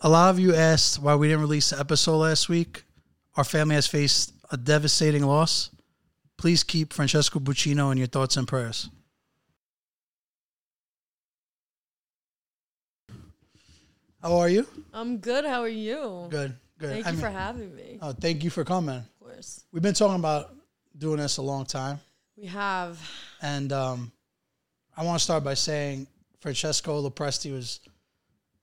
A 0.00 0.08
lot 0.08 0.30
of 0.30 0.38
you 0.38 0.54
asked 0.54 0.98
why 1.02 1.14
we 1.14 1.28
didn't 1.28 1.42
release 1.42 1.70
the 1.70 1.78
episode 1.78 2.16
last 2.18 2.48
week. 2.48 2.84
Our 3.36 3.44
family 3.44 3.74
has 3.74 3.86
faced 3.86 4.32
a 4.50 4.56
devastating 4.56 5.24
loss. 5.24 5.70
Please 6.36 6.64
keep 6.64 6.92
Francesco 6.92 7.38
Buccino 7.38 7.92
in 7.92 7.98
your 7.98 8.06
thoughts 8.06 8.36
and 8.36 8.48
prayers. 8.48 8.88
How 14.22 14.36
are 14.38 14.48
you? 14.48 14.66
I'm 14.92 15.18
good. 15.18 15.44
How 15.44 15.62
are 15.62 15.68
you? 15.68 16.26
Good, 16.30 16.54
good. 16.78 16.90
Thank 16.90 17.06
I 17.06 17.10
you 17.10 17.16
mean- 17.16 17.24
for 17.24 17.30
having 17.30 17.74
me. 17.74 17.98
Oh, 18.02 18.12
thank 18.12 18.44
you 18.44 18.50
for 18.50 18.64
coming. 18.64 18.96
Of 18.96 19.20
course. 19.20 19.64
We've 19.72 19.82
been 19.82 19.94
talking 19.94 20.16
about 20.18 20.54
doing 20.96 21.18
this 21.18 21.38
a 21.38 21.42
long 21.42 21.64
time, 21.64 22.00
We 22.36 22.46
have. 22.46 22.98
and 23.40 23.72
um, 23.72 24.12
I 24.96 25.04
want 25.04 25.18
to 25.18 25.24
start 25.24 25.42
by 25.44 25.54
saying 25.54 26.06
Francesco 26.40 27.08
Lopresti 27.08 27.52
was 27.52 27.80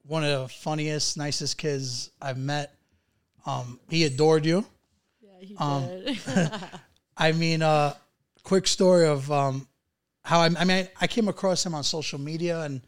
one 0.08 0.24
of 0.24 0.42
the 0.44 0.48
funniest, 0.48 1.18
nicest 1.18 1.58
kids 1.58 2.12
I've 2.22 2.38
met. 2.38 2.74
Um, 3.46 3.80
he 3.90 4.04
adored 4.06 4.46
you. 4.46 4.66
Yeah, 5.22 5.40
he 5.42 5.56
Um, 5.58 5.88
did. 5.88 6.20
I 7.18 7.32
mean, 7.32 7.62
uh, 7.62 7.94
quick 8.44 8.68
story 8.68 9.06
of 9.08 9.32
um, 9.32 9.68
how 10.24 10.40
I, 10.42 10.50
I 10.58 10.64
mean, 10.66 10.88
I 11.00 11.08
came 11.08 11.28
across 11.28 11.66
him 11.66 11.74
on 11.76 11.84
social 11.84 12.20
media, 12.20 12.62
and 12.62 12.82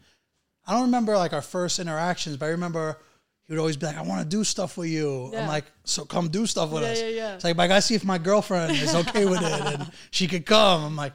I 0.66 0.72
don't 0.72 0.82
remember 0.82 1.16
like 1.16 1.32
our 1.32 1.42
first 1.42 1.78
interactions, 1.78 2.36
but 2.36 2.46
I 2.46 2.50
remember 2.50 2.98
he 3.46 3.52
would 3.52 3.58
always 3.58 3.76
be 3.76 3.86
like, 3.86 3.96
"I 3.96 4.02
want 4.02 4.22
to 4.22 4.28
do 4.28 4.44
stuff 4.44 4.76
with 4.78 4.88
you." 4.88 5.32
I'm 5.36 5.46
like, 5.48 5.64
"So 5.84 6.04
come 6.04 6.28
do 6.28 6.46
stuff 6.46 6.70
with 6.70 6.82
Yeah, 6.84 6.88
us." 6.90 7.00
yeah, 7.00 7.08
yeah. 7.08 7.34
It's 7.34 7.44
like, 7.44 7.56
but 7.56 7.64
I 7.64 7.68
gotta 7.68 7.82
see 7.82 7.94
if 7.94 8.04
my 8.04 8.18
girlfriend 8.18 8.72
is 8.72 8.94
okay 8.94 9.24
with 9.26 9.42
it, 9.42 9.52
and 9.80 9.90
she 10.10 10.26
could 10.28 10.46
come. 10.46 10.84
I'm 10.84 10.96
like, 10.96 11.14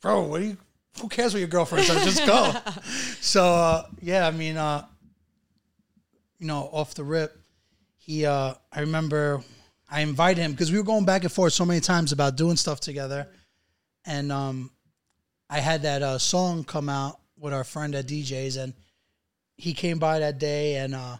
"Bro, 0.00 0.22
what 0.28 0.40
do 0.40 0.46
you? 0.46 0.56
Who 1.02 1.08
cares 1.08 1.32
what 1.34 1.40
your 1.40 1.48
girlfriend 1.48 1.84
says? 1.86 2.04
Just 2.04 2.26
go." 2.26 2.54
so 3.20 3.44
uh, 3.44 3.86
yeah, 4.00 4.26
I 4.26 4.30
mean, 4.30 4.56
uh, 4.56 4.86
you 6.38 6.46
know, 6.46 6.68
off 6.72 6.94
the 6.94 7.04
rip, 7.04 7.36
he 7.96 8.24
uh 8.24 8.54
I 8.72 8.80
remember 8.80 9.42
I 9.90 10.00
invited 10.00 10.40
him 10.40 10.52
because 10.52 10.70
we 10.70 10.78
were 10.78 10.84
going 10.84 11.04
back 11.04 11.24
and 11.24 11.32
forth 11.32 11.52
so 11.52 11.64
many 11.64 11.80
times 11.80 12.12
about 12.12 12.36
doing 12.36 12.56
stuff 12.56 12.80
together. 12.80 13.28
And 14.06 14.32
um 14.32 14.70
I 15.50 15.60
had 15.60 15.82
that 15.82 16.02
uh 16.02 16.18
song 16.18 16.64
come 16.64 16.88
out 16.88 17.18
with 17.38 17.52
our 17.52 17.64
friend 17.64 17.94
at 17.94 18.06
DJs 18.06 18.62
and 18.62 18.74
he 19.56 19.74
came 19.74 19.98
by 19.98 20.20
that 20.20 20.38
day 20.38 20.76
and 20.76 20.94
uh 20.94 21.16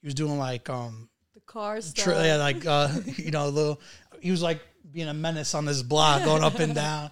he 0.00 0.06
was 0.06 0.14
doing 0.14 0.38
like 0.38 0.70
um 0.70 1.08
the 1.34 1.40
car 1.40 1.80
stuff. 1.80 2.04
tr- 2.04 2.10
yeah, 2.12 2.36
like 2.36 2.64
uh 2.64 2.88
you 3.16 3.30
know, 3.30 3.46
a 3.46 3.50
little 3.50 3.80
he 4.20 4.30
was 4.30 4.42
like 4.42 4.60
being 4.92 5.08
a 5.08 5.14
menace 5.14 5.54
on 5.54 5.64
this 5.64 5.82
block 5.82 6.24
going 6.24 6.42
up 6.42 6.58
and 6.58 6.74
down. 6.74 7.10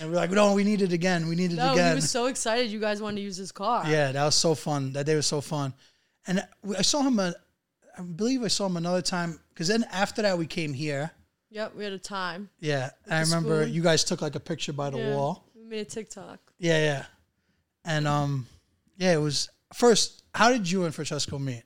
And 0.00 0.08
we're 0.08 0.16
like, 0.16 0.30
no, 0.30 0.54
we 0.54 0.62
need 0.62 0.82
it 0.82 0.92
again. 0.92 1.26
We 1.28 1.34
need 1.34 1.52
it 1.52 1.56
no, 1.56 1.72
again. 1.72 1.90
he 1.90 1.94
was 1.96 2.08
so 2.08 2.26
excited 2.26 2.70
you 2.70 2.78
guys 2.78 3.02
wanted 3.02 3.16
to 3.16 3.22
use 3.22 3.36
his 3.36 3.50
car. 3.50 3.84
Yeah, 3.88 4.12
that 4.12 4.24
was 4.24 4.36
so 4.36 4.54
fun. 4.54 4.92
That 4.92 5.04
day 5.04 5.16
was 5.16 5.26
so 5.26 5.40
fun. 5.40 5.74
And 6.26 6.46
I 6.78 6.82
saw 6.82 7.02
him, 7.02 7.18
uh, 7.18 7.32
I 7.98 8.02
believe 8.02 8.42
I 8.42 8.48
saw 8.48 8.66
him 8.66 8.76
another 8.76 9.02
time 9.02 9.38
because 9.50 9.68
then 9.68 9.84
after 9.92 10.22
that 10.22 10.38
we 10.38 10.46
came 10.46 10.72
here. 10.72 11.10
Yep, 11.50 11.74
we 11.76 11.84
had 11.84 11.92
a 11.92 11.98
time. 11.98 12.48
Yeah, 12.60 12.90
I 13.08 13.20
remember 13.20 13.62
spoon. 13.62 13.74
you 13.74 13.82
guys 13.82 14.02
took 14.04 14.20
like 14.22 14.34
a 14.34 14.40
picture 14.40 14.72
by 14.72 14.90
the 14.90 14.98
Yeah. 14.98 15.10
wall. 15.14 15.44
We 15.54 15.62
made 15.64 15.80
a 15.80 15.84
TikTok. 15.84 16.40
Yeah, 16.58 16.78
yeah, 16.78 17.06
and 17.84 18.08
um, 18.08 18.46
yeah, 18.96 19.12
it 19.12 19.18
was 19.20 19.48
first. 19.72 20.22
How 20.34 20.50
did 20.50 20.68
you 20.68 20.84
and 20.84 20.92
Francesco 20.94 21.38
meet? 21.38 21.62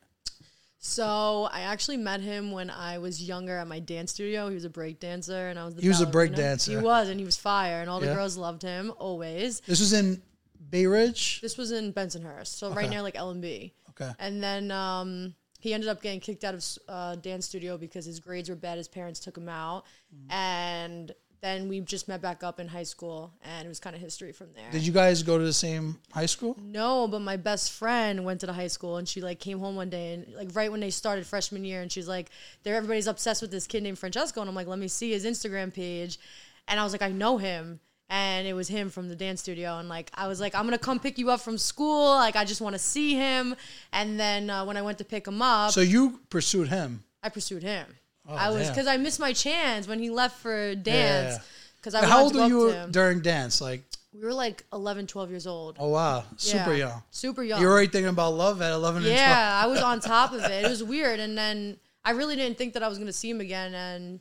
So 0.80 1.48
I 1.52 1.60
actually 1.62 1.96
met 1.96 2.20
him 2.20 2.52
when 2.52 2.70
I 2.70 2.98
was 2.98 3.22
younger 3.22 3.56
at 3.58 3.66
my 3.66 3.80
dance 3.80 4.12
studio. 4.12 4.48
He 4.48 4.54
was 4.54 4.64
a 4.64 4.70
break 4.70 5.00
dancer, 5.00 5.48
and 5.48 5.58
I 5.58 5.64
was 5.64 5.74
the 5.74 5.82
He 5.82 5.88
was 5.88 6.00
a 6.00 6.06
break 6.06 6.34
dancer. 6.34 6.70
He 6.72 6.76
was, 6.76 7.08
and 7.08 7.18
he 7.18 7.26
was 7.26 7.36
fire, 7.36 7.80
and 7.80 7.88
all 7.90 7.98
the 8.00 8.06
Yeah. 8.06 8.14
girls 8.14 8.36
loved 8.36 8.62
him 8.62 8.92
always. 8.98 9.60
This 9.60 9.80
was 9.80 9.92
in 9.92 10.22
Bay 10.70 10.86
Ridge. 10.86 11.40
This 11.40 11.56
was 11.56 11.72
in 11.72 11.92
Bensonhurst, 11.92 12.48
so 12.48 12.68
right 12.70 12.78
Okay. 12.84 12.88
near 12.88 13.02
like 13.02 13.16
L 13.16 13.30
and 13.30 13.40
B. 13.42 13.72
Okay. 13.90 14.10
And 14.18 14.42
then 14.42 14.70
um, 14.70 15.34
he 15.60 15.74
ended 15.74 15.88
up 15.88 16.00
getting 16.02 16.20
kicked 16.20 16.44
out 16.44 16.54
of 16.54 16.64
uh, 16.88 17.14
dance 17.16 17.46
studio 17.46 17.76
because 17.78 18.04
his 18.04 18.20
grades 18.20 18.48
were 18.48 18.54
bad. 18.56 18.78
His 18.78 18.88
parents 18.88 19.18
took 19.20 19.36
him 19.36 19.48
out, 19.48 19.84
Mm. 20.14 20.32
and 20.32 21.12
then 21.40 21.68
we 21.68 21.78
just 21.80 22.08
met 22.08 22.20
back 22.20 22.42
up 22.42 22.58
in 22.58 22.66
high 22.66 22.82
school, 22.82 23.32
and 23.44 23.64
it 23.64 23.68
was 23.68 23.78
kind 23.78 23.94
of 23.94 24.02
history 24.02 24.32
from 24.32 24.48
there. 24.54 24.68
Did 24.72 24.84
you 24.84 24.92
guys 24.92 25.22
go 25.22 25.38
to 25.38 25.44
the 25.44 25.52
same 25.52 25.96
high 26.12 26.26
school? 26.26 26.56
No, 26.60 27.06
but 27.06 27.20
my 27.20 27.36
best 27.36 27.70
friend 27.72 28.24
went 28.24 28.40
to 28.40 28.46
the 28.46 28.52
high 28.52 28.66
school 28.66 28.96
and 28.96 29.08
she 29.08 29.20
like 29.20 29.38
came 29.38 29.60
home 29.60 29.76
one 29.76 29.88
day 29.88 30.14
and 30.14 30.34
like 30.34 30.48
right 30.54 30.70
when 30.72 30.80
they 30.80 30.90
started 30.90 31.26
freshman 31.26 31.64
year 31.64 31.80
and 31.80 31.92
she's 31.92 32.08
like, 32.08 32.30
"There, 32.64 32.74
everybody's 32.74 33.06
obsessed 33.06 33.40
with 33.42 33.52
this 33.52 33.66
kid 33.68 33.84
named 33.84 33.98
Francesco," 34.00 34.40
and 34.40 34.48
I'm 34.50 34.56
like, 34.56 34.66
"Let 34.66 34.80
me 34.80 34.88
see 34.88 35.12
his 35.12 35.24
Instagram 35.24 35.72
page," 35.72 36.18
and 36.66 36.80
I 36.80 36.82
was 36.82 36.92
like, 36.92 37.02
"I 37.02 37.10
know 37.12 37.38
him." 37.38 37.78
And 38.10 38.46
it 38.46 38.54
was 38.54 38.68
him 38.68 38.88
from 38.88 39.08
the 39.10 39.14
dance 39.14 39.42
studio, 39.42 39.76
and 39.78 39.88
like 39.88 40.10
I 40.14 40.28
was 40.28 40.40
like, 40.40 40.54
I'm 40.54 40.64
gonna 40.64 40.78
come 40.78 40.98
pick 40.98 41.18
you 41.18 41.28
up 41.30 41.40
from 41.40 41.58
school. 41.58 42.06
Like 42.14 42.36
I 42.36 42.44
just 42.46 42.60
want 42.62 42.74
to 42.74 42.78
see 42.78 43.14
him. 43.14 43.54
And 43.92 44.18
then 44.18 44.48
uh, 44.48 44.64
when 44.64 44.78
I 44.78 44.82
went 44.82 44.96
to 44.98 45.04
pick 45.04 45.26
him 45.28 45.42
up, 45.42 45.72
So 45.72 45.82
you 45.82 46.20
pursued 46.30 46.68
him. 46.68 47.04
I 47.22 47.28
pursued 47.28 47.62
him. 47.62 47.86
I 48.26 48.50
was 48.50 48.68
because 48.68 48.86
I 48.86 48.96
missed 48.98 49.20
my 49.20 49.32
chance 49.32 49.86
when 49.88 49.98
he 49.98 50.08
left 50.10 50.38
for 50.38 50.74
dance. 50.74 51.34
Yeah. 51.36 51.42
Because 51.76 51.94
I 51.94 52.04
How 52.06 52.22
old 52.24 52.34
were 52.34 52.46
you 52.46 52.66
up 52.68 52.72
to 52.72 52.78
him. 52.84 52.90
during 52.92 53.20
dance? 53.20 53.60
Like, 53.60 53.84
We 54.12 54.20
were 54.20 54.34
like 54.34 54.64
11, 54.72 55.06
12 55.06 55.30
years 55.30 55.46
old. 55.46 55.76
oh 55.78 55.88
wow, 55.90 56.24
super 56.36 56.72
Yeah. 56.72 56.88
young. 56.88 57.02
Super 57.10 57.42
young. 57.42 57.60
You're 57.60 57.70
already 57.70 57.88
thinking 57.88 58.08
about 58.08 58.34
love 58.34 58.60
at 58.62 58.72
11 58.72 59.02
and 59.02 59.06
12. 59.06 59.16
Yeah, 59.18 59.60
I 59.62 59.66
was 59.66 59.80
on 59.80 60.00
top 60.00 60.32
of 60.32 60.42
it. 60.44 60.64
It 60.64 60.68
was 60.76 60.82
weird, 60.82 61.20
and 61.20 61.36
then 61.38 61.78
I 62.04 62.10
really 62.12 62.36
didn't 62.36 62.58
think 62.58 62.72
that 62.74 62.82
I 62.82 62.88
was 62.88 62.98
gonna 62.98 63.12
see 63.12 63.30
him 63.30 63.40
again, 63.40 63.74
and 63.74 64.20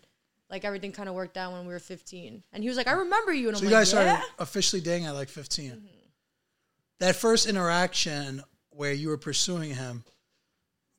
like 0.49 0.63
everything 0.65 0.91
kind 0.91 1.09
of 1.09 1.15
worked 1.15 1.37
out 1.37 1.51
when 1.53 1.65
we 1.67 1.73
were 1.73 1.79
15. 1.79 2.43
And 2.53 2.63
he 2.63 2.69
was 2.69 2.77
like, 2.77 2.87
"I 2.87 2.93
remember 2.93 3.33
you," 3.33 3.49
and 3.49 3.57
So 3.57 3.61
I'm 3.63 3.69
you 3.69 3.75
like, 3.75 3.81
guys 3.81 3.93
"Yeah." 3.93 4.15
started 4.17 4.25
officially 4.39 4.81
dating 4.81 5.05
at 5.07 5.11
like 5.15 5.29
15. 5.29 5.81
That 6.99 7.15
first 7.15 7.47
interaction 7.47 8.41
where 8.69 8.91
you 8.93 9.09
were 9.09 9.17
pursuing 9.17 9.75
him, 9.75 10.03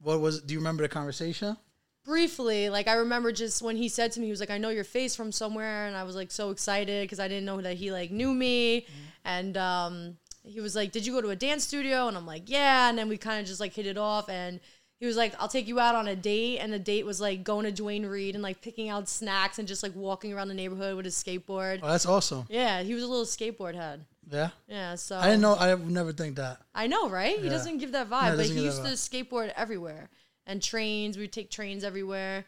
what 0.00 0.20
was? 0.20 0.42
Do 0.42 0.54
you 0.54 0.60
remember 0.60 0.82
the 0.82 0.88
conversation? 0.88 1.56
Briefly, 2.04 2.70
like 2.70 2.88
I 2.88 2.94
remember 2.94 3.32
just 3.32 3.60
when 3.62 3.76
he 3.76 3.88
said 3.88 4.12
to 4.12 4.20
me, 4.20 4.26
he 4.26 4.30
was 4.30 4.40
like, 4.40 4.50
"I 4.50 4.58
know 4.58 4.70
your 4.70 4.84
face 4.84 5.14
from 5.14 5.32
somewhere," 5.32 5.86
and 5.86 5.96
I 5.96 6.04
was 6.04 6.14
like 6.16 6.30
so 6.30 6.50
excited 6.50 7.04
because 7.04 7.20
I 7.20 7.28
didn't 7.28 7.44
know 7.44 7.60
that 7.60 7.76
he 7.76 7.92
like 7.92 8.10
knew 8.10 8.32
me, 8.32 8.86
and 9.24 9.56
um, 9.56 10.16
he 10.44 10.60
was 10.60 10.74
like, 10.74 10.92
"Did 10.92 11.04
you 11.04 11.12
go 11.12 11.20
to 11.20 11.30
a 11.30 11.36
dance 11.36 11.64
studio?" 11.64 12.08
And 12.08 12.16
I'm 12.16 12.26
like, 12.26 12.48
"Yeah," 12.48 12.88
and 12.88 12.96
then 12.96 13.08
we 13.08 13.18
kind 13.18 13.40
of 13.40 13.46
just 13.46 13.60
like 13.60 13.74
hit 13.74 13.86
it 13.86 13.98
off 13.98 14.28
and. 14.28 14.60
He 15.00 15.06
was 15.06 15.16
like, 15.16 15.34
"I'll 15.38 15.48
take 15.48 15.68
you 15.68 15.78
out 15.78 15.94
on 15.94 16.08
a 16.08 16.16
date," 16.16 16.58
and 16.58 16.72
the 16.72 16.78
date 16.78 17.06
was 17.06 17.20
like 17.20 17.44
going 17.44 17.64
to 17.64 17.72
Duane 17.72 18.04
Reade 18.06 18.34
and 18.34 18.42
like 18.42 18.60
picking 18.60 18.88
out 18.88 19.08
snacks 19.08 19.58
and 19.58 19.68
just 19.68 19.82
like 19.82 19.94
walking 19.94 20.32
around 20.32 20.48
the 20.48 20.54
neighborhood 20.54 20.96
with 20.96 21.04
his 21.04 21.14
skateboard. 21.14 21.80
Oh, 21.82 21.88
that's 21.88 22.06
awesome. 22.06 22.46
Yeah, 22.48 22.82
he 22.82 22.94
was 22.94 23.02
a 23.02 23.06
little 23.06 23.24
skateboard 23.24 23.74
head. 23.74 24.04
Yeah, 24.30 24.50
Yeah, 24.66 24.94
so 24.96 25.16
I 25.16 25.24
didn't 25.26 25.40
know. 25.40 25.54
I 25.54 25.74
would 25.74 25.90
never 25.90 26.12
think 26.12 26.36
that. 26.36 26.60
I 26.74 26.86
know, 26.86 27.08
right? 27.08 27.38
He 27.38 27.48
doesn't 27.48 27.78
give 27.78 27.92
that 27.92 28.10
vibe, 28.10 28.32
he 28.32 28.36
but 28.36 28.46
he 28.46 28.64
used 28.64 28.84
to 28.84 28.90
skateboard 28.90 29.52
everywhere 29.56 30.10
and 30.46 30.62
trains. 30.62 31.16
We 31.16 31.22
would 31.24 31.32
take 31.32 31.50
trains 31.50 31.82
everywhere, 31.82 32.44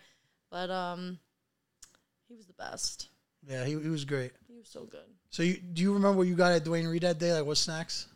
but 0.50 0.69
um, 0.71 1.19
he 2.28 2.34
was 2.34 2.47
the 2.47 2.53
best. 2.53 3.09
Yeah, 3.49 3.65
he, 3.65 3.81
he 3.81 3.88
was 3.88 4.05
great. 4.05 4.32
He 4.47 4.59
was 4.59 4.69
so 4.69 4.84
good. 4.84 5.00
So 5.31 5.43
you 5.43 5.56
do 5.56 5.81
you 5.81 5.94
remember 5.94 6.19
what 6.19 6.27
you 6.27 6.34
got 6.34 6.53
at 6.53 6.65
Duane 6.65 6.87
Reade 6.87 7.03
that 7.03 7.19
day? 7.19 7.32
Like 7.32 7.47
what 7.47 7.56
snacks? 7.56 8.09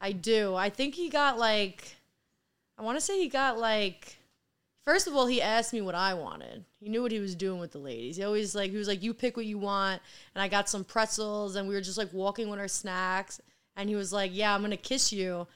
I 0.00 0.12
do. 0.12 0.54
I 0.54 0.68
think 0.70 0.94
he 0.94 1.08
got 1.08 1.38
like, 1.38 1.95
I 2.78 2.82
want 2.82 2.96
to 2.98 3.00
say 3.04 3.18
he 3.20 3.28
got 3.28 3.58
like. 3.58 4.16
First 4.84 5.08
of 5.08 5.16
all, 5.16 5.26
he 5.26 5.42
asked 5.42 5.72
me 5.72 5.80
what 5.80 5.96
I 5.96 6.14
wanted. 6.14 6.64
He 6.78 6.88
knew 6.88 7.02
what 7.02 7.10
he 7.10 7.18
was 7.18 7.34
doing 7.34 7.58
with 7.58 7.72
the 7.72 7.78
ladies. 7.78 8.16
He 8.18 8.22
always 8.22 8.54
like 8.54 8.70
he 8.70 8.76
was 8.76 8.86
like, 8.86 9.02
"You 9.02 9.12
pick 9.14 9.36
what 9.36 9.44
you 9.46 9.58
want," 9.58 10.00
and 10.34 10.40
I 10.42 10.46
got 10.46 10.68
some 10.68 10.84
pretzels, 10.84 11.56
and 11.56 11.66
we 11.68 11.74
were 11.74 11.80
just 11.80 11.98
like 11.98 12.12
walking 12.12 12.48
with 12.50 12.60
our 12.60 12.68
snacks, 12.68 13.40
and 13.74 13.88
he 13.88 13.96
was 13.96 14.12
like, 14.12 14.30
"Yeah, 14.32 14.54
I'm 14.54 14.62
gonna 14.62 14.76
kiss 14.76 15.12
you." 15.12 15.48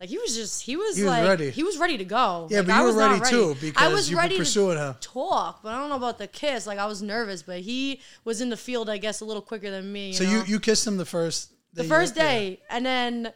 Like 0.00 0.10
he 0.10 0.18
was 0.18 0.36
just 0.36 0.62
he 0.62 0.76
was, 0.76 0.96
He 0.96 1.02
was 1.02 1.10
like 1.10 1.26
ready. 1.26 1.50
he 1.50 1.62
was 1.64 1.78
ready 1.78 1.96
to 1.98 2.04
go. 2.04 2.46
Yeah, 2.50 2.58
Like, 2.58 2.66
but 2.68 2.72
I 2.74 2.78
you 2.78 2.82
were 2.82 2.86
was 2.88 2.96
not 2.96 3.20
ready 3.22 3.30
too 3.30 3.72
I 3.76 3.88
was 3.92 4.08
you 4.10 4.16
were 4.16 4.22
ready 4.22 4.36
pursuing 4.36 4.76
to 4.76 4.88
him. 4.88 4.94
talk, 5.00 5.62
but 5.62 5.70
I 5.74 5.78
don't 5.80 5.88
know 5.88 5.96
about 5.96 6.18
the 6.18 6.28
kiss. 6.28 6.66
Like 6.68 6.78
I 6.78 6.86
was 6.86 7.02
nervous, 7.02 7.42
but 7.42 7.60
he 7.60 8.00
was 8.24 8.40
in 8.40 8.48
the 8.50 8.56
field, 8.56 8.88
I 8.90 8.98
guess, 8.98 9.22
a 9.22 9.24
little 9.24 9.42
quicker 9.42 9.70
than 9.72 9.90
me. 9.92 10.08
You 10.08 10.12
So 10.12 10.24
know? 10.24 10.30
you 10.30 10.44
you 10.44 10.60
kissed 10.60 10.86
him 10.86 10.98
the 10.98 11.04
first 11.06 11.52
the 11.72 11.82
first 11.84 12.16
yeah. 12.16 12.22
day, 12.22 12.60
and 12.70 12.84
then 12.86 13.32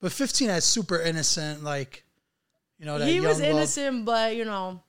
But 0.00 0.10
15 0.12 0.48
that's 0.48 0.66
super 0.66 0.98
innocent, 1.00 1.62
like 1.62 2.02
you 2.80 2.86
know 2.86 2.98
that 2.98 3.06
he 3.08 3.20
was 3.20 3.38
love. 3.40 3.48
innocent, 3.48 4.04
but 4.04 4.34
you 4.34 4.44
know, 4.44 4.82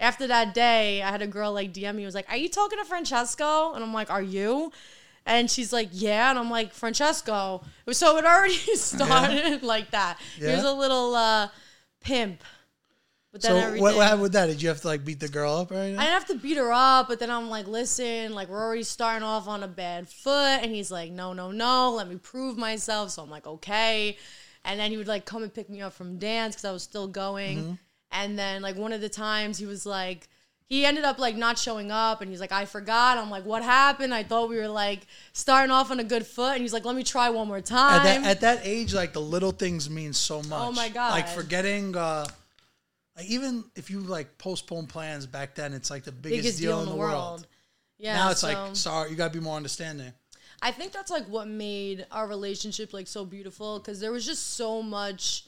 after 0.00 0.26
that 0.28 0.54
day, 0.54 1.02
I 1.02 1.10
had 1.10 1.20
a 1.20 1.26
girl 1.26 1.52
like 1.52 1.74
DM 1.74 1.96
me 1.96 2.06
was 2.06 2.14
like, 2.14 2.30
"Are 2.30 2.36
you 2.36 2.48
talking 2.48 2.78
to 2.78 2.84
Francesco?" 2.86 3.74
And 3.74 3.84
I'm 3.84 3.92
like, 3.92 4.10
"Are 4.10 4.22
you?" 4.22 4.72
And 5.26 5.50
she's 5.50 5.72
like, 5.72 5.88
"Yeah," 5.92 6.30
and 6.30 6.38
I'm 6.38 6.50
like, 6.50 6.72
"Francesco." 6.72 7.62
So 7.90 8.16
it 8.16 8.24
already 8.24 8.54
started 8.76 9.62
like 9.74 9.90
that. 9.90 10.18
He 10.36 10.46
was 10.46 10.64
a 10.64 10.72
little 10.72 11.14
uh, 11.14 11.48
pimp. 12.00 12.42
But 13.32 13.40
then 13.40 13.50
So 13.52 13.56
everything. 13.56 13.82
what, 13.82 13.96
what 13.96 14.02
happened 14.04 14.22
with 14.22 14.32
that? 14.32 14.46
Did 14.46 14.60
you 14.60 14.68
have 14.68 14.82
to 14.82 14.88
like 14.88 15.04
beat 15.06 15.18
the 15.20 15.28
girl 15.28 15.54
up 15.56 15.70
or 15.70 15.76
anything? 15.76 15.98
I 15.98 16.02
didn't 16.02 16.14
have 16.14 16.26
to 16.26 16.34
beat 16.34 16.58
her 16.58 16.70
up, 16.70 17.08
but 17.08 17.18
then 17.18 17.30
I'm 17.30 17.48
like, 17.48 17.66
listen, 17.66 18.34
like 18.34 18.48
we're 18.48 18.60
already 18.62 18.82
starting 18.82 19.22
off 19.22 19.48
on 19.48 19.62
a 19.62 19.68
bad 19.68 20.06
foot, 20.08 20.60
and 20.62 20.70
he's 20.70 20.90
like, 20.90 21.10
no, 21.12 21.32
no, 21.32 21.50
no, 21.50 21.92
let 21.92 22.08
me 22.10 22.16
prove 22.16 22.58
myself. 22.58 23.10
So 23.10 23.22
I'm 23.22 23.30
like, 23.30 23.46
okay, 23.46 24.18
and 24.64 24.78
then 24.78 24.90
he 24.90 24.96
would 24.96 25.08
like 25.08 25.24
come 25.24 25.42
and 25.42 25.52
pick 25.52 25.68
me 25.68 25.80
up 25.82 25.92
from 25.92 26.18
dance 26.18 26.54
because 26.54 26.64
I 26.64 26.72
was 26.72 26.82
still 26.82 27.08
going, 27.08 27.58
Mm-hmm. 27.58 27.72
and 28.12 28.38
then 28.38 28.62
like 28.62 28.76
one 28.76 28.92
of 28.92 29.00
the 29.00 29.08
times 29.08 29.58
he 29.58 29.66
was 29.66 29.86
like. 29.86 30.28
He 30.68 30.86
ended 30.86 31.04
up 31.04 31.18
like 31.18 31.36
not 31.36 31.58
showing 31.58 31.90
up 31.90 32.22
and 32.22 32.30
he's 32.30 32.40
like, 32.40 32.50
I 32.52 32.64
forgot. 32.64 33.18
I'm 33.18 33.28
like, 33.28 33.44
what 33.44 33.62
happened? 33.62 34.14
I 34.14 34.22
thought 34.22 34.48
we 34.48 34.56
were 34.56 34.68
like 34.68 35.00
starting 35.34 35.70
off 35.70 35.90
on 35.90 36.00
a 36.00 36.04
good 36.04 36.26
foot. 36.26 36.52
And 36.54 36.62
he's 36.62 36.72
like, 36.72 36.86
let 36.86 36.96
me 36.96 37.02
try 37.02 37.28
one 37.28 37.46
more 37.46 37.60
time. 37.60 38.00
at 38.00 38.04
that 38.04 38.24
at 38.26 38.40
that 38.40 38.60
age, 38.64 38.94
like 38.94 39.12
the 39.12 39.20
little 39.20 39.50
things 39.52 39.90
mean 39.90 40.14
so 40.14 40.38
much. 40.44 40.62
Oh 40.62 40.72
my 40.72 40.88
God. 40.88 41.10
Like 41.10 41.28
forgetting, 41.28 41.94
uh, 41.94 42.24
like 43.18 43.26
even 43.26 43.64
if 43.76 43.90
you 43.90 44.00
like 44.00 44.38
postpone 44.38 44.86
plans 44.86 45.26
back 45.26 45.54
then, 45.56 45.74
it's 45.74 45.90
like 45.90 46.04
the 46.04 46.12
biggest, 46.12 46.42
biggest 46.42 46.58
deal, 46.62 46.80
in 46.80 46.88
the 46.88 46.94
world. 46.94 47.46
Yeah. 47.98 48.14
now 48.16 48.30
it's 48.30 48.40
so 48.40 48.48
like 48.48 48.74
sorry, 48.76 49.10
you 49.10 49.16
gotta 49.16 49.34
be 49.34 49.40
more 49.40 49.56
understanding. 49.58 50.14
I 50.64 50.70
think 50.70 50.92
that's 50.92 51.10
like 51.10 51.26
what 51.26 51.48
made 51.48 52.06
our 52.12 52.26
relationship 52.28 52.92
like 52.92 53.08
so 53.08 53.24
beautiful 53.24 53.78
because 53.80 53.98
there 54.00 54.12
was 54.12 54.24
just 54.24 54.54
so 54.54 54.80
much 54.80 55.44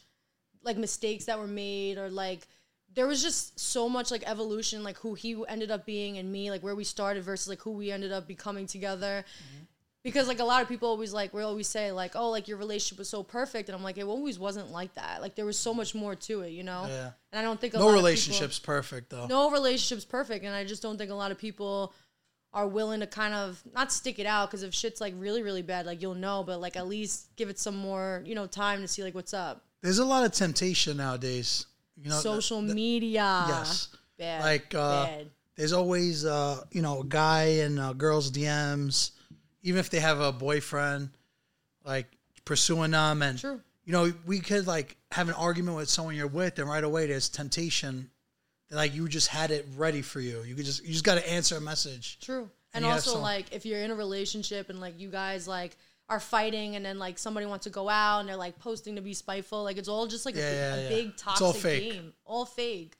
like 0.65 0.77
mistakes 0.77 1.27
that 1.27 1.39
were 1.39 1.47
made 1.47 1.99
or 1.99 2.11
like 2.11 2.49
there 2.95 3.07
was 3.07 3.23
just 3.23 3.59
so 3.59 3.89
much 3.89 4.11
like 4.11 4.23
evolution 4.29 4.83
like 4.83 4.97
who 4.99 5.15
he 5.15 5.37
ended 5.49 5.71
up 5.71 5.87
being 5.87 6.19
and 6.19 6.31
me 6.33 6.51
like 6.51 6.63
where 6.63 6.75
we 6.75 6.85
started 6.85 7.23
versus 7.23 7.49
like 7.49 7.61
who 7.63 7.73
we 7.73 7.93
ended 7.93 8.11
up 8.13 8.27
becoming 8.27 8.67
together 8.67 9.25
mm-hmm. 9.27 9.65
because 10.03 10.27
like 10.29 10.39
a 10.41 10.45
lot 10.45 10.63
of 10.63 10.69
people 10.69 10.89
always 10.89 11.13
like 11.13 11.33
we 11.35 11.43
always 11.43 11.67
say 11.69 11.93
like 11.93 12.13
oh 12.17 12.31
like 12.31 12.49
your 12.49 12.57
relationship 12.57 12.99
was 12.99 13.09
so 13.09 13.23
perfect 13.23 13.69
and 13.69 13.77
i'm 13.77 13.83
like 13.85 13.99
it 13.99 14.05
always 14.05 14.39
wasn't 14.39 14.71
like 14.71 14.93
that 14.95 15.21
like 15.21 15.35
there 15.35 15.45
was 15.47 15.59
so 15.59 15.75
much 15.75 15.95
more 15.95 16.15
to 16.15 16.41
it 16.43 16.51
you 16.51 16.63
know 16.65 16.87
Yeah. 16.89 17.11
and 17.33 17.39
i 17.39 17.43
don't 17.43 17.61
think 17.61 17.75
a 17.75 17.79
No 17.79 17.85
lot 17.85 17.89
of 17.91 17.95
people- 17.97 18.05
relationship's 18.07 18.59
perfect 18.59 19.11
though. 19.11 19.27
no 19.27 19.51
relationship's 19.51 20.05
perfect 20.05 20.45
and 20.45 20.55
i 20.55 20.65
just 20.65 20.81
don't 20.83 20.97
think 20.97 21.11
a 21.11 21.15
lot 21.15 21.31
of 21.33 21.39
people 21.39 21.93
are 22.55 22.67
willing 22.69 23.01
to 23.01 23.07
kind 23.07 23.35
of 23.35 23.61
not 23.75 23.93
stick 23.93 24.19
it 24.19 24.27
out 24.27 24.49
because 24.49 24.63
if 24.63 24.73
shit's 24.73 25.01
like 25.01 25.13
really 25.19 25.43
really 25.43 25.61
bad 25.63 25.85
like 25.87 26.01
you'll 26.01 26.15
know 26.15 26.43
but 26.43 26.61
like 26.61 26.77
at 26.77 26.87
least 26.87 27.35
give 27.37 27.49
it 27.51 27.59
some 27.59 27.77
more 27.77 28.23
you 28.25 28.35
know 28.35 28.47
time 28.47 28.81
to 28.81 28.89
see 28.89 29.03
like 29.03 29.15
what's 29.15 29.35
up 29.35 29.63
There's 29.83 29.99
a 29.99 30.05
lot 30.05 30.25
of 30.25 30.33
temptation 30.33 30.97
nowadays. 30.97 31.67
You 32.01 32.09
know, 32.11 32.19
social 32.19 32.61
the- 32.63 32.69
the- 32.69 32.75
media 32.75 33.45
Yes. 33.49 33.89
bad 34.19 34.41
Like 34.43 34.75
uh, 34.75 35.05
bad 35.07 35.31
there's 35.57 35.73
always 35.73 36.25
uh, 36.25 36.63
you 36.73 36.81
know 36.83 37.01
a 37.01 37.05
guy 37.05 37.45
in 37.65 37.79
uh, 37.79 37.93
girls' 37.93 38.31
DMs, 38.33 39.11
even 39.63 39.79
if 39.79 39.91
they 39.91 40.01
have 40.01 40.21
a 40.21 40.33
boyfriend, 40.33 41.11
like 41.85 42.07
pursuing 42.45 42.91
them, 42.93 43.23
and 43.23 43.39
True. 43.39 43.61
you 43.85 43.93
know 43.93 44.13
we 44.27 44.41
could 44.41 44.67
like 44.67 44.97
have 45.13 45.29
an 45.29 45.35
argument 45.35 45.77
with 45.77 45.89
someone 45.89 46.17
you're 46.17 46.27
with, 46.27 46.59
and 46.59 46.69
right 46.69 46.83
away 46.83 47.07
there's 47.07 47.29
temptation. 47.29 48.11
Like 48.71 48.95
you 48.95 49.09
just 49.09 49.29
had 49.29 49.51
it 49.51 49.67
ready 49.77 50.03
for 50.03 50.21
you. 50.21 50.43
You 50.43 50.55
could 50.55 50.65
just 50.65 50.85
you 50.85 50.93
just 50.93 51.05
got 51.05 51.17
to 51.17 51.31
answer 51.31 51.57
a 51.57 51.61
message. 51.61 52.19
True. 52.21 52.51
And 52.73 52.85
And, 52.85 52.93
also 52.93 53.21
like 53.21 53.53
if 53.53 53.65
you're 53.65 53.81
in 53.81 53.91
a 53.91 53.95
relationship 53.95 54.69
and 54.71 54.81
like 54.81 54.99
you 54.99 55.11
guys 55.11 55.47
like 55.47 55.77
are 56.09 56.21
fighting 56.21 56.77
and 56.77 56.85
then 56.85 56.99
like 56.99 57.19
somebody 57.19 57.47
wants 57.47 57.65
to 57.65 57.71
go 57.71 57.89
out 57.89 58.21
and 58.21 58.29
they're 58.29 58.37
like 58.37 58.59
posting 58.59 58.97
to 58.97 59.03
be 59.03 59.15
spiteful, 59.15 59.63
like 59.63 59.79
it's 59.79 59.89
all 59.89 60.07
just 60.07 60.27
like 60.27 60.35
Yeah, 60.35 60.51
a, 60.51 60.55
yeah, 60.55 60.75
a 60.75 60.83
yeah. 60.83 60.89
big 60.89 61.17
toxic 61.17 61.45
all 61.47 61.53
game. 61.53 62.13
All 62.25 62.45
fake. 62.45 62.97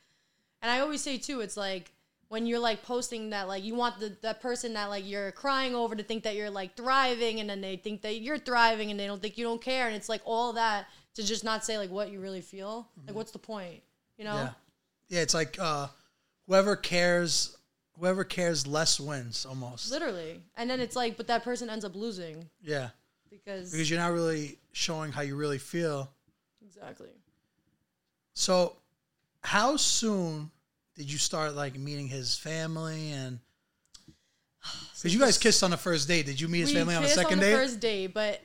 And 0.63 0.71
I 0.71 0.81
always 0.81 1.01
say 1.01 1.19
too, 1.19 1.41
it's 1.41 1.57
like 1.57 1.93
when 2.29 2.47
you're 2.47 2.59
like 2.59 2.83
posting 2.83 3.31
that 3.31 3.49
like 3.49 3.65
you 3.65 3.75
want 3.75 3.99
the 4.01 4.17
that 4.23 4.41
person 4.41 4.75
that 4.75 4.87
like 4.91 5.07
you're 5.07 5.33
crying 5.33 5.75
over 5.75 5.95
to 5.95 6.03
think 6.03 6.23
that 6.23 6.37
you're 6.37 6.51
like 6.51 6.77
thriving 6.77 7.41
and 7.41 7.51
then 7.51 7.61
they 7.61 7.77
think 7.77 8.03
that 8.03 8.21
you're 8.21 8.39
thriving 8.39 8.91
and 8.91 8.99
they 8.99 9.07
don't 9.07 9.21
think 9.21 9.37
you 9.37 9.45
don't 9.45 9.61
care 9.61 9.87
and 9.87 9.97
it's 9.97 10.09
like 10.09 10.23
all 10.25 10.53
that 10.55 10.87
to 11.15 11.23
just 11.23 11.45
not 11.45 11.65
say 11.65 11.79
like 11.79 11.91
what 11.91 12.11
you 12.11 12.21
really 12.21 12.41
feel. 12.41 12.89
Like 12.97 13.07
mm-hmm. 13.07 13.17
what's 13.17 13.33
the 13.33 13.39
point? 13.39 13.83
You 14.17 14.25
know? 14.25 14.49
Yeah. 15.15 15.23
It's 15.23 15.35
like 15.35 15.57
uh, 15.61 15.87
whoever 16.47 16.77
cares, 16.77 17.57
whoever 17.99 18.25
cares 18.25 18.67
less 18.67 18.99
wins 19.01 19.47
almost. 19.47 19.91
Literally. 19.91 20.41
And 20.57 20.69
then 20.69 20.81
it's 20.81 20.97
like 20.97 21.17
but 21.17 21.27
that 21.29 21.45
person 21.45 21.71
ends 21.71 21.85
up 21.85 21.95
losing 21.95 22.49
Yeah, 22.63 22.89
because 23.31 23.71
because 23.71 23.89
you're 23.91 24.01
not 24.01 24.13
really 24.13 24.59
showing 24.73 25.13
how 25.13 25.23
you 25.23 25.37
really 25.37 25.59
feel. 25.59 26.11
exactly. 26.65 27.09
So, 28.35 28.77
how 29.43 29.77
soon 29.77 30.51
did 30.97 31.11
you 31.11 31.19
start 31.19 31.55
like 31.55 31.79
meeting 31.79 32.09
his 32.09 32.35
family 32.37 33.13
and? 33.13 33.39
Because 34.97 35.13
you 35.15 35.21
guys 35.21 35.37
kissed 35.37 35.63
on 35.63 35.71
the 35.71 35.77
first 35.77 36.09
date. 36.09 36.25
Did 36.25 36.41
you 36.41 36.49
meet 36.49 36.61
his 36.61 36.73
family 36.73 36.95
on 36.95 37.03
the 37.03 37.09
kissed 37.09 37.21
second 37.21 37.35
on 37.35 37.39
the 37.41 37.45
date? 37.45 37.55
first 37.57 37.79
date, 37.81 38.07
but 38.15 38.41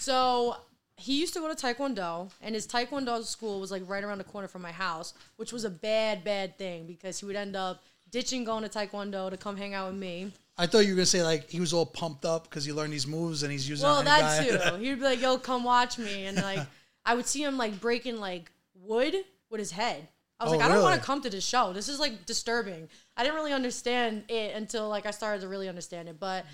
so 0.00 0.56
he 0.96 1.18
used 1.20 1.34
to 1.34 1.40
go 1.40 1.52
to 1.52 1.54
Taekwondo, 1.54 2.30
and 2.40 2.54
his 2.54 2.66
Taekwondo 2.66 3.22
school 3.24 3.60
was 3.60 3.70
like 3.70 3.82
right 3.88 4.04
around 4.04 4.18
the 4.18 4.24
corner 4.24 4.48
from 4.48 4.62
my 4.62 4.72
house, 4.72 5.14
which 5.36 5.52
was 5.52 5.64
a 5.64 5.70
bad, 5.70 6.22
bad 6.24 6.56
thing 6.58 6.86
because 6.86 7.18
he 7.18 7.26
would 7.26 7.36
end 7.36 7.56
up 7.56 7.82
ditching 8.10 8.44
going 8.44 8.62
to 8.62 8.68
Taekwondo 8.68 9.28
to 9.30 9.36
come 9.36 9.56
hang 9.56 9.74
out 9.74 9.90
with 9.90 10.00
me. 10.00 10.30
I 10.56 10.66
thought 10.66 10.80
you 10.80 10.90
were 10.90 10.96
gonna 10.96 11.06
say 11.06 11.22
like 11.24 11.50
he 11.50 11.58
was 11.58 11.72
all 11.72 11.84
pumped 11.86 12.24
up 12.24 12.44
because 12.44 12.64
he 12.64 12.72
learned 12.72 12.92
these 12.92 13.08
moves 13.08 13.42
and 13.42 13.50
he's 13.50 13.68
using. 13.68 13.84
Well, 13.88 14.02
that 14.04 14.20
guy. 14.40 14.70
too. 14.70 14.76
He'd 14.84 14.94
be 14.94 15.00
like, 15.00 15.20
"Yo, 15.20 15.36
come 15.36 15.64
watch 15.64 15.98
me," 15.98 16.26
and 16.26 16.36
like 16.36 16.60
I 17.04 17.16
would 17.16 17.26
see 17.26 17.42
him 17.42 17.58
like 17.58 17.80
breaking 17.80 18.18
like 18.18 18.52
wood 18.74 19.16
with 19.50 19.58
his 19.58 19.72
head. 19.72 20.06
I 20.38 20.44
was 20.44 20.52
Oh, 20.52 20.56
like, 20.56 20.64
I 20.64 20.72
don't 20.72 20.82
want 20.82 21.00
to 21.00 21.04
come 21.04 21.22
to 21.22 21.30
this 21.30 21.44
show. 21.44 21.72
This 21.72 21.88
is 21.88 21.98
like 21.98 22.24
disturbing. 22.26 22.88
I 23.16 23.22
didn't 23.24 23.34
really 23.34 23.52
understand 23.52 24.24
it 24.28 24.54
until 24.54 24.88
like 24.88 25.06
I 25.06 25.10
started 25.10 25.40
to 25.42 25.48
really 25.48 25.68
understand 25.68 26.08
it. 26.08 26.20
But 26.20 26.44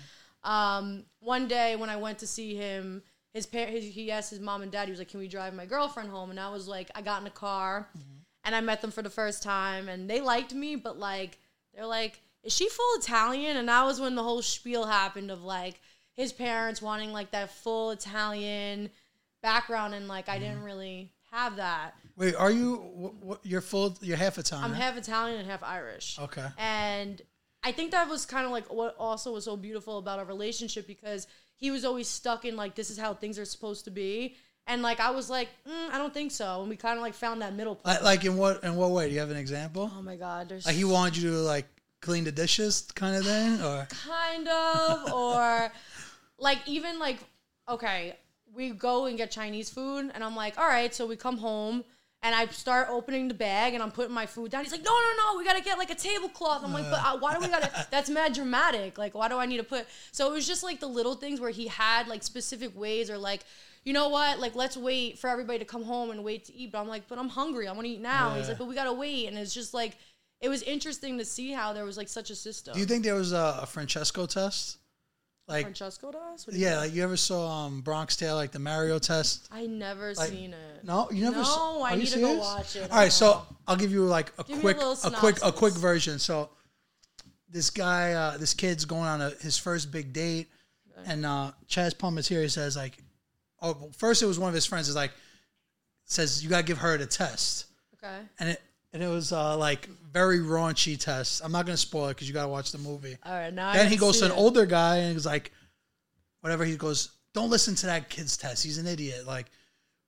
um, 0.43 1.03
one 1.19 1.47
day 1.47 1.75
when 1.75 1.89
I 1.89 1.95
went 1.97 2.19
to 2.19 2.27
see 2.27 2.55
him, 2.55 3.03
his 3.33 3.45
parent 3.45 3.71
his, 3.71 3.85
he 3.85 4.11
asked 4.11 4.29
his 4.29 4.39
mom 4.39 4.61
and 4.61 4.71
dad. 4.71 4.85
He 4.85 4.91
was 4.91 4.99
like, 4.99 5.09
"Can 5.09 5.19
we 5.19 5.27
drive 5.27 5.53
my 5.53 5.65
girlfriend 5.65 6.09
home?" 6.09 6.29
And 6.29 6.39
I 6.39 6.49
was 6.49 6.67
like, 6.67 6.91
I 6.95 7.01
got 7.01 7.19
in 7.19 7.23
the 7.23 7.29
car, 7.29 7.89
mm-hmm. 7.97 8.19
and 8.43 8.55
I 8.55 8.61
met 8.61 8.81
them 8.81 8.91
for 8.91 9.01
the 9.01 9.09
first 9.09 9.43
time, 9.43 9.87
and 9.89 10.09
they 10.09 10.21
liked 10.21 10.53
me, 10.53 10.75
but 10.75 10.99
like 10.99 11.37
they're 11.73 11.85
like, 11.85 12.21
"Is 12.43 12.53
she 12.53 12.67
full 12.69 12.97
Italian?" 12.97 13.57
And 13.57 13.69
that 13.69 13.85
was 13.85 13.99
when 13.99 14.15
the 14.15 14.23
whole 14.23 14.41
spiel 14.41 14.85
happened 14.85 15.31
of 15.31 15.43
like 15.43 15.79
his 16.13 16.33
parents 16.33 16.81
wanting 16.81 17.13
like 17.13 17.31
that 17.31 17.51
full 17.51 17.91
Italian 17.91 18.89
background, 19.41 19.93
and 19.93 20.07
like 20.07 20.27
I 20.29 20.37
didn't 20.37 20.57
mm-hmm. 20.57 20.65
really 20.65 21.13
have 21.31 21.55
that. 21.55 21.95
Wait, 22.17 22.35
are 22.35 22.51
you? 22.51 22.75
What, 22.75 23.15
what, 23.15 23.39
you're 23.43 23.61
full. 23.61 23.97
You're 24.01 24.17
half 24.17 24.37
Italian. 24.37 24.71
I'm 24.71 24.75
half 24.75 24.97
Italian 24.97 25.39
and 25.39 25.49
half 25.49 25.63
Irish. 25.63 26.19
Okay. 26.19 26.47
And 26.57 27.21
I 27.63 27.71
think 27.71 27.91
that 27.91 28.09
was 28.09 28.25
kind 28.25 28.45
of 28.45 28.51
like 28.51 28.71
what 28.71 28.95
also 28.97 29.33
was 29.33 29.45
so 29.45 29.55
beautiful 29.55 29.97
about 29.99 30.19
our 30.19 30.25
relationship 30.25 30.87
because 30.87 31.27
he 31.61 31.71
was 31.71 31.85
always 31.85 32.09
stuck 32.09 32.43
in 32.43 32.57
like 32.57 32.75
this 32.75 32.89
is 32.89 32.97
how 32.97 33.13
things 33.13 33.39
are 33.39 33.45
supposed 33.45 33.85
to 33.85 33.91
be. 33.91 34.35
And 34.67 34.81
like 34.81 34.99
I 34.99 35.11
was 35.11 35.29
like, 35.29 35.47
mm, 35.67 35.89
I 35.91 35.97
don't 35.97 36.13
think 36.13 36.31
so. 36.31 36.61
And 36.61 36.69
we 36.69 36.75
kind 36.75 36.97
of 36.97 37.01
like 37.01 37.13
found 37.13 37.41
that 37.41 37.55
middle 37.55 37.75
place. 37.75 37.95
Like, 37.95 38.03
like 38.03 38.25
in 38.25 38.35
what 38.35 38.63
in 38.63 38.75
what 38.75 38.91
way? 38.91 39.07
Do 39.07 39.13
you 39.13 39.19
have 39.21 39.31
an 39.31 39.37
example? 39.37 39.89
oh 39.95 40.01
my 40.01 40.17
god, 40.17 40.49
there's 40.49 40.65
Like 40.65 40.75
he 40.75 40.83
wanted 40.83 41.17
you 41.17 41.31
to 41.31 41.37
like 41.37 41.67
clean 42.01 42.23
the 42.25 42.31
dishes, 42.31 42.89
kind 42.95 43.15
of 43.15 43.23
thing, 43.23 43.61
or 43.61 43.87
kind 44.07 44.47
of 44.47 45.13
or 45.13 45.71
like 46.41 46.57
even 46.65 46.99
like 46.99 47.19
okay 47.69 48.17
we 48.53 48.71
go 48.71 49.05
and 49.05 49.17
get 49.17 49.31
chinese 49.31 49.69
food 49.69 50.11
and 50.13 50.23
i'm 50.23 50.35
like 50.35 50.57
all 50.57 50.67
right 50.67 50.93
so 50.93 51.05
we 51.05 51.15
come 51.15 51.37
home 51.37 51.83
and 52.23 52.35
i 52.35 52.45
start 52.47 52.87
opening 52.89 53.27
the 53.27 53.33
bag 53.33 53.73
and 53.73 53.81
i'm 53.81 53.91
putting 53.91 54.13
my 54.13 54.25
food 54.25 54.51
down. 54.51 54.63
He's 54.63 54.71
like 54.71 54.83
no 54.83 54.91
no 54.91 55.11
no 55.17 55.37
we 55.37 55.45
gotta 55.45 55.61
get 55.61 55.77
like 55.77 55.89
a 55.89 55.95
tablecloth. 55.95 56.63
I'm 56.63 56.73
like 56.73 56.89
but 56.89 56.99
uh, 57.03 57.17
why 57.17 57.33
do 57.33 57.39
we 57.39 57.47
gotta 57.47 57.87
that's 57.91 58.09
mad 58.09 58.33
dramatic. 58.33 58.97
Like 58.97 59.15
why 59.15 59.27
do 59.27 59.37
i 59.37 59.45
need 59.45 59.57
to 59.57 59.63
put 59.63 59.87
so 60.11 60.29
it 60.29 60.33
was 60.33 60.47
just 60.47 60.63
like 60.63 60.79
the 60.79 60.87
little 60.87 61.15
things 61.15 61.39
where 61.39 61.49
he 61.49 61.67
had 61.67 62.07
like 62.07 62.23
specific 62.23 62.77
ways 62.77 63.09
or 63.09 63.17
like 63.17 63.41
you 63.83 63.93
know 63.93 64.09
what? 64.09 64.39
Like 64.39 64.55
let's 64.55 64.77
wait 64.77 65.17
for 65.17 65.27
everybody 65.27 65.57
to 65.59 65.65
come 65.65 65.83
home 65.83 66.11
and 66.11 66.23
wait 66.23 66.45
to 66.45 66.53
eat. 66.53 66.71
But 66.71 66.81
i'm 66.81 66.87
like 66.87 67.07
but 67.07 67.17
i'm 67.17 67.29
hungry. 67.29 67.67
I 67.67 67.71
want 67.71 67.85
to 67.85 67.93
eat 67.93 68.01
now. 68.01 68.29
And 68.29 68.37
he's 68.37 68.47
like 68.47 68.57
but 68.57 68.67
we 68.67 68.75
gotta 68.75 68.93
wait. 68.93 69.27
And 69.27 69.37
it's 69.37 69.53
just 69.53 69.73
like 69.73 69.97
it 70.39 70.49
was 70.49 70.63
interesting 70.63 71.17
to 71.19 71.25
see 71.25 71.51
how 71.51 71.73
there 71.73 71.85
was 71.85 71.97
like 71.97 72.09
such 72.09 72.29
a 72.29 72.35
system. 72.35 72.73
Do 72.73 72.79
you 72.79 72.85
think 72.85 73.03
there 73.03 73.15
was 73.15 73.31
a, 73.31 73.59
a 73.61 73.65
Francesco 73.65 74.25
test? 74.25 74.77
Like 75.51 75.65
Francesco 75.65 76.11
does? 76.11 76.47
What 76.47 76.53
do 76.53 76.59
you 76.59 76.65
yeah, 76.65 76.77
like 76.77 76.93
you 76.93 77.03
ever 77.03 77.17
saw 77.17 77.65
um, 77.65 77.81
Bronx 77.81 78.15
Tale, 78.15 78.35
like 78.35 78.51
the 78.51 78.59
Mario 78.59 78.99
test? 78.99 79.47
I 79.51 79.67
never 79.67 80.13
Like- 80.13 80.29
seen 80.29 80.53
it. 80.53 80.83
No, 80.83 81.09
you 81.11 81.23
never. 81.23 81.37
No, 81.37 81.43
saw, 81.43 81.83
I 81.83 81.95
need 81.95 82.07
to 82.07 82.19
go 82.19 82.37
watch 82.37 82.75
it. 82.75 82.89
All 82.89 82.97
right, 82.97 83.11
so 83.11 83.43
I'll 83.67 83.75
give 83.75 83.91
you 83.91 84.05
like 84.05 84.31
a 84.39 84.43
Give 84.43 84.63
me 84.63 84.71
a 84.71 84.73
quick, 84.73 84.97
a, 85.03 85.11
quick, 85.11 85.37
a 85.43 85.51
quick 85.51 85.73
version. 85.75 86.17
So 86.19 86.49
this 87.49 87.69
guy, 87.69 88.13
uh, 88.13 88.37
this 88.37 88.53
kid's 88.53 88.85
going 88.85 89.03
on 89.03 89.21
a, 89.21 89.29
his 89.41 89.57
first 89.57 89.91
big 89.91 90.13
date, 90.13 90.47
and 91.05 91.25
uh, 91.25 91.51
Chazz 91.67 91.93
Palminteri. 91.95 92.43
He 92.43 92.49
says 92.49 92.75
like, 92.75 92.97
oh, 93.61 93.91
first 93.97 94.23
it 94.23 94.25
was 94.25 94.39
one 94.39 94.47
of 94.49 94.55
his 94.55 94.65
friends. 94.65 94.89
Is 94.89 94.95
like, 94.95 95.11
says 96.05 96.43
you 96.43 96.49
gotta 96.49 96.63
give 96.63 96.77
her 96.79 96.97
the 96.97 97.05
test, 97.05 97.65
Okay. 98.01 98.19
and 98.39 98.49
it 98.49 98.61
and 98.93 99.01
it 99.01 99.07
was 99.07 99.31
uh, 99.31 99.57
like 99.57 99.87
very 100.11 100.39
raunchy 100.39 100.97
test. 100.99 101.41
I'm 101.43 101.51
not 101.51 101.65
gonna 101.65 101.77
spoil 101.77 102.07
it 102.07 102.09
because 102.15 102.27
you 102.27 102.33
gotta 102.33 102.49
watch 102.49 102.71
the 102.71 102.77
movie. 102.77 103.15
All 103.25 103.33
right. 103.33 103.53
Now 103.53 103.73
Then 103.73 103.89
he 103.89 103.97
goes 103.97 104.19
to 104.19 104.25
an 104.25 104.31
it. 104.31 104.37
older 104.37 104.65
guy 104.65 104.97
and 104.97 105.13
he's 105.13 105.25
like, 105.25 105.51
whatever. 106.41 106.65
He 106.65 106.75
goes, 106.75 107.09
don't 107.33 107.49
listen 107.49 107.75
to 107.75 107.85
that 107.87 108.09
kid's 108.09 108.35
test. 108.37 108.63
He's 108.63 108.77
an 108.77 108.87
idiot. 108.87 109.25
Like 109.25 109.47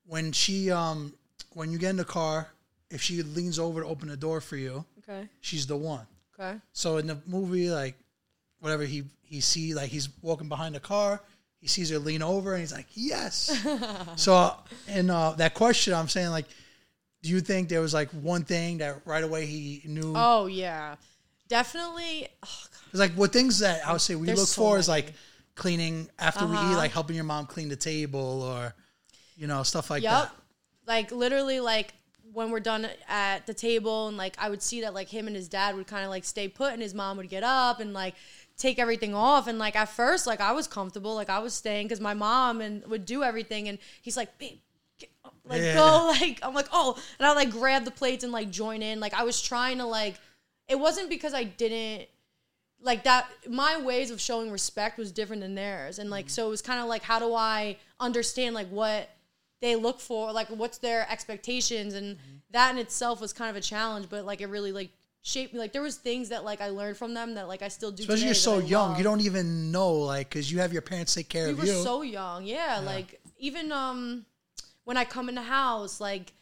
when 0.05 0.31
she, 0.31 0.71
um, 0.71 1.13
when 1.53 1.71
you 1.71 1.77
get 1.77 1.91
in 1.91 1.97
the 1.97 2.03
car, 2.05 2.49
if 2.91 3.01
she 3.01 3.23
leans 3.23 3.57
over 3.59 3.81
to 3.81 3.87
open 3.87 4.07
the 4.09 4.17
door 4.17 4.41
for 4.41 4.57
you, 4.57 4.83
Okay. 5.07 5.27
she's 5.41 5.65
the 5.67 5.75
one. 5.77 6.05
Okay. 6.39 6.57
So 6.73 6.97
in 6.97 7.07
the 7.07 7.17
movie, 7.25 7.69
like 7.69 7.95
whatever 8.59 8.83
he 8.83 9.03
he 9.21 9.39
see, 9.41 9.73
like 9.73 9.89
he's 9.89 10.09
walking 10.21 10.47
behind 10.49 10.75
the 10.75 10.79
car, 10.79 11.21
he 11.59 11.67
sees 11.67 11.89
her 11.89 11.99
lean 11.99 12.21
over 12.21 12.53
and 12.53 12.59
he's 12.61 12.73
like, 12.73 12.87
yes. 12.93 13.65
so 14.17 14.53
in 14.87 15.09
uh, 15.09 15.31
that 15.33 15.53
question, 15.53 15.93
I'm 15.93 16.07
saying 16.09 16.29
like, 16.29 16.45
do 17.23 17.29
you 17.31 17.41
think 17.41 17.69
there 17.69 17.81
was 17.81 17.95
like 17.95 18.11
one 18.11 18.45
thing 18.45 18.79
that 18.79 19.01
right 19.07 19.23
away 19.25 19.47
he 19.47 19.81
knew? 19.85 20.27
Oh 20.27 20.45
yeah, 20.47 20.95
definitely. 21.47 22.27
Oh, 22.43 22.67
It's 22.91 22.99
like 22.99 23.13
what 23.13 23.33
things 23.33 23.59
that 23.59 23.85
I 23.87 23.91
would 23.91 24.01
say 24.01 24.15
we 24.15 24.27
There's 24.27 24.33
look 24.33 24.53
so 24.53 24.53
for 24.53 24.77
is 24.77 24.87
like 24.87 25.13
cleaning 25.55 26.09
after 26.19 26.47
we 26.47 26.57
eat, 26.59 26.75
Uh-huh. 26.75 26.77
like 26.77 26.91
helping 26.91 27.15
your 27.15 27.25
mom 27.25 27.45
clean 27.47 27.69
the 27.69 27.75
table 27.75 28.41
or 28.43 28.73
you 29.35 29.47
know 29.47 29.63
stuff 29.63 29.89
like 29.89 30.07
Yep. 30.07 30.09
that. 30.09 30.33
Like 30.87 31.11
literally, 31.11 31.59
like 31.59 31.93
when 32.33 32.49
we're 32.51 32.59
done 32.59 32.87
at 33.07 33.45
the 33.47 33.53
table, 33.53 34.07
and 34.07 34.17
like 34.17 34.35
I 34.39 34.49
would 34.49 34.61
see 34.61 34.81
that 34.81 34.93
like 34.93 35.09
him 35.09 35.27
and 35.27 35.35
his 35.35 35.47
dad 35.47 35.75
would 35.75 35.87
kind 35.87 36.03
of 36.03 36.09
like 36.09 36.23
stay 36.25 36.47
put, 36.47 36.73
and 36.73 36.81
his 36.81 36.93
mom 36.93 37.17
would 37.17 37.29
get 37.29 37.43
up 37.43 37.79
and 37.79 37.93
like 37.93 38.15
take 38.57 38.79
everything 38.79 39.13
off. 39.13 39.47
And 39.47 39.57
like 39.59 39.75
at 39.75 39.89
first, 39.89 40.27
like 40.27 40.41
I 40.41 40.51
was 40.51 40.67
comfortable, 40.67 41.15
like 41.15 41.29
I 41.29 41.39
was 41.39 41.53
staying 41.53 41.87
because 41.87 42.01
my 42.01 42.13
mom 42.13 42.61
and 42.61 42.85
would 42.87 43.05
do 43.05 43.23
everything, 43.23 43.67
and 43.69 43.77
he's 44.01 44.17
like, 44.17 44.37
babe. 44.37 44.59
Like 45.45 45.62
Yeah. 45.62 45.75
go 45.75 46.07
like 46.19 46.39
I'm 46.43 46.53
like 46.53 46.67
oh 46.72 46.98
and 47.19 47.25
I 47.27 47.33
like 47.33 47.51
grab 47.51 47.86
the 47.86 47.91
plates 47.91 48.24
and 48.24 48.31
like 48.33 48.50
join 48.50 48.81
in. 48.81 49.00
Like 49.00 49.13
I 49.13 49.24
was 49.24 49.41
trying 49.41 49.77
to 49.79 49.86
like 49.86 50.15
it 50.67 50.79
wasn't 50.79 51.10
because 51.10 51.33
I 51.33 51.43
didn't 51.43 52.07
like 52.81 53.03
that 53.05 53.29
my 53.50 53.79
ways 53.81 54.12
of 54.12 54.19
showing 54.19 54.51
respect 54.51 54.98
was 54.98 55.12
different 55.12 55.41
than 55.41 55.55
theirs. 55.55 56.00
And 56.00 56.10
like 56.10 56.29
so 56.29 56.48
it 56.48 56.50
was 56.50 56.62
kind 56.62 56.79
of 56.79 56.88
like 56.88 57.03
how 57.03 57.19
do 57.19 57.33
I 57.33 57.77
understand 58.00 58.55
like 58.55 58.67
what 58.69 59.10
they 59.62 59.75
look 59.75 60.00
for 60.00 60.31
like 60.31 60.48
what's 60.50 60.77
their 60.79 61.10
expectations? 61.10 61.93
And 61.93 62.17
that 62.51 62.72
in 62.72 62.77
itself 62.77 63.22
was 63.22 63.33
kind 63.33 63.50
of 63.50 63.55
a 63.55 63.62
challenge 63.62 64.07
but 64.10 64.25
like 64.25 64.41
it 64.41 64.48
really 64.48 64.72
like 64.72 64.91
shaped 65.22 65.53
me. 65.53 65.60
Like 65.60 65.72
there 65.72 65.81
was 65.81 65.95
things 65.95 66.29
that 66.29 66.43
like 66.43 66.60
I 66.60 66.69
learned 66.69 66.98
from 66.98 67.13
them 67.13 67.36
that 67.36 67.48
like 67.48 67.62
I 67.62 67.69
still 67.69 67.91
do 67.91 68.03
Especially 68.03 68.25
you're 68.25 68.33
so 68.33 68.60
young, 68.60 68.89
love. 68.89 68.98
you 68.98 69.03
don't 69.05 69.22
even 69.22 69.72
know, 69.72 69.93
like, 69.93 70.27
because 70.29 70.51
you 70.51 70.60
have 70.60 70.74
your 70.74 70.81
parents 70.81 71.13
take 71.13 71.29
care 71.29 71.45
we 71.45 71.51
of 71.53 71.60
were 71.60 71.65
you. 71.65 71.81
so 71.81 72.01
young. 72.01 72.43
Yeah, 72.45 72.81
like 72.83 73.22
even 73.38 73.72
um 73.72 74.25
when 74.85 74.97
i 74.97 75.03
come 75.05 75.29
in 75.29 75.35
the 75.35 75.41
house 75.41 75.99
like 76.01 76.33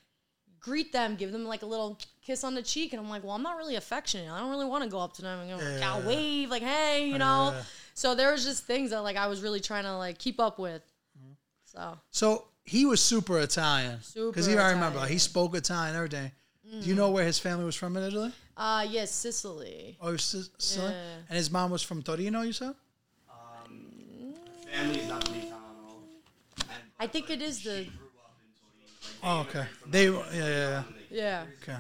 greet 0.60 0.92
them 0.94 1.16
give 1.16 1.32
them 1.32 1.46
like 1.46 1.62
a 1.64 1.66
little 1.66 1.98
kiss 2.26 2.44
on 2.44 2.54
the 2.56 2.62
cheek 2.62 2.94
and 2.94 3.00
i'm 3.02 3.10
like 3.10 3.24
well 3.24 3.34
i'm 3.34 3.42
not 3.44 3.58
really 3.58 3.76
affectionate 3.76 4.30
i 4.32 4.40
don't 4.40 4.50
really 4.52 4.66
want 4.66 4.84
to 4.84 4.90
go 4.90 5.00
up 5.00 5.14
to 5.14 5.22
them 5.22 5.40
and 5.40 5.50
go, 5.50 5.56
like, 5.58 5.82
I'll 5.84 6.02
Yeah. 6.02 6.08
wave 6.08 6.50
like 6.50 6.62
hey 6.64 7.08
you 7.08 7.18
know 7.18 7.52
Yeah. 7.54 7.64
so 7.94 8.16
there 8.16 8.32
was 8.32 8.44
just 8.44 8.66
things 8.66 8.92
that 8.92 9.02
like 9.02 9.18
i 9.18 9.28
was 9.28 9.42
really 9.42 9.60
trying 9.60 9.84
to 9.86 9.96
like 9.98 10.18
keep 10.18 10.40
up 10.40 10.60
with 10.60 10.82
Mm-hmm. 11.18 11.34
so 11.66 11.98
So 12.12 12.46
he 12.64 12.86
was 12.86 13.02
super 13.02 13.40
Italian. 13.40 13.98
Because 13.98 14.14
Super 14.14 14.40
he, 14.42 14.58
I 14.58 14.70
remember, 14.70 14.98
Italian. 15.00 15.12
he 15.14 15.18
spoke 15.18 15.56
Italian 15.56 15.96
every 15.96 16.10
day. 16.10 16.32
Do 16.80 16.88
you 16.88 16.94
know 16.96 17.10
where 17.10 17.26
his 17.26 17.40
family 17.40 17.66
was 17.66 17.76
from 17.76 17.98
in 17.98 18.04
Italy? 18.04 18.32
uh 18.56 18.86
yes 18.88 19.10
sicily 19.12 19.98
Oh, 20.00 20.08
he 20.08 20.12
was 20.14 20.24
Sic- 20.24 20.52
Sicilian? 20.60 20.94
Yeah. 20.94 21.16
And 21.30 21.38
his 21.38 21.50
mom 21.50 21.72
was 21.72 21.82
from 21.82 22.02
Torino, 22.04 22.42
you 22.44 22.54
said? 22.54 22.76
Um, 23.30 24.36
family's 24.72 25.08
not 25.08 25.24
from 25.28 25.36
Italiano. 25.36 26.04
And, 26.60 26.82
i 27.00 27.08
think 27.08 27.30
it 27.30 27.42
is 27.42 27.64
the 27.64 27.88
Oh, 29.24 29.42
okay. 29.42 29.66
They, 29.88 30.06
yeah, 30.10 30.24
yeah, 30.34 30.48
yeah. 30.48 30.84
yeah 31.12 31.44
Okay. 31.62 31.78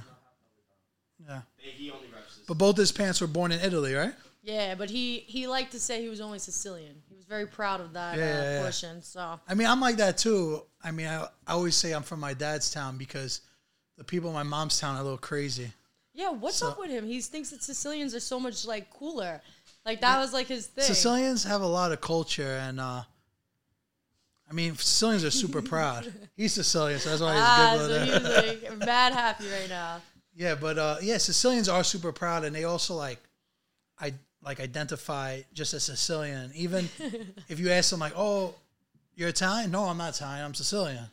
Yeah. 1.27 1.41
they, 1.63 1.69
he 1.71 1.91
only 1.91 2.07
reps 2.13 2.35
this. 2.37 2.45
But 2.47 2.57
both 2.57 2.77
his 2.77 2.91
parents 2.91 3.21
were 3.21 3.27
born 3.27 3.51
in 3.51 3.59
Italy, 3.59 3.93
right? 3.93 4.13
yeah 4.43 4.73
but 4.73 4.89
he 4.89 5.19
he 5.27 5.45
liked 5.45 5.71
to 5.71 5.79
say 5.79 6.01
he 6.01 6.09
was 6.09 6.19
only 6.19 6.39
sicilian 6.39 6.95
he 7.07 7.15
was 7.15 7.25
very 7.25 7.45
proud 7.45 7.79
of 7.79 7.93
that 7.93 8.17
Yeah, 8.17 8.23
uh, 8.23 8.27
yeah, 8.27 8.51
yeah. 8.55 8.61
portion 8.63 9.01
so 9.03 9.39
I 9.47 9.53
mean, 9.53 9.67
I'm 9.67 9.79
like 9.79 9.97
that 9.97 10.17
too. 10.17 10.63
I 10.83 10.89
mean, 10.89 11.05
I, 11.05 11.25
I 11.45 11.51
always 11.53 11.75
say 11.75 11.91
I'm 11.91 12.01
from 12.01 12.19
my 12.19 12.33
dad's 12.33 12.71
town 12.71 12.97
because 12.97 13.41
the 13.99 14.03
people 14.03 14.29
in 14.29 14.33
my 14.33 14.41
mom's 14.41 14.79
town 14.79 14.95
are 14.95 15.01
a 15.01 15.03
little 15.03 15.19
crazy. 15.19 15.71
Yeah, 16.15 16.31
what's 16.31 16.57
So- 16.57 16.69
up 16.69 16.79
with 16.79 16.89
him? 16.89 17.05
He 17.05 17.21
thinks 17.21 17.51
that 17.51 17.61
Sicilians 17.61 18.15
are 18.15 18.19
so 18.19 18.39
much 18.39 18.65
like 18.65 18.89
cooler. 18.89 19.41
Like 19.85 20.01
that 20.01 20.17
was 20.19 20.33
like 20.33 20.47
his 20.47 20.65
thing. 20.65 20.85
Sicilians 20.85 21.43
have 21.43 21.61
a 21.61 21.67
lot 21.67 21.91
of 21.91 22.01
culture, 22.01 22.57
and 22.67 22.79
uh, 22.79 23.03
I 24.51 24.53
mean, 24.53 24.75
Sicilians 24.75 25.23
are 25.23 25.31
super 25.31 25.61
proud. 25.61 26.11
He's 26.35 26.53
Sicilian, 26.53 26.99
so 26.99 27.09
that's 27.09 27.21
why 27.21 27.33
he's 27.35 27.41
Ah, 27.43 27.75
good 27.77 27.89
so 27.89 28.05
he 28.05 28.11
it. 28.11 28.63
like 28.73 28.77
mad 28.85 29.13
happy 29.13 29.45
right 29.49 29.69
now. 29.69 30.01
Yeah, 30.35 30.55
but 30.55 30.77
uh, 30.77 30.97
yeah, 31.01 31.17
Sicilians 31.19 31.69
are 31.69 31.83
super 31.85 32.11
proud, 32.11 32.43
and 32.43 32.53
they 32.53 32.65
also 32.65 32.95
like, 32.95 33.19
I 33.97 34.13
like 34.43 34.59
identify 34.59 35.41
just 35.53 35.73
as 35.73 35.83
Sicilian. 35.83 36.51
Even 36.53 36.89
if 37.47 37.59
you 37.59 37.69
ask 37.71 37.91
them 37.91 37.99
like, 38.01 38.13
"Oh, 38.17 38.53
you're 39.15 39.29
Italian?" 39.29 39.71
No, 39.71 39.85
I'm 39.85 39.97
not 39.97 40.15
Italian. 40.15 40.43
I'm 40.43 40.53
Sicilian. 40.53 41.05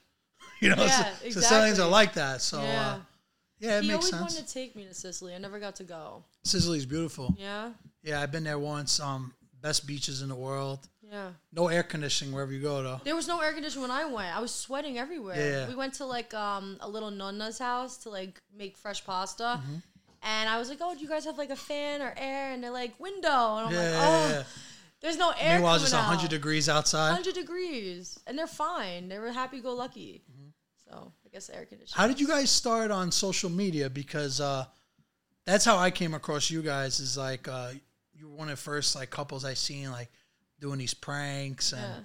You 0.61 0.71
know, 0.75 0.85
Yeah, 0.85 1.15
Si- 1.23 1.31
Sicilians 1.31 1.79
are 1.79 1.89
like 1.89 2.15
that. 2.15 2.41
So 2.43 2.61
yeah. 2.61 2.89
uh, 2.95 2.99
yeah 3.61 3.79
it 3.79 3.83
he 3.85 3.89
makes 3.89 3.97
always 4.07 4.11
sense. 4.11 4.21
wanted 4.35 4.49
to 4.49 4.53
take 4.55 4.75
me 4.75 4.85
to 4.87 4.95
Sicily. 4.95 5.33
I 5.35 5.39
never 5.39 5.61
got 5.61 5.77
to 5.77 5.85
go. 5.85 6.25
Sicily's 6.43 6.87
beautiful. 6.87 7.37
Yeah. 7.39 7.71
Yeah, 8.03 8.21
I've 8.21 8.33
been 8.33 8.45
there 8.45 8.59
once. 8.59 8.99
Um, 8.99 9.33
best 9.63 9.87
beaches 9.87 10.23
in 10.23 10.29
the 10.29 10.35
world. 10.35 10.81
Yeah. 11.11 11.31
No 11.53 11.69
air 11.69 11.83
conditioning 11.83 12.35
wherever 12.35 12.53
you 12.53 12.61
go 12.61 12.83
though. 12.83 13.01
There 13.05 13.17
was 13.17 13.27
no 13.29 13.41
air 13.41 13.53
conditioning 13.53 13.83
when 13.83 13.91
I 13.91 14.05
went. 14.05 14.37
I 14.37 14.41
was 14.41 14.53
sweating 14.55 14.99
everywhere. 14.99 15.37
Yeah. 15.37 15.69
We 15.69 15.75
went 15.75 15.95
to 15.95 16.05
like 16.05 16.35
um 16.35 16.77
a 16.81 16.89
little 16.89 17.11
nonna's 17.11 17.59
house 17.59 17.97
to 17.99 18.11
like 18.11 18.41
make 18.57 18.77
fresh 18.77 19.05
pasta. 19.05 19.61
Mm-hmm. 19.63 19.77
And 20.23 20.49
I 20.51 20.59
was 20.59 20.69
like, 20.69 20.79
"Oh, 20.81 20.95
do 20.95 21.01
you 21.01 21.09
guys 21.09 21.25
have 21.27 21.39
like 21.39 21.51
a 21.51 21.57
fan 21.57 22.03
or 22.03 22.13
air?" 22.17 22.53
And 22.53 22.63
they're 22.63 22.73
like, 22.73 22.99
"Window." 23.01 23.57
And 23.59 23.67
I'm 23.69 23.73
Yeah, 23.73 23.81
like, 23.81 23.93
"Oh, 24.09 24.29
yeah. 24.31 24.43
there's 25.01 25.17
no 25.17 25.31
air." 25.39 25.55
Meanwhile, 25.55 25.75
coming 25.77 25.91
just. 25.91 25.95
100 25.95 26.29
degrees 26.31 26.69
outside. 26.69 27.09
100 27.11 27.35
degrees 27.35 28.19
and 28.27 28.37
they're 28.37 28.47
fine 28.49 29.09
they 29.09 29.19
were 29.19 29.31
happy-go-lucky 29.33 30.23
Mm-hmm. 30.31 30.49
so 30.85 31.13
i 31.25 31.29
guess 31.31 31.49
air 31.51 31.65
conditioning 31.67 31.97
How 32.01 32.07
did 32.09 32.21
you 32.21 32.27
guys 32.27 32.51
start 32.51 32.91
on 32.91 33.13
social 33.13 33.49
media? 33.51 33.89
Because 33.89 34.41
uh, 34.41 34.65
that's 35.47 35.65
how 35.65 35.79
I 35.79 35.91
came 35.91 36.15
across 36.15 36.51
you 36.51 36.63
guys. 36.63 37.01
Is 37.01 37.17
like 37.17 37.47
uh, 37.49 37.71
you 38.13 38.29
were 38.29 38.35
one 38.37 38.49
of 38.51 38.57
the 38.59 38.63
first 38.63 38.95
like 38.97 39.11
couples 39.11 39.45
I 39.45 39.55
seen 39.55 39.91
like 39.93 40.11
doing 40.61 40.79
these 40.79 40.95
pranks, 40.95 41.73
and 41.73 41.81
Yeah. 41.83 42.01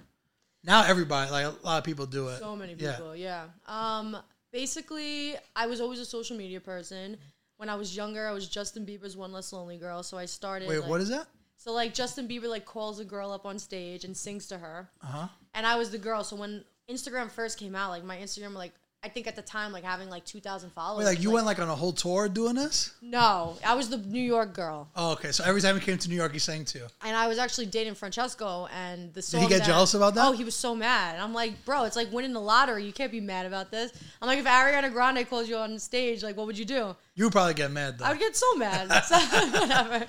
now 0.62 0.84
everybody 0.84 1.30
like 1.30 1.44
a 1.46 1.54
lot 1.66 1.78
of 1.78 1.84
people 1.84 2.06
do 2.06 2.28
it. 2.28 2.38
so 2.38 2.54
many 2.56 2.74
Yeah. 2.74 2.92
people 2.92 3.16
yeah, 3.16 3.46
um 3.66 4.16
basically 4.52 5.34
i 5.56 5.66
was 5.66 5.80
always 5.80 5.98
a 5.98 6.04
social 6.04 6.36
media 6.36 6.60
person 6.60 7.16
when 7.56 7.68
i 7.68 7.74
was 7.74 7.96
younger 7.96 8.26
i 8.26 8.30
was 8.32 8.48
justin 8.48 8.86
bieber's 8.86 9.16
one 9.16 9.32
less 9.32 9.52
lonely 9.52 9.76
girl 9.76 10.02
so 10.04 10.16
i 10.16 10.24
started 10.24 10.68
Wait, 10.68 10.78
like- 10.78 10.88
what 10.88 11.00
is 11.00 11.08
that? 11.08 11.26
so 11.56 11.72
like 11.72 11.92
justin 11.92 12.28
bieber 12.28 12.48
like 12.48 12.64
calls 12.64 13.00
a 13.00 13.04
girl 13.04 13.32
up 13.32 13.44
on 13.46 13.58
stage 13.58 14.04
and 14.04 14.16
sings 14.16 14.46
to 14.46 14.56
her 14.58 14.88
Uh 15.02 15.06
huh. 15.06 15.28
and 15.54 15.66
i 15.66 15.74
was 15.76 15.90
the 15.90 15.98
girl 15.98 16.22
so 16.22 16.36
when 16.36 16.64
instagram 16.88 17.28
first 17.30 17.58
came 17.58 17.74
out 17.74 17.90
like 17.90 18.04
my 18.04 18.16
instagram 18.16 18.54
like 18.54 18.72
i 19.04 19.08
think 19.08 19.26
at 19.26 19.36
the 19.36 19.42
time 19.42 19.70
like 19.70 19.84
having 19.84 20.08
like 20.10 20.24
2000 20.24 20.70
followers 20.70 21.04
Wait, 21.04 21.10
like 21.12 21.22
you 21.22 21.30
went 21.30 21.46
like 21.46 21.58
on 21.58 21.68
a 21.68 21.74
whole 21.74 21.92
tour 21.92 22.28
doing 22.28 22.54
this? 22.54 22.92
no 23.02 23.56
i 23.64 23.74
was 23.74 23.88
the 23.90 23.98
new 23.98 24.20
york 24.20 24.54
girl 24.54 24.88
Oh, 24.96 25.12
okay. 25.12 25.30
So 25.32 25.44
every 25.44 25.60
time 25.60 25.74
he 25.78 25.84
came 25.84 25.98
to 25.98 26.08
New 26.08 26.14
York, 26.16 26.32
he 26.32 26.38
sang 26.38 26.64
too. 26.64 26.86
and 27.04 27.16
I 27.16 27.26
was 27.26 27.38
actually 27.38 27.66
dating 27.66 27.94
Francesco, 27.94 28.66
and 28.72 29.12
the 29.12 29.22
song. 29.22 29.40
Did 29.40 29.46
he 29.46 29.48
get 29.54 29.58
that- 29.60 29.66
jealous 29.66 29.94
about 29.94 30.14
that? 30.14 30.26
Oh, 30.28 30.32
he 30.32 30.44
was 30.44 30.54
so 30.54 30.74
mad. 30.74 31.14
And 31.14 31.22
I'm 31.22 31.34
like, 31.34 31.64
bro, 31.64 31.84
it's 31.84 31.96
like 31.96 32.12
winning 32.12 32.32
the 32.32 32.40
lottery. 32.40 32.84
You 32.84 32.92
can't 32.92 33.10
be 33.10 33.20
mad 33.20 33.44
about 33.46 33.70
this. 33.70 33.92
I'm 34.22 34.28
like, 34.28 34.38
if 34.38 34.44
Ariana 34.46 34.92
Grande 34.92 35.28
calls 35.28 35.48
you 35.48 35.56
on 35.56 35.78
stage, 35.78 36.22
like, 36.22 36.36
what 36.36 36.46
would 36.46 36.56
you 36.58 36.64
do? 36.64 36.94
You 37.16 37.24
would 37.24 37.32
probably 37.32 37.54
get 37.54 37.70
mad 37.72 37.98
though. 37.98 38.04
I 38.04 38.10
would 38.10 38.20
get 38.20 38.36
so 38.36 38.54
mad. 38.56 38.88
so, 39.04 39.18
whatever. 39.60 40.06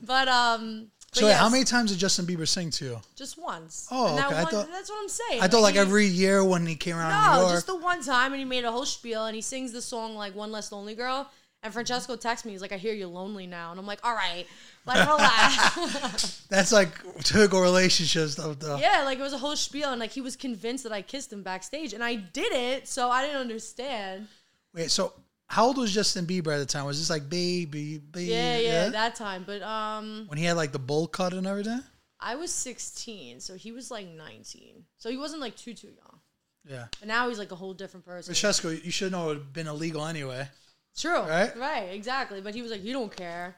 But 0.00 0.28
um. 0.28 0.91
So 1.14 1.26
wait, 1.26 1.34
how 1.36 1.50
many 1.50 1.64
times 1.64 1.90
did 1.90 1.98
Justin 1.98 2.24
Bieber 2.24 2.48
sing 2.48 2.70
to 2.70 2.84
you? 2.86 3.00
Just 3.16 3.38
once. 3.38 3.86
Oh, 3.90 4.14
okay. 4.18 4.34
One- 4.42 4.46
thought- 4.46 4.70
that's 4.70 4.88
what 4.88 4.98
I'm 5.02 5.08
saying. 5.10 5.42
I 5.42 5.48
thought 5.48 5.60
like 5.60 5.76
every 5.76 6.06
year 6.06 6.42
when 6.42 6.64
he 6.66 6.74
came 6.74 6.96
around 6.96 7.10
New 7.10 7.30
No, 7.34 7.40
York. 7.42 7.52
just 7.52 7.66
the 7.66 7.76
one 7.76 8.02
time, 8.02 8.32
and 8.32 8.38
he 8.40 8.46
made 8.46 8.64
a 8.64 8.72
whole 8.72 8.86
spiel, 8.86 9.26
and 9.26 9.34
he 9.36 9.42
sings 9.42 9.72
the 9.72 9.82
song 9.82 10.14
like 10.16 10.34
"One 10.34 10.50
Less 10.50 10.72
Lonely 10.72 10.94
Girl." 10.94 11.30
And 11.64 11.72
Francesco 11.72 12.16
texts 12.16 12.44
me, 12.44 12.52
he's 12.52 12.60
like, 12.62 12.72
"I 12.72 12.76
hear 12.78 12.92
you're 12.94 13.06
lonely 13.08 13.46
now," 13.46 13.70
and 13.70 13.78
I'm 13.78 13.86
like, 13.86 14.00
"All 14.02 14.14
right, 14.14 14.46
like 14.86 15.06
relax." 15.16 16.44
That's 16.48 16.72
like 16.72 16.90
typical 17.22 17.60
relationships 17.60 18.34
though. 18.34 18.54
though. 18.54 18.78
Yeah, 18.78 19.02
like 19.04 19.18
it 19.18 19.22
was 19.22 19.34
a 19.34 19.38
whole 19.38 19.54
spiel, 19.54 19.90
and 19.90 20.00
like 20.00 20.12
he 20.12 20.22
was 20.22 20.34
convinced 20.34 20.82
that 20.84 20.92
I 20.92 21.02
kissed 21.02 21.30
him 21.32 21.42
backstage, 21.42 21.92
and 21.92 22.02
I 22.02 22.14
didn't, 22.14 22.88
so 22.88 23.10
I 23.10 23.22
didn't 23.22 23.40
understand. 23.40 24.28
Wait, 24.74 24.90
so 24.90 25.12
how 25.52 25.66
old 25.66 25.76
was 25.76 25.92
Justin 25.92 26.24
Bieber 26.24 26.54
at 26.54 26.60
the 26.60 26.64
time? 26.64 26.86
Was 26.86 26.98
this 26.98 27.10
like 27.10 27.28
baby, 27.28 27.98
baby? 27.98 28.32
Yeah, 28.32 28.56
yeah, 28.56 28.88
that 28.88 29.14
time. 29.14 29.44
But 29.46 29.60
um, 29.60 30.24
when 30.28 30.38
he 30.38 30.46
had 30.46 30.56
like 30.56 30.72
the 30.72 30.78
bowl 30.78 31.06
cut 31.06 31.34
and 31.34 31.46
everything. 31.46 31.82
I 32.18 32.36
was 32.36 32.50
16, 32.52 33.40
so 33.40 33.54
he 33.54 33.70
was 33.70 33.90
like 33.90 34.06
19, 34.06 34.84
so 34.96 35.10
he 35.10 35.18
wasn't 35.18 35.42
like 35.42 35.54
too 35.54 35.74
too 35.74 35.88
young. 35.88 36.20
Yeah, 36.64 36.86
But 37.00 37.08
now 37.08 37.28
he's 37.28 37.38
like 37.38 37.52
a 37.52 37.56
whole 37.56 37.74
different 37.74 38.06
person. 38.06 38.32
Francesco, 38.32 38.70
you 38.70 38.90
should 38.90 39.12
know 39.12 39.24
it 39.24 39.26
would 39.26 39.36
have 39.38 39.52
been 39.52 39.66
illegal 39.66 40.06
anyway. 40.06 40.48
True. 40.96 41.20
Right? 41.20 41.54
Right. 41.54 41.88
Exactly. 41.92 42.40
But 42.40 42.54
he 42.54 42.62
was 42.62 42.70
like, 42.70 42.82
you 42.82 42.94
don't 42.94 43.14
care. 43.14 43.56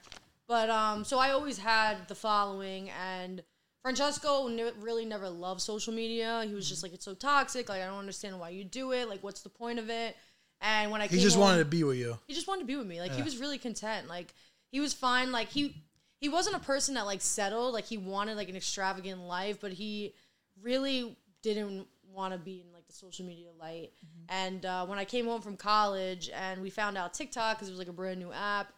But 0.48 0.70
um, 0.70 1.04
so 1.04 1.18
I 1.20 1.30
always 1.30 1.58
had 1.58 2.08
the 2.08 2.14
following, 2.16 2.90
and 2.90 3.40
Francesco 3.82 4.48
ne- 4.48 4.72
really 4.80 5.04
never 5.04 5.28
loved 5.28 5.60
social 5.60 5.92
media. 5.92 6.44
He 6.48 6.54
was 6.54 6.68
just 6.68 6.82
like, 6.82 6.92
it's 6.92 7.04
so 7.04 7.14
toxic. 7.14 7.68
Like 7.68 7.82
I 7.82 7.86
don't 7.86 7.98
understand 7.98 8.40
why 8.40 8.48
you 8.48 8.64
do 8.64 8.90
it. 8.92 9.08
Like 9.08 9.22
what's 9.22 9.42
the 9.42 9.48
point 9.50 9.78
of 9.78 9.90
it? 9.90 10.16
And 10.66 10.90
when 10.90 11.02
I 11.02 11.06
He 11.08 11.20
just 11.20 11.36
home- 11.36 11.42
wanted 11.44 11.58
to 11.58 11.64
be 11.66 11.84
with 11.84 11.98
you. 11.98 12.18
he 12.26 12.32
just 12.34 12.48
wanted 12.48 12.62
to 12.62 12.66
be 12.66 12.74
with 12.76 12.86
me. 12.86 13.00
Like 13.00 13.12
he 13.12 13.22
was 13.22 13.36
really 13.36 13.58
content. 13.58 14.08
Like 14.08 14.32
he 14.72 14.80
was 14.80 14.94
fine. 14.94 15.30
Like 15.30 15.50
he 15.50 15.76
he 16.20 16.28
wasn't 16.30 16.56
a 16.56 16.60
person 16.60 16.94
that 16.94 17.04
like 17.04 17.20
settled. 17.20 17.74
Like 17.74 17.84
he 17.84 17.98
wanted 17.98 18.36
like 18.38 18.48
an 18.48 18.56
extravagant 18.56 19.20
life, 19.20 19.58
but 19.60 19.72
he 19.72 20.14
really 20.62 21.16
didn't 21.42 21.86
want 22.10 22.32
to 22.32 22.38
be 22.38 22.62
in 22.66 22.72
like 22.72 22.86
the 22.86 22.94
social 22.94 23.26
media 23.26 23.48
light. 23.60 23.90
And 24.30 24.64
uh, 24.64 24.86
when 24.86 24.98
I 24.98 25.04
came 25.04 25.26
home 25.26 25.42
from 25.42 25.56
college 25.58 26.30
and 26.34 26.62
we 26.62 26.70
found 26.70 26.96
out 26.96 27.12
TikTok 27.12 27.56
because 27.58 27.68
it 27.68 27.72
was 27.72 27.78
like 27.78 27.88
a 27.88 27.92
brand 27.92 28.18
new 28.18 28.32
app, 28.32 28.72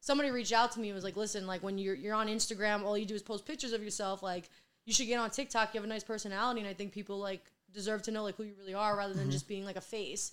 somebody 0.00 0.30
reached 0.30 0.52
out 0.52 0.70
to 0.72 0.80
me 0.80 0.90
and 0.90 0.94
was 0.94 1.02
like, 1.04 1.16
"Listen, 1.16 1.46
like 1.48 1.62
when 1.64 1.76
you're 1.76 1.96
you're 1.96 2.14
on 2.14 2.28
Instagram, 2.28 2.84
all 2.84 2.96
you 2.96 3.06
do 3.06 3.14
is 3.16 3.22
post 3.22 3.44
pictures 3.46 3.72
of 3.72 3.82
yourself. 3.82 4.22
Like 4.22 4.48
you 4.86 4.92
should 4.92 5.08
get 5.08 5.18
on 5.18 5.30
TikTok. 5.30 5.74
You 5.74 5.80
have 5.80 5.84
a 5.84 5.92
nice 5.92 6.04
personality, 6.04 6.60
and 6.60 6.68
I 6.68 6.74
think 6.74 6.92
people 6.92 7.18
like 7.18 7.42
deserve 7.72 8.02
to 8.02 8.12
know 8.12 8.22
like 8.22 8.36
who 8.36 8.44
you 8.44 8.54
really 8.60 8.74
are 8.74 8.96
rather 8.96 9.14
than 9.14 9.30
just 9.32 9.48
being 9.48 9.64
like 9.64 9.76
a 9.76 9.80
face." 9.80 10.30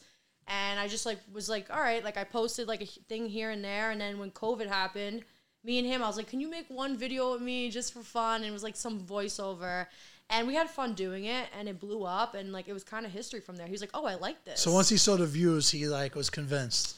And 0.50 0.80
I 0.80 0.88
just 0.88 1.06
like 1.06 1.20
was 1.32 1.48
like, 1.48 1.70
all 1.70 1.80
right, 1.80 2.04
like 2.04 2.18
I 2.18 2.24
posted 2.24 2.68
like 2.68 2.82
a 2.82 2.86
thing 2.86 3.28
here 3.28 3.52
and 3.52 3.64
there, 3.64 3.92
and 3.92 4.02
then 4.02 4.18
when 4.18 4.32
COVID 4.32 4.68
happened, 4.68 5.24
me 5.64 5.78
and 5.78 5.88
him, 5.88 6.02
I 6.02 6.08
was 6.08 6.18
like, 6.18 6.28
can 6.28 6.42
you 6.42 6.50
make 6.50 6.66
one 6.70 6.98
video 6.98 7.34
with 7.34 7.42
me 7.42 7.70
just 7.70 7.94
for 7.94 8.02
fun? 8.02 8.42
And 8.42 8.50
it 8.50 8.52
was 8.52 8.64
like 8.64 8.76
some 8.76 9.00
voiceover, 9.00 9.86
and 10.30 10.48
we 10.48 10.56
had 10.56 10.68
fun 10.68 10.96
doing 10.96 11.26
it, 11.26 11.48
and 11.58 11.70
it 11.70 11.80
blew 11.80 12.04
up, 12.04 12.34
and 12.34 12.52
like 12.52 12.68
it 12.68 12.74
was 12.74 12.84
kind 12.84 13.06
of 13.06 13.12
history 13.12 13.42
from 13.42 13.58
there. 13.58 13.68
He 13.68 13.72
was 13.72 13.82
like, 13.82 13.92
oh, 13.94 14.06
I 14.06 14.16
like 14.16 14.44
this. 14.44 14.60
So 14.60 14.74
once 14.74 14.90
he 14.90 14.98
saw 14.98 15.18
the 15.18 15.28
views, 15.28 15.70
he 15.70 15.88
like 15.88 16.16
was 16.16 16.32
convinced. 16.32 16.96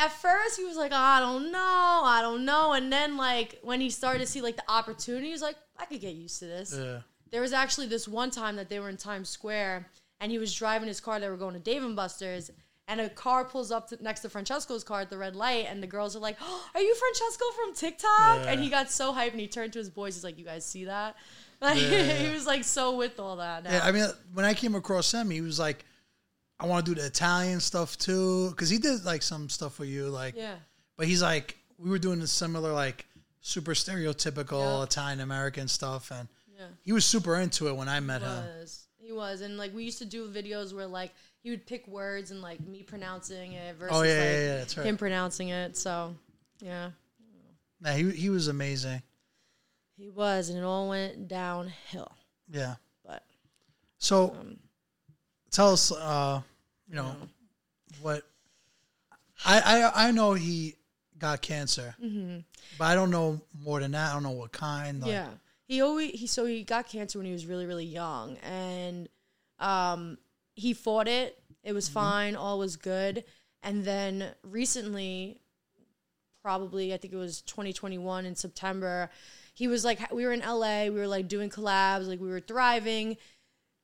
at 0.00 0.10
first 0.10 0.56
he 0.56 0.64
was 0.64 0.76
like, 0.76 0.92
I 0.92 1.20
don't 1.20 1.52
know, 1.52 2.02
I 2.04 2.20
don't 2.22 2.44
know, 2.44 2.72
and 2.72 2.92
then 2.92 3.16
like 3.16 3.58
when 3.62 3.80
he 3.80 3.90
started 3.90 4.20
to 4.20 4.26
see 4.26 4.40
like 4.40 4.56
the 4.56 4.68
opportunity, 4.68 5.26
he 5.26 5.32
was 5.32 5.42
like, 5.42 5.56
I 5.78 5.84
could 5.84 6.00
get 6.00 6.14
used 6.14 6.38
to 6.40 6.46
this. 6.46 6.76
Yeah. 6.76 7.00
There 7.30 7.42
was 7.42 7.52
actually 7.52 7.86
this 7.86 8.08
one 8.08 8.30
time 8.30 8.56
that 8.56 8.68
they 8.68 8.80
were 8.80 8.88
in 8.88 8.96
Times 8.96 9.28
Square 9.28 9.86
and 10.20 10.30
he 10.30 10.38
was 10.38 10.54
driving 10.54 10.88
his 10.88 11.00
car. 11.00 11.18
They 11.20 11.28
were 11.28 11.36
going 11.36 11.54
to 11.54 11.60
Dave 11.60 11.82
and 11.82 11.96
Buster's, 11.96 12.50
and 12.88 13.00
a 13.00 13.08
car 13.08 13.44
pulls 13.44 13.70
up 13.70 13.88
to, 13.88 14.02
next 14.02 14.20
to 14.20 14.28
Francesco's 14.28 14.82
car 14.84 15.00
at 15.02 15.10
the 15.10 15.18
red 15.18 15.36
light, 15.36 15.66
and 15.68 15.82
the 15.82 15.86
girls 15.86 16.14
are 16.16 16.20
like, 16.20 16.36
oh, 16.40 16.66
"Are 16.74 16.80
you 16.80 16.94
Francesco 16.94 17.44
from 17.56 17.74
TikTok?" 17.74 18.46
And 18.46 18.60
he 18.60 18.68
got 18.68 18.90
so 18.90 19.12
hyped, 19.12 19.30
and 19.32 19.40
he 19.40 19.48
turned 19.48 19.72
to 19.74 19.78
his 19.78 19.90
boys. 19.90 20.14
He's 20.14 20.24
like, 20.24 20.38
"You 20.38 20.44
guys 20.44 20.64
see 20.64 20.84
that?" 20.84 21.16
Like 21.62 21.78
Yeah. 21.78 22.14
he 22.14 22.32
was 22.32 22.46
like 22.46 22.64
so 22.64 22.96
with 22.96 23.20
all 23.20 23.36
that. 23.36 23.64
Now. 23.64 23.70
Yeah, 23.72 23.80
I 23.84 23.92
mean, 23.92 24.06
when 24.32 24.46
I 24.46 24.54
came 24.54 24.74
across 24.74 25.12
him, 25.12 25.28
he 25.30 25.42
was 25.42 25.58
like, 25.58 25.84
"I 26.58 26.64
want 26.66 26.86
to 26.86 26.94
do 26.94 26.98
the 27.00 27.06
Italian 27.06 27.60
stuff 27.60 27.98
too," 27.98 28.48
because 28.50 28.70
he 28.70 28.78
did 28.78 29.04
like 29.04 29.20
some 29.22 29.48
stuff 29.50 29.74
for 29.74 29.84
you, 29.84 30.08
like. 30.08 30.34
yeah, 30.36 30.54
But 30.96 31.06
he's 31.06 31.20
like, 31.22 31.58
we 31.76 31.90
were 31.90 31.98
doing 31.98 32.18
the 32.18 32.26
similar, 32.26 32.72
like, 32.72 33.04
super 33.42 33.72
stereotypical 33.74 34.78
Yeah. 34.78 34.82
Italian 34.84 35.20
American 35.20 35.68
stuff, 35.68 36.10
and 36.10 36.28
yeah. 36.58 36.66
he 36.82 36.92
was 36.92 37.04
super 37.04 37.36
into 37.36 37.68
it 37.68 37.76
when 37.76 37.88
I 37.90 38.00
met 38.00 38.22
He 38.22 38.26
him. 38.28 38.44
Was. 39.12 39.40
He 39.40 39.42
was. 39.42 39.42
And 39.42 39.58
like 39.58 39.74
we 39.74 39.84
used 39.84 39.98
to 39.98 40.04
do 40.04 40.28
videos 40.28 40.74
where 40.74 40.86
like 40.86 41.12
he 41.42 41.50
would 41.50 41.66
pick 41.66 41.86
words 41.88 42.30
and 42.30 42.40
like 42.42 42.60
me 42.60 42.82
pronouncing 42.82 43.52
it 43.52 43.76
versus 43.76 43.96
Oh, 43.96 44.02
yeah, 44.02 44.10
like 44.14 44.22
yeah, 44.24 44.32
yeah, 44.46 44.56
that's 44.58 44.76
right. 44.76 44.86
him 44.86 44.96
pronouncing 44.96 45.48
it. 45.48 45.76
So 45.76 46.14
yeah. 46.60 46.90
Nah, 47.80 47.92
he 47.92 48.10
he 48.10 48.28
was 48.30 48.48
amazing. 48.48 49.02
He 49.96 50.08
was 50.10 50.48
and 50.50 50.58
it 50.58 50.62
all 50.64 50.88
went 50.88 51.28
downhill. 51.28 52.12
Yeah. 52.50 52.74
But 53.06 53.22
So, 53.98 54.30
um, 54.38 54.58
tell 55.50 55.72
us, 55.72 55.90
uh, 55.92 56.40
you 56.88 56.94
know, 56.96 57.14
what 58.02 58.22
I 59.44 59.60
I 59.94 60.08
I 60.08 60.10
know 60.10 60.34
he 60.34 60.76
got 61.18 61.40
cancer, 61.42 61.94
but 62.78 62.84
I 62.84 62.94
don't 62.94 63.10
know 63.10 63.40
more 63.58 63.80
than 63.80 63.92
that. 63.92 64.10
I 64.10 64.12
don't 64.14 64.22
know 64.22 64.30
what 64.30 64.52
kind. 64.52 65.00
Like, 65.00 65.10
Mm-hmm. 65.10 65.30
yeah. 65.30 65.36
He 65.70 65.82
always 65.82 66.18
he 66.18 66.26
so 66.26 66.46
he 66.46 66.64
got 66.64 66.88
cancer 66.88 67.20
when 67.20 67.26
he 67.26 67.32
was 67.32 67.46
really, 67.46 67.64
really 67.64 67.84
young 67.84 68.36
and 68.38 69.08
um 69.60 70.18
he 70.56 70.72
fought 70.72 71.06
it. 71.06 71.40
It 71.62 71.74
was 71.74 71.88
fine, 71.88 72.34
all 72.34 72.58
was 72.58 72.74
good. 72.74 73.22
And 73.62 73.84
then 73.84 74.32
recently 74.42 75.40
probably 76.42 76.92
I 76.92 76.96
think 76.96 77.14
it 77.14 77.18
was 77.18 77.42
2021 77.42 78.26
in 78.26 78.34
September. 78.34 79.10
He 79.54 79.68
was 79.68 79.84
like 79.84 80.12
we 80.12 80.24
were 80.24 80.32
in 80.32 80.40
LA, 80.40 80.86
we 80.86 80.98
were 80.98 81.06
like 81.06 81.28
doing 81.28 81.50
collabs, 81.50 82.08
like 82.08 82.20
we 82.20 82.30
were 82.30 82.40
thriving, 82.40 83.16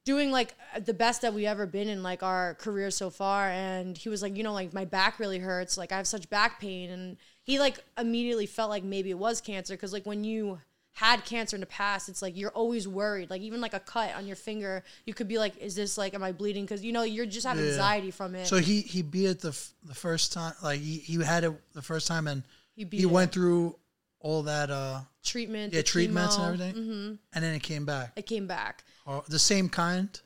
doing 0.04 0.32
like 0.32 0.56
the 0.80 0.92
best 0.92 1.22
that 1.22 1.34
we 1.34 1.46
ever 1.46 1.66
been 1.66 1.88
in 1.88 2.02
like 2.02 2.24
our 2.24 2.54
career 2.54 2.90
so 2.90 3.10
far 3.10 3.46
and 3.46 3.96
he 3.96 4.08
was 4.08 4.22
like, 4.22 4.36
you 4.36 4.42
know, 4.42 4.52
like 4.52 4.74
my 4.74 4.86
back 4.86 5.20
really 5.20 5.38
hurts, 5.38 5.78
like 5.78 5.92
I 5.92 5.98
have 5.98 6.08
such 6.08 6.28
back 6.30 6.58
pain 6.58 6.90
and 6.90 7.16
he 7.44 7.60
like 7.60 7.78
immediately 7.96 8.46
felt 8.46 8.70
like 8.70 8.82
maybe 8.82 9.10
it 9.10 9.18
was 9.18 9.40
cancer 9.40 9.76
cuz 9.76 9.92
like 9.92 10.04
when 10.04 10.24
you 10.24 10.58
had 10.96 11.26
cancer 11.26 11.54
in 11.56 11.60
the 11.60 11.66
past, 11.66 12.08
it's 12.08 12.22
like 12.22 12.34
you're 12.38 12.50
always 12.52 12.88
worried. 12.88 13.28
Like 13.28 13.42
even 13.42 13.60
like 13.60 13.74
a 13.74 13.80
cut 13.80 14.14
on 14.14 14.26
your 14.26 14.34
finger, 14.36 14.82
you 15.04 15.12
could 15.12 15.28
be 15.28 15.36
like, 15.38 15.54
"Is 15.58 15.74
this 15.74 15.98
like, 15.98 16.14
am 16.14 16.22
I 16.22 16.32
bleeding?" 16.32 16.64
Because 16.64 16.82
you 16.82 16.90
know 16.92 17.02
you 17.02 17.26
just 17.26 17.46
have 17.46 17.58
Yeah. 17.58 17.66
anxiety 17.66 18.10
from 18.10 18.34
it. 18.34 18.46
So 18.46 18.56
he 18.56 18.80
he 18.80 19.02
beat 19.02 19.26
it 19.26 19.40
the 19.40 19.50
f- 19.50 19.74
the 19.84 19.94
first 19.94 20.32
time, 20.32 20.54
like 20.62 20.80
he, 20.80 20.96
he 20.96 21.22
had 21.22 21.44
it 21.44 21.52
the 21.74 21.82
first 21.82 22.08
time, 22.08 22.26
and 22.26 22.42
He 22.74 22.86
he, 22.90 23.04
went 23.04 23.30
through 23.30 23.76
all 24.20 24.44
that 24.44 24.70
uh 24.70 25.00
treatment, 25.22 25.74
yeah 25.74 25.82
treatments 25.82 26.36
chemo, 26.38 26.52
and 26.52 26.60
everything, 26.62 27.18
and 27.34 27.44
then 27.44 27.54
it 27.54 27.62
came 27.62 27.84
back. 27.84 28.12
It 28.16 28.24
came 28.26 28.46
back. 28.46 28.84
Or 29.04 29.22
the 29.28 29.38
same 29.38 29.68
kind. 29.68 30.18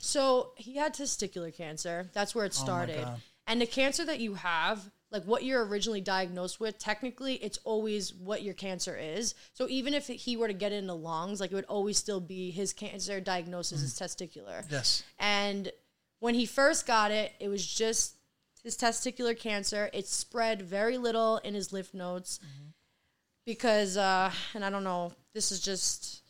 So 0.00 0.50
he 0.56 0.76
had 0.76 0.94
testicular 0.94 1.54
cancer. 1.54 2.10
That's 2.12 2.34
where 2.34 2.44
it 2.44 2.56
Oh 2.58 2.64
started. 2.64 3.04
God. 3.04 3.20
and 3.46 3.60
the 3.60 3.66
cancer 3.66 4.04
that 4.04 4.20
you 4.20 4.34
have, 4.34 4.90
like 5.14 5.24
what 5.26 5.44
you're 5.44 5.64
originally 5.64 6.00
diagnosed 6.00 6.58
with, 6.58 6.76
technically 6.76 7.34
it's 7.36 7.58
always 7.62 8.12
what 8.12 8.42
your 8.42 8.52
cancer 8.52 8.98
is. 9.00 9.36
So 9.52 9.68
even 9.68 9.94
if 9.94 10.08
he 10.08 10.36
were 10.36 10.48
to 10.48 10.52
get 10.52 10.72
it 10.72 10.74
in 10.74 10.88
the 10.88 10.96
lungs, 10.96 11.40
like 11.40 11.52
it 11.52 11.54
would 11.54 11.64
always 11.66 11.96
still 11.96 12.20
be 12.20 12.50
his 12.50 12.72
cancer 12.72 13.20
diagnosis 13.20 13.80
is 13.80 13.94
mm. 13.94 14.02
testicular. 14.02 14.64
Yes. 14.68 15.04
And 15.20 15.70
when 16.18 16.34
he 16.34 16.46
first 16.46 16.84
got 16.84 17.12
it, 17.12 17.32
it 17.38 17.46
was 17.46 17.64
just 17.64 18.16
his 18.64 18.76
testicular 18.76 19.38
cancer. 19.38 19.88
It 19.92 20.08
spread 20.08 20.62
very 20.62 20.98
little 20.98 21.38
in 21.38 21.54
his 21.54 21.72
lymph 21.72 21.94
nodes 21.94 22.40
mm-hmm. 22.42 22.70
because, 23.46 23.96
uh, 23.96 24.32
and 24.52 24.64
I 24.64 24.70
don't 24.70 24.84
know, 24.84 25.12
this 25.32 25.52
is 25.52 25.60
just 25.60 26.22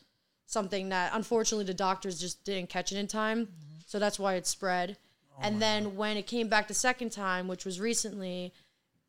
something 0.45 0.89
that 0.89 1.09
unfortunately 1.15 1.65
the 1.65 1.73
doctors 1.73 2.19
just 2.19 2.43
didn't 2.43 2.69
catch 2.69 2.91
it 2.91 2.99
in 2.99 3.07
time. 3.07 3.47
Mm-hmm. 3.47 3.79
So 3.87 3.97
that's 3.97 4.19
why 4.19 4.35
it 4.35 4.45
spread. 4.45 4.97
Oh 5.37 5.41
and 5.41 5.61
then 5.61 5.95
when 5.95 6.17
it 6.17 6.27
came 6.27 6.49
back 6.49 6.67
the 6.67 6.73
second 6.73 7.11
time, 7.11 7.47
which 7.47 7.65
was 7.65 7.79
recently, 7.79 8.53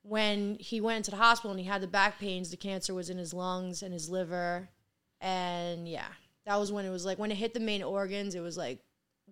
when 0.08 0.56
he 0.60 0.80
went 0.80 0.98
into 0.98 1.10
the 1.10 1.16
hospital 1.16 1.50
and 1.50 1.58
he 1.58 1.66
had 1.66 1.80
the 1.80 1.88
back 1.88 2.18
pains, 2.18 2.50
the 2.50 2.56
cancer 2.56 2.94
was 2.94 3.10
in 3.10 3.18
his 3.18 3.34
lungs 3.34 3.82
and 3.82 3.92
his 3.92 4.08
liver. 4.08 4.68
And 5.20 5.88
yeah, 5.88 6.06
that 6.44 6.56
was 6.56 6.70
when 6.70 6.84
it 6.84 6.90
was 6.90 7.04
like, 7.04 7.18
when 7.18 7.32
it 7.32 7.36
hit 7.36 7.54
the 7.54 7.60
main 7.60 7.82
organs, 7.82 8.34
it 8.34 8.40
was 8.40 8.56
like, 8.56 8.78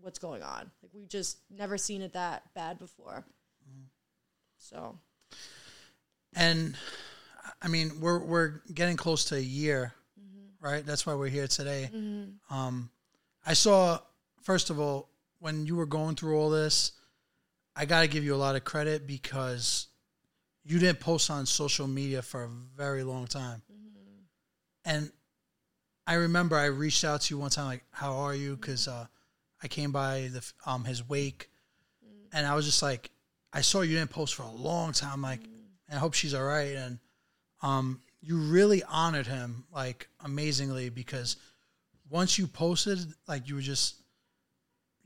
what's 0.01 0.19
going 0.19 0.43
on? 0.43 0.71
Like, 0.83 0.91
we've 0.93 1.09
just 1.09 1.39
never 1.51 1.79
seen 1.79 2.03
it 2.03 2.13
that 2.15 2.43
bad 2.55 2.79
before. 2.79 3.25
So, 4.59 4.99
And 6.35 6.75
I 7.61 7.69
mean, 7.69 8.01
we're 8.01 8.19
we're 8.19 8.63
getting 8.73 8.97
close 8.97 9.27
to 9.27 9.37
a 9.37 9.41
year, 9.41 9.93
right? 10.61 10.85
That's 10.85 11.07
why 11.07 11.15
we're 11.15 11.29
here 11.29 11.47
today. 11.47 11.91
Um, 12.51 12.91
I 13.47 13.53
saw 13.53 13.99
first 14.43 14.71
of 14.71 14.81
all 14.81 15.11
when 15.39 15.67
you 15.67 15.77
were 15.77 15.87
going 15.87 16.17
through 16.17 16.39
all 16.39 16.49
this, 16.51 16.93
I 17.77 17.85
got 17.85 18.01
to 18.01 18.09
give 18.09 18.25
you 18.25 18.35
a 18.35 18.37
lot 18.37 18.57
of 18.57 18.65
credit 18.65 19.07
because 19.07 19.89
you 20.65 20.79
didn't 20.79 21.01
post 21.01 21.31
on 21.31 21.47
social 21.47 21.87
media 21.87 22.23
for 22.23 22.45
a 22.45 22.51
very 22.77 23.03
long 23.03 23.27
time, 23.27 23.63
and 24.85 25.11
I 26.07 26.15
remember 26.15 26.57
I 26.57 26.67
reached 26.67 27.05
out 27.05 27.23
to 27.23 27.35
you 27.35 27.39
one 27.39 27.51
time 27.51 27.67
like, 27.67 27.85
"How 27.91 28.15
are 28.15 28.35
you?" 28.35 28.57
Because 28.57 28.89
uh, 28.89 29.07
I 29.63 29.69
came 29.69 29.93
by 29.93 30.29
the 30.33 30.53
um 30.67 30.85
his 30.85 31.07
wake, 31.09 31.51
and 32.33 32.47
I 32.47 32.55
was 32.55 32.67
just 32.67 32.83
like, 32.83 33.11
I 33.53 33.61
saw 33.61 33.81
you 33.81 33.97
didn't 33.97 34.11
post 34.11 34.35
for 34.35 34.43
a 34.43 34.51
long 34.51 34.93
time, 34.93 35.23
like, 35.23 35.41
and 35.89 35.97
I 35.97 35.99
hope 35.99 36.15
she's 36.15 36.35
all 36.35 36.45
right. 36.45 36.75
And 36.77 36.99
um, 37.63 38.01
you 38.21 38.37
really 38.37 38.83
honored 38.83 39.27
him 39.27 39.65
like 39.73 40.09
amazingly 40.25 40.91
because 40.91 41.37
once 42.11 42.39
you 42.39 42.47
posted, 42.47 42.99
like, 43.29 43.49
you 43.49 43.55
were 43.55 43.61
just 43.61 43.97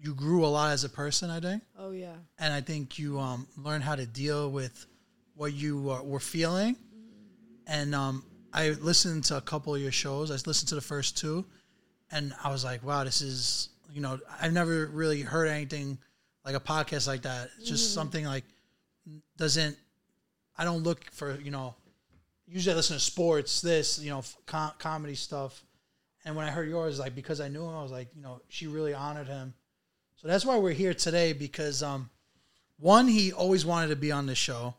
you 0.01 0.15
grew 0.15 0.45
a 0.45 0.49
lot 0.49 0.73
as 0.73 0.85
a 0.85 0.89
person, 0.89 1.29
I 1.29 1.41
think, 1.41 1.63
oh 1.79 1.91
yeah. 1.91 2.15
and 2.39 2.53
I 2.53 2.61
think 2.61 2.99
you 2.99 3.19
um 3.19 3.47
learned 3.57 3.85
how 3.85 3.97
to 3.97 4.07
deal 4.07 4.51
with 4.51 4.87
what 5.39 5.53
you 5.55 5.91
uh, 5.91 6.03
were 6.03 6.21
feeling. 6.21 6.77
And 7.69 7.95
um, 7.95 8.25
I 8.53 8.71
listened 8.71 9.25
to 9.25 9.37
a 9.37 9.41
couple 9.41 9.75
of 9.75 9.81
your 9.81 9.93
shows. 9.93 10.31
I 10.31 10.35
listened 10.35 10.69
to 10.71 10.75
the 10.75 10.81
first 10.81 11.17
two, 11.17 11.47
and 12.11 12.35
I 12.43 12.51
was 12.51 12.65
like, 12.65 12.83
wow, 12.83 13.05
this 13.05 13.23
is 13.23 13.71
you 13.93 14.03
know 14.03 14.19
I've 14.43 14.53
never 14.53 14.87
really 14.87 15.23
heard 15.23 15.47
anything 15.47 15.97
like 16.45 16.57
a 16.57 16.61
podcast 16.61 17.07
like 17.07 17.23
that. 17.23 17.51
It's 17.59 17.69
just 17.69 17.95
something 17.95 18.25
like 18.25 18.45
doesn't 19.37 19.77
I 20.57 20.65
don't 20.65 20.83
look 20.83 21.11
for 21.13 21.41
you 21.41 21.51
know 21.51 21.75
usually 22.47 22.73
I 22.73 22.77
listen 22.77 22.97
to 22.97 23.01
sports 23.01 23.61
this 23.61 23.99
you 23.99 24.11
know 24.11 24.23
com- 24.47 24.73
comedy 24.79 25.15
stuff 25.15 25.65
and 26.25 26.37
when 26.37 26.47
I 26.47 26.51
heard 26.51 26.69
yours 26.69 26.99
like 26.99 27.15
because 27.15 27.41
I 27.41 27.49
knew 27.49 27.65
him 27.65 27.75
I 27.75 27.83
was 27.83 27.93
like 27.93 28.09
you 28.15 28.23
know 28.23 28.41
she 28.49 28.67
really 28.67 28.93
honored 28.93 29.29
him 29.29 29.55
so 30.17 30.29
that's 30.29 30.45
why 30.45 30.59
we're 30.59 30.73
here 30.73 30.93
today 30.93 31.33
because 31.33 31.83
um 31.83 32.11
one 32.79 33.09
he 33.09 33.33
always 33.33 33.65
wanted 33.65 33.89
to 33.89 33.97
be 33.97 34.13
on 34.13 34.27
the 34.27 34.35
show 34.35 34.75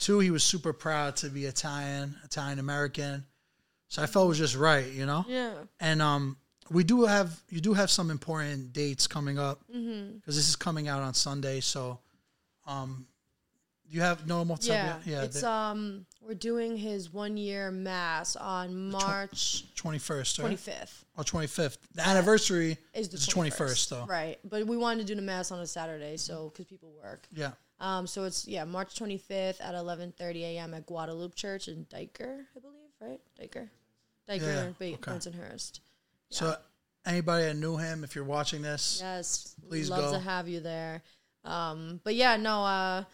two 0.00 0.18
he 0.18 0.30
was 0.32 0.42
super 0.42 0.72
proud 0.72 1.14
to 1.16 1.28
be 1.28 1.44
Italian 1.44 2.16
Italian 2.24 2.58
American 2.58 3.24
so 3.88 4.02
I 4.02 4.06
felt 4.06 4.26
it 4.26 4.28
was 4.30 4.38
just 4.38 4.56
right 4.56 4.90
you 4.90 5.06
know 5.06 5.24
Yeah. 5.28 5.52
and 5.78 6.02
um, 6.02 6.36
we 6.70 6.84
do 6.84 7.04
have 7.04 7.40
you 7.50 7.60
do 7.60 7.74
have 7.74 7.90
some 7.90 8.10
important 8.10 8.72
dates 8.72 9.06
coming 9.06 9.38
up 9.38 9.60
because 9.66 10.36
this 10.36 10.48
is 10.48 10.56
coming 10.56 10.86
out 10.86 11.02
on 11.02 11.14
Sunday. 11.14 11.58
So, 11.60 11.98
um, 12.64 13.06
you 13.88 14.00
have 14.02 14.24
no 14.28 14.44
more? 14.44 14.56
Yeah. 14.62 14.98
yeah. 15.04 15.22
it's 15.22 15.42
um 15.42 16.06
we're 16.22 16.34
doing 16.34 16.76
his 16.76 17.12
one 17.12 17.36
year 17.36 17.72
mass 17.72 18.36
on 18.36 18.90
March 18.90 19.64
twenty 19.74 19.98
first, 19.98 20.36
twenty 20.36 20.54
fifth. 20.54 21.04
Or 21.18 21.24
twenty 21.24 21.48
fifth. 21.48 21.78
The 21.94 22.06
anniversary 22.06 22.78
Is 22.94 23.08
the 23.08 23.18
twenty 23.18 23.50
first, 23.50 23.90
though. 23.90 24.06
Right. 24.06 24.38
But 24.48 24.64
we 24.68 24.76
wanted 24.76 25.00
to 25.00 25.06
do 25.12 25.16
the 25.16 25.22
mass 25.22 25.50
on 25.50 25.58
a 25.58 25.66
Saturday, 25.66 26.16
so 26.18 26.50
because 26.50 26.66
people 26.66 26.92
work. 27.02 27.26
Yeah. 27.34 27.50
Um, 27.80 28.06
so 28.06 28.24
it's 28.24 28.46
yeah, 28.46 28.64
March 28.64 28.94
twenty 28.96 29.16
fifth 29.16 29.60
at 29.60 29.74
eleven 29.74 30.12
thirty 30.12 30.44
a.m. 30.44 30.74
at 30.74 30.86
Guadalupe 30.86 31.34
Church 31.34 31.66
in 31.66 31.86
Dyker, 31.86 32.44
I 32.56 32.60
believe, 32.60 32.90
right? 33.00 33.20
Dyker, 33.40 33.68
Dyker, 34.28 34.40
Yeah, 34.40 34.68
ba- 34.78 34.94
okay. 34.94 34.96
Bensonhurst. 34.98 35.80
So, 36.28 36.54
anybody 37.06 37.44
that 37.46 37.56
knew 37.56 37.76
him, 37.78 38.04
if 38.04 38.14
you're 38.14 38.24
watching 38.24 38.62
this, 38.62 38.98
Yes, 39.02 39.56
Please 39.68 39.88
love 39.90 40.04
go. 40.04 40.12
to 40.12 40.18
have 40.18 40.46
you 40.48 40.60
there. 40.60 41.02
Um, 41.44 42.00
but 42.04 42.14
yeah, 42.14 42.36
no, 42.36 42.62
uh, 42.64 43.04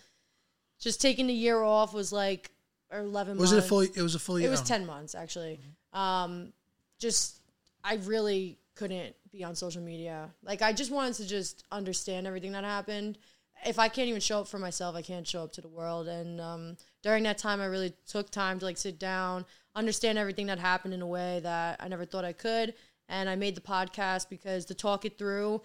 just 0.80 1.00
taking 1.00 1.28
the 1.28 1.32
year 1.32 1.62
off 1.62 1.94
was 1.94 2.12
like 2.12 2.50
or 2.90 3.00
eleven. 3.00 3.38
was 3.38 3.52
it 3.52 3.58
a 3.60 3.62
full? 3.62 3.80
It 3.80 3.96
was 4.02 4.14
a 4.16 4.18
full. 4.18 4.38
Year. 4.38 4.48
It 4.48 4.50
was 4.50 4.60
um, 4.60 4.66
10 4.66 4.86
months 4.86 5.14
actually. 5.14 5.60
Um, 5.92 6.52
just, 6.98 7.40
I 7.84 7.94
really 8.04 8.58
couldn't 8.74 9.14
be 9.30 9.44
on 9.44 9.54
social 9.54 9.80
media. 9.82 10.30
Like, 10.42 10.60
I 10.62 10.72
just 10.72 10.90
wanted 10.90 11.14
to 11.14 11.26
just 11.26 11.64
understand 11.70 12.26
everything 12.26 12.52
that 12.52 12.64
happened. 12.64 13.18
If 13.64 13.78
I 13.78 13.88
can't 13.88 14.08
even 14.08 14.20
show 14.20 14.40
up 14.40 14.48
for 14.48 14.58
myself, 14.58 14.94
I 14.94 15.02
can't 15.02 15.26
show 15.26 15.42
up 15.42 15.52
to 15.52 15.60
the 15.60 15.68
world. 15.68 16.08
And 16.08 16.40
um, 16.40 16.76
during 17.02 17.22
that 17.24 17.38
time, 17.38 17.60
I 17.60 17.66
really 17.66 17.94
took 18.06 18.30
time 18.30 18.58
to 18.58 18.64
like 18.64 18.76
sit 18.76 18.98
down, 18.98 19.44
understand 19.74 20.18
everything 20.18 20.46
that 20.46 20.58
happened 20.58 20.94
in 20.94 21.02
a 21.02 21.06
way 21.06 21.40
that 21.42 21.76
I 21.80 21.88
never 21.88 22.04
thought 22.04 22.24
I 22.24 22.32
could. 22.32 22.74
And 23.08 23.28
I 23.28 23.36
made 23.36 23.54
the 23.54 23.60
podcast 23.60 24.28
because 24.28 24.64
to 24.66 24.74
talk 24.74 25.04
it 25.04 25.16
through, 25.16 25.62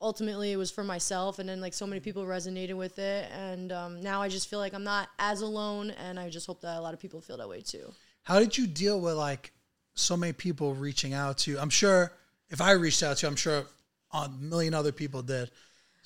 ultimately 0.00 0.52
it 0.52 0.56
was 0.56 0.70
for 0.70 0.84
myself 0.84 1.40
and 1.40 1.48
then 1.48 1.60
like 1.60 1.74
so 1.74 1.84
many 1.84 1.98
people 1.98 2.24
resonated 2.24 2.74
with 2.74 3.00
it 3.00 3.28
and 3.32 3.72
um, 3.72 4.00
now 4.00 4.22
i 4.22 4.28
just 4.28 4.48
feel 4.48 4.60
like 4.60 4.72
i'm 4.72 4.84
not 4.84 5.08
as 5.18 5.40
alone 5.40 5.90
and 5.90 6.20
i 6.20 6.30
just 6.30 6.46
hope 6.46 6.60
that 6.60 6.76
a 6.76 6.80
lot 6.80 6.94
of 6.94 7.00
people 7.00 7.20
feel 7.20 7.36
that 7.36 7.48
way 7.48 7.60
too 7.60 7.92
How 8.22 8.38
did 8.38 8.56
you 8.56 8.68
deal 8.68 9.00
with 9.00 9.14
like 9.14 9.52
so 9.98 10.16
many 10.16 10.32
people 10.32 10.74
reaching 10.74 11.12
out 11.12 11.38
to 11.38 11.50
you? 11.50 11.58
I'm 11.58 11.70
sure 11.70 12.12
if 12.50 12.60
I 12.60 12.72
reached 12.72 13.02
out 13.02 13.18
to 13.18 13.26
you, 13.26 13.30
I'm 13.30 13.36
sure 13.36 13.64
a 14.12 14.28
million 14.40 14.74
other 14.74 14.92
people 14.92 15.22
did. 15.22 15.50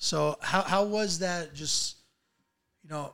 So 0.03 0.37
how 0.41 0.63
how 0.63 0.83
was 0.83 1.19
that? 1.19 1.53
Just 1.53 1.95
you 2.83 2.89
know 2.89 3.13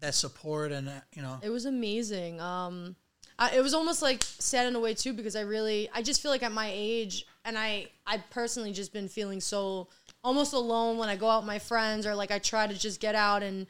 that 0.00 0.14
support 0.14 0.72
and 0.72 0.88
uh, 0.88 0.92
you 1.14 1.20
know 1.20 1.38
It 1.42 1.50
was 1.50 1.66
amazing. 1.66 2.40
Um, 2.40 2.96
I, 3.38 3.56
it 3.56 3.62
was 3.62 3.74
almost 3.74 4.00
like 4.00 4.22
sad 4.22 4.66
in 4.66 4.74
a 4.74 4.80
way 4.80 4.94
too 4.94 5.12
because 5.12 5.36
I 5.36 5.42
really, 5.42 5.90
I 5.92 6.00
just 6.00 6.22
feel 6.22 6.30
like 6.30 6.42
at 6.42 6.50
my 6.50 6.70
age, 6.72 7.26
and 7.44 7.58
I, 7.58 7.88
I 8.06 8.24
personally 8.30 8.72
just 8.72 8.90
been 8.90 9.06
feeling 9.06 9.38
so 9.38 9.88
almost 10.24 10.54
alone 10.54 10.96
when 10.96 11.10
I 11.10 11.16
go 11.16 11.28
out 11.28 11.42
with 11.42 11.46
my 11.46 11.58
friends 11.58 12.06
or 12.06 12.14
like 12.14 12.30
I 12.30 12.38
try 12.38 12.66
to 12.66 12.74
just 12.74 13.00
get 13.00 13.14
out 13.14 13.42
and 13.42 13.66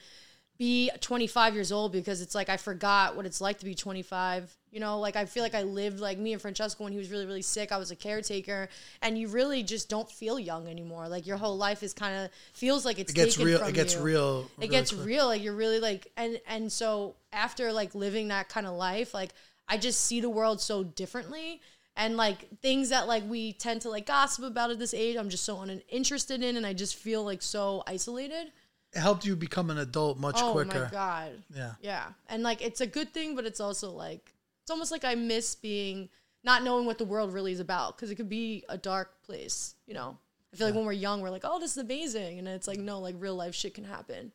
be 0.60 0.90
25 1.00 1.54
years 1.54 1.72
old 1.72 1.90
because 1.90 2.20
it's 2.20 2.34
like 2.34 2.50
I 2.50 2.58
forgot 2.58 3.16
what 3.16 3.24
it's 3.24 3.40
like 3.40 3.60
to 3.60 3.64
be 3.64 3.74
25. 3.74 4.54
You 4.70 4.78
know, 4.78 5.00
like 5.00 5.16
I 5.16 5.24
feel 5.24 5.42
like 5.42 5.54
I 5.54 5.62
lived 5.62 6.00
like 6.00 6.18
me 6.18 6.34
and 6.34 6.42
Francesco 6.42 6.84
when 6.84 6.92
he 6.92 6.98
was 6.98 7.10
really 7.10 7.24
really 7.24 7.40
sick. 7.40 7.72
I 7.72 7.78
was 7.78 7.90
a 7.90 7.96
caretaker, 7.96 8.68
and 9.00 9.16
you 9.16 9.28
really 9.28 9.62
just 9.62 9.88
don't 9.88 10.08
feel 10.10 10.38
young 10.38 10.68
anymore. 10.68 11.08
Like 11.08 11.26
your 11.26 11.38
whole 11.38 11.56
life 11.56 11.82
is 11.82 11.94
kind 11.94 12.14
of 12.14 12.30
feels 12.52 12.84
like 12.84 12.98
it's 12.98 13.10
it 13.10 13.14
gets 13.14 13.36
taken 13.36 13.46
real. 13.46 13.58
From 13.60 13.68
It 13.68 13.72
gets 13.72 13.94
you 13.94 14.02
real. 14.02 14.50
it 14.60 14.68
gets 14.70 14.92
quick. 14.92 15.06
real 15.06 15.26
like 15.26 15.42
you're 15.42 15.54
really 15.54 15.80
like 15.80 16.12
and 16.18 16.38
and 16.46 16.70
so 16.70 17.14
after 17.32 17.72
like 17.72 17.94
living 17.94 18.28
that 18.28 18.50
kind 18.50 18.66
of 18.66 18.74
life 18.74 19.14
like 19.14 19.30
i 19.68 19.78
just 19.78 20.00
see 20.04 20.20
the 20.20 20.28
world 20.28 20.60
so 20.60 20.82
differently 20.84 21.60
and 21.96 22.16
like 22.16 22.48
things 22.60 22.90
that 22.90 23.06
like 23.08 23.22
we 23.28 23.52
tend 23.54 23.80
to 23.82 23.88
like 23.88 24.04
gossip 24.04 24.44
about 24.44 24.70
at 24.70 24.78
this 24.78 24.92
age 24.92 25.16
i'm 25.16 25.28
just 25.30 25.44
so 25.44 25.60
uninterested 25.60 26.42
in 26.42 26.56
and 26.56 26.66
i 26.66 26.72
just 26.72 26.96
feel 26.96 27.24
like 27.24 27.40
so 27.40 27.82
isolated 27.86 28.50
helped 28.94 29.24
you 29.24 29.36
become 29.36 29.70
an 29.70 29.78
adult 29.78 30.18
much 30.18 30.36
oh 30.38 30.52
quicker. 30.52 30.78
Oh 30.78 30.84
my 30.84 30.90
god 30.90 31.32
Yeah. 31.54 31.72
yeah 31.80 32.04
and 32.28 32.42
like 32.42 32.60
it's 32.62 32.80
a 32.80 32.86
good 32.86 33.12
thing 33.14 33.36
but 33.36 33.44
it's 33.46 33.60
also 33.60 33.90
like 33.90 34.34
it's 34.62 34.70
almost 34.70 34.90
like 34.90 35.04
i 35.04 35.14
miss 35.14 35.54
being 35.54 36.08
not 36.42 36.62
knowing 36.64 36.86
what 36.86 36.98
the 36.98 37.04
world 37.04 37.32
really 37.32 37.52
is 37.52 37.60
about 37.60 37.96
because 37.96 38.10
it 38.10 38.16
could 38.16 38.28
be 38.28 38.64
a 38.68 38.76
dark 38.76 39.22
place 39.22 39.74
you 39.86 39.94
know 39.94 40.18
i 40.52 40.56
feel 40.56 40.66
like 40.66 40.74
when 40.74 40.84
we're 40.84 40.92
young 40.92 41.20
we're 41.20 41.30
like 41.30 41.44
oh 41.44 41.58
this 41.60 41.72
is 41.72 41.78
amazing 41.78 42.38
and 42.40 42.48
it's 42.48 42.66
like 42.66 42.78
no 42.80 42.98
like 42.98 43.14
real 43.18 43.36
life 43.36 43.54
shit 43.54 43.74
can 43.74 43.84
happen 43.84 44.32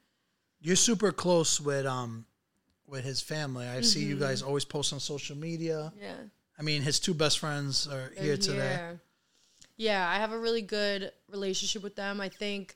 You're 0.62 0.76
super 0.78 1.12
close 1.12 1.60
with 1.60 1.86
um 1.86 2.26
with 2.88 3.04
his 3.04 3.20
family. 3.20 3.66
I 3.68 3.82
see 3.82 4.02
Mm-hmm. 4.02 4.10
you 4.12 4.16
guys 4.20 4.42
always 4.44 4.64
post 4.64 4.94
on 4.94 5.00
social 5.00 5.36
media. 5.36 5.92
yeah 6.00 6.14
I 6.60 6.62
mean, 6.62 6.84
his 6.84 7.00
two 7.00 7.14
best 7.16 7.40
friends 7.40 7.88
are 7.88 8.12
They're 8.16 8.24
here 8.24 8.38
today. 8.38 8.92
Yeah, 9.76 10.08
I 10.08 10.16
have 10.20 10.32
a 10.32 10.38
really 10.40 10.62
good 10.62 11.12
relationship 11.30 11.82
with 11.84 11.96
them. 11.96 12.22
I 12.22 12.30
think 12.30 12.76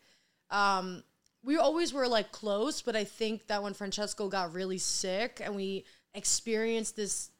um, 0.49 1.03
we 1.43 1.57
always 1.57 1.93
were 1.93 2.07
like 2.07 2.31
close, 2.31 2.81
but 2.81 2.95
I 2.95 3.03
think 3.03 3.47
that 3.47 3.63
when 3.63 3.73
Francesco 3.73 4.27
got 4.27 4.53
really 4.53 4.77
sick 4.77 5.41
and 5.43 5.55
we 5.55 5.85
experienced 6.13 6.95
this 6.95 7.31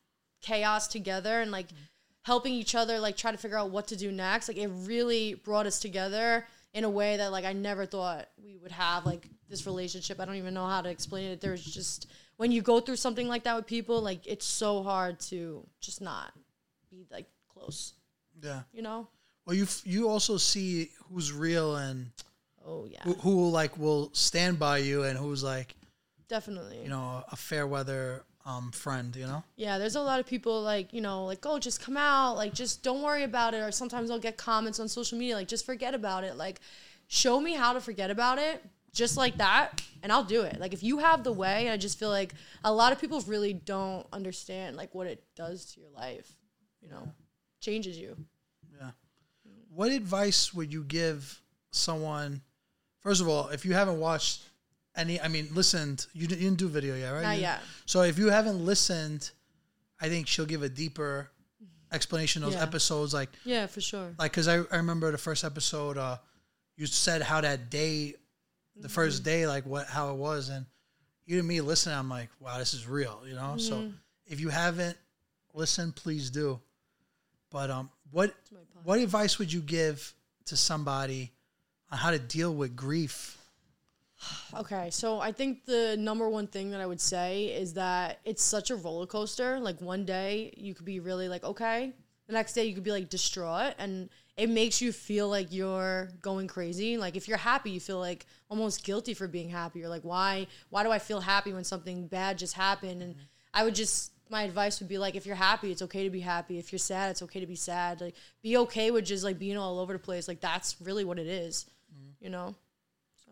chaos 0.42 0.88
together 0.88 1.42
and 1.42 1.52
like 1.52 1.68
mm-hmm. 1.68 1.84
helping 2.24 2.54
each 2.54 2.76
other 2.76 3.00
like 3.00 3.18
try 3.18 3.32
to 3.32 3.38
figure 3.38 3.58
out 3.58 3.72
what 3.72 3.88
to 3.88 3.96
do 3.96 4.12
next, 4.12 4.48
like 4.48 4.58
it 4.58 4.70
really 4.70 5.34
brought 5.34 5.66
us 5.66 5.80
together 5.80 6.46
in 6.74 6.84
a 6.84 6.90
way 6.90 7.18
that 7.18 7.32
like 7.32 7.46
I 7.46 7.54
never 7.54 7.86
thought 7.86 8.28
we 8.42 8.58
would 8.58 8.72
have 8.72 9.06
like 9.06 9.28
this 9.50 9.66
relationship. 9.66 10.20
I 10.20 10.26
don't 10.26 10.36
even 10.36 10.54
know 10.54 10.68
how 10.68 10.82
to 10.82 10.90
explain 10.90 11.32
it. 11.32 11.42
There's 11.42 11.64
just 11.64 12.08
when 12.38 12.52
you 12.52 12.62
go 12.62 12.80
through 12.80 12.96
something 12.96 13.28
like 13.28 13.44
that 13.44 13.56
with 13.56 13.66
people, 13.66 14.02
like 14.02 14.26
it's 14.26 14.46
so 14.46 14.82
hard 14.84 15.20
to 15.22 15.66
just 15.82 16.00
not 16.00 16.32
be 16.90 17.06
like 17.12 17.26
close, 17.52 17.94
Yeah. 18.42 18.62
you 18.72 18.82
know? 18.82 19.08
Well, 19.46 19.56
you 19.56 19.64
f- 19.64 19.82
you 19.84 20.08
also 20.08 20.38
see 20.38 20.92
who's 21.10 21.34
real 21.34 21.76
and 21.76 22.12
Oh 22.70 22.86
yeah, 22.90 23.02
who, 23.04 23.14
who 23.14 23.50
like 23.50 23.78
will 23.80 24.12
stand 24.14 24.60
by 24.60 24.78
you 24.78 25.04
and 25.04 25.18
who's 25.18 25.44
like 25.44 25.76
definitely. 26.28 26.80
you 26.84 26.90
know 26.90 27.24
a 27.32 27.36
fair 27.36 27.66
weather 27.66 28.24
um 28.46 28.72
friend. 28.72 29.16
You 29.16 29.26
know. 29.28 29.44
Yeah, 29.56 29.78
there's 29.78 29.96
a 29.96 30.02
lot 30.02 30.20
of 30.20 30.26
people 30.26 30.62
like, 30.62 30.94
you 30.94 31.02
know, 31.02 31.26
like, 31.26 31.46
oh, 31.46 31.60
just 31.60 31.82
come 31.82 31.98
out, 31.98 32.36
like, 32.36 32.54
just 32.54 32.84
don't 32.84 33.02
worry 33.02 33.24
about 33.24 33.54
it. 33.54 33.60
Or 33.60 33.72
sometimes 33.72 34.12
I'll 34.12 34.20
get 34.20 34.38
comments 34.38 34.80
on 34.80 34.88
social 34.88 35.18
media, 35.18 35.36
like, 35.36 35.48
just 35.48 35.66
forget 35.66 35.94
about 35.94 36.24
it. 36.24 36.36
Like, 36.36 36.60
show 37.08 37.40
me 37.40 37.54
how 37.54 37.74
to 37.74 37.82
forget 37.82 38.10
about 38.12 38.38
it, 38.38 38.64
just 38.94 39.18
like 39.18 39.38
that, 39.38 39.82
and 40.04 40.12
I'll 40.12 40.24
do 40.24 40.42
it. 40.44 40.60
Like, 40.60 40.74
if 40.74 40.84
you 40.84 41.00
have 41.00 41.24
the 41.24 41.34
way, 41.34 41.70
I 41.70 41.78
just 41.78 42.00
feel 42.00 42.10
like 42.10 42.34
a 42.64 42.72
lot 42.72 42.92
of 42.94 43.00
people 43.00 43.20
really 43.22 43.54
don't 43.54 44.06
understand, 44.14 44.76
like, 44.78 44.94
what 44.94 45.08
it 45.08 45.24
does 45.36 45.66
to 45.74 45.82
your 45.82 45.90
life, 45.90 46.32
you 46.82 46.90
know, 46.90 47.12
changes 47.60 47.98
you. 47.98 48.16
Yeah. 48.80 48.92
What 49.74 49.92
advice 49.92 50.54
would 50.54 50.72
you 50.72 50.84
give 50.84 51.42
someone? 51.72 52.42
First 53.00 53.22
of 53.22 53.28
all, 53.28 53.50
if 53.50 53.66
you 53.66 53.74
haven't 53.74 54.00
watched 54.00 54.42
any, 54.96 55.20
I 55.22 55.28
mean, 55.28 55.48
listened, 55.54 56.06
you 56.14 56.28
didn't, 56.28 56.42
you 56.42 56.50
didn't 56.50 56.60
do 56.60 56.68
video 56.68 56.96
yet, 56.96 57.12
right? 57.12 57.22
Not 57.24 57.36
You- 57.36 57.42
yet. 57.42 57.60
So 57.86 58.02
if 58.02 58.18
you 58.18 58.30
haven't 58.30 58.66
listened, 58.66 59.32
I 60.02 60.10
think 60.10 60.28
she'll 60.28 60.46
give 60.46 60.64
a 60.64 60.70
deeper 60.70 61.30
explanation 61.92 62.44
of 62.44 62.52
those 62.52 62.58
Yeah. 62.58 62.64
episodes, 62.64 63.14
like 63.14 63.30
Yeah, 63.46 63.68
for 63.68 63.82
sure. 63.82 64.14
like 64.20 64.32
because 64.32 64.48
I, 64.48 64.58
I 64.72 64.78
remember 64.78 65.12
the 65.12 65.18
first 65.18 65.44
episode 65.44 65.98
uh 65.98 66.18
you 66.78 66.86
said 66.86 67.22
how 67.24 67.42
that 67.42 67.70
day 67.72 68.12
the 68.76 68.88
Mm-hmm. 68.88 68.88
first 68.88 69.24
day 69.24 69.48
like 69.48 69.66
what 69.66 69.88
how 69.88 70.12
it 70.12 70.16
was 70.18 70.50
and 70.50 70.66
you 71.26 71.40
and 71.40 71.48
me 71.48 71.60
listening 71.62 71.96
i'm 71.98 72.08
like 72.08 72.30
wow 72.40 72.58
this 72.60 72.74
is 72.76 72.88
real 72.88 73.24
you 73.28 73.34
know 73.34 73.58
so 73.58 73.76
Mm-hmm. 73.78 73.96
if 74.28 74.40
you 74.40 74.50
haven't 74.50 74.96
listened 75.54 75.96
please 75.96 76.30
do 76.30 76.60
but 77.50 77.72
um 77.72 77.90
what 78.12 78.34
what 78.84 79.00
advice 79.00 79.40
would 79.40 79.52
you 79.52 79.60
give 79.62 80.14
to 80.46 80.56
somebody 80.56 81.32
on 81.92 81.98
how 81.98 82.12
to 82.12 82.20
deal 82.20 82.54
with 82.54 82.76
grief 82.76 83.40
Okay, 84.54 84.90
so 84.90 85.20
I 85.20 85.32
think 85.32 85.66
the 85.66 85.96
number 85.98 86.28
one 86.30 86.48
thing 86.48 86.72
that 86.72 86.82
I 86.82 86.86
would 86.86 87.00
say 87.00 87.46
is 87.46 87.74
that 87.76 88.20
it's 88.26 88.44
such 88.44 88.70
a 88.70 88.76
roller 88.76 89.06
coaster. 89.06 89.60
Like 89.60 89.80
one 89.80 90.04
day 90.06 90.54
you 90.58 90.74
could 90.74 90.86
be 90.86 91.00
really 91.00 91.30
like 91.30 91.44
okay, 91.44 91.94
the 92.28 92.34
next 92.34 92.54
day 92.54 92.66
you 92.66 92.74
could 92.74 92.84
be 92.84 92.92
like 92.92 93.10
distraught, 93.10 93.76
and 93.80 94.10
it 94.36 94.50
makes 94.50 94.82
you 94.82 94.92
feel 94.92 95.30
like 95.30 95.54
you're 95.54 96.10
going 96.22 96.48
crazy. 96.48 96.98
Like 96.98 97.16
if 97.16 97.28
you're 97.28 97.38
happy, 97.38 97.72
you 97.72 97.80
feel 97.80 98.00
like 98.00 98.26
almost 98.50 98.84
guilty 98.84 99.14
for 99.14 99.28
being 99.28 99.50
happy. 99.50 99.80
You're 99.80 99.90
like, 99.90 100.04
why? 100.04 100.48
Why 100.70 100.84
do 100.84 100.92
I 100.92 101.00
feel 101.00 101.22
happy 101.22 101.54
when 101.54 101.64
something 101.64 102.08
bad 102.08 102.38
just 102.38 102.56
happened? 102.56 103.02
And 103.02 103.16
I 103.54 103.64
would 103.64 103.76
just 103.76 104.12
my 104.30 104.44
advice 104.44 104.80
would 104.80 104.90
be 104.90 104.98
like, 104.98 105.16
if 105.16 105.26
you're 105.26 105.36
happy, 105.36 105.72
it's 105.72 105.82
okay 105.82 106.04
to 106.04 106.10
be 106.10 106.20
happy. 106.20 106.60
If 106.60 106.72
you're 106.72 106.80
sad, 106.80 107.10
it's 107.10 107.22
okay 107.24 107.40
to 107.40 107.48
be 107.48 107.56
sad. 107.56 108.02
Like 108.02 108.16
be 108.42 108.58
okay 108.58 108.92
with 108.92 109.06
just 109.06 109.24
like 109.24 109.40
being 109.40 109.58
all 109.58 109.80
over 109.80 109.94
the 109.94 110.00
place. 110.00 110.28
Like 110.28 110.42
that's 110.42 110.76
really 110.82 111.06
what 111.06 111.20
it 111.20 111.28
is, 111.28 111.66
Mm-hmm. 111.94 112.24
you 112.24 112.30
know. 112.30 112.56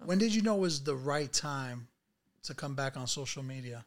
when 0.06 0.18
did 0.18 0.34
you 0.34 0.42
know 0.42 0.56
was 0.56 0.82
the 0.82 0.96
right 0.96 1.32
time 1.32 1.88
to 2.44 2.54
come 2.54 2.76
back 2.76 2.98
on 2.98 3.08
social 3.08 3.44
media 3.44 3.84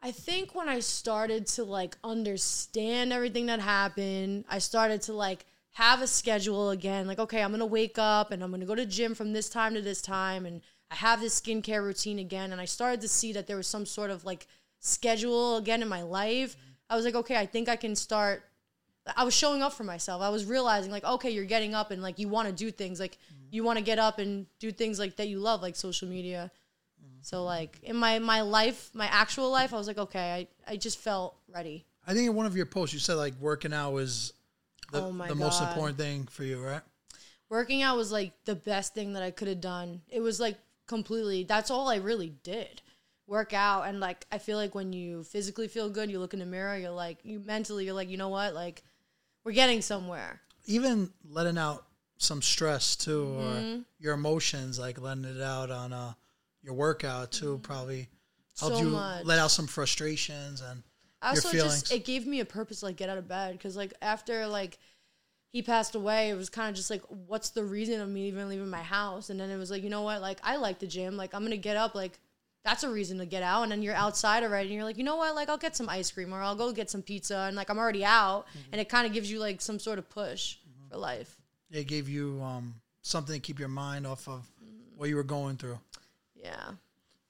I 0.00 0.12
think 0.12 0.54
when 0.54 0.68
I 0.68 0.80
started 0.80 1.46
to 1.48 1.64
like 1.64 1.96
understand 2.04 3.12
everything 3.12 3.46
that 3.46 3.60
happened, 3.60 4.44
I 4.48 4.58
started 4.58 5.02
to 5.02 5.12
like 5.12 5.44
have 5.72 6.02
a 6.02 6.06
schedule 6.06 6.70
again. 6.70 7.06
Like, 7.06 7.18
okay, 7.18 7.42
I'm 7.42 7.50
gonna 7.50 7.66
wake 7.66 7.98
up 7.98 8.30
and 8.30 8.42
I'm 8.42 8.50
gonna 8.50 8.66
go 8.66 8.74
to 8.74 8.86
gym 8.86 9.14
from 9.14 9.32
this 9.32 9.48
time 9.48 9.74
to 9.74 9.82
this 9.82 10.00
time, 10.00 10.46
and 10.46 10.60
I 10.90 10.94
have 10.94 11.20
this 11.20 11.40
skincare 11.40 11.82
routine 11.82 12.20
again. 12.20 12.52
And 12.52 12.60
I 12.60 12.64
started 12.64 13.00
to 13.00 13.08
see 13.08 13.32
that 13.32 13.46
there 13.46 13.56
was 13.56 13.66
some 13.66 13.86
sort 13.86 14.10
of 14.10 14.24
like 14.24 14.46
schedule 14.78 15.56
again 15.56 15.82
in 15.82 15.88
my 15.88 16.02
life. 16.02 16.56
Mm-hmm. 16.56 16.70
I 16.90 16.96
was 16.96 17.04
like, 17.04 17.16
okay, 17.16 17.36
I 17.36 17.46
think 17.46 17.68
I 17.68 17.76
can 17.76 17.96
start. 17.96 18.44
I 19.16 19.24
was 19.24 19.34
showing 19.34 19.62
up 19.62 19.72
for 19.72 19.84
myself. 19.84 20.22
I 20.22 20.28
was 20.28 20.44
realizing 20.44 20.90
like, 20.90 21.04
okay, 21.04 21.30
you're 21.30 21.44
getting 21.44 21.74
up 21.74 21.90
and 21.90 22.02
like 22.02 22.18
you 22.18 22.28
want 22.28 22.48
to 22.48 22.54
do 22.54 22.70
things. 22.70 23.00
Like 23.00 23.12
mm-hmm. 23.12 23.46
you 23.50 23.64
want 23.64 23.78
to 23.78 23.84
get 23.84 23.98
up 23.98 24.18
and 24.18 24.46
do 24.58 24.70
things 24.72 24.98
like 24.98 25.16
that 25.16 25.28
you 25.28 25.38
love, 25.38 25.62
like 25.62 25.76
social 25.76 26.08
media. 26.08 26.50
Mm-hmm. 27.02 27.18
So 27.22 27.44
like 27.44 27.78
in 27.82 27.96
my 27.96 28.18
my 28.18 28.42
life, 28.42 28.90
my 28.94 29.06
actual 29.06 29.50
life, 29.50 29.72
I 29.72 29.76
was 29.76 29.86
like, 29.86 29.98
okay, 29.98 30.48
I, 30.66 30.72
I 30.72 30.76
just 30.76 30.98
felt 30.98 31.36
ready. 31.52 31.86
i 32.06 32.14
think 32.14 32.28
in 32.28 32.34
one 32.34 32.46
of 32.46 32.56
your 32.56 32.66
posts 32.66 32.92
you 32.92 33.00
said 33.00 33.14
like 33.14 33.34
working 33.40 33.72
out 33.72 33.92
was 33.92 34.32
the, 34.92 35.02
Oh 35.02 35.12
my 35.12 35.28
the 35.28 35.34
most 35.34 35.62
important 35.62 35.98
thing 35.98 36.26
for 36.26 36.44
you 36.44 36.62
right 36.62 36.82
Working 37.50 37.82
out 37.82 37.96
was 37.96 38.12
like 38.12 38.32
the 38.44 38.54
best 38.54 38.94
thing 38.94 39.14
that 39.14 39.22
I 39.22 39.30
could 39.30 39.48
have 39.48 39.60
done. 39.60 40.02
It 40.08 40.20
was 40.20 40.38
like 40.38 40.58
completely 40.86 41.44
that's 41.44 41.70
all 41.70 41.88
I 41.88 41.96
really 41.96 42.34
did. 42.42 42.82
Work 43.26 43.54
out 43.54 43.82
and 43.82 44.00
like 44.00 44.26
I 44.30 44.38
feel 44.38 44.58
like 44.58 44.74
when 44.74 44.92
you 44.92 45.24
physically 45.24 45.68
feel 45.68 45.88
good, 45.88 46.10
you 46.10 46.18
look 46.18 46.34
in 46.34 46.40
the 46.40 46.46
mirror, 46.46 46.76
you're 46.76 46.90
like 46.90 47.18
you 47.22 47.40
mentally 47.40 47.86
you're 47.86 47.94
like, 47.94 48.10
you 48.10 48.18
know 48.18 48.28
what? 48.28 48.54
Like 48.54 48.82
we're 49.48 49.54
getting 49.54 49.80
somewhere. 49.80 50.40
even 50.66 51.10
letting 51.24 51.56
out 51.56 51.84
some 52.18 52.42
stress 52.42 52.96
too 52.96 53.24
Mm-hmm. 53.24 53.78
or 53.80 53.84
your 53.98 54.12
emotions 54.14 54.78
like 54.78 55.00
letting 55.00 55.24
it 55.24 55.40
out 55.40 55.70
on 55.70 55.92
uh 55.94 56.12
your 56.62 56.74
workout 56.74 57.32
too 57.32 57.58
probably 57.62 58.08
helped 58.60 58.74
Mm-hmm. 58.76 58.84
So 58.84 58.90
you 58.90 58.90
much. 58.90 59.24
let 59.24 59.38
out 59.38 59.50
some 59.50 59.66
frustrations 59.66 60.60
and 60.60 60.82
your 61.22 61.30
also 61.30 61.48
feelings 61.48 61.80
just 61.82 61.92
it 61.94 62.04
gave 62.04 62.26
me 62.26 62.40
a 62.40 62.44
purpose 62.44 62.80
to 62.80 62.86
like 62.86 62.96
get 62.96 63.08
out 63.08 63.16
of 63.16 63.26
bed 63.26 63.52
because 63.52 63.74
like 63.76 63.94
after 64.02 64.46
like 64.46 64.78
he 65.50 65.62
passed 65.62 65.94
away 65.94 66.28
it 66.28 66.34
was 66.36 66.50
kind 66.50 66.68
of 66.68 66.74
just 66.76 66.90
like 66.90 67.02
what's 67.08 67.50
the 67.50 67.64
reason 67.64 68.00
of 68.02 68.08
me 68.10 68.26
even 68.28 68.48
leaving 68.50 68.68
my 68.68 68.82
house 68.82 69.30
and 69.30 69.40
then 69.40 69.48
it 69.48 69.56
was 69.56 69.70
like 69.70 69.82
you 69.82 69.88
know 69.88 70.02
what 70.02 70.20
like 70.20 70.38
i 70.42 70.56
like 70.56 70.78
the 70.78 70.86
gym 70.86 71.16
like 71.16 71.32
i'm 71.34 71.42
gonna 71.42 71.56
get 71.56 71.76
up 71.78 71.94
like 71.94 72.18
that's 72.64 72.82
a 72.84 72.90
reason 72.90 73.18
to 73.18 73.24
get 73.26 73.42
out 73.42 73.62
and 73.62 73.72
then 73.72 73.82
you're 73.82 73.94
outside 73.94 74.42
already 74.42 74.68
and 74.68 74.74
you're 74.74 74.84
like 74.84 74.98
you 74.98 75.04
know 75.04 75.16
what 75.16 75.34
like 75.34 75.48
i'll 75.48 75.56
get 75.58 75.74
some 75.76 75.88
ice 75.88 76.10
cream 76.10 76.34
or 76.34 76.42
i'll 76.42 76.56
go 76.56 76.72
get 76.72 76.90
some 76.90 77.00
pizza 77.02 77.36
and 77.48 77.56
like 77.56 77.70
i'm 77.70 77.78
already 77.78 78.04
out 78.04 78.46
Mm-hmm. 78.48 78.68
and 78.72 78.80
it 78.80 78.88
kind 78.88 79.06
of 79.06 79.12
gives 79.12 79.30
you 79.30 79.38
like 79.38 79.60
some 79.60 79.78
sort 79.78 79.98
of 79.98 80.08
push 80.10 80.56
for 80.90 80.96
life 80.98 81.36
it 81.70 81.86
gave 81.86 82.08
you 82.08 82.40
um 82.42 82.74
something 83.02 83.34
to 83.34 83.40
keep 83.40 83.58
your 83.58 83.68
mind 83.68 84.06
off 84.06 84.28
of 84.28 84.46
what 84.96 85.08
you 85.08 85.14
were 85.16 85.22
going 85.22 85.56
through. 85.56 85.78
Yeah, 86.34 86.70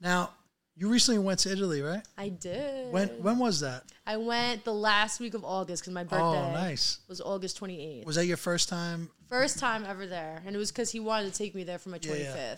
Now, 0.01 0.31
you 0.77 0.89
recently 0.89 1.19
went 1.19 1.41
to 1.41 1.53
Italy, 1.53 1.83
right? 1.83 2.03
I 2.17 2.31
did. 2.31 2.93
When 2.93 3.09
when 3.23 3.39
was 3.39 3.61
that? 3.61 3.83
I 4.07 4.17
went 4.17 4.65
the 4.65 4.73
last 4.73 5.21
week 5.21 5.35
of 5.35 5.45
August 5.45 5.83
because 5.83 5.93
my 5.93 6.05
birthday 6.05 6.25
Oh, 6.49 6.53
nice. 6.53 6.99
was 7.09 7.21
August 7.21 7.61
28th. 7.61 8.07
Was 8.07 8.17
that 8.17 8.27
your 8.27 8.37
first 8.39 8.69
time? 8.69 9.11
First 9.29 9.59
time 9.59 9.85
ever 9.87 10.07
there, 10.07 10.43
and 10.47 10.55
it 10.57 10.59
was 10.59 10.71
because 10.73 10.91
he 10.91 10.99
wanted 11.01 11.31
to 11.33 11.37
take 11.39 11.55
me 11.55 11.63
there 11.65 11.79
for 11.79 11.91
my 11.91 11.99
25th. 11.99 12.19
Yeah, 12.19 12.35
yeah. 12.35 12.57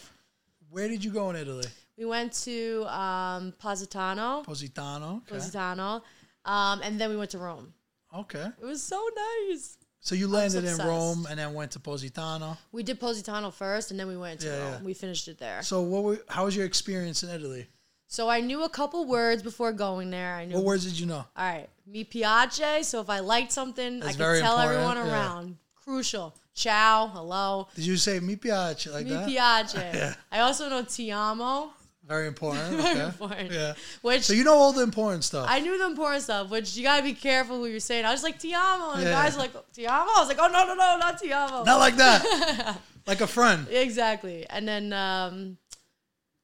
Where 0.71 0.87
did 0.89 1.03
you 1.05 1.11
go 1.11 1.31
in 1.31 1.37
Italy? 1.37 1.67
We 2.01 2.07
went 2.07 2.33
to 2.45 2.87
um, 2.89 3.53
Positano, 3.59 4.43
Positano. 4.43 5.17
Okay. 5.27 5.35
Positano, 5.35 6.03
um, 6.47 6.81
and 6.83 6.99
then 6.99 7.11
we 7.11 7.17
went 7.19 7.29
to 7.33 7.39
Rome. 7.39 7.75
Okay. 8.17 8.47
It 8.59 8.65
was 8.65 8.83
so 8.83 9.07
nice. 9.51 9.77
So 10.01 10.15
you 10.15 10.27
landed 10.27 10.65
in. 10.65 10.79
Rome 10.79 11.27
and 11.29 11.39
then 11.39 11.53
went 11.53 11.73
to 11.73 11.79
Positano. 11.79 12.57
We 12.73 12.83
did 12.83 12.99
Positano 12.99 13.51
first, 13.51 13.91
and 13.91 14.01
then 14.01 14.09
we 14.09 14.17
went 14.17 14.41
to 14.41 14.47
Yeah, 14.47 14.59
Rome. 14.63 14.73
yeah. 14.73 14.83
We 14.83 14.95
finished 14.95 15.29
it 15.29 15.39
there. 15.39 15.61
So 15.63 15.83
what? 15.83 16.03
Were, 16.03 16.19
how 16.27 16.47
was 16.47 16.57
your 16.57 16.65
experience 16.65 17.23
in 17.23 17.29
Italy? 17.29 17.67
So 18.07 18.31
I 18.31 18.41
knew 18.41 18.65
a 18.65 18.71
couple 18.71 19.05
words 19.05 19.43
before 19.43 19.71
going 19.75 20.11
there. 20.11 20.35
I 20.37 20.47
knew. 20.47 20.55
What 20.55 20.65
words 20.65 20.87
did 20.87 20.99
you 20.99 21.05
know? 21.05 21.27
All 21.37 21.45
right, 21.53 21.69
mi 21.87 22.07
piace. 22.07 22.85
So 22.87 23.03
if 23.03 23.11
I 23.11 23.19
liked 23.21 23.53
something, 23.53 24.01
That's 24.01 24.15
I 24.15 24.19
could 24.19 24.41
tell 24.41 24.59
important, 24.59 24.71
everyone 24.71 24.97
yeah. 24.97 25.13
around. 25.13 25.57
Crucial. 25.75 26.35
Ciao. 26.55 27.09
Hello. 27.09 27.69
Did 27.75 27.85
you 27.85 27.99
say 27.99 28.21
mi 28.21 28.37
piace 28.37 28.91
like 28.91 29.05
Mi 29.05 29.11
that? 29.13 29.29
piace. 29.29 29.75
Yeah. 29.95 30.15
I 30.33 30.39
also 30.41 30.71
know 30.71 30.83
ti 30.83 31.13
amo. 31.13 31.75
Very 32.11 32.27
important. 32.27 32.69
Very 32.71 32.91
Okay. 32.91 33.05
important. 33.05 33.53
Yeah. 33.53 33.75
Which 34.03 34.23
So 34.25 34.33
you 34.33 34.43
know 34.43 34.57
all 34.57 34.73
the 34.73 34.83
important 34.83 35.23
stuff. 35.23 35.47
I 35.49 35.61
knew 35.61 35.79
the 35.79 35.87
important 35.87 36.25
stuff, 36.25 36.51
which 36.51 36.77
you 36.77 36.83
gotta 36.83 37.05
be 37.05 37.15
careful 37.15 37.59
who 37.59 37.67
you're 37.67 37.79
saying. 37.79 38.05
I 38.05 38.11
was 38.11 38.25
like 38.25 38.37
ti 38.41 38.53
amo, 38.53 38.95
and 38.95 39.03
the 39.07 39.11
guys 39.11 39.37
were 39.37 39.43
like 39.43 39.55
ti 39.73 39.87
amo. 39.87 40.11
I 40.17 40.19
was 40.19 40.29
like, 40.29 40.39
oh 40.41 40.49
no 40.49 40.67
no 40.67 40.75
no, 40.75 40.99
not 40.99 41.21
ti 41.21 41.33
amo. 41.33 41.63
Not 41.63 41.79
like 41.79 41.95
that. 41.97 42.79
like 43.07 43.21
a 43.21 43.29
friend. 43.29 43.69
Exactly. 43.71 44.45
And 44.51 44.67
then 44.67 44.93
um, 44.93 45.57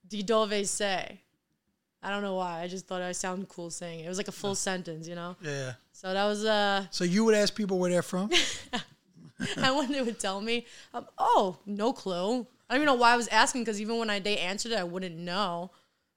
di 0.07 0.23
dove 0.23 0.65
sei. 0.69 1.21
I 2.01 2.11
don't 2.11 2.23
know 2.23 2.37
why. 2.37 2.61
I 2.63 2.69
just 2.69 2.87
thought 2.87 3.03
I 3.03 3.11
sound 3.11 3.49
cool 3.49 3.71
saying 3.71 3.99
it. 4.01 4.07
It 4.07 4.09
was 4.09 4.19
like 4.19 4.29
a 4.29 4.39
full 4.43 4.55
sentence, 4.55 5.09
you 5.09 5.17
know. 5.17 5.35
Yeah. 5.43 5.73
So 5.91 6.13
that 6.13 6.25
was 6.27 6.45
uh, 6.45 6.87
So 6.91 7.03
you 7.03 7.25
would 7.25 7.35
ask 7.35 7.53
people 7.53 7.81
where 7.81 7.91
they're 7.91 8.03
from. 8.15 8.31
and 9.57 9.77
when 9.77 9.91
they 9.91 10.01
would 10.01 10.21
tell 10.21 10.41
me, 10.41 10.65
um, 10.95 11.07
oh, 11.19 11.59
no 11.67 11.93
clue. 11.93 12.47
I 12.69 12.75
don't 12.75 12.83
even 12.83 12.87
know 12.87 13.01
why 13.01 13.13
I 13.13 13.17
was 13.17 13.29
asking 13.29 13.63
because 13.63 13.81
even 13.81 13.99
when 13.99 14.11
I 14.11 14.19
they 14.19 14.39
answered 14.39 14.73
it, 14.73 14.79
I 14.79 14.85
wouldn't 14.85 15.17
know 15.17 15.71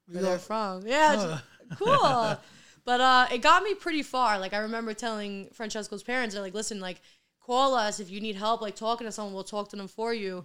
where 0.06 0.22
they're 0.22 0.38
from. 0.38 0.86
Yeah, 0.86 1.14
just- 1.14 1.78
cool. 1.78 2.38
But 2.84 3.00
uh, 3.00 3.26
it 3.30 3.38
got 3.42 3.62
me 3.62 3.74
pretty 3.74 4.02
far. 4.02 4.38
Like 4.38 4.54
I 4.54 4.58
remember 4.58 4.94
telling 4.94 5.50
Francesco's 5.52 6.02
parents, 6.02 6.34
they're 6.34 6.42
like, 6.42 6.54
listen, 6.54 6.80
like 6.80 7.00
call 7.38 7.74
us 7.74 8.00
if 8.00 8.10
you 8.10 8.20
need 8.20 8.36
help, 8.36 8.62
like 8.62 8.74
talking 8.74 9.06
to 9.06 9.12
someone, 9.12 9.34
we'll 9.34 9.44
talk 9.44 9.68
to 9.68 9.76
them 9.76 9.86
for 9.86 10.14
you. 10.14 10.44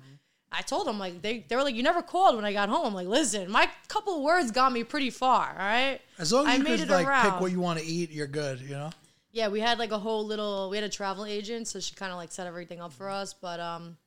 I 0.52 0.62
told 0.62 0.86
them 0.86 1.00
like 1.00 1.22
they 1.22 1.46
they 1.48 1.56
were 1.56 1.64
like, 1.64 1.76
you 1.76 1.82
never 1.82 2.02
called 2.02 2.36
when 2.36 2.46
I 2.46 2.54
got 2.54 2.70
home. 2.70 2.86
I'm 2.88 2.94
like, 2.94 3.08
listen, 3.08 3.50
my 3.50 3.70
couple 3.88 4.24
words 4.24 4.52
got 4.52 4.72
me 4.72 4.84
pretty 4.84 5.10
far. 5.10 5.50
All 5.50 5.58
right. 5.58 6.00
As 6.20 6.32
long 6.32 6.46
as 6.46 6.54
I 6.54 6.58
you 6.58 6.64
made 6.64 6.80
could 6.80 6.90
it 6.90 6.94
like 6.94 7.24
pick 7.24 7.40
what 7.40 7.52
you 7.52 7.60
want 7.60 7.80
to 7.80 7.86
eat, 7.86 8.12
you're 8.12 8.28
good. 8.28 8.60
You 8.60 8.76
know. 8.76 8.90
Yeah, 9.32 9.48
we 9.50 9.60
had 9.60 9.80
like 9.80 9.92
a 9.92 10.00
whole 10.00 10.26
little. 10.26 10.70
We 10.70 10.78
had 10.78 10.84
a 10.84 10.90
travel 10.90 11.26
agent, 11.26 11.68
so 11.68 11.80
she 11.80 11.96
kind 11.96 12.12
of 12.12 12.18
like 12.18 12.32
set 12.32 12.48
everything 12.48 12.80
up 12.80 12.94
for 12.94 13.10
us. 13.10 13.34
But 13.34 13.60
um, 13.60 13.98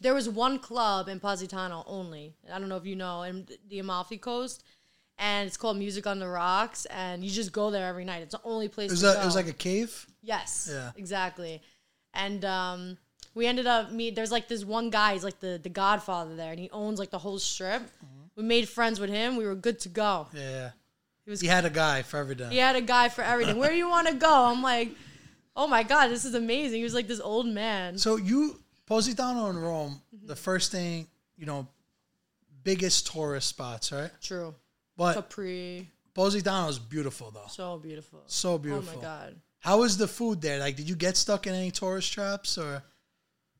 there 0.00 0.14
was 0.14 0.28
one 0.28 0.58
club 0.58 1.08
in 1.08 1.20
Positano 1.20 1.84
only. 1.86 2.34
I 2.52 2.58
don't 2.58 2.68
know 2.68 2.76
if 2.76 2.86
you 2.86 2.96
know, 2.96 3.22
in 3.22 3.46
the 3.68 3.78
Amalfi 3.80 4.18
Coast, 4.18 4.62
and 5.18 5.46
it's 5.46 5.56
called 5.56 5.76
Music 5.76 6.06
on 6.06 6.18
the 6.20 6.28
Rocks, 6.28 6.84
and 6.86 7.24
you 7.24 7.30
just 7.30 7.52
go 7.52 7.70
there 7.70 7.86
every 7.88 8.04
night. 8.04 8.22
It's 8.22 8.34
the 8.34 8.40
only 8.44 8.68
place. 8.68 8.90
It 8.90 8.92
was 8.92 9.00
to 9.02 9.18
a, 9.18 9.22
it 9.22 9.24
was 9.24 9.34
like 9.34 9.48
a 9.48 9.52
cave. 9.52 10.06
yes, 10.22 10.68
Yeah. 10.72 10.90
exactly. 10.96 11.60
And 12.14 12.44
um, 12.44 12.98
we 13.34 13.46
ended 13.46 13.66
up 13.66 13.90
meet. 13.92 14.14
There's 14.14 14.30
like 14.32 14.48
this 14.48 14.64
one 14.64 14.90
guy. 14.90 15.12
He's 15.14 15.24
like 15.24 15.40
the 15.40 15.58
the 15.62 15.68
Godfather 15.68 16.34
there, 16.36 16.50
and 16.50 16.58
he 16.60 16.70
owns 16.70 16.98
like 16.98 17.10
the 17.10 17.18
whole 17.18 17.38
strip. 17.38 17.82
We 18.36 18.44
made 18.44 18.68
friends 18.68 19.00
with 19.00 19.10
him. 19.10 19.36
We 19.36 19.46
were 19.46 19.54
good 19.56 19.80
to 19.80 19.88
go. 19.88 20.28
Yeah. 20.32 20.40
yeah. 20.50 20.70
He 21.24 21.30
was 21.30 21.40
He 21.40 21.48
had 21.48 21.64
a 21.64 21.70
guy 21.70 22.02
for 22.02 22.16
everything. 22.18 22.50
he 22.50 22.58
had 22.58 22.76
a 22.76 22.80
guy 22.80 23.08
for 23.08 23.22
everything. 23.22 23.58
Where 23.58 23.70
do 23.70 23.76
you 23.76 23.88
want 23.88 24.06
to 24.08 24.14
go? 24.14 24.32
I'm 24.44 24.62
like, 24.62 24.90
oh 25.56 25.66
my 25.66 25.82
god, 25.82 26.06
this 26.08 26.24
is 26.24 26.34
amazing. 26.34 26.78
He 26.78 26.84
was 26.84 26.94
like 26.94 27.08
this 27.08 27.20
old 27.20 27.46
man. 27.46 27.98
So 27.98 28.16
you 28.16 28.58
Positano 28.88 29.50
and 29.50 29.62
Rome, 29.62 30.00
Mm-hmm. 30.14 30.26
the 30.26 30.36
first 30.36 30.72
thing 30.72 31.06
you 31.36 31.46
know, 31.46 31.68
biggest 32.64 33.06
tourist 33.12 33.48
spots, 33.48 33.92
right? 33.92 34.10
True. 34.20 34.54
But 34.96 35.14
Capri, 35.14 35.88
Positano 36.14 36.68
is 36.68 36.78
beautiful 36.78 37.30
though. 37.30 37.46
so 37.48 37.78
beautiful. 37.78 38.22
So 38.26 38.58
beautiful. 38.58 38.92
Oh 38.92 38.96
my 38.96 39.02
god. 39.02 39.36
How 39.60 39.78
was 39.80 39.96
the 39.96 40.08
food 40.08 40.40
there? 40.40 40.58
Like, 40.58 40.76
did 40.76 40.88
you 40.88 40.96
get 40.96 41.16
stuck 41.16 41.46
in 41.46 41.54
any 41.54 41.70
tourist 41.70 42.12
traps, 42.12 42.58
or 42.58 42.82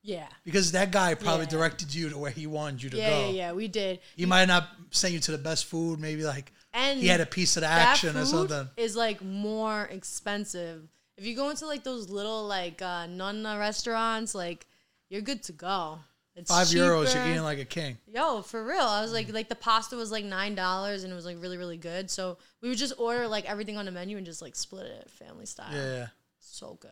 Yeah. 0.02 0.28
because 0.44 0.72
that 0.72 0.90
guy 0.92 1.14
probably 1.14 1.44
Yeah. 1.46 1.50
directed 1.50 1.94
you 1.94 2.08
to 2.10 2.18
where 2.18 2.30
he 2.30 2.46
wanted 2.46 2.82
you 2.82 2.90
to 2.90 2.96
Yeah, 2.96 3.10
go? 3.10 3.20
yeah, 3.26 3.30
yeah. 3.30 3.52
We 3.52 3.68
did. 3.68 4.00
He 4.16 4.26
might 4.26 4.46
not 4.46 4.68
send 4.90 5.12
you 5.14 5.20
to 5.20 5.32
the 5.32 5.38
best 5.38 5.64
food. 5.66 5.98
Maybe 6.00 6.24
like 6.24 6.52
And 6.72 7.00
he 7.00 7.08
had 7.08 7.20
a 7.20 7.26
piece 7.26 7.56
of 7.56 7.62
the 7.62 7.66
action 7.68 8.16
or 8.16 8.24
something. 8.24 8.68
is 8.76 8.94
like 8.96 9.22
more 9.22 9.84
expensive. 9.84 10.88
If 11.16 11.24
you 11.26 11.34
go 11.34 11.50
into 11.50 11.66
like 11.66 11.82
those 11.82 12.08
little 12.08 12.46
like 12.46 12.80
uh, 12.80 13.06
nonna 13.06 13.58
restaurants, 13.58 14.34
like 14.34 14.66
you're 15.08 15.22
good 15.22 15.42
to 15.44 15.52
go. 15.52 15.98
It's 16.34 16.50
Five 16.50 16.68
euros, 16.68 17.12
you're 17.14 17.26
eating 17.26 17.42
like 17.42 17.58
a 17.58 17.64
king. 17.64 17.98
Yo, 18.06 18.42
for 18.42 18.64
real. 18.64 18.78
I 18.82 19.02
was 19.02 19.12
like, 19.12 19.32
like 19.32 19.48
the 19.48 19.56
pasta 19.56 19.96
was 19.96 20.12
like 20.12 20.24
nine 20.24 20.54
dollars, 20.54 21.02
and 21.02 21.12
it 21.12 21.16
was 21.16 21.24
like 21.26 21.36
really, 21.42 21.56
really 21.58 21.76
good. 21.76 22.08
So 22.10 22.38
we 22.62 22.68
would 22.68 22.78
just 22.78 22.94
order 22.96 23.26
like 23.26 23.44
everything 23.50 23.76
on 23.76 23.86
the 23.86 23.90
menu 23.90 24.16
and 24.16 24.24
just 24.24 24.40
like 24.40 24.54
split 24.54 24.86
it 24.86 25.10
family 25.10 25.46
style. 25.46 25.74
Yeah. 25.74 26.06
So 26.38 26.78
good. 26.80 26.90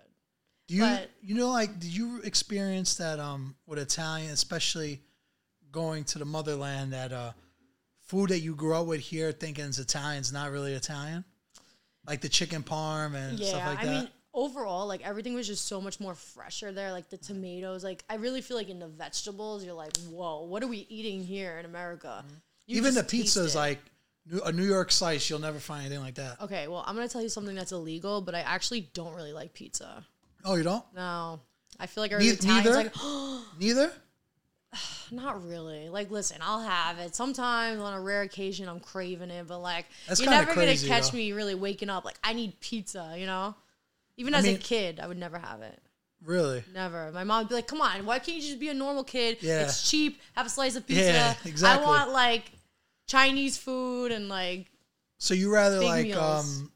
Do 0.67 0.75
you 0.75 0.81
But- 0.83 1.11
you 1.23 1.37
know 1.37 1.51
like 1.51 1.79
did 1.79 1.95
you 1.97 2.21
experience 2.23 2.97
that 2.97 3.21
um 3.21 3.55
with 3.67 3.79
Italian, 3.79 4.33
especially 4.33 5.01
going 5.71 6.03
to 6.05 6.19
the 6.19 6.25
motherland 6.25 6.93
that 6.93 7.13
uh 7.13 7.33
food 8.01 8.31
that 8.31 8.41
you 8.41 8.57
grew 8.57 8.75
up 8.75 8.87
with 8.87 9.01
here 9.01 9.31
thinking 9.31 9.67
is 9.67 9.79
Italian 9.79 10.21
is 10.23 10.33
not 10.33 10.51
really 10.51 10.73
Italian? 10.73 11.25
Like 12.05 12.21
the 12.21 12.29
chicken 12.29 12.65
parm 12.65 13.15
and 13.15 13.39
Yeah, 13.39 13.49
stuff 13.49 13.67
like 13.67 13.79
I 13.79 13.85
that. 13.85 13.91
mean, 14.03 14.11
overall, 14.37 14.87
like 14.87 15.05
everything 15.05 15.35
was 15.35 15.47
just 15.49 15.67
so 15.67 15.81
much 15.81 15.99
more 15.99 16.15
fresher 16.15 16.71
there. 16.71 16.93
Like 16.93 17.09
the 17.11 17.17
tomatoes, 17.17 17.83
like 17.83 18.05
I 18.09 18.17
really 18.17 18.43
feel 18.43 18.57
like 18.57 18.69
in 18.69 18.79
the 18.79 18.87
vegetables, 18.87 19.65
you're 19.65 19.75
like, 19.75 19.97
whoa, 20.11 20.43
what 20.45 20.63
are 20.63 20.69
we 20.69 20.87
eating 20.89 21.25
here 21.25 21.59
in 21.59 21.65
America? 21.65 22.23
Mm-hmm. 22.25 22.35
You 22.67 22.77
Even 22.77 22.95
the 22.95 23.01
just 23.01 23.11
taste 23.11 23.23
pizza 23.25 23.41
is 23.45 23.55
like 23.57 23.79
a 24.45 24.53
New 24.53 24.65
York 24.65 24.93
slice, 24.93 25.29
you'll 25.31 25.39
never 25.41 25.59
find 25.59 25.87
anything 25.87 26.03
like 26.03 26.17
that. 26.17 26.41
Okay, 26.43 26.69
well, 26.69 26.85
I'm 26.87 26.95
gonna 26.95 27.09
tell 27.09 27.23
you 27.23 27.29
something 27.29 27.57
that's 27.57 27.73
illegal, 27.73 28.21
but 28.21 28.35
I 28.35 28.41
actually 28.41 28.89
don't 28.93 29.15
really 29.15 29.33
like 29.33 29.55
pizza. 29.55 30.05
Oh, 30.45 30.55
you 30.55 30.63
don't? 30.63 30.85
No, 30.95 31.41
I 31.81 31.87
feel 31.87 32.03
like 32.05 32.13
every 32.13 32.27
Ne- 32.27 32.31
Italian's 32.33 32.67
neither? 32.67 32.77
like, 32.85 32.95
Neither? 33.59 33.93
not 35.11 35.47
really. 35.47 35.89
Like, 35.89 36.11
listen, 36.11 36.39
I'll 36.43 36.61
have 36.61 36.99
it 36.99 37.15
sometimes 37.15 37.81
on 37.81 37.95
a 37.95 38.01
rare 38.01 38.23
occasion. 38.23 38.69
I'm 38.69 38.81
craving 38.81 39.31
it, 39.31 39.47
but 39.49 39.61
like, 39.61 39.87
That's 40.09 40.21
you're 40.21 40.31
never 40.31 40.53
crazy, 40.53 40.87
gonna 40.89 41.01
catch 41.01 41.13
though. 41.13 41.19
me 41.19 41.33
really 41.33 41.55
waking 41.55 41.89
up 41.89 42.05
like 42.05 42.19
I 42.23 42.33
need 42.33 42.61
pizza. 42.61 43.15
You 43.17 43.27
know, 43.27 43.55
even 44.17 44.35
I 44.35 44.39
as 44.39 44.45
mean- 44.45 44.57
a 44.57 44.59
kid, 44.59 45.01
I 45.01 45.07
would 45.07 45.19
never 45.19 45.39
have 45.39 45.63
it. 45.63 45.81
Really? 46.25 46.65
Never. 46.73 47.13
My 47.13 47.25
mom 47.25 47.41
would 47.43 47.49
be 47.51 47.55
like, 47.55 47.67
"Come 47.67 47.81
on, 47.83 48.07
why 48.07 48.19
can't 48.19 48.39
you 48.39 48.43
just 48.43 48.59
be 48.59 48.69
a 48.71 48.75
normal 48.75 49.05
kid? 49.05 49.37
Yeah. 49.43 49.63
It's 49.63 49.89
cheap. 49.89 50.21
Have 50.35 50.47
a 50.47 50.49
slice 50.49 50.75
of 50.75 50.87
pizza. 50.87 51.05
Yeah, 51.13 51.35
exactly. 51.45 51.85
I 51.85 51.87
want 51.87 52.11
like 52.11 52.51
Chinese 53.07 53.59
food 53.59 54.13
and 54.13 54.29
like 54.29 54.67
So 55.19 55.35
you 55.35 55.53
rather 55.53 55.81
like 55.85 56.07
meals. 56.07 56.19
um 56.59 56.73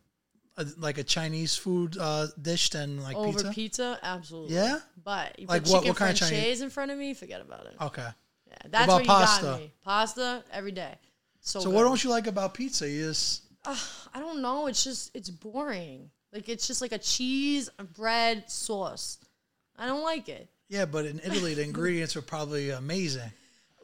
a, 0.59 0.67
like 0.79 0.99
a 0.99 1.03
Chinese 1.05 1.57
food 1.57 1.97
uh 1.99 2.27
dish 2.41 2.69
than 2.71 3.03
like 3.03 3.17
over 3.17 3.33
pizza? 3.39 3.51
pizza? 3.53 3.99
Absolutely. 4.03 4.55
Yeah? 4.57 4.81
But 5.03 5.39
you 5.39 5.47
Like 5.47 5.63
put 5.65 5.73
what- 5.73 5.79
chicken 5.79 5.89
what 5.91 5.97
kind 5.97 6.11
of 6.13 6.19
Chinese? 6.19 6.61
in 6.61 6.71
front 6.71 6.91
of 6.91 6.99
me, 6.99 7.15
forget 7.15 7.41
about 7.41 7.65
it. 7.67 7.75
Okay. 7.81 8.07
Yeah, 8.47 8.57
that's 8.67 8.85
about 8.85 8.95
where 8.97 9.01
you 9.03 9.07
pasta? 9.07 9.45
got 9.47 9.61
me. 9.61 9.73
Pasta 9.83 10.45
every 10.53 10.73
day. 10.73 10.95
So, 11.41 11.61
So 11.61 11.71
good. 11.71 11.77
what 11.77 11.83
don't 11.85 12.05
you 12.05 12.11
like 12.11 12.27
about 12.27 12.53
pizza? 12.55 12.89
You 12.89 13.07
just 13.09 13.43
I 13.65 14.19
don't 14.21 14.43
know. 14.43 14.67
It's 14.67 14.85
just 14.85 15.11
it's 15.15 15.31
boring. 15.31 16.11
Like 16.33 16.49
it's 16.49 16.67
just 16.67 16.81
like 16.81 16.93
a 16.93 16.99
cheese, 16.99 17.69
a 17.79 17.85
bread, 17.85 18.51
sauce. 18.51 19.19
I 19.79 19.87
don't 19.87 20.03
like 20.03 20.29
it. 20.29 20.49
yeah, 20.69 20.85
but 20.85 21.07
in 21.07 21.21
Italy 21.25 21.55
the 21.55 21.63
ingredients 21.63 22.15
are 22.17 22.23
probably 22.23 22.71
amazing. 22.71 23.33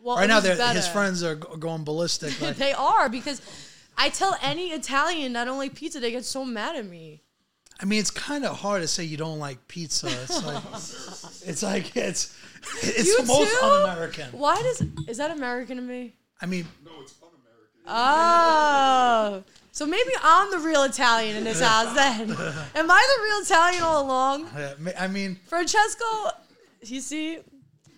Well, 0.02 0.16
right 0.16 0.28
now, 0.28 0.40
his 0.40 0.86
friends 0.86 1.24
are 1.24 1.34
go- 1.34 1.56
going 1.56 1.82
ballistic. 1.84 2.40
Like, 2.40 2.56
they 2.56 2.72
are 2.72 3.08
because 3.08 3.40
I 3.98 4.10
tell 4.10 4.36
any 4.42 4.68
Italian 4.68 5.32
that 5.32 5.46
don't 5.46 5.58
like 5.58 5.74
pizza, 5.74 5.98
they 5.98 6.12
get 6.12 6.24
so 6.24 6.44
mad 6.44 6.76
at 6.76 6.86
me. 6.86 7.22
I 7.80 7.84
mean, 7.86 7.98
it's 7.98 8.10
kind 8.12 8.44
of 8.44 8.56
hard 8.56 8.82
to 8.82 8.88
say 8.88 9.02
you 9.04 9.16
don't 9.16 9.38
like 9.40 9.66
pizza. 9.68 10.06
It's 10.08 10.44
like, 10.44 10.62
it's 11.48 11.62
like 11.62 11.96
it's 11.96 12.38
it's 12.82 13.06
You 13.08 13.18
most 13.24 13.50
too? 13.50 13.66
un-American. 13.66 14.26
Why 14.32 14.56
does 14.62 14.82
is 15.08 15.16
that 15.18 15.30
American 15.32 15.76
to 15.78 15.82
me? 15.82 16.14
I 16.40 16.46
mean, 16.46 16.66
No, 16.84 16.92
it's 17.02 17.14
un-American. 17.22 17.82
Oh, 17.88 19.42
so 19.76 19.84
maybe 19.84 20.10
I'm 20.22 20.50
the 20.50 20.58
real 20.58 20.84
Italian 20.84 21.36
in 21.36 21.44
this 21.44 21.60
house. 21.60 21.94
Then 21.94 22.30
am 22.74 22.90
I 22.90 23.16
the 23.16 23.22
real 23.24 23.40
Italian 23.42 23.82
all 23.82 24.06
along? 24.06 24.46
uh, 24.46 24.74
ma- 24.78 24.90
I 24.98 25.06
mean, 25.06 25.38
Francesco, 25.46 26.04
you 26.80 27.00
see, 27.00 27.40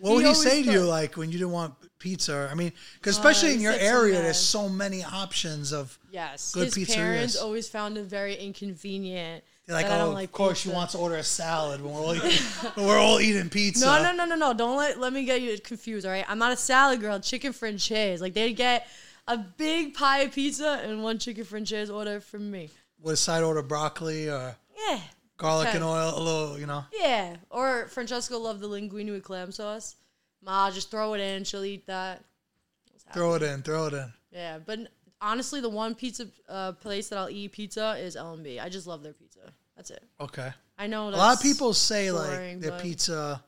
what 0.00 0.16
would 0.16 0.26
he 0.26 0.34
say 0.34 0.64
to 0.64 0.72
you 0.72 0.80
like 0.80 1.16
when 1.16 1.30
you 1.30 1.38
didn't 1.38 1.52
want 1.52 1.74
pizza. 1.98 2.48
I 2.50 2.54
mean, 2.54 2.72
because 2.94 3.16
especially 3.16 3.50
Oh, 3.50 3.54
in 3.54 3.60
your 3.60 3.72
said 3.72 3.80
so 3.80 3.86
area, 3.86 4.22
there's 4.22 4.38
so 4.38 4.68
many 4.68 5.04
options 5.04 5.72
of. 5.72 5.96
Yes, 6.10 6.52
Good 6.52 6.74
his 6.74 6.88
parents 6.88 7.36
pizzerias. 7.36 7.42
always 7.44 7.68
found 7.68 7.98
it 7.98 8.06
very 8.06 8.34
inconvenient. 8.34 9.44
They're 9.66 9.76
like, 9.76 9.86
oh, 9.90 10.10
like 10.10 10.28
of 10.30 10.32
course, 10.32 10.62
pizza. 10.62 10.68
she 10.70 10.74
wants 10.74 10.92
to 10.94 10.98
order 10.98 11.16
a 11.16 11.22
salad 11.22 11.82
when 11.82 11.92
we're 11.92 12.00
all 12.00 12.14
eating, 12.14 12.32
we're 12.78 12.98
all 12.98 13.20
eating 13.20 13.50
pizza. 13.50 13.84
No, 13.84 14.02
no, 14.02 14.12
no, 14.12 14.24
no, 14.24 14.34
no. 14.34 14.54
Don't 14.54 14.76
let 14.78 14.98
let 14.98 15.12
me 15.12 15.24
get 15.24 15.42
you 15.42 15.58
confused. 15.60 16.06
All 16.06 16.12
right, 16.12 16.24
I'm 16.26 16.38
not 16.38 16.52
a 16.52 16.56
salad 16.56 17.00
girl. 17.00 17.20
Chicken 17.20 17.52
francese. 17.52 18.20
Like 18.22 18.32
they 18.32 18.52
get 18.54 18.88
a 19.28 19.36
big 19.38 19.94
pie 19.94 20.20
of 20.20 20.32
pizza 20.32 20.80
and 20.82 21.02
one 21.04 21.18
chicken 21.18 21.44
francese 21.44 21.90
order 21.90 22.20
from 22.20 22.50
me. 22.50 22.70
With 23.00 23.14
a 23.14 23.16
side 23.16 23.44
order 23.44 23.62
broccoli 23.62 24.28
or 24.28 24.56
Yeah, 24.88 25.00
garlic 25.36 25.68
Okay. 25.68 25.76
and 25.76 25.84
oil, 25.84 26.18
a 26.18 26.20
little, 26.20 26.58
you 26.58 26.66
know. 26.66 26.84
yeah. 26.92 27.36
Or 27.50 27.86
Francesca 27.88 28.36
loved 28.36 28.60
the 28.60 28.68
linguine 28.68 29.10
with 29.10 29.22
clam 29.22 29.52
sauce. 29.52 29.94
Ma, 30.42 30.70
just 30.70 30.90
throw 30.90 31.14
it 31.14 31.20
in. 31.20 31.44
She'll 31.44 31.64
eat 31.64 31.86
that. 31.86 32.24
Throw 33.12 33.34
it 33.34 33.42
in, 33.42 33.62
throw 33.62 33.86
it 33.86 33.92
in. 33.94 34.12
Yeah, 34.32 34.58
but 34.58 34.80
honestly, 35.20 35.60
the 35.60 35.68
one 35.68 35.94
pizza 35.94 36.26
uh, 36.48 36.72
place 36.72 37.08
that 37.08 37.18
I'll 37.18 37.30
eat 37.30 37.52
pizza 37.52 37.96
is 37.98 38.16
L&B. 38.16 38.58
I 38.60 38.68
just 38.68 38.86
love 38.86 39.02
their 39.02 39.14
pizza. 39.14 39.52
That's 39.76 39.90
it. 39.90 40.02
Okay. 40.20 40.50
I 40.78 40.86
know 40.88 41.08
A 41.08 41.10
lot 41.10 41.36
of 41.36 41.42
people 41.42 41.72
say 41.74 42.10
like 42.12 42.30
boring, 42.30 42.60
their 42.60 42.72
but- 42.72 42.82
pizza 42.82 43.42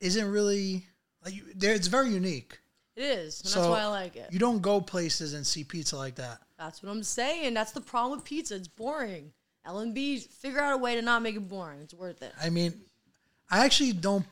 isn't 0.00 0.30
really 0.30 0.84
like 1.24 1.34
you- 1.34 1.52
there. 1.54 1.74
It's 1.74 1.86
very 1.86 2.10
unique. 2.10 2.58
It 2.96 3.02
is, 3.02 3.40
and 3.40 3.50
So 3.50 3.60
that's 3.60 3.70
why 3.70 3.80
I 3.82 3.86
like 3.86 4.16
it. 4.16 4.28
You 4.32 4.38
don't 4.38 4.62
go 4.62 4.80
places 4.80 5.34
and 5.34 5.46
see 5.46 5.64
pizza 5.64 5.96
like 5.96 6.14
that. 6.14 6.38
That's 6.58 6.82
what 6.82 6.90
I'm 6.90 7.02
saying. 7.02 7.52
That's 7.54 7.72
the 7.72 7.82
problem 7.82 8.18
with 8.18 8.24
pizza. 8.24 8.56
It's 8.56 8.68
boring. 8.68 9.32
L&B, 9.66 10.18
figure 10.20 10.60
out 10.60 10.74
a 10.74 10.76
way 10.78 10.94
to 10.94 11.02
not 11.02 11.22
make 11.22 11.36
it 11.36 11.48
boring. 11.48 11.80
It's 11.82 11.92
worth 11.92 12.22
it. 12.22 12.32
I 12.40 12.50
mean, 12.50 12.72
I 13.50 13.64
actually 13.64 13.92
don't. 13.92 14.24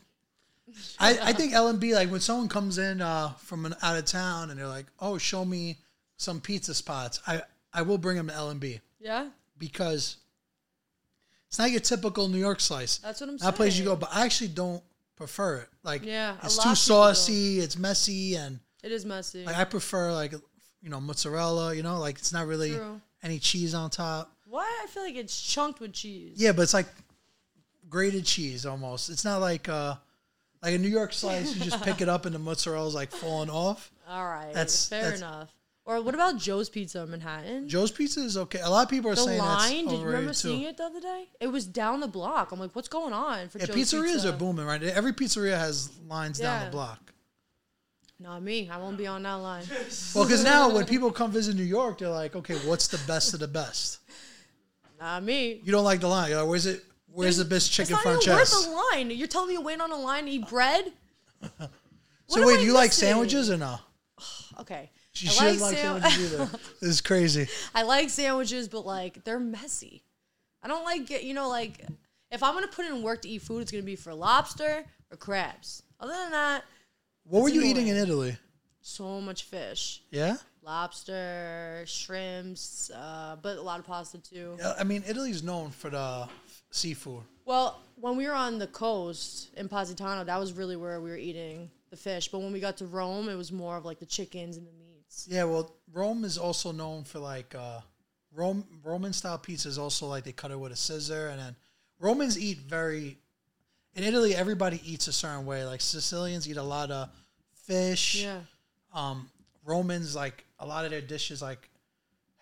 I, 0.98 1.18
I 1.22 1.32
think 1.32 1.52
L 1.54 1.68
and 1.68 1.78
B 1.78 1.94
like 1.94 2.10
when 2.10 2.20
someone 2.20 2.48
comes 2.48 2.78
in 2.78 3.02
uh, 3.02 3.30
from 3.32 3.66
an 3.66 3.74
out 3.82 3.98
of 3.98 4.06
town 4.06 4.50
and 4.50 4.58
they're 4.58 4.66
like, 4.66 4.86
"Oh, 4.98 5.18
show 5.18 5.44
me 5.44 5.76
some 6.16 6.40
pizza 6.40 6.72
spots." 6.74 7.20
I 7.26 7.42
I 7.72 7.82
will 7.82 7.98
bring 7.98 8.16
them 8.16 8.28
to 8.28 8.34
L 8.34 8.50
and 8.50 8.60
B 8.60 8.80
Yeah, 8.98 9.28
because 9.58 10.16
it's 11.48 11.58
not 11.58 11.70
your 11.70 11.80
typical 11.80 12.28
New 12.28 12.38
York 12.38 12.60
slice. 12.60 12.98
that's 12.98 13.20
what 13.20 13.28
I'm 13.28 13.38
saying. 13.38 13.50
That 13.50 13.56
place 13.56 13.76
you 13.76 13.84
go, 13.84 13.94
but 13.96 14.08
I 14.12 14.24
actually 14.24 14.48
don't 14.48 14.82
prefer 15.16 15.58
it. 15.58 15.68
Like, 15.82 16.04
Yeah, 16.04 16.36
it's 16.42 16.54
too 16.56 16.60
of 16.60 16.62
people 16.64 16.70
don't. 16.70 16.76
saucy, 16.76 17.60
it's 17.60 17.76
messy, 17.76 18.34
and 18.36 18.60
It 18.82 18.92
is 18.92 19.04
messy. 19.04 19.44
like 19.44 19.56
I 19.56 19.64
prefer 19.64 20.12
like 20.12 20.32
you 20.82 20.90
know 20.90 21.00
mozzarella. 21.00 21.74
You 21.74 21.82
know, 21.82 21.98
like 21.98 22.18
it's 22.18 22.32
not 22.32 22.46
really 22.46 22.72
True. 22.72 23.00
any 23.22 23.38
cheese 23.38 23.74
on 23.74 23.90
top. 23.90 24.30
Why 24.46 24.64
I 24.82 24.86
feel 24.86 25.02
like 25.02 25.16
it's 25.16 25.40
chunked 25.40 25.80
with 25.80 25.92
cheese. 25.92 26.34
Yeah, 26.36 26.52
but 26.52 26.62
it's 26.62 26.74
like 26.74 26.86
grated 27.88 28.24
cheese 28.24 28.66
almost. 28.66 29.10
It's 29.10 29.24
not 29.24 29.40
like 29.40 29.68
uh 29.68 29.94
like 30.62 30.74
a 30.74 30.78
New 30.78 30.88
York 30.88 31.12
slice. 31.12 31.54
You 31.54 31.64
just 31.64 31.82
pick 31.84 32.00
it 32.00 32.08
up 32.08 32.24
and 32.26 32.34
the 32.34 32.38
mozzarella's 32.38 32.94
like 32.94 33.10
falling 33.10 33.50
off. 33.50 33.90
All 34.08 34.24
right, 34.24 34.52
That's- 34.52 34.88
fair 34.88 35.02
that's- 35.02 35.20
enough. 35.20 35.50
Or 35.86 36.00
what 36.00 36.14
about 36.14 36.38
Joe's 36.38 36.70
Pizza 36.70 37.02
in 37.02 37.10
Manhattan? 37.10 37.68
Joe's 37.68 37.90
Pizza 37.90 38.20
is 38.20 38.38
okay. 38.38 38.60
A 38.60 38.70
lot 38.70 38.84
of 38.84 38.88
people 38.88 39.10
are 39.10 39.16
saying 39.16 39.38
the 39.38 39.58
saying 39.60 39.86
line, 39.86 39.92
did 39.92 40.00
you 40.00 40.06
remember 40.06 40.30
overrated 40.30 40.36
seeing 40.36 40.62
it 40.62 40.76
the 40.78 40.84
other 40.84 41.00
day? 41.00 41.28
It 41.40 41.48
was 41.48 41.66
down 41.66 42.00
the 42.00 42.08
block. 42.08 42.52
I'm 42.52 42.58
like, 42.58 42.74
what's 42.74 42.88
going 42.88 43.12
on 43.12 43.50
for 43.50 43.58
Yeah, 43.58 43.66
Joe's 43.66 43.76
pizzerias 43.76 44.12
Pizza? 44.14 44.28
are 44.30 44.32
booming, 44.32 44.64
right? 44.64 44.82
Every 44.82 45.12
pizzeria 45.12 45.58
has 45.58 45.90
lines 46.08 46.38
down 46.38 46.64
the 46.64 46.70
block. 46.70 47.12
Not 48.18 48.42
me. 48.42 48.70
I 48.70 48.78
won't 48.78 48.96
be 48.96 49.06
on 49.06 49.22
that 49.24 49.34
line. 49.34 49.64
Well, 50.14 50.24
because 50.24 50.42
now 50.42 50.72
when 50.72 50.86
people 50.86 51.10
come 51.10 51.30
visit 51.30 51.56
New 51.56 51.64
York, 51.64 51.98
they're 51.98 52.08
like, 52.08 52.34
okay, 52.36 52.54
what's 52.66 52.88
the 52.88 53.00
best 53.06 53.34
of 53.34 53.40
the 53.40 53.48
best? 53.48 53.98
Not 54.98 55.22
me. 55.22 55.60
You 55.64 55.72
don't 55.72 55.84
like 55.84 56.00
the 56.00 56.08
line. 56.08 56.30
You're 56.30 56.40
like, 56.40 56.48
where's 56.48 56.66
it? 56.66 56.82
Where's 57.12 57.36
the 57.36 57.44
best 57.44 57.66
It's 57.66 57.76
chicken 57.76 57.92
not 57.92 58.00
even 58.06 58.12
worth 58.14 58.24
franchise? 58.24 58.64
the 58.66 58.70
line. 58.70 59.10
You're 59.10 59.28
telling 59.28 59.48
me 59.50 59.56
to 59.56 59.60
wait 59.60 59.80
on 59.80 59.90
a 59.92 59.96
line 59.96 60.24
to 60.24 60.30
eat 60.30 60.48
bread? 60.48 60.92
So 62.26 62.46
wait, 62.46 62.60
do 62.60 62.64
you 62.64 62.72
like 62.72 62.92
sandwiches 62.92 63.50
or 63.50 63.58
no? 63.58 63.78
Okay. 64.60 64.90
She 65.14 65.28
I 65.28 65.30
shouldn't 65.30 65.60
like 65.60 65.72
like 65.72 65.78
sandwiches 65.78 66.32
either. 66.34 66.50
This 66.80 66.90
is 66.90 67.00
crazy. 67.00 67.46
I 67.74 67.82
like 67.82 68.10
sandwiches, 68.10 68.68
but 68.68 68.84
like 68.84 69.24
they're 69.24 69.38
messy. 69.40 70.02
I 70.62 70.68
don't 70.68 70.84
like 70.84 71.06
get 71.06 71.24
you 71.24 71.34
know 71.34 71.48
like 71.48 71.84
if 72.32 72.42
I'm 72.42 72.54
gonna 72.54 72.66
put 72.66 72.86
in 72.86 73.02
work 73.02 73.22
to 73.22 73.28
eat 73.28 73.42
food, 73.42 73.62
it's 73.62 73.70
gonna 73.70 73.84
be 73.84 73.96
for 73.96 74.12
lobster 74.14 74.84
or 75.10 75.16
crabs. 75.16 75.82
Other 76.00 76.12
than 76.12 76.32
that, 76.32 76.64
What 77.24 77.42
were 77.42 77.48
you 77.48 77.62
eating 77.62 77.88
in. 77.88 77.96
Italy? 77.96 78.36
so 78.86 79.18
much 79.20 79.44
fish, 79.44 80.02
Yeah? 80.10 80.36
lobster, 80.62 81.84
shrimps, 81.86 82.90
uh, 82.94 83.36
but 83.40 83.56
a 83.56 83.62
lot 83.62 83.78
of 83.80 83.86
pasta 83.86 84.18
too. 84.18 84.56
Yeah, 84.58 84.74
I 84.78 84.84
mean, 84.84 85.02
Italy's 85.06 85.42
known 85.42 85.70
for 85.70 85.90
the 85.90 86.28
seafood. 86.70 87.22
Well, 87.46 87.80
when 87.96 88.16
we 88.16 88.26
were 88.26 88.34
on 88.34 88.58
the 88.58 88.66
coast 88.66 89.48
in 89.56 89.68
Positano, 89.68 90.24
that 90.24 90.38
was 90.38 90.52
really 90.52 90.76
where 90.76 91.00
we 91.00 91.10
were 91.10 91.16
eating 91.16 91.70
the 91.90 91.96
fish. 91.96 92.28
But 92.28 92.40
when 92.40 92.52
we 92.52 92.60
got 92.60 92.76
to 92.78 92.86
Rome, 92.86 93.28
it 93.28 93.36
was 93.36 93.52
more 93.52 93.76
of 93.76 93.84
like 93.84 93.98
the 94.00 94.06
chickens 94.06 94.56
and 94.56 94.66
the 94.66 94.70
Yeah, 95.28 95.44
well, 95.44 95.74
Rome 95.92 96.24
is 96.24 96.38
also 96.38 96.72
known 96.72 97.04
for 97.04 97.18
like 97.18 97.54
uh, 97.54 97.80
Rome 98.32 98.64
Roman 98.82 99.12
style 99.12 99.38
pizza 99.38 99.68
is 99.68 99.78
also 99.78 100.06
like 100.06 100.24
they 100.24 100.32
cut 100.32 100.50
it 100.50 100.58
with 100.58 100.72
a 100.72 100.76
scissor, 100.76 101.28
and 101.28 101.38
then 101.40 101.56
Romans 101.98 102.38
eat 102.38 102.58
very. 102.58 103.18
In 103.96 104.02
Italy, 104.02 104.34
everybody 104.34 104.80
eats 104.84 105.06
a 105.06 105.12
certain 105.12 105.46
way. 105.46 105.64
Like 105.64 105.80
Sicilians 105.80 106.48
eat 106.48 106.56
a 106.56 106.62
lot 106.62 106.90
of 106.90 107.10
fish. 107.64 108.24
Yeah. 108.24 108.40
Um, 108.92 109.30
Romans 109.64 110.16
like 110.16 110.44
a 110.58 110.66
lot 110.66 110.84
of 110.84 110.90
their 110.90 111.00
dishes 111.00 111.40
like 111.40 111.70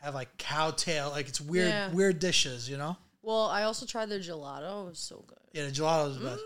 have 0.01 0.15
like 0.15 0.37
cow 0.39 0.71
tail. 0.71 1.11
Like 1.11 1.29
it's 1.29 1.41
weird, 1.41 1.69
Yeah. 1.69 1.91
weird 1.93 2.19
dishes. 2.19 2.69
You 2.71 2.79
know. 2.79 2.97
Well, 3.21 3.47
I 3.47 3.65
also 3.65 3.85
tried 3.87 4.07
their 4.07 4.19
gelato. 4.19 4.87
It 4.87 4.89
was 4.91 4.99
so 4.99 5.23
good. 5.27 5.39
Yeah, 5.53 5.67
the 5.67 5.73
gelato 5.73 6.11
is 6.11 6.19
the 6.19 6.25
best. 6.25 6.43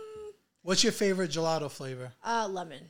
What's 0.62 0.83
your 0.83 0.93
favorite 0.93 1.31
gelato 1.31 1.71
flavor? 1.71 2.12
Uh, 2.25 2.49
lemon. 2.51 2.83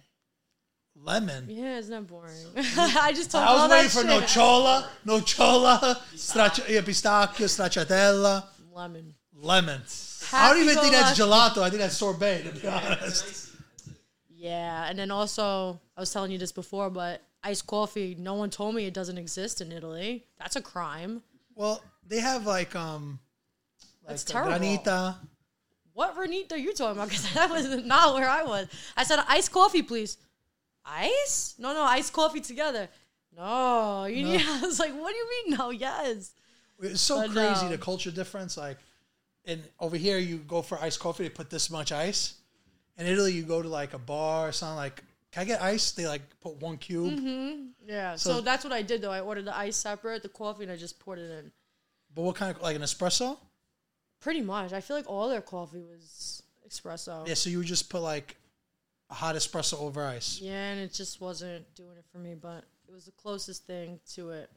Lemon. 1.03 1.47
Yeah, 1.49 1.79
it's 1.79 1.89
not 1.89 2.07
boring? 2.07 2.35
I 2.57 3.13
just 3.15 3.31
told 3.31 3.43
you 3.45 3.49
I 3.49 3.53
all 3.53 3.69
was 3.69 3.93
that 3.93 4.05
waiting 4.05 4.21
for 4.21 4.37
shit. 4.37 4.39
nocciola, 4.39 4.87
nocciola, 5.07 5.97
straccia, 6.15 6.69
yeah, 6.69 6.81
pistacchio, 6.81 7.47
stracciatella, 7.47 8.45
Lemon. 8.73 9.15
lemon. 9.35 9.81
I 10.33 10.53
don't 10.53 10.63
even 10.63 10.77
think 10.79 10.93
that's 10.93 11.19
gelato. 11.19 11.59
I 11.63 11.71
think 11.71 11.81
that's 11.83 11.97
sorbet, 11.97 12.43
to 12.45 12.61
be 12.61 12.67
honest. 12.67 13.51
Yeah, 14.29 14.87
and 14.89 14.99
then 14.99 15.11
also 15.11 15.81
I 15.97 16.01
was 16.01 16.13
telling 16.13 16.31
you 16.33 16.39
this 16.39 16.53
before, 16.53 16.91
but 16.91 17.23
iced 17.45 17.67
coffee. 17.67 18.17
No 18.19 18.35
one 18.35 18.51
told 18.51 18.75
me 18.75 18.87
it 18.87 18.95
doesn't 18.95 19.19
exist 19.19 19.61
in 19.61 19.71
Italy. 19.73 20.25
That's 20.39 20.57
a 20.57 20.63
crime. 20.63 21.23
Well, 21.55 21.83
they 22.07 22.21
have 22.21 22.47
like 22.47 22.75
um, 22.75 23.21
like 24.03 24.09
That's 24.11 24.25
the 24.25 24.33
terrible. 24.33 24.53
granita. 24.59 25.17
What 25.93 26.17
Renita 26.17 26.53
are 26.53 26.57
you 26.59 26.75
talking 26.75 26.97
about? 26.99 27.09
Because 27.09 27.33
that 27.35 27.49
was 27.51 27.69
not 27.85 28.15
where 28.15 28.29
I 28.29 28.43
was. 28.43 28.67
I 28.97 29.05
said 29.05 29.19
iced 29.29 29.53
coffee, 29.53 29.83
please. 29.83 30.19
Ice? 30.87 31.55
No, 31.59 31.75
no, 31.75 31.83
iced 31.83 32.13
coffee 32.13 32.41
together. 32.41 32.89
No, 33.37 34.05
you 34.05 34.25
need. 34.25 34.41
I 34.47 34.61
was 34.61 34.79
like, 34.79 34.93
what 34.93 35.11
do 35.11 35.17
you 35.17 35.29
mean? 35.47 35.59
No, 35.59 35.71
yes. 35.71 36.33
It's 36.81 37.01
so 37.01 37.23
But, 37.23 37.31
crazy 37.33 37.67
um, 37.67 37.71
the 37.71 37.79
culture 37.79 38.11
difference. 38.11 38.57
Like, 38.57 38.79
in 39.45 39.63
over 39.79 39.97
here, 39.97 40.19
you 40.19 40.39
go 40.39 40.63
for 40.63 40.79
iced 40.81 41.01
coffee, 41.01 41.25
they 41.25 41.31
put 41.31 41.51
this 41.51 41.71
much 41.71 41.93
ice. 41.93 42.35
In 42.99 43.07
Italy, 43.07 43.33
you 43.33 43.43
go 43.43 43.61
to 43.63 43.69
like 43.69 43.93
a 43.95 43.99
bar 43.99 44.49
or 44.49 44.53
something 44.53 44.77
like, 44.77 45.03
can 45.33 45.43
I 45.43 45.45
get 45.45 45.61
ice? 45.63 45.91
They 45.93 46.07
like 46.07 46.23
put 46.41 46.57
one 46.57 46.79
cube. 46.79 47.13
Mm-hmm. 47.19 47.63
Yeah. 47.87 48.17
So, 48.17 48.35
So- 48.35 48.41
that's 48.41 48.65
what 48.65 48.73
I 48.73 48.83
did 48.83 49.03
though. 49.03 49.13
I 49.13 49.21
ordered 49.21 49.45
the 49.45 49.57
ice 49.57 49.77
separate, 49.77 50.23
the 50.23 50.29
coffee, 50.29 50.63
and 50.63 50.73
I 50.73 50.77
just 50.77 50.99
poured 50.99 51.19
it 51.19 51.31
in. 51.31 51.53
But 52.15 52.23
what 52.23 52.37
kind 52.37 52.55
of 52.57 52.63
like 52.63 52.77
an 52.77 52.83
espresso? 52.83 53.37
Pretty 54.21 54.41
much. 54.41 54.73
I 54.73 54.81
feel 54.81 54.97
like 54.97 55.09
all 55.11 55.29
their 55.29 55.43
coffee 55.43 55.83
was 55.83 56.43
espresso. 56.67 57.29
Yeah, 57.29 57.35
so 57.35 57.51
you 57.51 57.59
would 57.59 57.67
just 57.67 57.91
put 57.91 58.01
like 58.01 58.37
a 59.11 59.15
hot 59.15 59.35
espresso 59.37 59.79
over 59.81 60.05
ice. 60.05 60.41
Yeah, 60.41 60.71
and 60.71 60.81
it 60.81 60.93
just 60.93 61.21
wasn't 61.21 61.73
doing 61.75 61.97
it 61.97 62.05
for 62.13 62.19
me, 62.19 62.35
but 62.35 62.65
it 62.89 62.93
was 62.93 63.05
the 63.07 63.13
closest 63.13 63.67
thing 63.67 64.01
to 64.15 64.31
it. 64.31 64.51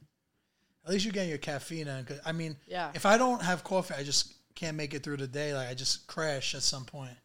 At 0.86 0.92
least 0.92 1.06
you're 1.06 1.12
getting 1.12 1.30
your 1.30 1.38
caffeine 1.38 1.88
in. 1.88 2.06
'cause, 2.06 2.20
I 2.26 2.32
mean, 2.32 2.58
Yeah. 2.68 2.92
if 2.96 3.06
I 3.06 3.18
don't 3.18 3.42
have 3.44 3.64
coffee, 3.64 3.94
I 3.96 4.04
just 4.04 4.34
can't 4.56 4.76
make 4.76 4.94
it 4.94 5.04
through 5.04 5.18
the 5.18 5.28
day. 5.28 5.54
Like 5.54 5.70
I 5.70 5.74
just 5.74 6.08
crash 6.08 6.56
at 6.56 6.64
some 6.64 6.86
point. 6.86 7.16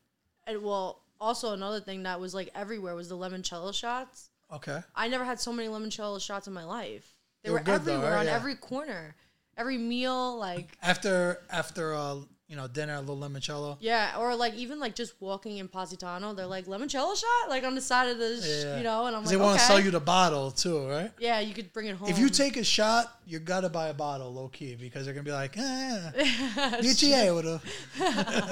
And 0.47 0.63
well, 0.63 1.03
also 1.21 1.53
another 1.55 1.81
thing 1.81 2.03
that 2.03 2.21
was 2.21 2.35
like 2.35 2.51
everywhere 2.55 2.95
was 2.95 3.09
the 3.09 3.17
limoncello 3.17 3.73
shots. 3.73 4.29
Okay. 4.53 4.83
I 4.95 5.09
never 5.09 5.25
had 5.25 5.41
so 5.41 5.53
many 5.53 5.69
limoncello 5.69 6.21
shots 6.21 6.47
in 6.47 6.53
my 6.53 6.65
life. 6.65 7.15
They, 7.43 7.49
They 7.49 7.53
were, 7.53 7.59
were 7.59 7.65
good 7.65 7.85
though, 7.85 7.93
everywhere 7.95 8.13
right? 8.13 8.21
on 8.21 8.27
Yeah. 8.27 8.35
every 8.35 8.57
corner, 8.57 9.17
every 9.57 9.79
meal. 9.79 10.37
Like 10.37 10.77
After 10.83 11.43
after 11.49 11.95
uh 11.95 12.21
you 12.55 12.61
know 12.61 12.69
dinner, 12.69 12.95
a 12.95 13.01
little 13.01 13.17
limoncello. 13.19 13.77
yeah, 13.81 14.15
or 14.17 14.37
like 14.37 14.55
even 14.55 14.79
like 14.79 14.95
just 14.95 15.15
walking 15.21 15.59
in 15.59 15.67
Positano, 15.67 16.35
they're 16.35 16.47
like 16.47 16.67
limoncello 16.67 17.17
shot, 17.17 17.51
like 17.51 17.65
on 17.65 17.75
the 17.75 17.81
side 17.81 18.09
of 18.11 18.19
the, 18.19 18.41
sh- 18.41 18.63
Yeah. 18.65 18.77
you 18.79 18.85
know, 18.85 19.07
and 19.07 19.17
I'm 19.17 19.23
like, 19.25 19.31
they 19.31 19.37
want 19.37 19.55
okay. 19.57 19.59
to 19.59 19.65
sell 19.67 19.81
you 19.81 19.91
the 19.91 19.99
bottle 19.99 20.53
too, 20.53 20.87
right? 20.89 21.11
yeah, 21.19 21.41
you 21.41 21.53
could 21.53 21.73
bring 21.73 21.87
it 21.89 21.97
home. 21.97 22.09
If 22.09 22.19
you 22.21 22.29
take 22.29 22.57
a 22.57 22.63
shot, 22.63 23.19
you 23.27 23.41
gotta 23.41 23.69
buy 23.69 23.89
a 23.89 23.95
bottle, 23.95 24.33
low 24.33 24.47
key, 24.49 24.77
because 24.77 25.05
they're 25.05 25.15
gonna 25.15 25.25
be 25.25 25.33
like, 25.33 25.57
eh, 25.59 26.81
dieci 26.81 27.09
euro. 27.09 27.61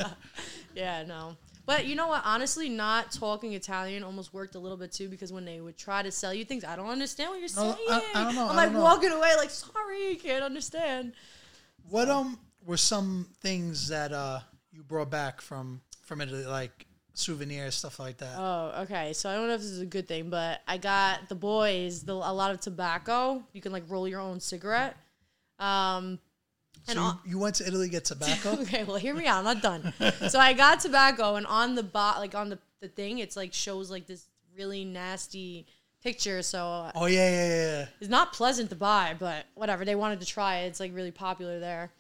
Yeah, 0.75 1.05
no. 1.05 1.37
But 1.65 1.87
you 1.87 1.95
know 1.95 2.09
what? 2.09 2.23
Honestly, 2.25 2.69
not 2.69 3.13
talking 3.13 3.53
Italian 3.53 4.03
almost 4.03 4.35
worked 4.35 4.57
a 4.57 4.59
little 4.59 4.77
bit 4.77 4.91
too 4.91 5.09
because 5.09 5.33
when 5.33 5.45
they 5.45 5.61
would 5.61 5.77
try 5.79 6.03
to 6.03 6.11
sell 6.11 6.35
you 6.35 6.45
things, 6.45 6.65
I 6.65 6.75
don't 6.75 6.89
understand 6.89 7.31
what 7.31 7.39
you're 7.41 7.49
No, 7.55 7.75
saying. 7.77 7.89
I- 7.89 8.11
I 8.17 8.25
don't 8.25 8.35
know, 8.35 8.45
I'm 8.49 8.51
I 8.59 8.65
like 8.65 8.73
know. 8.73 8.81
walking 8.83 9.13
away, 9.13 9.31
like, 9.37 9.51
sorry, 9.51 10.17
can't 10.17 10.43
understand. 10.43 11.13
What 11.89 12.09
um 12.09 12.39
were 12.67 12.77
some 12.77 13.29
things 13.41 13.89
that 13.89 14.13
uh 14.13 14.41
you 14.73 14.83
brought 14.83 15.11
back 15.11 15.41
from 15.41 15.81
from 16.03 16.21
Italy, 16.21 16.45
like 16.45 16.87
souvenirs, 17.15 17.75
stuff 17.75 17.99
like 17.99 18.19
that. 18.19 18.35
Oh, 18.37 18.83
okay. 18.83 19.13
So 19.13 19.31
I 19.31 19.35
don't 19.35 19.49
know 19.49 19.55
if 19.55 19.61
this 19.61 19.71
is 19.71 19.81
a 19.81 19.87
good 19.87 20.09
thing, 20.09 20.31
but 20.31 20.61
I 20.67 20.79
got 20.79 21.29
the 21.29 21.35
boys 21.35 22.03
the, 22.03 22.15
a 22.15 22.33
lot 22.33 22.51
of 22.51 22.61
tobacco. 22.61 23.43
You 23.53 23.61
can 23.61 23.73
like 23.73 23.85
roll 23.89 24.09
your 24.09 24.21
own 24.21 24.41
cigarette. 24.41 24.97
Um, 25.59 26.19
so 26.85 26.93
and 26.93 27.19
you, 27.25 27.33
you 27.33 27.39
went 27.39 27.57
to 27.57 27.67
Italy 27.67 27.87
to 27.87 27.93
get 27.93 28.05
tobacco? 28.05 28.53
okay, 28.63 28.85
well, 28.85 28.97
hear 28.97 29.15
me 29.15 29.27
out. 29.27 29.39
I'm 29.39 29.45
not 29.45 29.63
done. 29.63 29.93
so 30.29 30.39
I 30.39 30.53
got 30.53 30.81
tobacco, 30.81 31.37
and 31.37 31.47
on 31.47 31.75
the 31.75 31.83
bot, 31.83 32.19
like 32.19 32.35
on 32.35 32.49
the, 32.49 32.59
the 32.81 32.89
thing, 32.89 33.19
it's 33.19 33.37
like 33.37 33.53
shows 33.53 33.91
like 33.91 34.07
this 34.07 34.27
really 34.57 34.85
nasty 34.85 35.67
picture. 36.03 36.43
So 36.43 36.91
oh 36.95 37.07
yeah, 37.07 37.31
yeah, 37.31 37.49
yeah, 37.49 37.79
yeah. 37.79 37.87
it's 38.01 38.11
not 38.11 38.33
pleasant 38.33 38.71
to 38.71 38.77
buy, 38.77 39.15
but 39.19 39.47
whatever. 39.55 39.85
They 39.85 39.95
wanted 39.95 40.21
to 40.21 40.27
try 40.27 40.59
it. 40.59 40.69
It's 40.69 40.81
like 40.81 40.95
really 40.95 41.13
popular 41.13 41.61
there. 41.61 41.93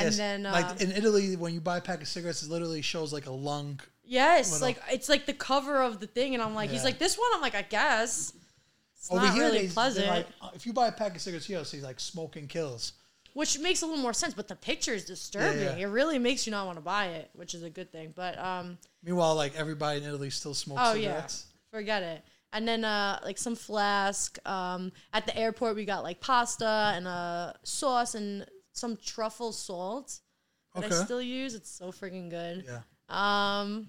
And 0.00 0.06
Yes, 0.08 0.16
then, 0.16 0.46
uh, 0.46 0.52
like 0.52 0.80
in 0.80 0.92
Italy, 0.92 1.36
when 1.36 1.54
you 1.54 1.60
buy 1.60 1.76
a 1.78 1.80
pack 1.80 2.00
of 2.02 2.08
cigarettes, 2.08 2.42
it 2.42 2.50
literally 2.50 2.82
shows 2.82 3.12
like 3.12 3.26
a 3.26 3.30
lung. 3.32 3.80
yes, 4.04 4.50
little- 4.52 4.66
like 4.68 4.82
it's 4.90 5.08
like 5.08 5.26
the 5.26 5.34
cover 5.34 5.82
of 5.82 6.00
the 6.00 6.06
thing, 6.06 6.34
and 6.34 6.42
I'm 6.42 6.54
like, 6.54 6.70
he's 6.70 6.84
like, 6.84 6.98
this 6.98 7.16
one. 7.18 7.28
I'm 7.34 7.40
like, 7.40 7.54
I 7.54 7.62
guess. 7.62 8.32
It's 8.96 9.10
Over 9.10 9.24
not 9.26 9.34
here, 9.34 9.44
really 9.44 9.68
pleasant. 9.68 10.06
like, 10.08 10.26
uh, 10.42 10.50
if 10.54 10.66
you 10.66 10.72
buy 10.74 10.88
a 10.88 10.92
pack 10.92 11.14
of 11.16 11.22
cigarettes 11.22 11.46
here, 11.46 11.64
say 11.64 11.80
like 11.80 11.98
smoking 12.00 12.46
kills. 12.48 12.92
which 13.32 13.58
makes 13.58 13.80
a 13.82 13.86
little 13.86 14.02
more 14.02 14.12
sense 14.12 14.34
but 14.34 14.46
the 14.48 14.56
picture 14.56 14.92
is 14.92 15.04
disturbing 15.04 15.62
yeah. 15.62 15.76
it 15.76 15.84
really 15.86 16.18
makes 16.18 16.46
you 16.46 16.50
not 16.50 16.66
want 16.66 16.76
to 16.76 16.82
buy 16.82 17.06
it 17.06 17.30
which 17.34 17.54
is 17.54 17.62
a 17.62 17.70
good 17.70 17.90
thing 17.92 18.12
but 18.16 18.36
um 18.38 18.76
Meanwhile, 19.04 19.36
like 19.36 19.54
everybody 19.56 20.00
in 20.00 20.04
Italy 20.04 20.30
still 20.30 20.52
smokes 20.52 20.82
oh 20.84 20.94
cigarettes. 20.94 21.46
yeah 21.46 21.78
forget 21.78 22.02
it 22.02 22.22
and 22.52 22.66
then 22.66 22.84
uh 22.84 23.20
like 23.24 23.38
some 23.38 23.54
flask 23.54 24.36
um 24.46 24.90
at 25.14 25.24
the 25.26 25.34
airport 25.36 25.76
we 25.76 25.84
got 25.84 26.02
like 26.02 26.20
pasta 26.20 26.92
and 26.96 27.06
a 27.06 27.54
sauce 27.62 28.14
and 28.16 28.44
some 28.80 28.96
truffle 28.96 29.52
salt 29.52 30.18
that 30.74 30.84
Okay. 30.84 30.94
i 31.00 31.04
still 31.04 31.22
use 31.22 31.54
it's 31.54 31.70
so 31.70 31.92
freaking 31.92 32.28
good 32.30 32.64
Yeah. 32.66 32.80
um 33.08 33.88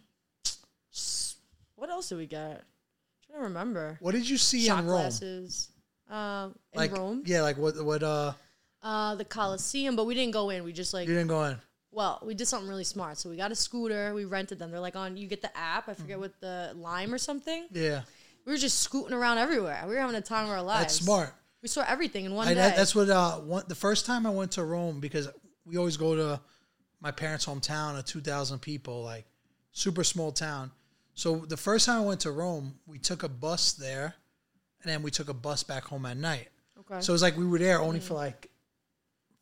what 1.76 1.90
else 1.90 2.10
did 2.10 2.18
we 2.18 2.28
get 2.28 2.62
I'm 2.62 3.26
trying 3.28 3.40
to 3.40 3.44
remember 3.46 3.98
What 4.02 4.12
did 4.14 4.30
you 4.30 4.38
see 4.38 4.66
shot 4.66 4.80
in 4.80 4.86
Rome? 4.90 5.02
glasses 5.02 5.70
um 6.10 6.56
in 6.74 6.78
Like 6.80 6.92
rome 6.98 7.24
yeah, 7.26 7.42
like 7.42 7.58
what 7.58 7.84
what 7.84 8.04
uh 8.04 8.34
uh 8.84 9.16
the 9.16 9.26
Colosseum, 9.26 9.96
but 9.96 10.06
we 10.06 10.14
didn't 10.16 10.34
go 10.34 10.50
in 10.50 10.64
we 10.64 10.74
just 10.74 10.94
like 10.94 11.08
you 11.08 11.14
didn't 11.14 11.30
go 11.30 11.44
in. 11.46 11.58
Well, 11.94 12.20
we 12.26 12.34
did 12.34 12.48
something 12.48 12.70
really 12.70 12.86
smart. 12.86 13.18
So 13.18 13.30
we 13.30 13.36
got 13.36 13.52
a 13.52 13.56
scooter. 13.56 14.14
We 14.16 14.24
rented 14.24 14.60
them. 14.60 14.72
They're 14.72 14.80
like 14.80 14.96
on. 14.96 15.18
You 15.18 15.28
get 15.28 15.42
the 15.42 15.56
app. 15.58 15.88
I 15.90 15.92
Mm-hmm. 15.92 16.02
forget 16.02 16.20
what 16.20 16.40
the 16.40 16.72
Lime 16.76 17.14
or 17.14 17.18
something. 17.18 17.68
Yeah, 17.72 18.02
We 18.46 18.54
were 18.54 18.58
just 18.58 18.80
scooting 18.80 19.14
around 19.14 19.40
everywhere. 19.40 19.84
We 19.88 19.94
were 19.96 20.00
having 20.00 20.16
a 20.16 20.22
time 20.22 20.46
of 20.46 20.52
our 20.52 20.62
lives. 20.64 20.84
that's 20.84 20.96
smart. 21.06 21.34
We 21.62 21.68
saw 21.68 21.84
everything 21.88 22.26
in 22.26 22.34
one 22.34 22.48
I, 22.48 22.54
day. 22.54 22.56
that, 22.56 22.76
that's 22.76 22.96
what 22.96 23.10
uh 23.10 23.38
one, 23.38 23.64
the 23.68 23.76
first 23.76 24.06
time 24.06 24.26
I 24.26 24.32
went 24.32 24.52
to 24.54 24.64
Rome 24.64 25.00
because 25.00 25.30
we 25.66 25.78
always 25.78 25.98
go 25.98 26.16
to 26.16 26.42
my 27.00 27.12
parents' 27.12 27.46
hometown 27.46 27.98
of 27.98 28.06
two 28.06 28.22
thousand 28.22 28.60
people, 28.60 29.04
like 29.04 29.26
super 29.72 30.04
small 30.04 30.32
town. 30.32 30.72
So 31.14 31.38
the 31.38 31.58
first 31.58 31.86
time 31.86 32.02
I 32.02 32.06
went 32.06 32.22
to 32.22 32.32
Rome, 32.32 32.76
we 32.88 32.98
took 32.98 33.24
a 33.24 33.30
bus 33.30 33.74
there, 33.74 34.16
and 34.82 34.92
then 34.92 35.04
we 35.04 35.12
took 35.12 35.30
a 35.30 35.34
bus 35.34 35.64
back 35.64 35.84
home 35.84 36.06
at 36.06 36.18
night. 36.18 36.48
okay. 36.80 37.02
So 37.02 37.12
it 37.12 37.16
was 37.16 37.22
like 37.22 37.38
we 37.38 37.46
were 37.46 37.60
there 37.60 37.82
only 37.82 38.00
for 38.00 38.16
like 38.16 38.50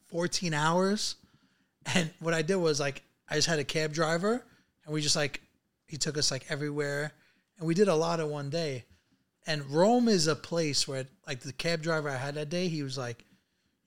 14 0.07 0.53
hours. 0.53 1.15
And 1.95 2.11
what 2.19 2.33
I 2.33 2.41
did 2.41 2.57
was 2.57 2.79
like 2.79 3.03
I 3.29 3.35
just 3.35 3.47
had 3.47 3.59
a 3.59 3.63
cab 3.63 3.93
driver 3.93 4.43
and 4.83 4.93
we 4.93 5.01
just 5.01 5.15
like 5.15 5.41
he 5.87 5.97
took 5.97 6.17
us 6.17 6.29
like 6.29 6.45
everywhere 6.49 7.13
and 7.57 7.67
we 7.67 7.73
did 7.73 7.87
a 7.87 7.95
lot 7.95 8.19
in 8.19 8.29
one 8.29 8.49
day. 8.49 8.85
And 9.47 9.65
Rome 9.71 10.07
is 10.07 10.27
a 10.27 10.35
place 10.35 10.87
where 10.87 11.05
like 11.27 11.39
the 11.39 11.53
cab 11.53 11.81
driver 11.81 12.09
I 12.09 12.17
had 12.17 12.35
that 12.35 12.49
day, 12.49 12.67
he 12.67 12.83
was 12.83 12.97
like, 12.97 13.23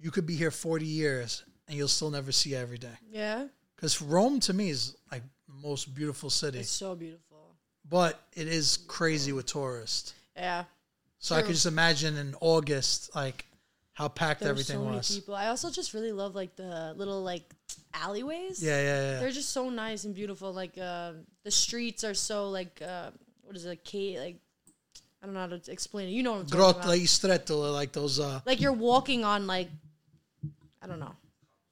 You 0.01 0.11
could 0.11 0.27
be 0.27 0.35
here 0.37 0.51
40 0.51 0.85
years 0.87 1.45
and 1.69 1.77
you'll 1.77 1.89
still 1.89 2.11
never 2.11 2.33
see 2.33 2.55
every 2.55 2.79
day. 2.79 2.97
yeah, 3.11 3.47
Because 3.77 4.03
Rome 4.03 4.41
to 4.41 4.53
me 4.53 4.71
is 4.71 4.97
like 5.11 5.23
the 5.47 5.55
most 5.55 5.95
beautiful 5.95 6.31
city. 6.31 6.59
it's 6.61 6.71
so 6.71 6.95
beautiful. 6.95 7.55
But 7.89 8.21
it 8.35 8.49
is 8.49 8.79
crazy 8.89 9.33
with 9.33 9.47
tourists. 9.47 10.15
Yeah, 10.37 10.65
So 11.19 11.35
I 11.37 11.43
could 11.43 11.53
just 11.55 11.67
imagine 11.67 12.17
in 12.17 12.35
August 12.41 13.15
like 13.15 13.45
how 13.93 14.09
packed 14.09 14.41
there 14.41 14.49
everything 14.51 14.77
so 14.79 14.85
many 14.85 14.97
was. 14.97 15.15
people. 15.15 15.35
I 15.35 15.49
also 15.49 15.71
just 15.71 15.93
really 15.93 16.13
love 16.13 16.35
like 16.35 16.57
the 16.57 16.95
little 16.97 17.23
like 17.23 17.43
alleyways. 17.93 18.63
Yeah, 18.63 18.81
yeah, 18.81 19.11
yeah. 19.13 19.21
They're 19.21 19.31
just 19.31 19.51
so 19.51 19.69
nice 19.69 20.05
and 20.05 20.15
beautiful. 20.15 20.53
Like 20.53 20.79
uh, 20.79 21.13
the 21.45 21.51
streets 21.51 22.03
are 22.05 22.15
so 22.15 22.49
like 22.49 22.81
uh, 22.81 23.11
what 23.43 23.55
is 23.57 23.67
it? 23.67 23.85
K 23.85 24.19
like 24.19 24.37
I 25.23 25.27
don't 25.27 25.35
know 25.35 25.41
how 25.41 25.47
to 25.47 25.71
explain 25.71 26.09
it. 26.09 26.13
You 26.13 26.23
know 26.25 26.33
what 26.33 26.41
I'm 26.41 26.47
talking 26.47 26.61
about. 26.61 26.89
like 26.89 27.73
like 27.73 27.93
those 27.93 28.19
uh 28.19 28.41
like 28.45 28.61
you're 28.61 28.73
walking 28.73 29.25
on 29.25 29.47
like 29.47 29.69
I 30.83 30.87
don't 30.89 30.99
know. 30.99 31.15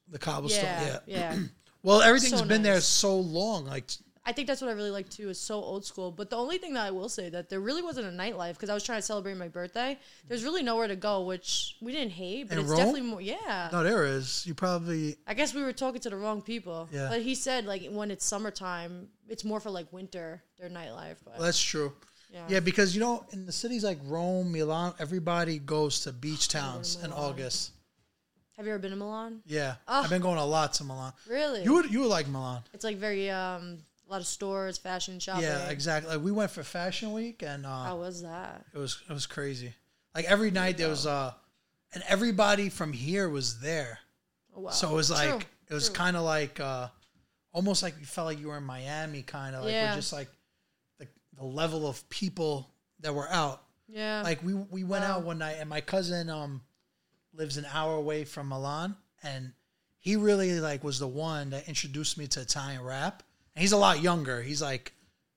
the 0.09 0.19
cobblestone. 0.19 0.65
Yeah, 0.65 0.99
Yeah. 1.07 1.35
yeah. 1.35 1.39
Well, 1.83 2.03
everything's 2.03 2.39
So 2.39 2.45
been 2.45 2.63
there 2.63 2.79
so 2.83 3.17
long. 3.19 3.65
Like 3.65 3.85
I 4.27 4.33
think 4.33 4.47
that's 4.47 4.61
what 4.61 4.69
I 4.69 4.75
really 4.75 4.91
like 4.91 5.09
too. 5.09 5.31
Is 5.31 5.41
so 5.41 5.55
old 5.55 5.85
school. 5.87 6.13
But 6.13 6.29
the 6.29 6.37
only 6.37 6.59
thing 6.59 6.75
that 6.75 6.85
I 6.87 6.91
will 6.91 7.09
say 7.09 7.31
that 7.31 7.49
there 7.49 7.59
really 7.59 7.81
wasn't 7.81 8.07
a 8.07 8.11
nightlife 8.11 8.53
because 8.53 8.69
I 8.69 8.75
was 8.75 8.85
trying 8.85 8.99
to 8.99 9.03
celebrate 9.03 9.35
my 9.39 9.49
birthday. 9.49 9.99
There's 10.29 10.45
really 10.45 10.63
nowhere 10.63 10.89
to 10.89 10.95
go, 10.95 11.23
which 11.23 11.77
we 11.81 11.91
didn't 11.93 12.11
hate, 12.13 12.49
but 12.51 12.59
In 12.59 12.65
it's 12.65 12.69
Rome? 12.71 12.79
definitely 12.79 13.01
more. 13.01 13.23
Yeah. 13.23 13.71
no, 13.73 13.83
there 13.83 14.05
is. 14.05 14.45
You 14.47 14.53
probably 14.55 15.17
I 15.27 15.33
guess 15.33 15.55
we 15.55 15.63
were 15.63 15.73
talking 15.73 16.03
to 16.03 16.11
the 16.11 16.17
wrong 16.17 16.43
people. 16.43 16.87
Yeah. 16.93 17.09
But 17.11 17.23
he 17.23 17.35
said 17.35 17.65
like 17.65 17.89
when 17.91 18.11
it's 18.11 18.27
summertime, 18.27 19.09
it's 19.27 19.43
more 19.45 19.59
for 19.59 19.71
like 19.71 19.91
winter 19.91 20.43
their 20.59 20.69
nightlife. 20.69 21.17
But 21.25 21.35
well, 21.39 21.43
that's 21.47 21.61
true. 21.63 21.95
Yeah. 22.33 22.45
Yeah, 22.49 22.61
because 22.61 22.95
you 22.95 23.01
know, 23.01 23.25
in 23.33 23.47
the 23.47 23.53
cities 23.53 23.85
like 23.85 23.99
Rome, 24.05 24.53
Milan, 24.53 24.95
everybody 24.99 25.59
goes 25.59 26.01
to 26.03 26.13
beach 26.13 26.49
towns 26.49 26.99
in 27.03 27.13
August. 27.13 27.73
Have 28.57 28.67
you 28.67 28.73
ever 28.73 28.79
been 28.81 28.91
to 28.91 28.97
Milan? 28.97 29.41
Yeah, 29.47 29.77
Oh. 29.89 30.03
I've 30.03 30.11
been 30.11 30.21
going 30.23 30.39
a 30.39 30.45
lot 30.45 30.75
to 30.75 30.85
Milan. 30.85 31.13
Really? 31.29 31.63
You 31.65 31.73
would 31.75 31.91
you 31.91 32.01
would 32.01 32.09
like 32.09 32.29
Milan? 32.29 32.63
it's 32.75 32.85
like 32.85 32.99
very 32.99 33.31
um 33.31 33.79
a 34.07 34.11
lot 34.11 34.21
of 34.21 34.27
stores, 34.27 34.77
fashion 34.77 35.19
shopping. 35.21 35.45
Yeah, 35.45 35.69
exactly. 35.71 36.13
Like 36.15 36.25
we 36.25 36.33
went 36.33 36.51
for 36.51 36.63
Fashion 36.65 37.13
Week, 37.13 37.43
and 37.47 37.65
uh, 37.65 37.85
How 37.85 37.97
was 37.97 38.23
that? 38.23 38.65
it 38.75 38.79
was 38.79 39.01
it 39.09 39.13
was 39.13 39.27
crazy. 39.27 39.73
Like 40.15 40.25
every 40.27 40.51
night 40.51 40.77
there 40.79 40.89
was 40.89 41.07
uh, 41.07 41.33
and 41.95 42.03
everybody 42.09 42.69
from 42.69 42.93
here 42.93 43.29
was 43.29 43.61
there. 43.61 43.99
Oh, 44.57 44.61
wow. 44.63 44.71
So 44.71 44.91
it 44.91 44.95
was 44.95 45.11
like 45.11 45.31
True, 45.31 45.41
it 45.71 45.75
was 45.75 45.89
kind 45.89 46.17
of 46.17 46.25
like 46.25 46.59
uh, 46.61 46.89
almost 47.53 47.83
like 47.85 47.95
you 48.01 48.05
felt 48.07 48.27
like 48.27 48.41
you 48.41 48.49
were 48.49 48.59
in 48.59 48.65
Miami, 48.65 49.23
kind 49.23 49.55
of 49.55 49.63
like 49.65 49.73
Yeah. 49.73 49.91
we're 49.93 49.97
just 49.97 50.13
like 50.13 50.29
the 51.41 51.47
level 51.47 51.89
of 51.89 52.09
people 52.11 52.71
that 53.01 53.15
were 53.15 53.29
out. 53.31 53.65
Yeah. 53.89 54.23
Like 54.23 54.43
we 54.45 54.55
we 54.55 54.85
went 54.85 55.03
Wow. 55.05 55.17
out 55.19 55.25
one 55.25 55.39
night, 55.39 55.57
and 55.59 55.69
my 55.69 55.81
cousin 55.81 56.31
um 56.31 56.61
lives 57.33 57.57
an 57.57 57.67
hour 57.73 57.95
away 57.97 58.25
from 58.25 58.49
Milan, 58.49 58.95
and 59.23 59.53
he 59.99 60.17
really 60.17 60.61
like 60.61 60.85
was 60.85 60.99
the 61.01 61.09
one 61.09 61.51
that 61.51 61.67
introduced 61.69 62.19
me 62.19 62.27
to 62.29 62.41
Italian 62.43 62.83
rap. 62.83 63.23
And 63.57 63.63
he's 63.63 63.73
a 63.73 63.77
lot 63.77 64.01
younger. 64.01 64.43
He's 64.43 64.63
like 64.63 64.93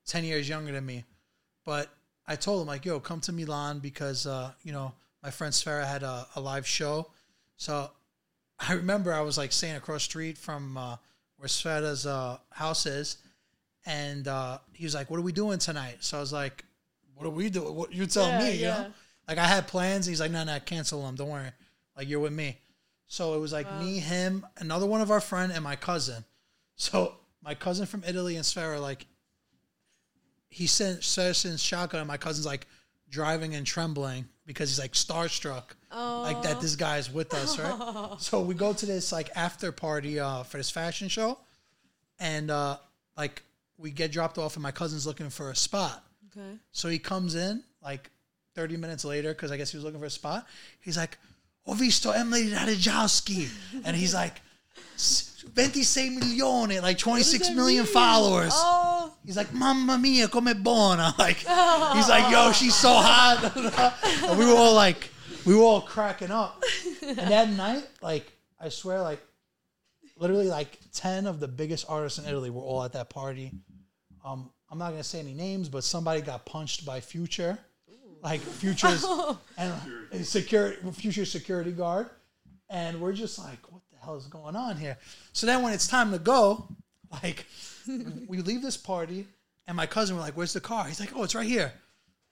ten 0.06 0.24
years 0.24 0.48
younger 0.48 0.72
than 0.74 0.86
me, 0.86 1.06
but 1.66 1.90
I 2.28 2.36
told 2.36 2.62
him 2.62 2.68
like, 2.68 2.86
"Yo, 2.86 3.00
come 3.00 3.22
to 3.22 3.32
Milan 3.32 3.80
because 3.80 4.28
uh, 4.28 4.52
you 4.64 4.72
know 4.74 4.94
my 5.24 5.32
friend 5.32 5.54
Sfera 5.54 5.86
had 5.88 6.04
a, 6.04 6.28
a 6.36 6.42
live 6.42 6.68
show." 6.68 7.10
So 7.58 7.90
I 8.60 8.74
remember 8.74 9.14
I 9.14 9.22
was 9.22 9.38
like 9.38 9.52
staying 9.54 9.78
across 9.78 10.02
the 10.04 10.10
street 10.12 10.38
from 10.38 10.78
uh, 10.78 10.98
where 11.38 11.48
Sfera's 11.48 12.06
uh, 12.06 12.38
house 12.52 12.86
is, 12.86 13.18
and 13.86 14.28
uh, 14.28 14.60
he 14.74 14.86
was 14.86 14.96
like, 14.96 15.10
"What 15.10 15.20
are 15.20 15.24
we 15.24 15.32
doing 15.32 15.60
tonight?" 15.60 15.98
So 16.00 16.18
I 16.18 16.20
was 16.22 16.34
like, 16.34 16.66
"What 17.16 17.26
are 17.26 17.32
we 17.32 17.50
doing? 17.50 17.76
What 17.76 17.94
you 17.94 18.06
tell 18.06 18.28
Yeah, 18.28 18.40
me?" 18.40 18.56
You 18.56 18.66
know, 18.66 18.94
like 19.28 19.38
I 19.38 19.46
had 19.48 19.68
plans. 19.68 20.06
He's 20.06 20.20
like, 20.20 20.32
"No, 20.32 20.44
no, 20.44 20.60
cancel 20.60 21.04
them. 21.04 21.16
Don't 21.16 21.30
worry. 21.30 21.52
Like 21.98 22.08
you're 22.08 22.20
with 22.20 22.34
me." 22.34 22.60
So 23.08 23.36
it 23.36 23.40
was 23.40 23.54
like 23.54 23.72
me, 23.80 24.00
him, 24.00 24.46
another 24.58 24.88
one 24.88 25.02
of 25.02 25.12
our 25.12 25.22
friend, 25.22 25.52
and 25.52 25.64
my 25.64 25.76
cousin. 25.76 26.24
So 26.76 27.16
my 27.44 27.54
cousin 27.54 27.86
from 27.86 28.04
Italy 28.08 28.36
and 28.38 28.46
Sfera, 28.46 28.82
like 28.82 29.06
he 30.50 30.68
sent 30.68 31.04
sends 31.04 31.62
shotgun, 31.62 32.00
and 32.02 32.08
my 32.08 32.18
cousin's 32.18 32.46
like 32.46 32.68
driving 33.10 33.54
and 33.54 33.66
trembling 33.66 34.26
because 34.46 34.70
he's 34.70 34.80
like 34.80 34.94
starstruck, 34.94 35.64
like 35.92 36.42
that 36.44 36.60
this 36.62 36.76
guy's 36.76 37.12
with 37.12 37.34
us, 37.34 37.60
right? 37.60 38.16
so 38.20 38.42
we 38.42 38.56
go 38.56 38.74
to 38.74 38.86
this 38.86 39.12
like 39.12 39.30
after 39.36 39.72
party 39.72 40.20
uh, 40.20 40.44
for 40.44 40.58
this 40.58 40.70
fashion 40.72 41.08
show, 41.08 41.38
and 42.20 42.50
uh, 42.50 42.78
like 43.18 43.44
we 43.78 43.92
get 43.92 44.12
dropped 44.12 44.38
off, 44.38 44.56
and 44.56 44.64
my 44.64 44.72
cousin's 44.72 45.06
looking 45.06 45.30
for 45.30 45.50
a 45.52 45.56
spot. 45.56 46.04
okay. 46.32 46.58
So 46.72 46.90
he 46.90 47.00
comes 47.00 47.36
in 47.36 47.64
like 47.84 48.10
30 48.56 48.78
minutes 48.78 49.04
later 49.06 49.30
because 49.34 49.52
I 49.52 49.58
guess 49.58 49.72
he 49.72 49.78
was 49.78 49.84
looking 49.84 50.00
for 50.00 50.06
a 50.06 50.10
spot. 50.12 50.48
He's 50.80 50.98
like, 50.98 51.18
Ho 51.66 51.74
visto 51.74 52.12
Emily 52.12 52.50
Ratajkowski. 52.52 53.50
and 53.86 53.96
he's 53.96 54.14
like, 54.14 54.42
"S- 54.96 55.30
26 55.56 56.16
milioni, 56.24 56.82
like 56.82 56.98
26 56.98 57.48
that 57.50 57.56
million 57.56 57.84
mean? 57.84 57.94
followers. 57.94 58.54
Oh, 58.56 59.14
He's 59.26 59.38
like, 59.38 59.54
Mamma 59.54 59.98
mia, 59.98 60.28
come 60.28 60.50
buona. 60.62 61.14
Like, 61.18 61.38
he's 61.38 62.10
like, 62.10 62.32
yo, 62.32 62.52
she's 62.52 62.76
so 62.76 62.90
hot. 62.94 63.52
and 64.30 64.38
we 64.40 64.46
were 64.46 64.56
all 64.58 64.74
like, 64.74 65.10
we 65.46 65.56
were 65.56 65.64
all 65.64 65.82
cracking 65.82 66.32
up. 66.32 66.62
And 67.02 67.18
that 67.18 67.50
night, 67.50 67.88
like, 68.02 68.32
I 68.60 68.70
swear, 68.70 69.02
like, 69.02 69.22
literally, 70.18 70.48
like, 70.48 70.80
10 70.94 71.28
of 71.28 71.40
the 71.40 71.48
biggest 71.48 71.86
artists 71.90 72.20
in 72.20 72.26
Italy 72.26 72.50
were 72.50 72.62
all 72.62 72.84
at 72.84 72.94
that 72.94 73.10
party. 73.10 73.52
Um, 74.24 74.50
I'm 74.70 74.78
not 74.78 74.92
gonna 74.92 75.04
say 75.04 75.20
any 75.20 75.34
names, 75.34 75.70
but 75.70 75.84
somebody 75.84 76.22
got 76.22 76.46
punched 76.46 76.86
by 76.86 77.00
Future, 77.00 77.58
like 78.24 78.40
Future's 78.42 79.06
and 79.58 80.26
security 80.26 80.78
Future 80.94 81.26
security 81.26 81.72
guard, 81.72 82.10
and 82.70 83.00
we're 83.02 83.14
just 83.14 83.38
like, 83.38 83.60
what 83.72 83.82
the 83.92 83.98
hell 83.98 84.16
is 84.16 84.26
going 84.28 84.56
on 84.56 84.78
here? 84.78 84.98
So 85.34 85.46
then 85.46 85.62
when 85.62 85.74
it's 85.74 85.88
time 85.88 86.12
to 86.12 86.18
go, 86.20 86.68
like 87.22 87.46
we 88.28 88.40
leave 88.40 88.62
this 88.62 88.78
party, 88.78 89.28
and 89.68 89.78
my 89.78 89.86
cousin 89.86 90.16
were 90.16 90.22
like, 90.22 90.36
"Where's 90.36 90.54
the 90.54 90.62
car?" 90.62 90.86
He's 90.86 91.00
like, 91.00 91.12
"Oh, 91.16 91.24
it's 91.24 91.36
right 91.36 91.46
here." 91.46 91.72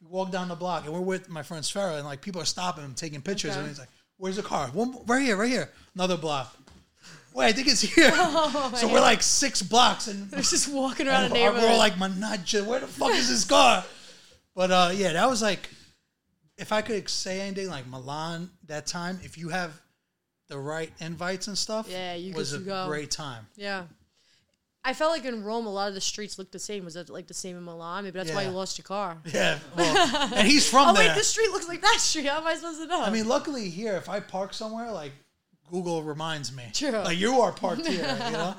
We 0.01 0.07
walk 0.07 0.31
down 0.31 0.47
the 0.47 0.55
block, 0.55 0.85
and 0.85 0.93
we're 0.93 1.01
with 1.01 1.29
my 1.29 1.43
friend 1.43 1.63
Sfera, 1.63 1.97
and 1.97 2.05
like 2.05 2.21
people 2.21 2.41
are 2.41 2.45
stopping 2.45 2.83
him, 2.85 2.93
taking 2.95 3.21
pictures, 3.21 3.51
Okay. 3.51 3.59
and 3.59 3.67
he's 3.67 3.79
like, 3.79 3.89
"Where's 4.17 4.37
the 4.37 4.43
car?" 4.43 4.67
One 4.69 4.97
right 5.05 5.21
here, 5.21 5.35
right 5.37 5.49
here. 5.49 5.69
Another 5.93 6.17
block. 6.17 6.55
Wait, 7.33 7.45
I 7.47 7.51
think 7.53 7.67
it's 7.67 7.81
here. 7.81 8.11
so 8.75 8.87
we're 8.91 8.99
like 9.01 9.21
six 9.21 9.61
blocks, 9.61 10.07
and 10.07 10.29
They're 10.29 10.41
just 10.41 10.67
walking 10.67 11.07
around 11.07 11.25
and 11.25 11.33
the 11.33 11.39
we're 11.39 11.67
all 11.69 11.77
like, 11.77 11.93
"Manaja, 11.93 12.65
where 12.65 12.79
the 12.81 12.87
fuck 12.87 13.11
is 13.13 13.29
this 13.29 13.45
car?" 13.45 13.83
But 14.55 14.71
uh, 14.71 14.91
yeah, 14.93 15.13
that 15.13 15.29
was 15.29 15.41
like, 15.41 15.69
if 16.57 16.71
I 16.71 16.81
could 16.81 17.07
say 17.09 17.41
anything, 17.41 17.69
like 17.69 17.87
Milan 17.87 18.49
that 18.67 18.85
time, 18.85 19.19
if 19.23 19.37
you 19.37 19.49
have 19.49 19.79
the 20.49 20.57
right 20.59 20.91
invites 20.99 21.47
and 21.47 21.57
stuff, 21.57 21.87
Yeah, 21.89 22.15
you 22.15 22.33
was 22.33 22.51
a 22.53 22.59
go. 22.59 22.87
great 22.87 23.11
time. 23.11 23.47
yeah. 23.55 23.83
I 24.83 24.95
felt 24.95 25.11
like 25.11 25.25
in 25.25 25.43
Rome, 25.43 25.67
a 25.67 25.71
lot 25.71 25.89
of 25.89 25.93
the 25.93 26.01
streets 26.01 26.39
looked 26.39 26.51
the 26.53 26.57
same. 26.59 26.83
Was 26.85 26.95
that 26.95 27.07
like 27.07 27.27
the 27.27 27.35
same 27.35 27.55
in 27.55 27.63
Milan? 27.63 28.03
Maybe 28.03 28.17
that's 28.17 28.33
why 28.33 28.41
you 28.43 28.49
lost 28.49 28.79
your 28.79 28.83
car. 28.85 29.19
Yeah, 29.31 29.59
well, 29.77 30.29
and 30.33 30.47
he's 30.47 30.67
from 30.67 30.89
Oh 30.89 30.93
there. 30.93 31.07
wait, 31.09 31.15
this 31.15 31.27
street 31.27 31.51
looks 31.51 31.67
like 31.67 31.81
that 31.81 31.97
street. 31.99 32.25
How 32.25 32.39
am 32.39 32.47
I 32.47 32.55
supposed 32.55 32.81
to 32.81 32.87
know? 32.87 32.99
I 33.03 33.11
mean, 33.11 33.27
luckily 33.27 33.69
here, 33.69 33.95
if 33.95 34.09
I 34.09 34.19
park 34.19 34.55
somewhere, 34.55 34.91
like 34.91 35.11
Google 35.71 36.03
reminds 36.03 36.51
me. 36.53 36.63
True. 36.73 36.91
Like 36.91 37.17
you 37.17 37.39
are 37.41 37.51
parked 37.51 37.87
here, 37.87 38.17
you 38.25 38.31
know. 38.31 38.55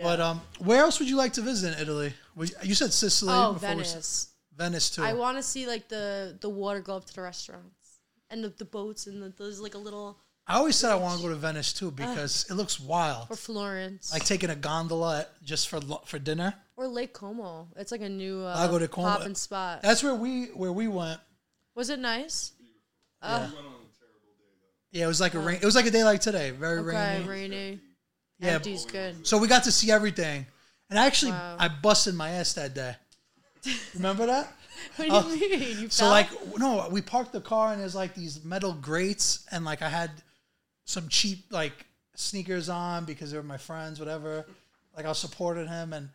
But 0.00 0.20
um, 0.20 0.40
where 0.58 0.80
else 0.80 0.98
would 0.98 1.08
you 1.08 1.16
like 1.16 1.34
to 1.34 1.42
visit 1.42 1.74
in 1.76 1.82
Italy? 1.82 2.12
You, 2.36 2.46
you 2.62 2.74
said 2.74 2.92
Sicily. 2.92 3.32
oh, 3.34 3.52
before 3.52 3.70
we 3.70 3.82
Venice. 3.82 4.28
Venice 4.56 4.90
too. 4.90 5.02
I 5.02 5.12
want 5.12 5.36
to 5.36 5.42
see 5.42 5.66
like 5.66 5.88
the 5.88 6.36
the 6.40 6.48
water 6.50 6.80
go 6.80 6.96
up 6.96 7.04
to 7.06 7.14
the 7.14 7.22
restaurants 7.22 8.00
and 8.30 8.42
the, 8.44 8.48
the 8.48 8.64
boats 8.64 9.06
and 9.06 9.22
the, 9.22 9.32
there's 9.38 9.60
like 9.60 9.74
a 9.74 9.78
little 9.78 10.18
I 10.46 10.56
always 10.56 10.76
said 10.76 10.90
I 10.90 10.96
want 10.96 11.16
to 11.20 11.22
go 11.22 11.28
to 11.28 11.36
Venice 11.38 11.72
too 11.72 11.90
because 11.90 12.46
it 12.50 12.54
looks 12.54 12.80
wild. 12.80 13.28
or 13.30 13.36
Florence 13.36 14.12
Like 14.12 14.24
taking 14.24 14.50
a 14.50 14.56
gondola 14.56 15.26
just 15.44 15.68
for 15.68 15.80
for 16.04 16.18
dinner. 16.18 16.54
or 16.76 16.86
Lake 16.88 17.12
Como. 17.12 17.68
It's 17.76 17.92
like 17.92 18.00
a 18.02 18.08
new 18.08 18.40
uh, 18.40 18.54
Lago 18.56 18.78
di 18.78 18.88
Como. 18.88 19.06
poppin' 19.08 19.34
spot. 19.34 19.82
That's 19.82 20.02
where 20.02 20.14
we 20.14 20.46
where 20.46 20.72
we 20.72 20.88
went. 20.88 21.20
Was 21.74 21.90
it 21.90 21.98
nice? 22.00 22.52
Yeah, 23.22 23.48
it 24.92 25.06
was 25.06 25.20
like 25.20 25.34
a 25.34 25.38
rain. 25.38 25.58
It 25.60 25.64
was 25.64 25.74
like 25.74 25.86
a 25.86 25.90
day 25.90 26.04
like 26.04 26.20
today, 26.20 26.50
very 26.50 26.78
Okay, 26.80 27.22
rainy. 27.24 27.28
rainy. 27.28 27.80
Yeah, 28.38 28.50
Empty's 28.52 28.84
good. 28.84 29.26
So 29.26 29.38
we 29.38 29.48
got 29.48 29.64
to 29.64 29.72
see 29.72 29.90
everything, 29.90 30.46
and 30.90 30.98
actually, 30.98 31.32
Wow. 31.32 31.56
I 31.58 31.68
busted 31.68 32.14
my 32.14 32.30
ass 32.30 32.52
that 32.54 32.74
day. 32.74 32.96
Remember 33.94 34.26
that? 34.26 34.52
What 34.96 35.04
do 35.08 35.12
you 35.12 35.18
oh, 35.18 35.28
mean? 35.58 35.78
You 35.82 35.88
So 35.90 36.04
fell? 36.04 36.10
like 36.10 36.28
no, 36.58 36.88
we 36.90 37.00
parked 37.00 37.32
the 37.32 37.40
car 37.40 37.72
and 37.72 37.80
there's 37.80 37.94
like 37.94 38.14
these 38.14 38.44
metal 38.44 38.72
grates 38.72 39.46
and 39.52 39.64
like 39.64 39.80
I 39.80 39.88
had 39.88 40.10
some 40.84 41.08
cheap 41.08 41.44
like 41.50 41.86
sneakers 42.16 42.68
on 42.68 43.04
because 43.04 43.30
they 43.30 43.36
were 43.36 43.42
my 43.44 43.58
friends, 43.58 44.00
whatever. 44.00 44.44
Like 44.96 45.06
I 45.06 45.12
supported 45.12 45.68
him 45.68 45.92
and 45.92 46.08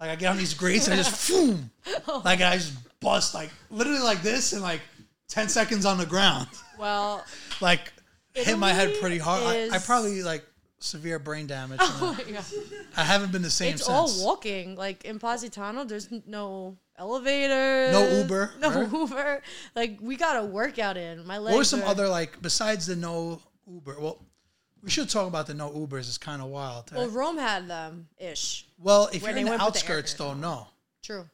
like 0.00 0.10
I 0.10 0.16
get 0.16 0.30
on 0.30 0.38
these 0.38 0.54
grates 0.54 0.86
and 0.88 0.94
I 0.94 1.02
just 1.02 1.28
boom, 1.30 1.70
oh. 2.06 2.22
like 2.24 2.40
I 2.40 2.54
just 2.56 2.72
bust 3.00 3.34
like 3.34 3.50
literally 3.70 4.00
like 4.00 4.22
this 4.22 4.52
and 4.54 4.62
like 4.62 4.80
ten 5.28 5.48
seconds 5.50 5.84
on 5.84 5.98
the 5.98 6.06
ground, 6.06 6.48
well, 6.78 7.24
like 7.60 7.92
hit 8.34 8.58
my 8.58 8.72
head 8.72 8.94
pretty 9.00 9.18
hard. 9.18 9.42
I, 9.44 9.68
I 9.74 9.78
probably 9.78 10.22
like 10.22 10.44
severe 10.80 11.18
brain 11.18 11.46
damage. 11.46 11.78
oh 11.82 12.16
my 12.16 12.32
god, 12.32 12.44
I 12.96 13.02
haven't 13.04 13.32
been 13.32 13.42
the 13.42 13.50
same 13.50 13.74
it's 13.74 13.86
since. 13.86 14.20
all 14.20 14.26
walking. 14.26 14.76
Like 14.76 15.04
in 15.04 15.18
Positano, 15.18 15.84
there's 15.84 16.08
no 16.26 16.76
elevator, 16.96 17.92
No 17.92 18.08
Uber, 18.18 18.52
no 18.60 18.70
right? 18.70 18.92
Uber. 18.92 19.42
Like 19.74 19.98
we 20.00 20.16
got 20.16 20.36
a 20.36 20.44
workout 20.44 20.96
in. 20.96 21.26
My 21.26 21.38
legs. 21.38 21.52
What 21.52 21.58
were 21.58 21.64
some 21.64 21.82
are- 21.82 21.86
other 21.88 22.08
like 22.08 22.40
besides 22.42 22.86
the 22.86 22.96
no 22.96 23.40
Uber? 23.70 23.96
Well, 24.00 24.18
we 24.82 24.90
should 24.90 25.08
talk 25.08 25.26
about 25.26 25.46
the 25.46 25.54
no 25.54 25.70
Ubers. 25.70 26.00
It's 26.00 26.18
kind 26.18 26.40
of 26.40 26.48
wild. 26.48 26.90
Well, 26.94 27.08
Rome 27.08 27.38
had 27.38 27.68
them 27.68 28.08
ish. 28.18 28.66
Well, 28.78 29.08
if 29.12 29.22
Where 29.22 29.32
you're 29.32 29.40
in 29.40 29.44
the 29.46 29.50
with 29.52 29.60
the 29.60 29.64
outskirts, 29.66 30.14
though, 30.14 30.34
no, 30.34 30.68
True. 31.02 31.28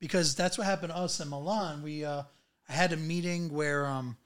because 0.00 0.34
that's 0.34 0.58
what 0.58 0.66
happened 0.66 0.92
to 0.92 0.98
us 0.98 1.20
in 1.20 1.28
Milan. 1.28 1.82
We 1.82 2.04
uh, 2.04 2.22
I 2.68 2.72
had 2.72 2.92
a 2.92 2.96
meeting 2.96 3.52
where 3.52 3.86
um, 3.86 4.16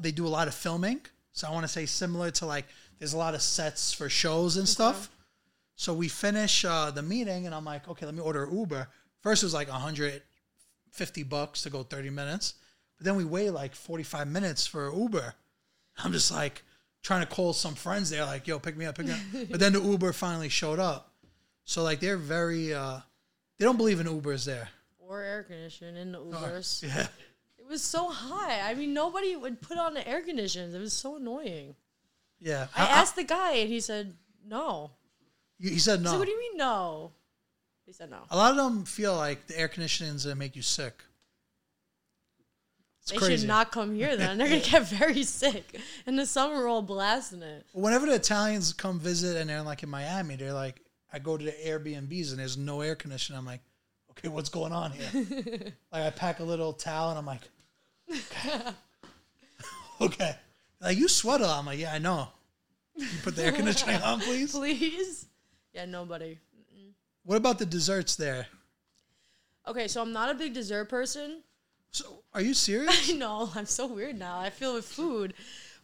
they 0.00 0.10
do 0.10 0.26
a 0.26 0.28
lot 0.28 0.48
of 0.48 0.54
filming, 0.54 1.00
so 1.34 1.48
I 1.48 1.50
want 1.50 1.64
to 1.64 1.68
say 1.68 1.84
similar 1.84 2.30
to 2.30 2.46
like 2.46 2.64
there's 2.98 3.12
a 3.12 3.18
lot 3.18 3.34
of 3.34 3.42
sets 3.42 3.92
for 3.92 4.08
shows 4.08 4.56
and 4.56 4.66
stuff. 4.66 5.10
So 5.76 5.92
we 5.92 6.08
finish 6.08 6.64
uh, 6.64 6.92
the 6.92 7.02
meeting, 7.02 7.46
and 7.46 7.54
I'm 7.54 7.64
like, 7.64 7.88
okay, 7.88 8.06
let 8.06 8.14
me 8.14 8.20
order 8.20 8.48
Uber. 8.50 8.88
First, 9.20 9.42
it 9.42 9.46
was 9.46 9.54
like 9.54 9.68
150 9.68 11.22
bucks 11.24 11.62
to 11.64 11.70
go 11.70 11.82
30 11.82 12.10
minutes, 12.10 12.54
but 12.96 13.04
then 13.04 13.16
we 13.16 13.24
wait 13.24 13.50
like 13.50 13.74
45 13.74 14.28
minutes 14.28 14.64
for 14.64 14.92
Uber. 14.94 15.34
I'm 15.98 16.12
just 16.12 16.30
like 16.30 16.62
trying 17.02 17.26
to 17.26 17.26
call 17.26 17.52
some 17.52 17.74
friends 17.74 18.10
there, 18.10 18.24
like, 18.24 18.46
yo, 18.46 18.60
pick 18.60 18.76
me 18.76 18.86
up, 18.86 18.96
pick 18.96 19.06
me 19.06 19.12
up. 19.12 19.18
but 19.50 19.58
then 19.58 19.72
the 19.72 19.82
Uber 19.82 20.12
finally 20.12 20.48
showed 20.48 20.78
up. 20.78 21.12
So 21.64 21.82
like 21.82 21.98
they're 21.98 22.16
very 22.16 22.72
uh 22.72 23.00
they 23.58 23.64
don't 23.64 23.76
believe 23.76 23.98
in 23.98 24.06
Ubers 24.06 24.44
there. 24.44 24.68
Or 24.98 25.20
air 25.20 25.42
conditioning 25.42 25.96
in 25.96 26.12
the 26.12 26.18
Ubers. 26.18 26.82
Yeah. 26.82 27.08
It 27.64 27.70
was 27.70 27.82
so 27.82 28.08
hot. 28.08 28.60
I 28.64 28.74
mean, 28.74 28.92
nobody 28.92 29.34
would 29.36 29.60
put 29.62 29.78
on 29.78 29.94
the 29.94 30.06
air 30.06 30.20
conditions. 30.20 30.74
It 30.74 30.78
was 30.80 30.92
so 30.92 31.16
annoying. 31.16 31.74
Yeah. 32.40 32.66
I 32.76 32.84
asked 32.84 33.16
the 33.16 33.24
guy, 33.24 33.52
and 33.54 33.68
he 33.68 33.80
said 33.80 34.14
no. 34.46 34.90
he 35.58 35.78
said 35.78 36.02
no. 36.02 36.12
So 36.12 36.18
"What 36.18 36.26
do 36.26 36.30
you 36.32 36.38
mean 36.38 36.58
no?" 36.58 37.12
He 37.86 37.92
said 37.92 38.10
no. 38.10 38.20
a 38.30 38.36
lot 38.36 38.50
of 38.50 38.56
them 38.56 38.84
feel 38.84 39.16
like 39.16 39.46
the 39.46 39.58
air 39.58 39.68
conditioning's 39.68 40.24
gonna 40.24 40.36
make 40.36 40.56
you 40.56 40.62
sick. 40.62 41.02
It's 43.00 43.10
They 43.10 43.18
crazy. 43.18 43.38
should 43.38 43.48
not 43.48 43.72
come 43.72 43.94
here 43.94 44.16
then. 44.16 44.38
They're 44.38 44.48
gonna 44.48 44.60
get 44.70 44.88
very 44.88 45.22
sick. 45.22 45.78
In 46.06 46.16
the 46.16 46.26
summer, 46.26 46.54
we're 46.56 46.68
all 46.68 46.82
blasting 46.82 47.42
it. 47.42 47.66
Whenever 47.72 48.06
the 48.06 48.14
Italians 48.14 48.72
come 48.72 48.98
visit 48.98 49.36
and 49.36 49.48
they're 49.48 49.62
like 49.62 49.82
in 49.82 49.90
Miami, 49.90 50.36
they're 50.36 50.54
like, 50.54 50.80
I 51.12 51.18
go 51.18 51.36
to 51.36 51.44
the 51.44 51.52
Airbnbs 51.52 52.30
and 52.30 52.38
there's 52.38 52.56
no 52.56 52.80
air 52.80 52.94
conditioning. 52.94 53.38
I'm 53.38 53.46
like, 53.46 53.60
okay, 54.10 54.28
what's 54.28 54.48
going 54.48 54.72
on 54.72 54.92
here? 54.92 55.10
like 55.92 56.02
I 56.02 56.10
pack 56.10 56.40
a 56.40 56.44
little 56.44 56.72
towel 56.72 57.10
and 57.10 57.18
I'm 57.18 57.26
like, 57.26 57.42
okay. 60.00 60.36
Like 60.80 60.98
you 60.98 61.08
sweat 61.08 61.40
a 61.40 61.44
lot. 61.44 61.58
I'm 61.58 61.66
like, 61.66 61.78
yeah, 61.78 61.92
I 61.92 61.98
know. 61.98 62.28
You 62.96 63.06
put 63.22 63.36
the 63.36 63.44
air 63.44 63.52
conditioning 63.52 64.00
on, 64.02 64.20
please. 64.20 64.52
Please. 64.56 65.26
Yeah, 65.72 65.86
nobody. 65.86 66.38
What 67.24 67.36
about 67.36 67.58
the 67.58 67.66
desserts 67.66 68.14
there? 68.16 68.46
Okay, 69.66 69.88
so 69.88 70.02
I'm 70.02 70.12
not 70.12 70.30
a 70.30 70.34
big 70.34 70.52
dessert 70.52 70.88
person. 70.88 71.42
So, 71.90 72.22
are 72.32 72.40
you 72.42 72.54
serious? 72.54 73.10
I 73.10 73.14
know 73.14 73.50
I'm 73.54 73.66
so 73.66 73.86
weird 73.86 74.18
now. 74.18 74.38
I 74.38 74.50
feel 74.50 74.74
with 74.74 74.84
food, 74.84 75.34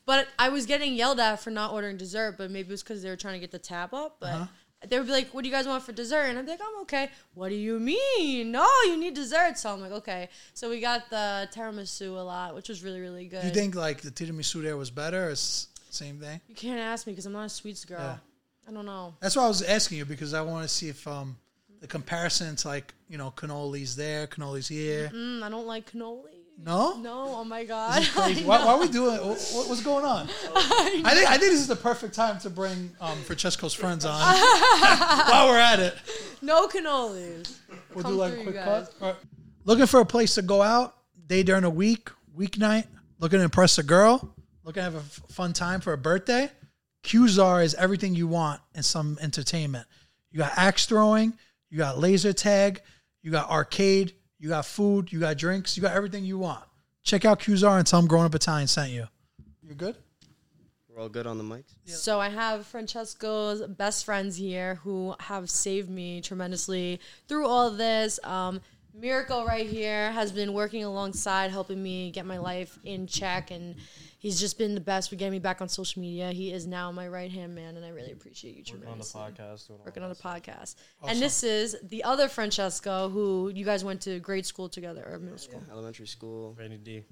but 0.06 0.28
I 0.38 0.50
was 0.50 0.66
getting 0.66 0.94
yelled 0.94 1.18
at 1.18 1.40
for 1.40 1.50
not 1.50 1.72
ordering 1.72 1.96
dessert. 1.96 2.36
But 2.38 2.50
maybe 2.50 2.68
it 2.68 2.72
was 2.72 2.82
because 2.82 3.02
they 3.02 3.08
were 3.08 3.16
trying 3.16 3.34
to 3.34 3.40
get 3.40 3.50
the 3.50 3.58
tab 3.58 3.94
up. 3.94 4.18
But 4.20 4.26
Uh-huh. 4.34 4.46
They 4.88 4.98
would 4.98 5.06
be 5.06 5.12
like, 5.12 5.28
"What 5.34 5.42
do 5.42 5.48
you 5.48 5.54
guys 5.54 5.66
want 5.66 5.82
for 5.84 5.92
dessert?" 5.92 6.24
And 6.24 6.38
I'd 6.38 6.44
be 6.46 6.52
like, 6.52 6.60
"I'm 6.60 6.82
okay." 6.82 7.10
What 7.34 7.50
do 7.50 7.54
you 7.54 7.78
mean? 7.78 8.50
No, 8.52 8.66
you 8.86 8.96
need 8.96 9.14
dessert. 9.14 9.58
So 9.58 9.72
I'm 9.72 9.80
like, 9.80 9.92
"Okay." 9.92 10.28
So 10.54 10.70
we 10.70 10.80
got 10.80 11.10
the 11.10 11.48
tiramisu 11.54 12.08
a 12.16 12.20
lot, 12.22 12.54
which 12.54 12.68
was 12.68 12.82
really 12.82 13.00
really 13.00 13.26
good. 13.26 13.44
You 13.44 13.50
think 13.50 13.74
like 13.74 14.00
the 14.00 14.10
tiramisu 14.10 14.62
there 14.62 14.76
was 14.76 14.90
better 14.90 15.28
or 15.28 15.32
s- 15.32 15.68
same 15.90 16.18
thing? 16.18 16.40
You 16.48 16.54
can't 16.54 16.80
ask 16.80 17.06
me 17.06 17.12
because 17.12 17.26
I'm 17.26 17.32
not 17.32 17.46
a 17.46 17.48
sweets 17.50 17.84
girl. 17.84 17.98
Yeah. 18.00 18.16
I 18.68 18.72
don't 18.72 18.86
know. 18.86 19.14
That's 19.20 19.36
why 19.36 19.44
I 19.44 19.48
was 19.48 19.62
asking 19.62 19.98
you 19.98 20.04
because 20.04 20.32
I 20.34 20.42
want 20.42 20.62
to 20.62 20.68
see 20.68 20.88
if 20.88 21.06
um 21.06 21.36
the 21.80 21.86
comparison 21.86 22.56
to 22.56 22.68
like 22.68 22.92
you 23.08 23.18
know 23.18 23.32
cannolis 23.36 23.96
there, 23.96 24.26
cannolis 24.26 24.68
here. 24.68 25.10
Mm, 25.14 25.42
I 25.42 25.48
don't 25.50 25.66
like 25.66 25.90
cannoli. 25.92 26.39
No, 26.62 26.98
No, 27.00 27.24
oh 27.38 27.44
my 27.44 27.64
god. 27.64 28.04
Why, 28.14 28.34
why 28.44 28.66
are 28.74 28.78
we 28.80 28.88
doing? 28.88 29.16
What, 29.18 29.68
what's 29.68 29.82
going 29.82 30.04
on? 30.04 30.28
I 30.54 31.12
think 31.14 31.28
I 31.30 31.38
think 31.38 31.52
this 31.52 31.60
is 31.60 31.68
the 31.68 31.76
perfect 31.76 32.14
time 32.14 32.38
to 32.40 32.50
bring 32.50 32.90
um 33.00 33.16
Francesco's 33.22 33.72
friends 33.72 34.04
on 34.04 34.20
while 34.20 35.48
we're 35.48 35.58
at 35.58 35.80
it. 35.80 35.94
No 36.42 36.68
cannolis. 36.68 37.58
We'll 37.94 38.04
Come 38.04 38.12
do 38.12 38.18
like 38.18 38.34
a 38.34 38.42
quick 38.42 38.56
cut. 38.56 38.94
guys. 39.00 39.14
Looking 39.64 39.86
for 39.86 40.00
a 40.00 40.06
place 40.06 40.34
to 40.34 40.42
go 40.42 40.60
out, 40.62 40.96
day 41.26 41.42
during 41.42 41.62
the 41.62 41.70
week, 41.70 42.10
weeknight. 42.36 42.84
Looking 43.20 43.38
to 43.38 43.44
impress 43.44 43.78
a 43.78 43.82
girl. 43.82 44.34
Looking 44.64 44.80
to 44.80 44.84
have 44.84 44.94
a 44.94 44.98
f- 44.98 45.20
fun 45.30 45.52
time 45.54 45.80
for 45.80 45.92
a 45.94 45.98
birthday. 45.98 46.50
Qzar 47.04 47.64
is 47.64 47.74
everything 47.74 48.14
you 48.14 48.26
want 48.28 48.60
in 48.74 48.82
some 48.82 49.18
entertainment. 49.22 49.86
You 50.30 50.38
got 50.38 50.52
axe 50.56 50.84
throwing, 50.86 51.32
you 51.70 51.78
got 51.78 51.98
laser 51.98 52.32
tag, 52.34 52.82
you 53.22 53.30
got 53.30 53.50
arcade, 53.50 54.12
you 54.40 54.48
got 54.48 54.64
food, 54.66 55.12
you 55.12 55.20
got 55.20 55.36
drinks, 55.36 55.76
you 55.76 55.82
got 55.82 55.94
everything 55.94 56.24
you 56.24 56.38
want. 56.38 56.64
Check 57.02 57.24
out 57.24 57.40
Qzar 57.40 57.78
and 57.78 57.86
tell 57.86 58.00
them 58.00 58.08
Growing 58.08 58.24
Up 58.24 58.34
Italian 58.34 58.66
sent 58.66 58.90
you. 58.90 59.06
You're 59.62 59.74
good? 59.74 59.96
We're 60.88 61.02
all 61.02 61.08
good 61.08 61.26
on 61.26 61.38
the 61.38 61.44
mics. 61.44 61.74
So 61.84 62.18
I 62.18 62.30
have 62.30 62.66
Francesco's 62.66 63.66
best 63.66 64.04
friends 64.04 64.36
here 64.36 64.76
who 64.76 65.14
have 65.20 65.48
saved 65.50 65.90
me 65.90 66.20
tremendously 66.20 67.00
through 67.28 67.46
all 67.46 67.68
of 67.68 67.76
this. 67.76 68.18
Um, 68.24 68.60
Miracle 68.94 69.44
right 69.44 69.66
here 69.66 70.10
has 70.12 70.32
been 70.32 70.52
working 70.52 70.84
alongside, 70.84 71.50
helping 71.50 71.82
me 71.82 72.10
get 72.10 72.26
my 72.26 72.38
life 72.38 72.78
in 72.84 73.06
check, 73.06 73.50
and 73.50 73.76
he's 74.18 74.38
just 74.40 74.58
been 74.58 74.74
the 74.74 74.80
best 74.80 75.08
for 75.08 75.16
getting 75.16 75.32
me 75.32 75.38
back 75.38 75.60
on 75.60 75.68
social 75.68 76.02
media. 76.02 76.30
He 76.32 76.52
is 76.52 76.66
now 76.66 76.90
my 76.90 77.06
right 77.08 77.30
hand 77.30 77.54
man, 77.54 77.76
and 77.76 77.84
I 77.84 77.90
really 77.90 78.12
appreciate 78.12 78.68
you 78.68 78.76
Working 78.76 78.90
on 78.90 78.98
the 78.98 79.04
podcast. 79.04 79.68
Doing 79.68 79.80
Working 79.84 80.02
on 80.02 80.08
the 80.08 80.14
stuff. 80.14 80.42
podcast, 80.42 80.74
and 81.06 81.20
this 81.20 81.42
is 81.42 81.76
the 81.84 82.04
other 82.04 82.28
Francesco 82.28 83.08
who 83.08 83.50
you 83.54 83.64
guys 83.64 83.84
went 83.84 84.00
to 84.02 84.18
grade 84.18 84.44
school 84.44 84.68
together 84.68 85.08
or 85.10 85.18
middle 85.18 85.38
school. 85.38 85.62
Elementary 85.70 86.06
school. 86.06 86.54
Rainy 86.58 86.76
D. 86.78 87.04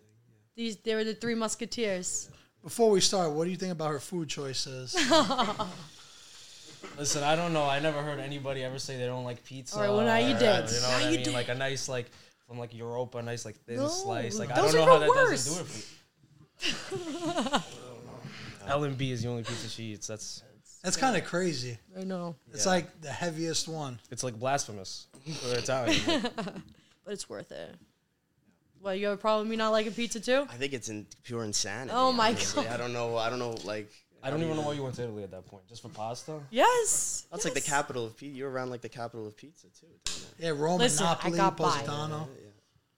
These 0.56 0.78
they 0.78 0.94
were 0.94 1.04
the 1.04 1.14
three 1.14 1.34
musketeers. 1.36 2.28
Before 2.62 2.90
we 2.90 3.00
start, 3.00 3.30
what 3.30 3.44
do 3.44 3.50
you 3.50 3.56
think 3.56 3.72
about 3.72 3.92
her 3.92 4.00
food 4.00 4.28
choices? 4.28 4.96
Listen, 6.98 7.22
I 7.22 7.36
don't 7.36 7.52
know. 7.52 7.64
I 7.64 7.78
never 7.78 8.02
heard 8.02 8.18
anybody 8.18 8.64
ever 8.64 8.78
say 8.78 8.96
they 8.98 9.06
don't 9.06 9.24
like 9.24 9.44
pizza. 9.44 9.76
All 9.76 9.82
right, 9.82 9.88
well, 9.90 10.04
now 10.04 10.16
you 10.18 10.34
or, 10.34 10.38
did. 10.38 10.70
You 10.70 10.80
know 10.80 10.88
Now 10.88 10.92
what 10.94 11.02
I 11.02 11.10
you 11.10 11.16
mean? 11.16 11.24
did. 11.24 11.32
Like 11.34 11.48
a 11.48 11.54
nice 11.54 11.88
like 11.88 12.10
from 12.46 12.58
like 12.58 12.74
Europa, 12.74 13.22
nice 13.22 13.44
like 13.44 13.56
thin 13.64 13.76
No, 13.76 13.88
slice. 13.88 14.38
Like 14.38 14.50
I 14.50 14.60
those 14.60 14.72
don't 14.74 14.82
are 14.82 14.86
know 14.86 14.92
how 14.98 15.04
even 15.04 15.08
that 15.08 15.30
doesn't 15.30 15.54
do 15.54 15.60
it 15.60 15.66
for 15.66 16.96
you. 17.54 17.60
L 18.68 18.84
and 18.84 18.98
B 18.98 19.12
is 19.12 19.22
the 19.22 19.28
only 19.28 19.44
pizza 19.44 19.68
she 19.68 19.84
eats. 19.84 20.06
That's 20.08 20.42
That's 20.82 20.96
kind 20.96 21.16
of 21.16 21.24
crazy. 21.24 21.78
I 21.98 22.02
know, 22.04 22.34
It's 22.52 22.64
Yeah. 22.66 22.72
like 22.72 23.00
the 23.00 23.10
heaviest 23.10 23.68
one. 23.68 24.00
it's 24.10 24.22
like 24.24 24.38
blasphemous 24.38 25.06
for 25.40 25.54
Italian. 25.56 26.00
Like, 26.06 26.34
but 27.04 27.12
it's 27.14 27.28
worth 27.30 27.52
it. 27.52 27.74
Well, 28.80 28.94
you 28.94 29.06
have 29.06 29.14
a 29.18 29.20
problem 29.20 29.48
with 29.48 29.50
me 29.50 29.56
not 29.56 29.70
liking 29.70 29.92
pizza 29.92 30.20
too? 30.20 30.46
I 30.50 30.54
think 30.56 30.72
it's 30.72 30.88
in 30.88 31.06
pure 31.24 31.44
insanity. 31.44 31.92
Oh 31.96 32.12
my 32.12 32.28
honestly. 32.28 32.64
God. 32.64 32.72
I 32.72 32.76
don't 32.76 32.92
know. 32.92 33.16
I 33.16 33.28
don't 33.30 33.38
know. 33.40 33.56
Like 33.64 33.90
I 34.22 34.30
don't 34.30 34.42
even 34.42 34.56
know 34.56 34.62
why 34.62 34.72
you 34.72 34.82
went 34.82 34.96
to 34.96 35.02
Italy 35.04 35.22
at 35.22 35.30
that 35.30 35.46
point. 35.46 35.66
Just 35.68 35.82
for 35.82 35.88
pasta? 35.88 36.40
Yes. 36.50 37.26
That's 37.30 37.44
like 37.44 37.54
the 37.54 37.60
yes. 37.60 37.68
capital 37.68 38.04
of 38.06 38.16
pizza. 38.16 38.36
You're 38.36 38.50
around 38.50 38.70
like 38.70 38.80
the 38.80 38.88
capital 38.88 39.26
of 39.26 39.36
pizza 39.36 39.68
too. 39.68 39.86
Yeah, 40.38 40.50
Rome, 40.50 40.78
Listen, 40.78 41.06
I 41.06 41.10
Napoli, 41.10 41.36
got 41.36 41.56
by. 41.56 41.64
Positano. 41.70 42.28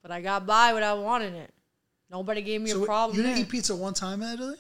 But 0.03 0.11
I 0.11 0.21
got 0.23 0.47
by 0.47 0.73
without 0.73 1.03
wanting 1.03 1.35
it. 1.35 1.53
Nobody 2.11 2.41
gave 2.43 2.61
me 2.63 2.71
So 2.71 2.83
a 2.83 2.87
problem. 2.87 3.17
you 3.17 3.23
didn't 3.23 3.37
there. 3.37 3.45
eat 3.45 3.51
pizza 3.51 3.77
one 3.77 3.93
time 3.95 4.23
in 4.23 4.31
Italy? 4.31 4.57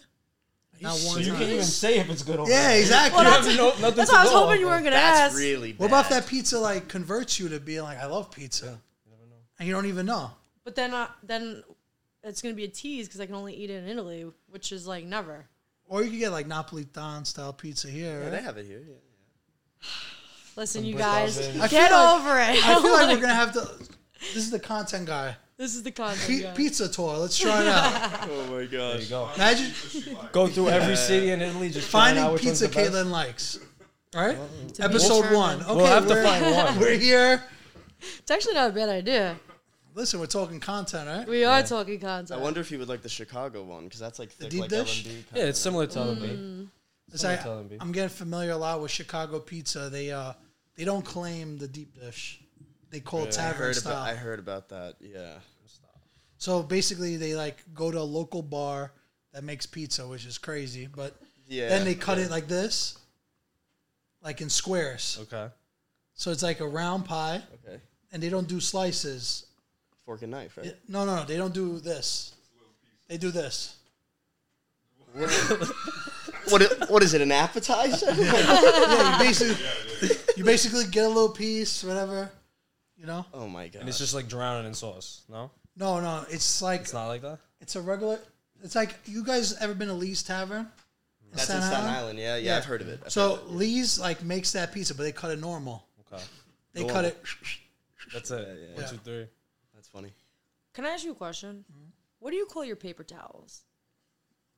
Not 0.83 0.93
one 0.93 0.99
time. 0.99 1.01
So 1.01 1.09
one 1.09 1.23
you 1.25 1.33
can't 1.33 1.43
even 1.51 1.65
say 1.65 1.99
if 1.99 2.11
it's 2.11 2.23
good 2.23 2.39
over 2.41 2.51
Yeah, 2.51 2.69
there. 2.69 2.81
exactly. 2.81 3.17
Well, 3.25 3.25
You 3.25 3.49
have 3.49 3.57
no, 3.57 3.69
nothing 3.81 3.97
That's 3.97 4.11
to 4.11 4.15
why 4.17 4.21
I 4.21 4.25
was 4.25 4.33
go 4.33 4.39
hoping 4.47 4.61
you 4.61 4.67
of. 4.67 4.73
weren't 4.73 4.85
gonna 4.85 4.97
That's 4.97 5.21
ask. 5.33 5.37
really. 5.39 5.73
what 5.73 5.87
about 5.87 6.05
if 6.05 6.11
that 6.11 6.27
pizza 6.27 6.59
like 6.59 6.89
converts 6.89 7.41
you 7.41 7.49
to 7.49 7.59
being 7.61 7.83
like, 7.83 7.99
I 7.99 8.07
love 8.07 8.31
pizza, 8.31 8.79
and 9.59 9.67
you 9.69 9.75
don't 9.75 9.87
even 9.87 10.07
know? 10.07 10.31
But 10.65 10.75
then, 10.77 10.93
uh, 10.95 11.09
then 11.23 11.65
it's 12.23 12.41
gonna 12.43 12.55
be 12.55 12.65
a 12.65 12.69
tease 12.69 13.09
because 13.09 13.21
I 13.21 13.27
can 13.27 13.35
only 13.35 13.55
eat 13.55 13.71
it 13.71 13.83
in 13.83 13.89
Italy, 13.89 14.27
which 14.51 14.73
is 14.73 14.87
like 14.87 15.05
never. 15.07 15.47
Or 15.91 16.05
you 16.05 16.11
could 16.11 16.20
get 16.20 16.30
like 16.30 16.47
Napolitan 16.47 17.26
style 17.26 17.53
pizza 17.53 17.88
here. 17.88 18.12
Yeah, 18.18 18.22
right? 18.22 18.30
they 18.30 18.43
have 18.43 18.57
it 18.57 18.64
here. 18.64 18.80
Yeah. 18.88 18.95
Listen, 20.57 20.84
you 20.84 20.95
guys, 20.95 21.36
oven. 21.38 21.61
I 21.61 21.66
feel 21.68 21.80
get 21.80 21.91
like- 21.91 22.20
over 22.20 22.38
it. 22.38 22.64
I 22.68 22.80
feel 22.80 22.93
like 22.93 23.09
we're 23.09 23.20
gonna 23.20 23.34
have 23.45 23.53
to. 23.55 23.68
This 24.20 24.36
is 24.36 24.51
the 24.53 24.61
content 24.61 25.07
guy. 25.07 25.34
this 25.57 25.74
is 25.74 25.82
the 25.82 25.91
content. 25.91 26.26
P- 26.28 26.43
guys. 26.43 26.57
pizza 26.57 26.88
tour. 26.88 27.16
Let's 27.18 27.36
try 27.36 27.62
it 27.62 27.66
out. 27.66 28.20
Oh 28.30 28.43
my 28.51 28.66
There 28.66 29.01
you 29.01 29.07
go. 29.09 29.28
Imagine 29.34 29.72
Go 30.30 30.47
through 30.47 30.68
every 30.68 30.95
city 30.97 31.30
in 31.30 31.43
Italy, 31.43 31.70
just 31.70 31.91
trying 31.91 32.18
out 32.18 32.28
finding 32.30 32.47
pizza 32.47 32.68
the. 32.68 32.74
Kaitlin 32.74 33.11
likes. 33.11 33.59
Right? 34.14 34.38
Episode 34.78 35.32
one. 35.34 35.61
Okay, 35.62 35.74
We'll 35.74 35.86
have 35.86 36.07
to 36.07 36.22
find 36.22 36.45
one. 36.55 36.78
We're 36.80 36.99
here. 36.99 37.43
It's 38.18 38.30
actually 38.30 38.55
not 38.55 38.70
a 38.70 38.72
bad 38.72 38.88
idea. 38.91 39.36
Listen, 40.01 40.19
we're 40.19 40.25
talking 40.25 40.61
content, 40.61 41.07
right? 41.07 41.29
We 41.29 41.45
are 41.45 41.63
talking 41.63 42.01
content. 42.01 42.33
I 42.41 42.43
wonder 42.43 42.59
if 42.61 42.71
you 42.71 42.79
would 42.79 42.89
like 42.89 43.03
the 43.03 43.09
Chicago 43.11 43.63
one 43.65 43.85
because 43.85 44.01
that's 44.01 44.19
like 44.19 44.31
thick 44.31 44.49
deep 44.49 44.63
like 44.63 44.71
dish? 44.71 45.05
L&B. 45.07 45.25
Yeah, 45.35 45.45
it's 45.45 45.59
similar 45.61 45.87
to 45.89 45.99
Mm. 45.99 46.07
L&B. 46.07 46.69
It's 47.13 47.21
Someone 47.21 47.37
like- 47.37 47.45
tell 47.45 47.57
them, 47.59 47.69
B. 47.69 47.77
I'm 47.79 47.93
getting 47.93 48.09
familiar 48.09 48.53
a 48.53 48.57
lot 48.57 48.81
with 48.81 48.91
Chicago 48.91 49.41
pizza. 49.41 49.91
They 49.91 50.11
uh 50.11 50.33
they 50.77 50.85
don't 50.85 51.05
claim 51.05 51.59
the 51.59 51.69
deep 51.69 52.01
dish. 52.01 52.41
They 52.89 53.01
call 53.01 53.25
it 53.25 53.29
I 53.29 53.43
tavern 53.43 53.59
heard 53.59 53.77
style. 53.77 53.93
about. 53.93 54.09
I 54.09 54.15
heard 54.15 54.39
about 54.39 54.71
that. 54.71 54.95
Yeah. 55.01 55.35
so 56.39 56.63
basically, 56.63 57.17
they 57.19 57.35
like 57.35 57.63
go 57.75 57.91
to 57.91 57.99
a 57.99 58.09
local 58.19 58.41
bar 58.41 58.93
that 59.35 59.45
makes 59.45 59.67
pizza, 59.67 60.09
which 60.09 60.25
is 60.25 60.39
crazy. 60.39 60.87
But 60.87 61.15
Yeah. 61.47 61.69
then 61.69 61.85
they 61.85 61.95
cut 61.95 62.17
yeah. 62.17 62.25
it 62.25 62.31
like 62.31 62.49
this, 62.49 62.97
like 64.23 64.41
in 64.41 64.49
squares. 64.49 65.19
Okay. 65.25 65.49
So 66.15 66.31
it's 66.31 66.43
like 66.43 66.61
a 66.61 66.67
round 66.69 67.05
pie, 67.05 67.43
Okay. 67.57 67.83
and 68.13 68.23
they 68.23 68.31
don't 68.31 68.49
do 68.49 68.61
slices. 68.61 69.45
Fork 70.11 70.23
and 70.23 70.33
knife, 70.33 70.57
right? 70.57 70.75
No, 70.89 71.05
no, 71.07 71.15
no. 71.15 71.25
They 71.25 71.37
don't 71.37 71.55
do 71.55 71.79
this. 71.79 72.35
They 73.07 73.17
do 73.17 73.31
this. 73.31 73.77
What? 76.49 76.63
i- 76.63 76.87
What 76.87 77.03
is 77.05 77.15
it? 77.15 77.21
An 77.21 77.31
appetizer? 77.31 78.07
Yeah, 78.17 79.13
you 79.13 79.19
basically 79.25 80.17
you 80.37 80.45
basically 80.45 80.85
get 80.87 81.05
a 81.05 81.09
little 81.09 81.29
piece, 81.29 81.85
whatever. 81.85 82.29
You 82.99 83.07
know? 83.07 83.25
oh 83.33 83.47
my 83.47 83.69
god. 83.69 83.81
And 83.81 83.89
it's 83.89 83.99
just 83.99 84.15
like 84.15 84.27
drowning 84.29 84.67
in 84.67 84.75
sauce. 84.75 85.23
No, 85.29 85.53
No, 85.77 86.01
no. 86.01 86.25
It's 86.29 86.61
like 86.61 86.81
it's 86.81 86.93
not 86.93 87.07
like 87.07 87.23
that. 87.23 87.39
it's 87.61 87.77
a 87.77 87.81
regular. 87.81 88.19
It's 88.65 88.75
like 88.75 88.97
you 89.05 89.23
guys 89.25 89.57
ever 89.61 89.75
been 89.75 89.89
to 89.89 89.95
Lee's 89.95 90.25
Tavern? 90.25 90.67
in 91.23 91.37
That's 91.37 91.49
in 91.51 91.63
Staten 91.63 91.87
Island. 91.87 92.19
Yeah, 92.19 92.37
yeah, 92.37 92.57
I've 92.57 92.65
heard 92.65 92.81
of 92.81 92.89
it. 92.89 93.01
I've 93.07 93.13
So 93.13 93.35
of 93.35 93.41
it. 93.43 93.51
Lee's 93.53 94.01
like 94.01 94.25
makes 94.25 94.51
that 94.53 94.73
pizza, 94.73 94.93
but 94.95 95.05
they 95.05 95.13
cut 95.13 95.31
it 95.31 95.39
normal. 95.41 95.85
Okay, 96.13 96.23
They 96.73 96.81
Cool. 96.81 96.91
cut 96.91 97.05
it. 97.05 97.23
that's 98.13 98.31
it. 98.33 98.41
yeah, 98.41 98.75
One, 98.75 98.83
yeah. 98.83 98.87
two, 98.91 98.97
three. 99.05 99.27
That's 99.93 100.03
funny. 100.03 100.14
Can 100.74 100.84
I 100.86 100.91
ask 100.91 101.05
you 101.05 101.12
a 101.12 101.14
question? 101.14 101.64
What 102.18 102.30
do 102.30 102.36
you 102.36 102.47
call 102.47 102.64
your 102.64 102.76
paper 102.76 103.03
towels? 103.05 103.62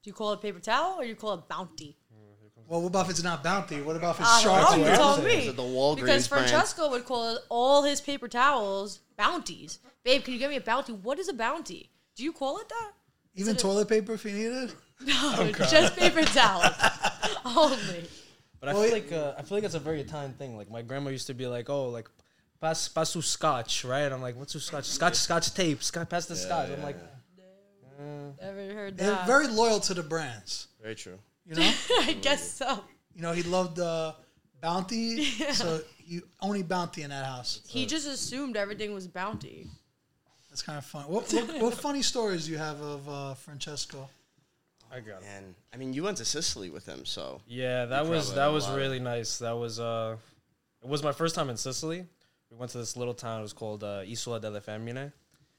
Do 0.02 0.10
you 0.10 0.14
call 0.14 0.32
it 0.32 0.40
paper 0.42 0.58
towel 0.58 0.98
or 0.98 1.02
do 1.02 1.08
you 1.08 1.14
call 1.14 1.34
it 1.34 1.48
bounty? 1.48 1.96
Well, 2.68 2.80
what 2.80 2.88
about 2.88 3.06
if 3.06 3.10
it's 3.10 3.22
not 3.22 3.42
Bounty? 3.42 3.82
What 3.82 3.96
about 3.96 4.14
if 4.14 4.20
it's 4.20 4.28
I 4.28 4.42
don't 4.44 4.80
know. 4.80 4.90
You 4.90 4.96
told 4.96 5.24
me. 5.24 5.48
The 5.50 5.62
Walgreens 5.62 5.96
because 5.96 6.28
brand? 6.28 6.48
Francesco 6.48 6.90
would 6.90 7.04
call 7.04 7.38
all 7.48 7.82
his 7.82 8.00
paper 8.00 8.28
towels 8.28 9.00
bounties. 9.16 9.78
Babe, 10.04 10.22
can 10.22 10.32
you 10.32 10.38
get 10.38 10.48
me 10.48 10.56
a 10.56 10.60
bounty? 10.60 10.92
What 10.92 11.18
is 11.18 11.28
a 11.28 11.32
bounty? 11.34 11.90
Do 12.16 12.22
you 12.24 12.32
call 12.32 12.58
it 12.58 12.68
that? 12.68 12.92
Even 13.34 13.54
it 13.56 13.58
a- 13.58 13.62
toilet 13.62 13.88
paper 13.88 14.12
if 14.14 14.24
you 14.24 14.32
need 14.32 14.46
it. 14.64 14.74
No, 15.04 15.50
just 15.70 15.96
paper 15.96 16.22
towels 16.22 16.72
only. 17.44 18.08
But 18.60 18.68
I 18.68 18.74
Well, 18.74 18.82
feel 18.84 18.92
like 18.92 19.12
uh, 19.12 19.34
I 19.36 19.42
feel 19.42 19.58
like 19.58 19.64
it's 19.64 19.74
a 19.74 19.80
very 19.80 20.00
Italian 20.00 20.32
thing. 20.34 20.56
Like 20.56 20.70
my 20.70 20.82
grandma 20.82 21.10
used 21.10 21.26
to 21.26 21.34
be 21.34 21.46
like, 21.48 21.68
"Oh, 21.68 21.88
like 21.88 22.08
pass 22.62 22.88
pass 22.88 23.10
su 23.10 23.20
scotch, 23.20 23.84
right?" 23.84 24.10
I'm 24.10 24.22
like, 24.22 24.36
"What's 24.36 24.52
su 24.54 24.60
scotch? 24.60 24.86
Scotch, 24.86 25.16
scotch 25.16 25.52
tape. 25.52 25.82
Scotch, 25.82 26.08
pass 26.08 26.26
the 26.26 26.36
scotch." 26.36 26.70
I'm 26.70 26.82
like, 26.82 26.96
Never 28.40 28.74
heard 28.74 28.96
They're 28.96 29.10
that. 29.10 29.26
very 29.26 29.46
loyal 29.46 29.78
to 29.80 29.94
the 29.94 30.02
brands. 30.02 30.68
Very 30.82 30.94
true. 30.94 31.18
You 31.46 31.56
know. 31.56 31.72
I 32.00 32.16
guess 32.20 32.52
so. 32.52 32.80
you 33.14 33.22
know 33.22 33.32
he 33.32 33.42
loved 33.42 33.78
uh, 33.78 34.12
Bounty, 34.60 35.24
so 35.52 35.80
you 36.04 36.22
only 36.40 36.62
Bounty 36.62 37.02
in 37.02 37.10
that 37.10 37.24
house. 37.24 37.60
He 37.66 37.86
just 37.86 38.08
assumed 38.08 38.56
everything 38.56 38.94
was 38.94 39.06
bounty. 39.06 39.66
That's 40.50 40.62
kind 40.62 40.78
of 40.78 40.84
fun. 40.84 41.04
What, 41.04 41.32
what, 41.32 41.62
what 41.62 41.74
funny 41.74 42.02
stories 42.02 42.46
do 42.46 42.52
you 42.52 42.58
have 42.58 42.80
of 42.80 43.08
uh, 43.08 43.34
Francesco? 43.34 44.08
I 44.92 45.00
got 45.00 45.22
it. 45.22 45.28
And 45.36 45.54
I 45.72 45.78
mean, 45.78 45.94
you 45.94 46.02
went 46.02 46.18
to 46.18 46.24
Sicily 46.24 46.68
with 46.68 46.84
him, 46.84 47.06
so 47.06 47.40
Yeah, 47.46 47.86
that 47.86 48.06
was 48.06 48.26
probably 48.26 48.34
that 48.34 48.42
had 48.42 48.50
a 48.50 48.52
was 48.52 48.68
lot 48.68 48.76
really 48.76 48.98
nice. 49.00 49.38
That 49.38 49.56
was 49.56 49.80
uh, 49.80 50.16
it 50.82 50.88
was 50.88 51.02
my 51.02 51.12
first 51.12 51.34
time 51.34 51.48
in 51.48 51.56
Sicily. 51.56 52.06
We 52.52 52.58
went 52.58 52.70
to 52.72 52.78
this 52.78 52.96
little 52.96 53.14
town. 53.14 53.40
It 53.40 53.42
was 53.42 53.52
called 53.54 53.82
uh, 53.82 54.02
Isola 54.08 54.38
delle 54.38 54.60
Femmine. 54.60 55.10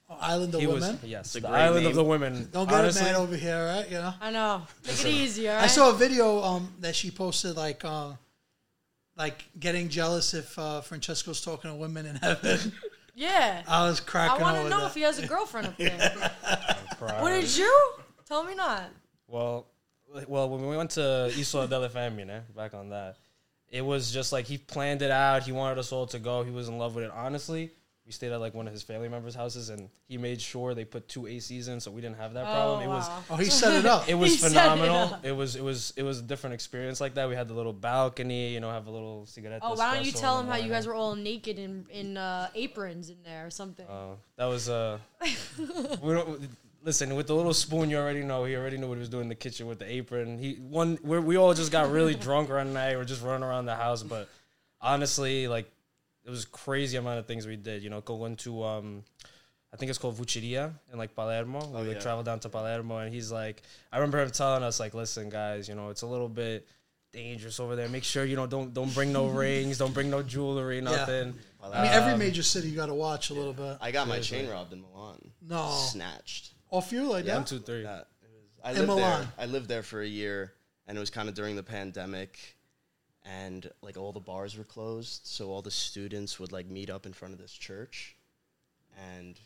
Oh, 0.09 0.17
Island 0.21 0.53
of 0.53 0.61
He 0.61 0.67
Women. 0.67 0.81
was 1.01 1.03
yes, 1.03 1.25
It's 1.27 1.35
a 1.37 1.39
the 1.41 1.47
great 1.47 1.57
island 1.59 1.77
of 1.87 1.91
name. 1.91 1.95
the 1.95 2.03
women. 2.03 2.49
Don't 2.51 2.69
get 2.69 2.79
Honestly, 2.79 3.01
it 3.01 3.05
mad 3.05 3.15
over 3.15 3.35
here, 3.35 3.65
right? 3.65 3.89
You 3.89 3.97
know. 3.97 4.13
I 4.21 4.31
know. 4.31 4.61
Take 4.83 4.99
it 4.99 5.07
easy, 5.07 5.49
all 5.49 5.55
right? 5.55 5.63
I 5.63 5.67
saw 5.67 5.89
a 5.89 5.93
video 5.93 6.43
um, 6.43 6.71
that 6.81 6.95
she 6.95 7.09
posted, 7.09 7.55
like, 7.55 7.83
uh, 7.83 8.11
like 9.17 9.43
getting 9.59 9.89
jealous 9.89 10.33
if 10.35 10.57
uh, 10.59 10.81
Francesco's 10.81 11.41
talking 11.41 11.71
to 11.71 11.75
women 11.75 12.05
in 12.05 12.15
heaven. 12.17 12.71
Yeah. 13.15 13.61
I 13.67 13.87
was 13.87 13.99
cracking. 13.99 14.37
I 14.43 14.49
cracking 14.49 14.53
want 14.61 14.63
to 14.65 14.69
know 14.71 14.79
that. 14.81 14.87
if 14.87 14.95
he 14.95 15.01
has 15.01 15.19
a 15.19 15.27
girlfriend 15.27 15.67
up 15.67 15.77
there. 15.77 16.11
Pride. 16.97 17.17
What 17.21 17.29
did 17.29 17.55
you? 17.55 17.91
Tell 18.27 18.43
me 18.43 18.55
not. 18.55 18.85
Well, 19.27 19.67
well, 20.27 20.49
when 20.49 20.67
we 20.67 20.75
went 20.75 20.89
to 20.91 21.31
Isola 21.37 21.67
delle 21.67 21.87
Femmine, 21.89 22.41
back 22.55 22.73
on 22.73 22.89
that, 22.89 23.17
it 23.73 23.83
was 23.83 24.13
just 24.13 24.31
like 24.31 24.45
he 24.45 24.59
planned 24.59 25.01
it 25.01 25.09
out. 25.09 25.41
He 25.41 25.51
wanted 25.51 25.79
us 25.79 25.91
all 25.91 26.05
to 26.07 26.19
go. 26.19 26.43
He 26.43 26.51
was 26.51 26.69
in 26.69 26.77
love 26.77 26.93
with 26.93 27.05
it. 27.05 27.11
Honestly, 27.11 27.71
we 28.05 28.11
stayed 28.11 28.31
at 28.31 28.39
like 28.39 28.53
one 28.53 28.67
of 28.67 28.73
his 28.73 28.83
family 28.83 29.09
members' 29.09 29.33
houses, 29.33 29.69
and 29.69 29.89
he 30.07 30.15
made 30.19 30.39
sure 30.39 30.75
they 30.75 30.85
put 30.85 31.07
two 31.07 31.21
ACs 31.21 31.67
in, 31.67 31.79
so 31.79 31.89
we 31.89 31.99
didn't 31.99 32.17
have 32.17 32.35
that 32.35 32.45
problem. 32.45 32.81
Oh, 32.81 32.83
It 32.83 32.87
was 32.87 33.09
wow. 33.09 33.23
oh, 33.31 33.35
he 33.35 33.45
set 33.45 33.73
it 33.73 33.87
up. 33.87 34.07
it 34.07 34.13
was 34.13 34.29
He 34.29 34.37
set 34.37 34.51
it 34.51 34.53
phenomenal. 34.53 35.17
It, 35.23 35.31
was 35.31 35.55
it 35.55 35.63
was 35.63 35.91
it 35.97 36.03
was 36.03 36.19
a 36.19 36.21
different 36.21 36.53
experience 36.53 37.01
like 37.01 37.15
that. 37.15 37.27
We 37.27 37.33
had 37.33 37.47
the 37.47 37.55
little 37.55 37.73
balcony, 37.73 38.53
you 38.53 38.59
know, 38.59 38.69
have 38.69 38.85
a 38.85 38.91
little 38.91 39.25
cigarette. 39.25 39.61
Oh, 39.63 39.73
why 39.73 39.95
don't 39.95 40.05
you 40.05 40.11
tell 40.11 40.39
him 40.39 40.45
how 40.45 40.57
you 40.57 40.69
guys 40.69 40.85
were 40.85 40.93
all 40.93 41.15
naked 41.15 41.57
in 41.57 41.87
in 41.89 42.15
uh, 42.15 42.49
aprons 42.53 43.09
in 43.09 43.17
there 43.25 43.47
or 43.47 43.49
something? 43.49 43.87
Uh, 43.87 44.17
that 44.35 44.45
was 44.45 44.69
uh, 44.69 44.99
we 45.99 46.13
don't 46.13 46.47
listen 46.83 47.15
with 47.15 47.27
the 47.27 47.35
little 47.35 47.53
spoon. 47.53 47.89
You 47.89 47.97
already 47.97 48.23
know. 48.23 48.43
He 48.45 48.55
already 48.55 48.77
knew 48.77 48.87
what 48.87 48.95
he 48.95 48.99
was 48.99 49.09
doing 49.09 49.23
in 49.23 49.29
the 49.29 49.35
kitchen 49.35 49.67
with 49.67 49.79
the 49.79 49.91
apron. 49.91 50.37
He 50.37 50.55
one 50.55 50.99
we're, 51.03 51.21
we 51.21 51.37
all 51.37 51.53
just 51.53 51.71
got 51.71 51.91
really 51.91 52.15
drunk 52.27 52.49
one 52.49 52.73
night. 52.73 52.95
We're 52.95 53.05
just 53.05 53.23
running 53.23 53.43
around 53.43 53.65
the 53.65 53.75
house, 53.75 54.03
but 54.03 54.29
honestly, 54.81 55.47
like 55.47 55.71
it 56.25 56.29
was 56.29 56.43
a 56.43 56.47
crazy 56.47 56.97
amount 56.97 57.19
of 57.19 57.25
things 57.25 57.47
we 57.47 57.55
did. 57.55 57.83
You 57.83 57.89
know, 57.89 58.01
going 58.01 58.35
to 58.37 58.63
um. 58.63 59.03
I 59.71 59.75
think 59.75 59.89
it's 59.89 59.97
called 59.97 60.15
Vucceria 60.17 60.71
in 60.91 60.99
like 60.99 61.15
Palermo. 61.15 61.65
We 61.65 61.77
like 61.77 61.87
yeah. 61.95 61.99
travel 61.99 62.21
down 62.21 62.39
to 62.41 62.49
Palermo, 62.49 62.99
and 62.99 63.11
he's 63.11 63.31
like, 63.31 63.63
I 63.91 63.97
remember 63.97 64.21
him 64.21 64.29
telling 64.29 64.61
us 64.61 64.79
like, 64.79 64.93
listen, 64.93 65.29
guys, 65.29 65.67
you 65.67 65.73
know, 65.73 65.89
it's 65.89 66.03
a 66.03 66.05
little 66.05 66.29
bit 66.29 66.67
dangerous 67.11 67.59
over 67.59 67.75
there. 67.75 67.89
Make 67.89 68.03
sure 68.03 68.23
you 68.23 68.35
know 68.35 68.45
don't 68.45 68.71
don't 68.71 68.93
bring 68.93 69.11
no 69.11 69.27
rings, 69.41 69.79
don't 69.79 69.93
bring 69.93 70.11
no 70.11 70.21
jewelry, 70.21 70.79
nothing. 70.79 71.33
I 71.63 71.81
mean, 71.81 71.91
every 71.91 72.13
Um, 72.13 72.19
major 72.19 72.43
city 72.43 72.69
you 72.69 72.75
got 72.75 72.87
to 72.87 72.93
watch 72.93 73.31
a 73.31 73.33
little 73.33 73.53
bit. 73.53 73.77
I 73.81 73.91
got 73.91 74.07
my 74.07 74.19
chain 74.19 74.47
robbed 74.49 74.73
in 74.73 74.81
Milan. 74.81 75.31
No, 75.41 75.69
Snatched. 75.71 76.52
Off 76.73 76.91
you 76.91 77.03
like 77.03 77.25
One, 77.25 77.35
that. 77.37 77.47
two, 77.47 77.59
three. 77.59 77.83
Yeah, 77.83 77.99
it 77.99 78.05
was, 78.33 78.49
I 78.63 78.71
In 78.71 78.77
lived 78.77 78.87
Milan. 78.87 79.21
there. 79.21 79.29
I 79.37 79.45
lived 79.45 79.67
there 79.69 79.83
for 79.83 80.01
a 80.01 80.07
year, 80.07 80.53
and 80.87 80.97
it 80.97 80.99
was 80.99 81.09
kind 81.09 81.29
of 81.29 81.35
during 81.35 81.55
the 81.55 81.63
pandemic, 81.63 82.39
and 83.23 83.69
like 83.81 83.95
all 83.97 84.11
the 84.11 84.19
bars 84.19 84.57
were 84.57 84.63
closed, 84.63 85.21
so 85.25 85.49
all 85.49 85.61
the 85.61 85.71
students 85.71 86.39
would 86.39 86.51
like 86.51 86.67
meet 86.67 86.89
up 86.89 87.05
in 87.05 87.13
front 87.13 87.33
of 87.33 87.39
this 87.39 87.51
church, 87.53 88.15
and 89.15 89.39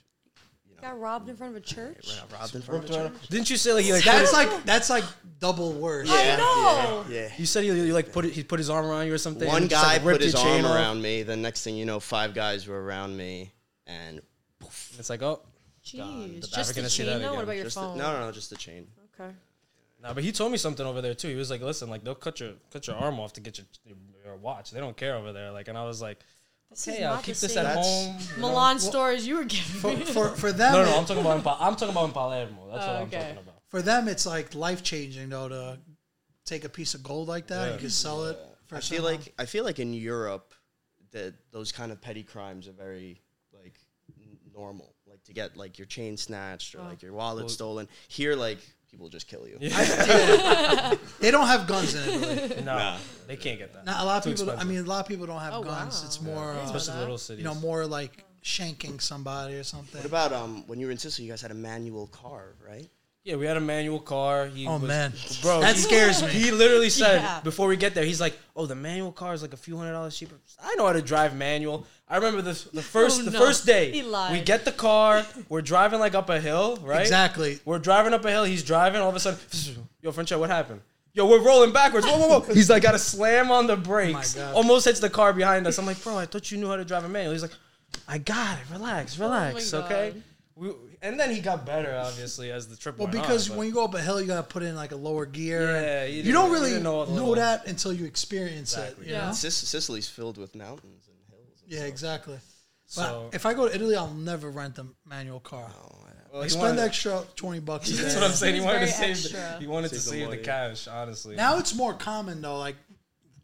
you 0.69 0.75
know, 0.75 0.81
Got 0.81 0.99
robbed 0.99 1.29
in 1.29 1.35
front 1.35 1.55
of 1.55 1.61
a 1.61 1.65
church. 1.65 2.07
Ran- 2.07 2.39
robbed 2.39 2.55
in 2.55 2.61
front 2.61 2.83
of 2.85 2.89
a 2.89 2.93
church. 2.93 3.27
Didn't 3.29 3.49
you 3.49 3.57
say 3.57 3.73
like 3.73 3.83
he 3.85 3.91
like 3.91 4.03
That's 4.03 4.33
like 4.33 4.63
that's 4.63 4.89
like 4.89 5.03
double 5.39 5.73
worse. 5.73 6.09
I 6.09 6.37
know. 6.37 7.05
Yeah. 7.09 7.23
yeah. 7.23 7.29
you 7.37 7.45
said 7.45 7.63
he, 7.65 7.69
he 7.71 7.91
like 7.91 8.11
put 8.13 8.23
it, 8.25 8.31
he 8.33 8.43
put 8.43 8.59
his 8.59 8.69
arm 8.69 8.85
around 8.85 9.07
you 9.07 9.13
or 9.13 9.17
something? 9.17 9.47
One 9.47 9.63
and 9.63 9.69
just, 9.69 9.83
guy 9.83 9.93
like, 9.93 10.01
put 10.03 10.07
ripped 10.09 10.23
his 10.23 10.33
chain 10.33 10.63
arm 10.63 10.65
off? 10.65 10.75
around 10.75 11.01
me. 11.01 11.23
The 11.23 11.35
next 11.35 11.63
thing 11.63 11.75
you 11.75 11.85
know, 11.85 11.99
five 11.99 12.33
guys 12.33 12.67
were 12.67 12.81
around 12.81 13.15
me, 13.17 13.51
and 13.85 14.21
It's 14.97 15.09
like 15.09 15.21
oh 15.21 15.41
Jeez. 15.93 16.33
never 16.33 16.47
Just 16.47 16.69
the 16.73 16.81
gonna 16.81 16.89
see 16.89 17.03
that 17.03 17.11
chain 17.13 17.21
though. 17.21 17.33
What 17.35 17.43
about 17.43 17.55
your 17.55 17.63
just 17.65 17.75
the, 17.75 17.95
no, 17.95 18.13
no, 18.13 18.19
no, 18.21 18.31
just 18.31 18.49
the 18.49 18.55
chain. 18.57 18.87
Okay. 19.19 19.31
Nah, 20.01 20.13
but 20.13 20.23
he 20.23 20.31
told 20.31 20.51
me 20.51 20.57
something 20.57 20.85
over 20.85 21.01
there 21.01 21.15
too. 21.15 21.27
He 21.29 21.35
was 21.35 21.49
like, 21.49 21.61
"Listen, 21.61 21.89
like 21.89 22.03
they'll 22.03 22.13
cut 22.15 22.39
your 22.39 22.51
cut 22.71 22.85
your 22.87 22.95
arm 22.97 23.19
off 23.19 23.33
to 23.33 23.41
get 23.41 23.57
your 23.57 23.67
your 24.23 24.35
watch. 24.37 24.71
They 24.71 24.79
don't 24.79 24.95
care 24.97 25.15
over 25.15 25.33
there." 25.33 25.51
Like, 25.51 25.67
and 25.69 25.77
I 25.77 25.85
was 25.85 26.01
like, 26.01 26.19
This 26.69 26.87
"Okay, 26.87 27.03
I'll 27.03 27.17
keep 27.21 27.35
this 27.35 27.57
at 27.57 27.75
home." 27.75 28.15
you 28.35 28.41
know? 28.41 28.47
Milan 28.49 28.79
stories 28.79 29.25
you 29.25 29.37
were 29.37 29.43
giving 29.45 29.81
For, 29.81 29.91
me. 29.97 30.05
for 30.05 30.29
for 30.29 30.51
them, 30.61 30.73
No, 30.73 30.83
no, 30.83 30.89
it- 30.91 30.97
I'm 30.99 31.05
talking 31.05 31.21
about 31.21 31.37
in 31.37 31.43
pa- 31.43 31.57
I'm 31.59 31.75
talking 31.75 31.89
about 31.89 32.05
in 32.05 32.11
Palermo. 32.11 32.69
That's 32.71 32.83
Oh, 32.85 32.87
what 32.87 32.95
I'm 32.97 33.07
okay. 33.07 33.19
talking 33.19 33.37
about. 33.37 33.55
for 33.69 33.81
them 33.81 34.07
it's 34.07 34.25
like 34.27 34.53
life 34.53 34.83
changing 34.83 35.29
though 35.29 35.49
to 35.49 35.79
take 36.45 36.63
a 36.63 36.69
piece 36.69 36.93
of 36.93 37.01
gold 37.03 37.27
like 37.27 37.47
that. 37.47 37.65
Yeah. 37.67 37.73
You 37.73 37.79
can 37.79 37.89
sell 37.89 38.25
it. 38.25 38.37
For 38.67 38.75
I 38.75 38.81
feel 38.81 38.97
some- 38.97 39.05
like 39.05 39.33
I 39.39 39.45
feel 39.47 39.63
like 39.63 39.79
in 39.79 39.93
Europe 39.93 40.53
that 41.11 41.33
those 41.51 41.71
kind 41.71 41.91
of 41.91 41.99
petty 42.01 42.21
crimes 42.21 42.67
are 42.67 42.73
very 42.73 43.21
like 43.51 43.79
normal. 44.53 44.93
Like 45.27 45.35
to 45.35 45.41
get 45.41 45.57
like 45.57 45.77
your 45.77 45.85
chain 45.87 46.15
snatched 46.17 46.75
or 46.75 46.79
like 46.83 47.01
your 47.01 47.13
wallet 47.13 47.43
Well- 47.43 47.49
stolen. 47.49 47.87
Here, 48.07 48.35
like 48.35 48.59
people 48.89 49.09
just 49.09 49.27
kill 49.27 49.45
you. 49.47 49.57
they 51.19 51.31
don't 51.31 51.47
have 51.47 51.67
guns 51.67 51.95
in 51.95 52.23
Italy. 52.23 52.61
No, 52.63 52.77
Nah. 52.77 52.97
they 53.27 53.35
can't 53.35 53.59
get 53.59 53.73
that. 53.73 53.85
Not 53.85 54.01
a 54.01 54.05
lot 54.05 54.17
of 54.17 54.23
Too 54.23 54.29
people. 54.31 54.49
I 54.51 54.53
expensive. 54.53 54.75
mean, 54.75 54.85
a 54.85 54.89
lot 54.89 55.01
of 55.01 55.07
people 55.07 55.25
don't 55.25 55.41
have 55.41 55.53
Oh, 55.53 55.63
guns. 55.63 55.99
wow. 56.01 56.05
It's 56.05 56.21
more, 56.21 56.53
Yeah. 56.53 56.61
uh, 56.61 56.65
especially 56.65 56.99
little 57.01 57.17
cities. 57.17 57.43
you 57.43 57.49
know, 57.49 57.55
more 57.55 57.85
like 57.85 58.23
shanking 58.43 59.01
somebody 59.01 59.55
or 59.55 59.63
something. 59.63 59.99
What 59.99 60.05
about 60.05 60.31
um 60.33 60.63
when 60.67 60.79
you 60.79 60.85
were 60.85 60.91
in 60.91 60.97
Sicily? 60.97 61.25
You 61.27 61.33
guys 61.33 61.41
had 61.41 61.51
a 61.51 61.55
manual 61.55 62.07
car, 62.07 62.55
right? 62.65 62.89
Yeah, 63.25 63.35
we 63.35 63.45
had 63.45 63.57
a 63.57 63.61
manual 63.61 63.99
car. 63.99 64.45
He 64.45 64.65
Oh, 64.65 64.77
was- 64.77 64.83
man. 64.87 65.11
bro, 65.41 65.59
That 65.59 65.75
he- 65.75 65.81
scares 65.81 66.21
me. 66.23 66.29
He 66.29 66.51
literally 66.51 66.89
said 66.89 67.21
Yeah. 67.21 67.41
before 67.41 67.67
we 67.67 67.75
get 67.75 67.93
there, 67.93 68.05
he's 68.05 68.21
like, 68.21 68.37
"Oh, 68.55 68.65
the 68.65 68.75
manual 68.75 69.11
car 69.11 69.33
is 69.33 69.41
like 69.41 69.51
a 69.51 69.57
few 69.57 69.75
hundred 69.77 69.91
dollars 69.91 70.17
cheaper." 70.17 70.35
I 70.63 70.75
know 70.75 70.85
how 70.87 70.93
to 70.93 71.01
drive 71.01 71.35
manual. 71.35 71.85
I 72.09 72.15
remember 72.15 72.41
this 72.41 72.63
the 72.65 72.79
oh, 72.79 72.83
first 72.83 73.21
Oh, 73.21 73.23
the 73.25 73.31
no. 73.31 73.39
first 73.39 73.65
day. 73.65 73.91
He 73.91 74.01
lied. 74.01 74.31
We 74.31 74.41
get 74.41 74.65
the 74.65 74.71
car. 74.71 75.25
We're 75.49 75.61
driving 75.61 75.99
like 75.99 76.15
up 76.15 76.29
a 76.29 76.39
hill, 76.39 76.77
right? 76.81 77.01
Exactly. 77.01 77.59
We're 77.65 77.79
driving 77.79 78.13
up 78.13 78.23
a 78.25 78.29
hill. 78.31 78.43
He's 78.45 78.63
driving. 78.63 79.01
All 79.01 79.09
of 79.09 79.15
a 79.15 79.19
sudden, 79.19 79.39
yo, 80.01 80.11
French, 80.11 80.31
what 80.31 80.49
happened? 80.49 80.81
Yo, 81.13 81.25
we're 81.25 81.41
rolling 81.43 81.73
backwards. 81.73 82.05
Whoa, 82.05 82.17
whoa, 82.17 82.39
whoa. 82.39 82.53
He's 82.53 82.69
like, 82.69 82.83
got 82.83 82.91
to 82.91 82.99
slam 82.99 83.49
on 83.51 83.65
the 83.65 83.75
brakes. 83.75 84.37
Oh 84.37 84.39
God. 84.41 84.55
Almost 84.55 84.85
hits 84.85 84.99
the 84.99 85.09
car 85.09 85.33
behind 85.33 85.65
us. 85.65 85.79
I'm 85.79 85.85
like, 85.85 86.01
bro, 86.03 86.15
I 86.17 86.27
thought 86.27 86.51
you 86.51 86.57
knew 86.59 86.67
how 86.67 86.75
to 86.75 86.85
drive 86.85 87.03
a 87.05 87.09
manual. 87.09 87.33
He's 87.33 87.41
like, 87.41 87.55
I 88.07 88.19
got 88.19 88.59
it. 88.59 88.65
Relax, 88.71 89.19
oh 89.19 89.23
relax, 89.23 89.73
Oh 89.73 89.81
okay? 89.81 90.13
We, 90.55 90.71
and 91.01 91.19
then 91.19 91.31
he 91.33 91.39
got 91.41 91.65
better, 91.65 91.95
obviously, 91.95 92.51
as 92.51 92.67
the 92.67 92.75
trip 92.75 92.97
Well, 92.97 93.07
went 93.07 93.17
on, 93.17 93.21
because 93.23 93.47
but- 93.49 93.57
when 93.57 93.67
you 93.67 93.73
go 93.73 93.83
up 93.83 93.93
a 93.95 94.01
hill, 94.01 94.19
you 94.21 94.27
gotta 94.27 94.43
put 94.43 94.61
in 94.63 94.75
like 94.75 94.91
a 94.91 94.95
lower 94.95 95.25
gear. 95.25 95.61
Yeah, 95.71 96.05
you 96.05 96.23
you, 96.23 96.31
don't 96.33 96.51
really 96.51 96.69
didn't 96.69 96.83
know 96.83 96.91
know, 96.93 96.99
all 96.99 97.05
the 97.05 97.11
little- 97.13 97.35
that 97.35 97.67
until 97.67 97.93
you 97.93 98.05
experience 98.05 98.73
Exactly. 98.73 99.05
it. 99.05 99.09
You 99.09 99.15
Yeah. 99.15 99.27
know? 99.27 99.33
Sic- 99.33 99.51
Sicily's 99.51 100.07
filled 100.09 100.37
with 100.37 100.55
mountains 100.55 100.83
and 100.83 100.93
hills. 100.93 101.03
And 101.06 101.06
Yeah, 101.67 101.79
stuff. 101.79 101.87
exactly. 101.89 102.39
So- 102.85 103.27
but 103.31 103.35
if 103.35 103.45
I 103.45 103.53
go 103.53 103.67
to 103.67 103.75
Italy, 103.75 103.95
I'll 103.95 104.13
never 104.13 104.49
rent 104.49 104.77
a 104.79 104.85
manual 105.05 105.39
car. 105.41 105.69
Oh. 105.77 106.03
Well, 106.31 106.41
Like 106.41 106.49
spend 106.49 106.63
wanted- 106.77 106.81
extra 106.81 107.23
twenty 107.37 107.59
bucks. 107.61 107.89
A 107.89 107.93
That's 107.93 108.15
what 108.15 108.23
I'm 108.25 108.31
saying. 108.31 108.55
He 108.55 108.61
wanted 108.61 108.81
to 108.81 108.87
save. 108.87 109.15
The, 109.23 109.37
extra. 109.39 109.59
he 109.61 109.67
wanted 109.67 109.89
to 109.89 109.99
Save 109.99 110.13
the 110.13 110.19
save 110.19 110.29
the 110.31 110.45
cash. 110.45 110.87
Honestly. 110.87 111.35
Now 111.37 111.57
it's 111.57 111.73
more 111.73 111.93
common 111.93 112.41
though. 112.41 112.57
Like 112.59 112.75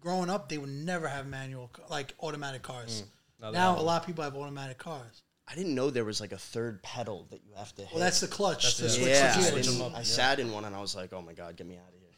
growing 0.01 0.29
up, 0.29 0.49
they 0.49 0.57
would 0.57 0.69
never 0.69 1.07
have 1.07 1.25
manual, 1.25 1.71
like 1.89 2.13
automatic 2.21 2.61
cars. 2.61 3.03
Now 3.41 3.51
now 3.51 3.79
a 3.79 3.81
lot 3.81 4.01
of 4.01 4.05
people 4.05 4.23
have 4.25 4.35
automatic 4.35 4.77
cars. 4.79 5.23
I 5.47 5.55
didn't 5.55 5.75
know 5.75 5.89
there 5.91 6.03
was 6.05 6.19
like 6.19 6.33
a 6.33 6.37
third 6.37 6.83
pedal 6.83 7.25
that 7.31 7.39
you 7.45 7.53
have 7.55 7.73
to 7.75 7.83
hit. 7.83 7.91
Well, 7.93 8.01
that's 8.01 8.19
the 8.19 8.27
clutch 8.27 8.75
to 8.75 8.81
That's 8.83 8.95
it. 8.95 8.97
switch 8.99 9.09
yeah. 9.13 9.31
the 9.33 9.39
I, 9.39 9.41
gears. 9.41 9.51
Switch 9.53 9.67
'em 9.67 9.73
didn't- 9.73 9.87
up, 9.87 9.93
I 9.95 9.99
yeah. 9.99 10.03
sat 10.03 10.39
in 10.39 10.51
one 10.51 10.65
and 10.65 10.75
I 10.75 10.81
was 10.81 10.93
like, 10.95 11.13
oh 11.13 11.21
my 11.21 11.33
god, 11.33 11.55
get 11.55 11.65
me 11.67 11.77
out 11.77 11.87
of 11.87 11.93
here. 11.99 12.09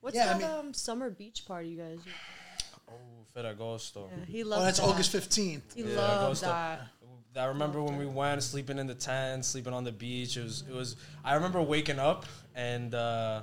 What's 0.00 0.16
Yeah, 0.16 0.24
I 0.34 0.38
that 0.38 0.38
mean- 0.38 0.50
um, 0.68 0.74
summer 0.74 1.10
beach 1.10 1.44
party 1.46 1.68
you 1.68 1.76
guys? 1.78 1.98
Oh, 3.34 3.40
Ferragosto. 3.40 4.08
Yeah, 4.10 4.24
he 4.26 4.44
Oh, 4.44 4.48
that's 4.48 4.78
that. 4.78 4.86
August 4.86 5.12
fifteenth. 5.12 5.74
He 5.74 5.82
Yeah, 5.82 5.96
loved 5.96 6.38
Agosto. 6.38 6.46
that. 6.46 6.88
I 7.34 7.46
remember 7.46 7.82
when 7.82 7.96
we 7.96 8.04
went 8.04 8.42
sleeping 8.42 8.78
in 8.78 8.86
the 8.86 8.94
tent, 8.94 9.44
sleeping 9.46 9.72
on 9.72 9.84
the 9.84 9.92
beach. 9.92 10.36
It 10.36 10.42
was, 10.42 10.64
it 10.68 10.74
was. 10.74 10.96
I 11.24 11.34
remember 11.34 11.62
waking 11.62 11.98
up 11.98 12.26
and 12.54 12.94
uh, 12.94 13.42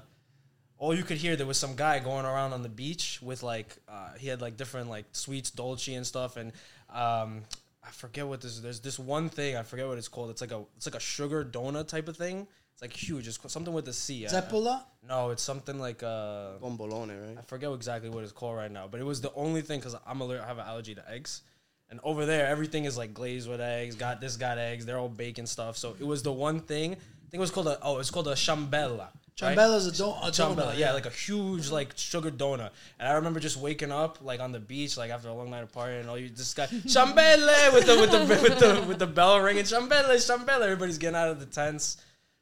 all 0.78 0.96
you 0.96 1.04
could 1.04 1.18
hear 1.18 1.36
there 1.36 1.48
was 1.48 1.58
some 1.58 1.76
guy 1.76 2.00
going 2.00 2.26
around 2.26 2.54
on 2.54 2.62
the 2.64 2.70
beach 2.70 3.20
with 3.22 3.44
like 3.44 3.76
uh, 3.88 4.14
he 4.18 4.28
had 4.28 4.42
like 4.42 4.58
different 4.58 4.90
like 4.90 5.06
sweets, 5.12 5.52
dolce 5.52 5.94
and 5.94 6.06
stuff, 6.06 6.38
and 6.38 6.52
um, 6.90 7.42
I 7.84 7.90
forget 7.92 8.28
what 8.28 8.42
this. 8.42 8.60
There's 8.60 8.80
this 8.80 8.98
one 9.00 9.30
thing 9.30 9.58
I 9.58 9.64
forget 9.64 9.88
what 9.88 9.98
it's 9.98 10.08
called. 10.08 10.30
It's 10.30 10.42
like 10.42 10.52
a 10.52 10.64
it's 10.78 10.86
like 10.86 10.96
a 10.96 11.00
sugar 11.00 11.44
donut 11.44 11.88
type 11.88 12.08
of 12.08 12.16
thing. 12.16 12.48
It's 12.80 12.82
like 12.82 12.94
huge. 13.10 13.28
It's 13.28 13.38
something 13.52 13.74
with 13.74 13.84
the 13.84 13.92
C. 13.92 14.26
I- 14.26 14.30
Zeppola. 14.30 14.84
No, 15.06 15.32
it's 15.32 15.44
something 15.44 15.78
like 15.80 16.02
uh, 16.02 16.52
Bombolone, 16.62 17.10
right? 17.28 17.38
I 17.38 17.42
forget 17.42 17.70
exactly 17.74 18.10
what 18.10 18.24
it's 18.24 18.32
called 18.32 18.56
right 18.56 18.72
now, 18.72 18.88
but 18.88 19.02
it 19.02 19.04
was 19.04 19.20
the 19.20 19.34
only 19.34 19.62
thing 19.62 19.80
because 19.82 19.96
I'm 20.08 20.22
allergic. 20.22 20.46
I 20.46 20.48
have 20.48 20.60
an 20.60 20.66
allergy 20.66 20.96
to 20.96 21.12
eggs, 21.12 21.42
and 21.90 22.00
over 22.04 22.26
there 22.26 22.48
everything 22.48 22.86
is 22.86 22.98
like 22.98 23.14
glazed 23.14 23.50
with 23.50 23.60
eggs. 23.60 23.96
Got 23.96 24.22
this 24.22 24.38
got 24.38 24.58
eggs. 24.58 24.86
They're 24.86 24.98
all 24.98 25.10
bacon 25.10 25.46
stuff. 25.46 25.76
So 25.78 25.98
it 26.00 26.06
was 26.08 26.24
the 26.24 26.32
one 26.32 26.62
thing. 26.62 26.94
I 26.94 26.96
think 27.30 27.34
it 27.34 27.40
was 27.40 27.52
called 27.52 27.68
a 27.68 27.78
oh, 27.82 27.98
it's 28.00 28.12
called 28.12 28.30
a 28.30 28.34
ciambella. 28.34 29.10
right? 29.42 29.58
Ciambella's 29.58 29.88
a, 29.88 29.98
don- 29.98 30.18
a 30.24 30.32
Ciambella, 30.32 30.74
donut. 30.74 30.78
yeah, 30.78 30.94
like 30.94 31.06
a 31.06 31.10
huge 31.10 31.70
like 31.72 31.92
sugar 31.98 32.32
donut. 32.32 32.70
And 32.98 33.10
I 33.10 33.14
remember 33.14 33.42
just 33.42 33.58
waking 33.58 33.92
up 33.92 34.20
like 34.22 34.40
on 34.40 34.54
the 34.54 34.60
beach, 34.60 34.96
like 34.96 35.12
after 35.12 35.28
a 35.28 35.34
long 35.34 35.50
night 35.50 35.64
of 35.64 35.72
partying, 35.74 36.00
and 36.00 36.10
all 36.10 36.18
you 36.18 36.30
this 36.30 36.54
guy 36.54 36.68
Chambelle 36.68 37.74
with 37.74 37.86
the 37.86 37.98
with 38.00 38.12
the 38.12 38.20
with 38.44 38.60
the 38.60 38.86
with 38.88 39.00
the 39.00 39.08
bell 39.08 39.42
ringing, 39.42 39.66
Chambelle, 39.66 40.18
Chambelle. 40.18 40.62
Everybody's 40.64 40.98
getting 40.98 41.18
out 41.18 41.28
of 41.28 41.42
the 41.42 41.46
tents. 41.46 41.98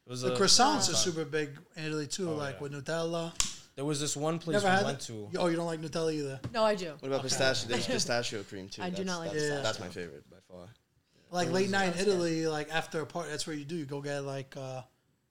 It 0.08 0.10
was 0.10 0.22
The 0.22 0.32
a- 0.32 0.38
croissants 0.38 0.90
are 0.90 0.94
super 0.96 1.24
big 1.26 1.50
in 1.76 1.84
Italy 1.84 2.06
too, 2.06 2.30
like 2.30 2.54
yeah. 2.54 2.60
with 2.62 2.72
Nutella. 2.72 3.32
There 3.76 3.84
was 3.84 4.00
this 4.00 4.16
one 4.16 4.38
place 4.38 4.54
Never 4.54 4.64
we 4.66 4.70
had 4.70 4.84
went 4.86 5.00
that? 5.00 5.06
to. 5.06 5.28
Oh, 5.38 5.46
you 5.48 5.56
don't 5.56 5.66
like 5.66 5.80
Nutella 5.82 6.12
either. 6.14 6.40
No, 6.52 6.64
I 6.64 6.74
do. 6.74 6.94
What 6.98 7.08
about 7.08 7.22
pistachio? 7.22 7.68
There's 7.68 7.86
pistachio 7.96 8.42
cream 8.42 8.68
too. 8.70 8.82
I 8.82 8.86
do 8.90 9.04
That's- 9.04 9.06
not 9.06 9.18
like 9.20 9.30
that's, 9.32 9.42
pistachio. 9.42 9.62
That's 9.62 9.80
my 9.80 9.88
favorite 9.88 10.30
by 10.30 10.36
far. 10.50 10.66
Like 11.30 11.52
late 11.52 11.68
night 11.68 11.94
in 11.94 12.00
Italy, 12.00 12.46
like 12.46 12.72
after 12.72 13.02
a 13.02 13.06
party, 13.06 13.28
that's 13.30 13.46
where 13.46 13.54
you 13.54 13.66
do. 13.66 13.76
You 13.76 13.84
go 13.84 14.00
get 14.00 14.20
like 14.24 14.56
uh, 14.56 14.80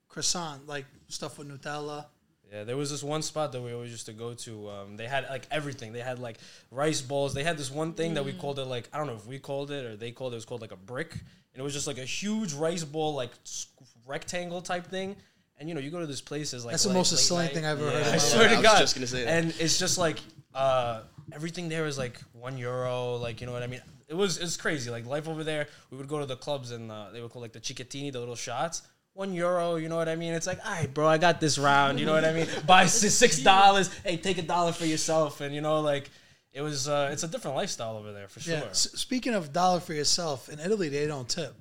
croissant, 0.08 0.68
like 0.68 0.86
stuff 1.08 1.38
with 1.38 1.48
Nutella. 1.48 2.06
Yeah, 2.52 2.64
there 2.64 2.76
was 2.78 2.88
this 2.90 3.02
one 3.02 3.20
spot 3.20 3.52
that 3.52 3.60
we 3.60 3.72
always 3.74 3.90
used 3.90 4.06
to 4.06 4.12
go 4.14 4.32
to. 4.32 4.70
Um, 4.70 4.96
they 4.96 5.06
had 5.06 5.26
like 5.28 5.46
everything. 5.50 5.92
They 5.92 6.00
had 6.00 6.18
like 6.18 6.38
rice 6.70 7.02
balls. 7.02 7.34
They 7.34 7.42
had 7.44 7.58
this 7.58 7.70
one 7.70 7.92
thing 7.92 8.14
that 8.14 8.24
we 8.24 8.32
Mm. 8.32 8.38
called 8.38 8.58
it 8.60 8.64
like 8.64 8.88
I 8.92 8.98
don't 8.98 9.06
know 9.08 9.16
if 9.16 9.26
we 9.26 9.38
called 9.38 9.70
it 9.70 9.84
or 9.84 9.96
they 9.96 10.12
called 10.12 10.32
it. 10.32 10.36
It 10.36 10.38
was 10.38 10.44
called 10.46 10.60
like 10.62 10.72
a 10.72 10.76
brick, 10.76 11.12
and 11.12 11.20
it 11.56 11.62
was 11.62 11.74
just 11.74 11.86
like 11.86 11.98
a 11.98 12.04
huge 12.06 12.54
rice 12.54 12.84
ball, 12.84 13.12
like 13.14 13.32
s- 13.44 13.66
rectangle 14.08 14.62
type 14.62 14.86
thing. 14.86 15.16
And 15.58 15.68
you 15.68 15.74
know, 15.74 15.80
you 15.80 15.90
go 15.90 15.98
to 16.00 16.06
these 16.06 16.20
places 16.20 16.64
like 16.64 16.72
That's 16.72 16.84
the 16.84 16.88
late- 16.90 16.94
most 16.96 17.12
late 17.12 17.18
Sicilian 17.18 17.46
night. 17.46 17.54
thing 17.54 17.66
I've 17.66 17.80
ever 17.80 17.90
heard 17.90 18.02
in 18.02 18.08
I 18.08 18.10
my 18.12 18.18
swear 18.18 18.42
life. 18.42 18.50
to 18.50 18.54
I 18.56 18.60
was 18.60 18.62
God. 18.70 18.78
just 18.78 18.94
gonna 18.94 19.06
say 19.08 19.24
that. 19.24 19.30
And 19.30 19.54
it's 19.58 19.78
just 19.78 19.98
like 19.98 20.18
uh, 20.54 21.02
everything 21.32 21.68
there 21.68 21.86
is 21.86 21.98
like 21.98 22.20
one 22.32 22.56
euro. 22.58 23.16
Like 23.16 23.40
you 23.40 23.46
know 23.46 23.52
what 23.52 23.62
I 23.62 23.66
mean. 23.66 23.82
It 24.08 24.14
was 24.14 24.38
it's 24.38 24.56
crazy. 24.56 24.90
Like 24.90 25.04
life 25.06 25.28
over 25.28 25.44
there. 25.44 25.66
We 25.90 25.98
would 25.98 26.08
go 26.08 26.18
to 26.20 26.26
the 26.26 26.36
clubs 26.36 26.70
and 26.70 26.90
uh, 26.90 27.10
they 27.12 27.20
would 27.20 27.30
call 27.30 27.42
like 27.42 27.52
the 27.52 27.60
cicattini, 27.60 28.10
the 28.12 28.20
little 28.20 28.36
shots. 28.36 28.82
One 29.14 29.34
euro, 29.34 29.74
you 29.76 29.88
know 29.88 29.96
what 29.96 30.08
I 30.08 30.14
mean? 30.14 30.32
It's 30.32 30.46
like, 30.46 30.64
all 30.64 30.70
right, 30.70 30.94
bro, 30.94 31.08
I 31.08 31.18
got 31.18 31.40
this 31.40 31.58
round. 31.58 31.98
You 31.98 32.06
know 32.06 32.12
what 32.12 32.24
I 32.24 32.32
mean? 32.32 32.46
Buy 32.68 32.86
si- 32.86 33.08
six 33.08 33.40
dollars. 33.40 33.92
Hey, 34.04 34.16
take 34.16 34.38
a 34.38 34.42
dollar 34.42 34.70
for 34.70 34.84
yourself, 34.86 35.40
and 35.40 35.52
you 35.52 35.60
know, 35.60 35.80
like 35.80 36.08
it 36.52 36.62
was. 36.62 36.86
Uh, 36.88 37.10
it's 37.12 37.24
a 37.24 37.28
different 37.28 37.56
lifestyle 37.56 37.96
over 37.96 38.12
there 38.12 38.28
for 38.28 38.38
sure. 38.38 38.54
Yeah. 38.54 38.64
S- 38.70 38.92
speaking 38.94 39.34
of 39.34 39.52
dollar 39.52 39.80
for 39.80 39.92
yourself, 39.92 40.48
in 40.48 40.60
Italy 40.60 40.88
they 40.88 41.08
don't 41.08 41.28
tip. 41.28 41.52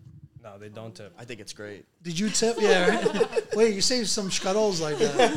No, 0.48 0.58
they 0.58 0.70
don't 0.70 0.96
tip. 0.96 1.14
I 1.20 1.26
think 1.26 1.40
it's 1.42 1.52
great. 1.54 1.86
Did 2.04 2.18
you 2.18 2.30
tip? 2.30 2.56
Yeah. 2.60 2.90
Right? 2.90 3.48
Wait, 3.56 3.76
you 3.76 3.82
saved 3.82 4.08
some 4.08 4.32
scuttles 4.32 4.80
like 4.80 4.98
that. 4.98 5.36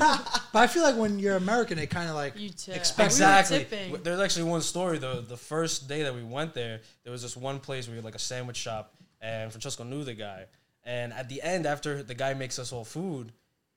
but 0.52 0.58
I 0.61 0.66
feel 0.68 0.82
like 0.84 0.96
when 0.96 1.18
you're 1.18 1.36
American, 1.36 1.78
they 1.78 1.86
kind 1.86 2.08
of 2.08 2.14
like 2.14 2.38
You 2.38 2.50
tip. 2.50 2.76
Expect- 2.76 3.06
Exactly. 3.06 3.66
We 3.86 3.92
were 3.92 3.98
There's 3.98 4.20
actually 4.20 4.44
one 4.44 4.61
story. 4.62 4.98
The 4.98 5.24
the 5.26 5.36
first 5.36 5.88
day 5.88 6.04
that 6.04 6.14
we 6.14 6.22
went 6.22 6.54
there, 6.54 6.80
there 7.02 7.11
was 7.12 7.22
this 7.22 7.36
one 7.36 7.58
place 7.58 7.86
where 7.86 7.92
we 7.94 7.96
had 7.96 8.04
like 8.04 8.14
a 8.14 8.20
sandwich 8.20 8.56
shop, 8.56 8.94
and 9.20 9.50
Francesco 9.50 9.82
knew 9.84 10.04
the 10.04 10.14
guy. 10.14 10.44
And 10.84 11.12
at 11.12 11.28
the 11.28 11.42
end, 11.42 11.66
after 11.66 12.02
the 12.02 12.14
guy 12.14 12.34
makes 12.34 12.58
us 12.58 12.72
all 12.72 12.84
food, 12.84 13.32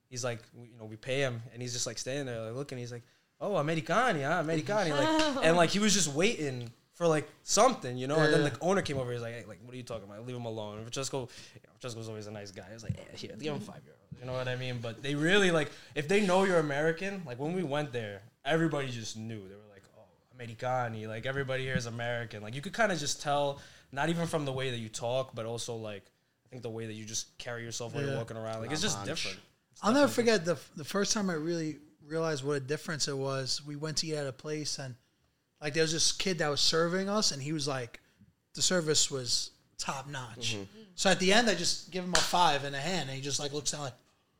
he's 0.08 0.22
like, 0.24 0.40
you 0.56 0.78
know, 0.78 0.84
we 0.84 0.96
pay 0.96 1.18
him, 1.20 1.42
and 1.52 1.60
he's 1.60 1.72
just 1.72 1.86
like 1.86 1.98
standing 1.98 2.26
there, 2.26 2.40
like 2.46 2.54
looking. 2.54 2.78
He's 2.78 2.92
like, 2.92 3.02
"Oh, 3.40 3.56
Americani, 3.56 4.22
huh? 4.22 4.38
Americani." 4.40 4.92
Like, 4.92 5.08
and 5.44 5.56
like 5.56 5.70
he 5.70 5.80
was 5.80 5.92
just 5.94 6.08
waiting 6.14 6.70
for 6.94 7.06
like 7.06 7.28
something, 7.42 7.96
you 7.96 8.06
know. 8.06 8.16
And 8.16 8.32
then 8.32 8.42
Yeah. 8.42 8.48
the 8.50 8.58
owner 8.60 8.82
came 8.82 8.98
over. 8.98 9.12
He's 9.12 9.20
like, 9.20 9.34
"Hey, 9.34 9.44
like, 9.46 9.58
what 9.64 9.74
are 9.74 9.76
you 9.76 9.82
talking 9.82 10.04
about? 10.04 10.26
Leave 10.26 10.36
him 10.36 10.44
alone." 10.46 10.76
And 10.78 10.84
Francesco, 10.84 11.28
you 11.54 11.60
know, 11.64 11.70
Francesco's 11.80 12.08
always 12.08 12.26
a 12.26 12.30
nice 12.30 12.50
guy. 12.50 12.64
He's 12.72 12.82
like, 12.82 12.96
"Yeah, 12.96 13.16
here, 13.16 13.36
give 13.38 13.54
him 13.54 13.60
five 13.60 13.82
euros." 13.84 14.20
You 14.20 14.26
know 14.26 14.32
what 14.32 14.48
I 14.48 14.56
mean? 14.56 14.78
But 14.80 15.02
they 15.02 15.14
really 15.14 15.50
like 15.50 15.70
if 15.94 16.06
they 16.08 16.24
know 16.24 16.44
you're 16.44 16.58
American. 16.60 17.22
Like 17.26 17.38
when 17.38 17.52
we 17.52 17.62
went 17.62 17.92
there, 17.92 18.22
everybody 18.44 18.90
just 18.90 19.16
knew. 19.16 19.40
They 19.48 19.54
were 19.56 19.70
like, 19.72 19.82
"Oh, 19.98 20.02
Americani." 20.34 21.06
Like 21.06 21.26
everybody 21.26 21.64
here 21.64 21.76
is 21.76 21.86
American. 21.86 22.42
Like 22.42 22.54
you 22.54 22.60
could 22.62 22.72
kind 22.72 22.92
of 22.92 22.98
just 22.98 23.20
tell, 23.20 23.60
not 23.92 24.08
even 24.08 24.26
from 24.26 24.44
the 24.44 24.52
way 24.52 24.70
that 24.70 24.78
you 24.78 24.88
talk, 24.88 25.34
but 25.34 25.46
also 25.46 25.74
like 25.74 26.04
I 26.46 26.48
think 26.50 26.62
the 26.62 26.70
way 26.70 26.86
that 26.86 26.92
you 26.94 27.04
just 27.04 27.36
carry 27.38 27.64
yourself 27.64 27.94
when 27.94 28.06
you're 28.06 28.16
walking 28.16 28.36
around. 28.36 28.60
Like 28.62 28.70
it's 28.70 28.80
just 28.82 28.98
Ramage. 28.98 29.08
different. 29.24 29.40
I'll 29.82 29.92
never 29.92 30.06
forget 30.08 30.44
the 30.44 30.56
the 30.76 30.84
first 30.84 31.12
time 31.12 31.28
I 31.28 31.34
really 31.34 31.78
realized 32.06 32.44
what 32.44 32.54
a 32.56 32.60
difference 32.60 33.08
it 33.08 33.16
was. 33.16 33.62
We 33.66 33.74
went 33.76 33.96
to 33.98 34.06
eat 34.06 34.14
at 34.14 34.26
a 34.28 34.32
place 34.32 34.78
and 34.78 34.94
like 35.64 35.72
there 35.72 35.82
was 35.82 35.94
this 35.94 36.12
kid 36.12 36.40
that 36.40 36.48
was 36.48 36.60
serving 36.60 37.08
us 37.08 37.32
and 37.32 37.42
he 37.42 37.54
was 37.54 37.66
like, 37.66 37.98
the 38.52 38.60
service 38.60 39.10
was 39.10 39.50
top 39.78 40.06
notch. 40.06 40.56
Mm-hmm. 40.56 40.64
So 40.94 41.08
at 41.08 41.18
the 41.18 41.32
end, 41.32 41.48
I 41.48 41.54
just 41.54 41.90
give 41.90 42.04
him 42.04 42.12
a 42.12 42.18
five 42.18 42.64
and 42.64 42.76
a 42.76 42.78
hand, 42.78 43.08
and 43.08 43.16
he 43.16 43.22
just 43.22 43.40
like 43.40 43.54
looks 43.54 43.70
down 43.70 43.80
like, 43.80 43.94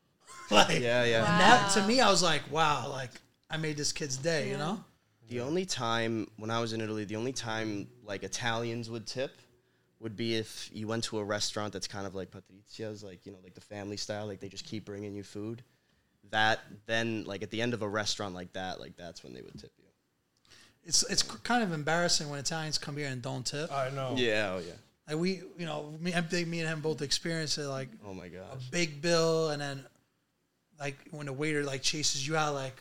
like 0.51 0.81
Yeah, 0.81 1.03
yeah. 1.05 1.19
And 1.21 1.41
that 1.41 1.71
to 1.73 1.83
me, 1.89 2.03
I 2.03 2.11
was 2.11 2.23
like, 2.23 2.43
wow, 2.51 2.91
like 2.91 3.11
I 3.49 3.57
made 3.57 3.79
this 3.79 3.91
kid's 3.91 4.19
day, 4.19 4.51
you 4.51 4.59
know? 4.59 4.85
The 5.31 5.41
only 5.41 5.65
time 5.65 6.29
when 6.37 6.51
I 6.51 6.61
was 6.61 6.75
in 6.75 6.83
Italy, 6.83 7.07
the 7.07 7.17
only 7.17 7.33
time 7.33 7.89
like 8.05 8.23
Italians 8.23 8.91
would 8.91 9.07
tip 9.07 9.35
would 10.01 10.17
be 10.17 10.37
if 10.37 10.69
you 10.75 10.87
went 10.87 11.05
to 11.05 11.19
a 11.19 11.25
restaurant 11.25 11.73
that's 11.73 11.89
kind 11.89 12.07
of 12.07 12.15
like 12.15 12.31
patrizia's, 12.31 13.03
like 13.03 13.25
you 13.25 13.33
know, 13.33 13.39
like 13.43 13.55
the 13.55 13.63
family 13.63 13.97
style, 13.97 14.27
like 14.27 14.41
they 14.41 14.51
just 14.51 14.67
keep 14.67 14.85
bringing 14.85 15.15
you 15.15 15.23
food. 15.23 15.63
That 16.31 16.61
then, 16.85 17.25
like 17.25 17.43
at 17.43 17.51
the 17.51 17.63
end 17.63 17.73
of 17.73 17.81
a 17.81 17.89
restaurant 17.89 18.35
like 18.35 18.53
that, 18.53 18.79
like 18.79 18.99
that's 18.99 19.25
when 19.25 19.33
they 19.33 19.41
would 19.41 19.59
tip 19.59 19.73
you. 19.79 19.84
It's 20.87 21.03
it's 21.05 21.23
kind 21.23 21.63
of 21.63 21.73
embarrassing 21.73 22.29
when 22.29 22.39
Italians 22.39 22.79
come 22.79 22.97
here 22.97 23.09
and 23.09 23.23
don't 23.23 23.45
tip. 23.45 23.73
I 23.73 23.91
know. 23.91 24.15
Yeah, 24.17 24.55
oh 24.57 24.59
yeah. 24.59 24.73
Like 25.09 25.19
we, 25.19 25.43
you 25.59 25.67
know, 25.67 25.93
me, 26.01 26.15
I 26.15 26.21
think 26.21 26.49
me 26.49 26.61
and 26.61 26.69
him 26.69 26.81
both 26.81 27.03
experienced 27.03 27.59
it. 27.59 27.69
Like 27.69 27.89
Oh 28.07 28.15
my 28.15 28.27
a 28.27 28.57
big 28.71 29.01
bill, 29.03 29.51
and 29.51 29.61
then 29.61 29.85
like 30.79 30.97
when 31.11 31.27
the 31.27 31.33
waiter 31.33 31.63
like 31.63 31.83
chases 31.83 32.27
you 32.27 32.37
out, 32.37 32.55
like 32.55 32.75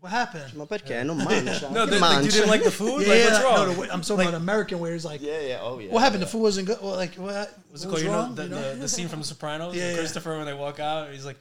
what 0.00 0.10
happened? 0.10 0.52
Ma 0.56 0.64
perché 0.64 1.04
non 1.06 1.18
mangia? 1.18 1.70
No, 1.70 1.84
Che 1.86 1.90
they, 1.92 2.00
like, 2.00 2.24
you 2.24 2.30
didn't 2.32 2.48
like 2.50 2.64
the 2.64 2.72
food. 2.72 3.02
Yeah, 3.06 3.08
like, 3.14 3.24
what's 3.24 3.44
wrong? 3.44 3.54
no, 3.54 3.72
the, 3.72 3.78
wa- 3.80 3.86
I'm 3.92 4.00
talking 4.02 4.26
about 4.26 4.34
American 4.34 4.80
waiters. 4.80 5.04
Like, 5.04 5.20
Yeah, 5.22 5.40
yeah, 5.40 5.58
oh 5.62 5.78
yeah. 5.78 5.92
what 5.92 6.00
happened? 6.02 6.22
The 6.22 6.26
food 6.26 6.42
wasn't 6.42 6.66
good. 6.66 6.78
Well, 6.82 6.96
like 6.96 7.14
what? 7.14 7.56
What's 7.70 7.84
it 7.84 7.86
what 7.88 7.94
was 7.94 8.02
called? 8.02 8.02
You 8.02 8.08
know, 8.10 8.34
the, 8.34 8.42
You 8.42 8.48
know? 8.48 8.74
The, 8.74 8.80
the 8.80 8.88
scene 8.88 9.06
from 9.06 9.20
The 9.20 9.26
Sopranos. 9.26 9.74
Yeah, 9.76 9.82
with 9.82 9.90
yeah. 9.92 9.98
Christopher 9.98 10.36
when 10.36 10.46
they 10.46 10.54
walk 10.54 10.80
out, 10.80 11.12
he's 11.12 11.24
like, 11.24 11.38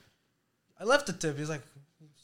"I 0.79 0.83
left 0.83 1.09
a 1.09 1.13
tip." 1.13 1.39
He's 1.39 1.49
like, 1.49 1.63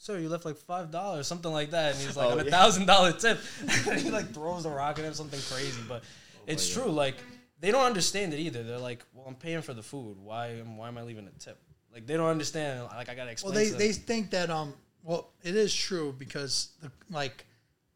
"Sir, 0.08 0.18
you 0.18 0.28
left 0.30 0.44
like 0.46 0.56
five 0.56 0.90
dollars, 0.90 1.26
something 1.26 1.52
like 1.52 1.70
that." 1.72 1.94
And 1.94 2.02
he's 2.02 2.16
like, 2.16 2.28
Oh, 2.28 2.32
"On 2.32 2.40
a 2.40 2.44
thousand 2.50 2.86
dollar 2.86 3.12
tip." 3.12 3.38
and 3.90 4.00
he 4.00 4.10
like 4.10 4.32
throws 4.32 4.64
a 4.64 4.70
rock 4.70 4.98
at 4.98 5.04
him, 5.04 5.12
something 5.12 5.38
crazy. 5.52 5.82
But 5.86 6.02
it's 6.46 6.68
true. 6.72 6.90
Like 6.90 7.16
they 7.60 7.70
don't 7.70 7.84
understand 7.84 8.32
it 8.32 8.38
either. 8.40 8.62
They're 8.62 8.78
like, 8.78 9.04
"Well, 9.12 9.26
I'm 9.28 9.34
paying 9.34 9.60
for 9.62 9.74
the 9.74 9.82
food. 9.82 10.16
Why 10.18 10.48
am 10.60 10.76
why 10.78 10.88
am 10.88 10.96
I 10.96 11.02
leaving 11.02 11.26
a 11.28 11.38
tip?" 11.38 11.58
Like 11.92 12.06
they 12.06 12.16
don't 12.16 12.30
understand. 12.30 12.84
Like 12.84 13.08
I 13.10 13.14
gotta 13.14 13.30
explain. 13.30 13.54
Well, 13.54 13.62
they 13.62 13.66
to 13.66 13.70
them. 13.72 13.78
they 13.78 13.92
think 13.92 14.30
that 14.30 14.48
um. 14.50 14.72
Well, 15.04 15.30
it 15.42 15.54
is 15.54 15.74
true 15.74 16.14
because 16.18 16.70
the, 16.82 16.90
like 17.10 17.44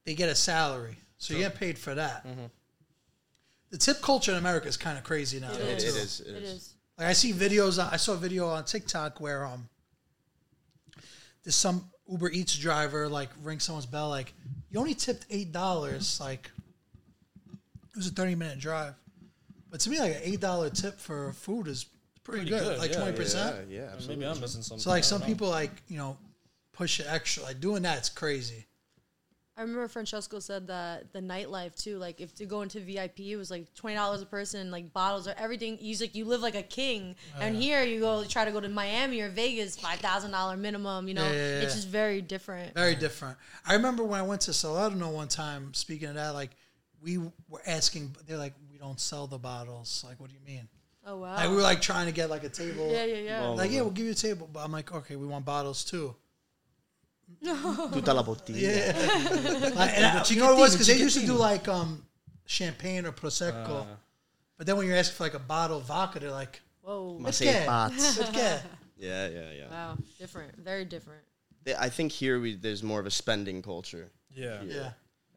they 0.04 0.14
get 0.14 0.28
a 0.28 0.34
salary, 0.34 0.96
so 1.18 1.34
you 1.34 1.40
get 1.40 1.54
paid 1.54 1.78
for 1.78 1.94
that. 1.94 2.26
Mm-hmm. 2.26 2.44
The 3.70 3.78
tip 3.78 4.02
culture 4.02 4.32
in 4.32 4.38
America 4.38 4.68
is 4.68 4.76
kind 4.76 4.98
of 4.98 5.04
crazy 5.04 5.40
now. 5.40 5.50
It 5.52 5.58
though, 5.58 5.64
It, 5.64 5.78
too. 5.78 5.86
it 5.88 5.96
is. 5.96 6.20
It 6.20 6.28
It 6.36 6.42
is. 6.42 6.50
is. 6.50 6.74
Like 6.98 7.06
I 7.08 7.12
see 7.14 7.32
videos. 7.32 7.78
I 7.78 7.96
saw 7.96 8.12
a 8.12 8.16
video 8.16 8.48
on 8.48 8.64
TikTok 8.64 9.20
where 9.20 9.46
um, 9.46 9.68
there's 11.44 11.54
some 11.54 11.90
Uber 12.08 12.30
Eats 12.30 12.56
driver 12.56 13.08
like 13.08 13.30
ring 13.42 13.60
someone's 13.60 13.86
bell 13.86 14.08
like 14.08 14.32
you 14.70 14.78
only 14.80 14.94
tipped 14.94 15.26
eight 15.30 15.52
dollars. 15.52 16.20
Like 16.20 16.50
it 17.90 17.96
was 17.96 18.06
a 18.06 18.10
thirty 18.10 18.34
minute 18.34 18.58
drive, 18.58 18.94
but 19.70 19.80
to 19.80 19.90
me 19.90 19.98
like 20.00 20.14
an 20.16 20.20
eight 20.22 20.40
dollar 20.40 20.70
tip 20.70 20.98
for 20.98 21.32
food 21.32 21.68
is 21.68 21.84
pretty, 22.24 22.48
Pretty 22.48 22.50
good, 22.50 22.62
good, 22.62 22.78
like 22.78 22.92
twenty 22.92 23.10
Yeah, 23.10 23.16
percent. 23.16 23.68
yeah, 23.68 23.80
absolutely. 23.92 24.16
Maybe 24.24 24.30
I'm 24.34 24.40
missing 24.40 24.62
something. 24.62 24.82
So 24.82 24.90
like 24.90 25.04
some 25.04 25.22
people 25.22 25.48
like 25.48 25.70
you 25.88 25.96
know 25.98 26.16
push 26.72 27.00
it 27.00 27.06
extra. 27.08 27.42
Like 27.42 27.60
doing 27.60 27.82
that's 27.82 28.08
crazy. 28.08 28.66
I 29.54 29.60
remember 29.60 29.86
Francesco 29.86 30.38
said 30.38 30.66
that 30.68 31.12
the 31.12 31.20
nightlife 31.20 31.74
too. 31.76 31.98
Like 31.98 32.22
if 32.22 32.34
to 32.36 32.46
go 32.46 32.62
into 32.62 32.80
VIP, 32.80 33.20
it 33.20 33.36
was 33.36 33.50
like 33.50 33.72
twenty 33.74 33.96
dollars 33.96 34.22
a 34.22 34.26
person, 34.26 34.70
like 34.70 34.92
bottles 34.94 35.28
or 35.28 35.34
everything. 35.36 35.76
He's 35.76 36.00
like, 36.00 36.14
you 36.14 36.24
live 36.24 36.40
like 36.40 36.54
a 36.54 36.62
king. 36.62 37.16
Oh, 37.36 37.42
and 37.42 37.54
here 37.54 37.82
you 37.84 38.00
go 38.00 38.24
try 38.24 38.46
to 38.46 38.50
go 38.50 38.60
to 38.60 38.68
Miami 38.70 39.20
or 39.20 39.28
Vegas, 39.28 39.76
five 39.76 39.98
thousand 40.00 40.30
dollar 40.30 40.56
minimum. 40.56 41.06
You 41.06 41.14
know, 41.14 41.24
Yeah, 41.24 41.32
yeah, 41.32 41.36
yeah. 41.36 41.60
it's 41.62 41.74
just 41.74 41.88
very 41.88 42.22
different. 42.22 42.74
Very 42.74 42.94
different. 42.94 43.36
I 43.66 43.74
remember 43.74 44.04
when 44.04 44.18
I 44.20 44.22
went 44.22 44.40
to 44.42 44.54
Salerno 44.54 45.10
one 45.10 45.28
time. 45.28 45.74
Speaking 45.74 46.08
of 46.08 46.14
that, 46.14 46.30
like 46.30 46.52
we 47.02 47.18
were 47.18 47.60
asking, 47.66 48.16
they're 48.26 48.38
like, 48.38 48.54
we 48.70 48.78
don't 48.78 48.98
sell 49.00 49.26
the 49.26 49.38
bottles. 49.38 50.02
Like, 50.08 50.18
what 50.18 50.30
do 50.30 50.34
you 50.34 50.40
mean? 50.46 50.66
Oh 51.04 51.18
wow. 51.18 51.34
Like 51.34 51.50
we 51.50 51.56
were 51.56 51.62
like 51.62 51.82
trying 51.82 52.06
to 52.06 52.12
get 52.12 52.30
like 52.30 52.44
a 52.44 52.48
table. 52.48 52.90
yeah, 52.90 53.04
yeah, 53.04 53.16
yeah. 53.16 53.40
Well, 53.42 53.56
Like, 53.56 53.70
yeah, 53.70 53.82
we'll 53.82 53.90
give 53.90 54.06
you 54.06 54.12
a 54.12 54.14
table, 54.14 54.48
but 54.50 54.60
I'm 54.60 54.72
like, 54.72 54.92
okay, 54.94 55.16
we 55.16 55.26
want 55.26 55.44
bottles 55.44 55.84
too. 55.84 56.14
Tutta 57.92 58.12
la 58.14 58.22
bottiglia. 58.22 58.60
Yeah. 58.60 59.70
like, 59.74 59.92
and 59.96 60.06
I, 60.06 60.24
you 60.28 60.36
know 60.40 60.46
what 60.50 60.58
it 60.58 60.60
was? 60.60 60.72
Because 60.72 60.86
they 60.86 60.96
used 60.98 61.18
to 61.20 61.26
do 61.26 61.34
like 61.34 61.68
um, 61.68 62.04
champagne 62.46 63.06
or 63.06 63.12
prosecco, 63.12 63.82
Uh, 63.82 63.84
but 64.56 64.66
then 64.66 64.76
when 64.76 64.86
you're 64.86 64.96
asking 64.96 65.16
for 65.16 65.24
like 65.24 65.34
a 65.34 65.38
bottle 65.38 65.78
of 65.78 65.84
vodka, 65.84 66.20
they're 66.20 66.30
like, 66.30 66.60
Whoa. 66.82 67.16
Ma 67.18 67.26
let's 67.26 67.38
sei 67.38 67.64
pazzo. 67.66 68.60
Yeah, 68.98 69.28
yeah, 69.28 69.50
yeah. 69.52 69.68
Wow. 69.70 69.96
Different. 70.18 70.56
Very 70.58 70.84
different. 70.84 71.22
They- 71.64 71.74
I 71.74 71.88
think 71.88 72.12
here 72.12 72.40
we 72.40 72.54
there's 72.54 72.82
more 72.82 73.00
of 73.00 73.06
a 73.06 73.10
spending 73.10 73.62
culture 73.62 74.10
yeah. 74.34 74.62
Yeah. 74.62 74.90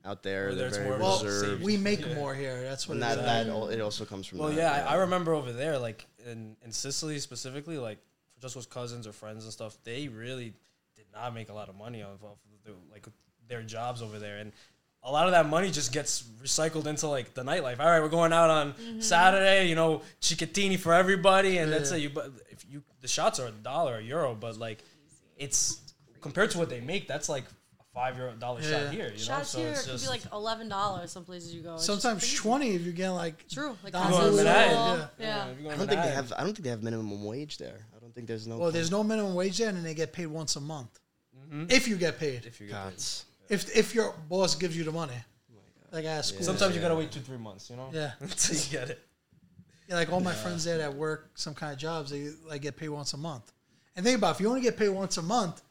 out 0.03 0.21
there. 0.23 0.49
Or 0.49 0.55
They're 0.55 0.69
there's 0.69 0.77
very 0.77 0.97
more 0.99 1.15
of 1.15 1.21
a 1.21 1.47
Well, 1.55 1.57
we 1.63 1.77
make 1.77 2.01
Yeah. 2.01 2.13
more 2.15 2.33
here. 2.35 2.61
That's 2.63 2.87
what 2.87 2.95
and 2.97 3.03
it 3.03 3.15
that 3.25 3.47
al- 3.47 3.69
it 3.69 3.81
also 3.81 4.05
comes 4.05 4.27
from. 4.27 4.39
Well, 4.39 4.49
that, 4.49 4.55
yeah, 4.57 4.85
I, 4.87 4.93
I 4.93 4.95
remember 5.01 5.33
over 5.33 5.51
there, 5.51 5.77
like 5.79 6.05
in, 6.25 6.55
in 6.63 6.71
Sicily 6.71 7.19
specifically, 7.19 7.77
like 7.77 7.97
Francesco's 8.39 8.65
cousins 8.67 9.07
or 9.07 9.13
friends 9.13 9.43
and 9.45 9.53
stuff, 9.53 9.77
they 9.83 10.07
really 10.07 10.45
did 10.49 10.55
not 11.15 11.33
make 11.33 11.49
a 11.49 11.53
lot 11.53 11.69
of 11.69 11.75
money 11.75 12.03
off 12.03 12.21
of 12.23 12.37
the, 12.65 12.73
like 12.91 13.07
their 13.47 13.63
jobs 13.63 14.01
over 14.01 14.19
there, 14.19 14.37
and 14.37 14.51
a 15.03 15.11
lot 15.11 15.27
of 15.27 15.31
that 15.33 15.47
money 15.47 15.69
just 15.71 15.91
gets 15.93 16.23
recycled 16.43 16.87
into 16.87 17.07
like 17.07 17.33
the 17.33 17.43
nightlife. 17.43 17.79
All 17.79 17.87
right, 17.89 18.01
we're 18.01 18.09
going 18.09 18.33
out 18.33 18.49
on 18.49 18.73
mm-hmm. 18.73 18.99
Saturday, 19.01 19.67
you 19.69 19.75
know, 19.75 20.01
cicattini 20.19 20.77
for 20.77 20.93
everybody, 20.93 21.57
and 21.57 21.71
that's 21.71 21.91
Yeah. 21.91 21.97
it. 21.97 22.01
You, 22.01 22.09
but 22.09 22.31
if 22.49 22.65
you 22.69 22.83
the 23.01 23.07
shots 23.07 23.39
are 23.39 23.47
a 23.47 23.51
dollar, 23.51 23.97
a 23.97 24.01
euro, 24.01 24.35
but 24.35 24.57
like 24.57 24.83
it's 25.37 25.79
compared 26.21 26.51
to 26.51 26.57
what 26.57 26.69
they 26.69 26.81
make, 26.81 27.07
that's 27.07 27.29
like 27.29 27.43
a 27.79 27.83
five 27.93 28.17
euro 28.17 28.31
dollar 28.33 28.61
Yeah. 28.61 28.85
shot 28.85 28.93
here. 28.93 29.11
You 29.13 29.19
Shots 29.19 29.53
know, 29.53 29.59
so 29.59 29.59
here 29.59 29.69
it's 29.69 29.81
could 29.83 29.91
just 29.91 30.05
be 30.05 30.09
like 30.09 30.23
eleven 30.33 30.67
dollars. 30.69 31.11
Some 31.11 31.23
places 31.23 31.53
you 31.53 31.61
go. 31.61 31.75
It's 31.75 31.85
Sometimes 31.85 32.21
crazy. 32.23 32.37
twenty 32.37 32.75
if 32.75 32.81
you 32.81 32.91
get 32.91 33.11
like 33.11 33.47
True. 33.47 33.77
Like 33.83 33.93
Down 33.93 34.07
to 34.07 34.11
Constantine. 34.11 34.45
Manhattan, 34.45 35.09
Yeah. 35.19 35.25
yeah. 35.25 35.51
if 35.51 35.57
you 35.59 35.63
go 35.65 35.69
I 35.69 35.75
don't 35.77 35.87
think 35.87 36.01
they 36.01 36.09
have. 36.09 36.33
I 36.33 36.37
don't 36.43 36.53
think 36.53 36.63
they 36.63 36.69
have 36.71 36.81
minimum 36.81 37.23
wage 37.23 37.59
there. 37.59 37.85
I 37.95 37.99
don't 37.99 38.13
think 38.15 38.25
there's 38.25 38.47
no. 38.47 38.57
Well, 38.57 38.71
there's 38.71 38.89
no 38.89 39.03
minimum 39.03 39.35
wage 39.35 39.59
there, 39.59 39.69
and 39.69 39.85
they 39.85 39.93
get 39.93 40.13
paid 40.13 40.27
once 40.27 40.55
a 40.55 40.61
month. 40.61 40.99
Mm-hmm. 41.37 41.65
If 41.69 41.87
you 41.87 41.95
get 41.95 42.19
paid, 42.19 42.45
if 42.45 42.59
you 42.59 42.67
get 42.67 42.89
paid. 42.89 43.03
If 43.49 43.75
if 43.75 43.93
your 43.93 44.13
boss 44.29 44.55
gives 44.55 44.75
you 44.75 44.83
the 44.83 44.91
money, 44.91 45.13
like 45.91 46.05
at 46.05 46.25
school, 46.25 46.39
yeah. 46.39 46.45
Sometimes 46.45 46.75
you 46.75 46.81
gotta 46.81 46.95
wait 46.95 47.11
two, 47.11 47.19
three 47.19 47.37
months, 47.37 47.69
you 47.69 47.75
know? 47.75 47.89
Yeah. 47.93 48.11
Until 48.19 48.55
you 48.55 48.71
get 48.71 48.89
it. 48.89 48.99
like 49.89 50.11
all 50.11 50.19
my 50.19 50.33
friends 50.33 50.63
there 50.63 50.77
that 50.79 50.93
work 50.93 51.31
some 51.35 51.53
kind 51.53 51.71
of 51.71 51.79
jobs, 51.79 52.11
they 52.11 52.29
like 52.47 52.61
get 52.61 52.75
paid 52.75 52.89
once 52.89 53.13
a 53.13 53.17
month. 53.17 53.51
And 53.95 54.05
think 54.05 54.17
about 54.17 54.31
it, 54.31 54.35
if 54.35 54.41
you 54.41 54.49
only 54.49 54.61
get 54.61 54.77
paid 54.77 54.89
once 54.89 55.17
a 55.17 55.21
month, 55.21 55.61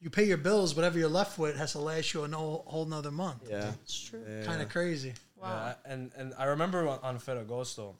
you 0.00 0.10
pay 0.10 0.24
your 0.24 0.38
bills, 0.38 0.74
whatever 0.74 0.98
you're 0.98 1.08
left 1.08 1.38
with 1.38 1.56
has 1.56 1.72
to 1.72 1.78
last 1.78 2.14
you 2.14 2.24
a 2.24 2.28
no, 2.28 2.64
whole 2.66 2.84
another 2.84 3.10
month. 3.10 3.46
Yeah. 3.48 3.72
It's 3.82 4.00
true. 4.08 4.24
yeah. 4.28 4.44
Kind 4.44 4.62
of 4.62 4.70
crazy. 4.70 5.12
Wow. 5.36 5.66
Yeah, 5.66 5.92
and 5.92 6.10
and 6.16 6.34
I 6.38 6.46
remember 6.46 6.88
on, 6.88 6.98
on 7.02 7.18
Ferragosto, 7.18 7.94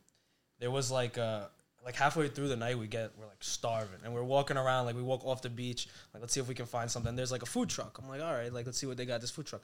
there 0.58 0.70
was 0.70 0.90
like 0.90 1.18
uh 1.18 1.44
like 1.84 1.96
halfway 1.96 2.28
through 2.28 2.48
the 2.48 2.56
night 2.56 2.78
we 2.78 2.86
get 2.86 3.10
we're 3.18 3.26
like 3.26 3.42
starving 3.42 3.98
and 4.04 4.12
we're 4.12 4.22
walking 4.22 4.56
around 4.56 4.84
like 4.86 4.94
we 4.96 5.02
walk 5.02 5.24
off 5.24 5.40
the 5.42 5.48
beach 5.48 5.88
like 6.12 6.20
let's 6.20 6.32
see 6.34 6.40
if 6.40 6.46
we 6.48 6.54
can 6.54 6.66
find 6.66 6.90
something. 6.90 7.16
There's 7.16 7.32
like 7.32 7.42
a 7.42 7.46
food 7.46 7.68
truck. 7.70 7.98
I'm 8.02 8.08
like 8.08 8.20
all 8.22 8.32
right 8.32 8.52
like 8.52 8.66
let's 8.66 8.78
see 8.78 8.86
what 8.86 8.96
they 8.96 9.06
got 9.06 9.20
this 9.20 9.30
food 9.30 9.46
truck. 9.46 9.62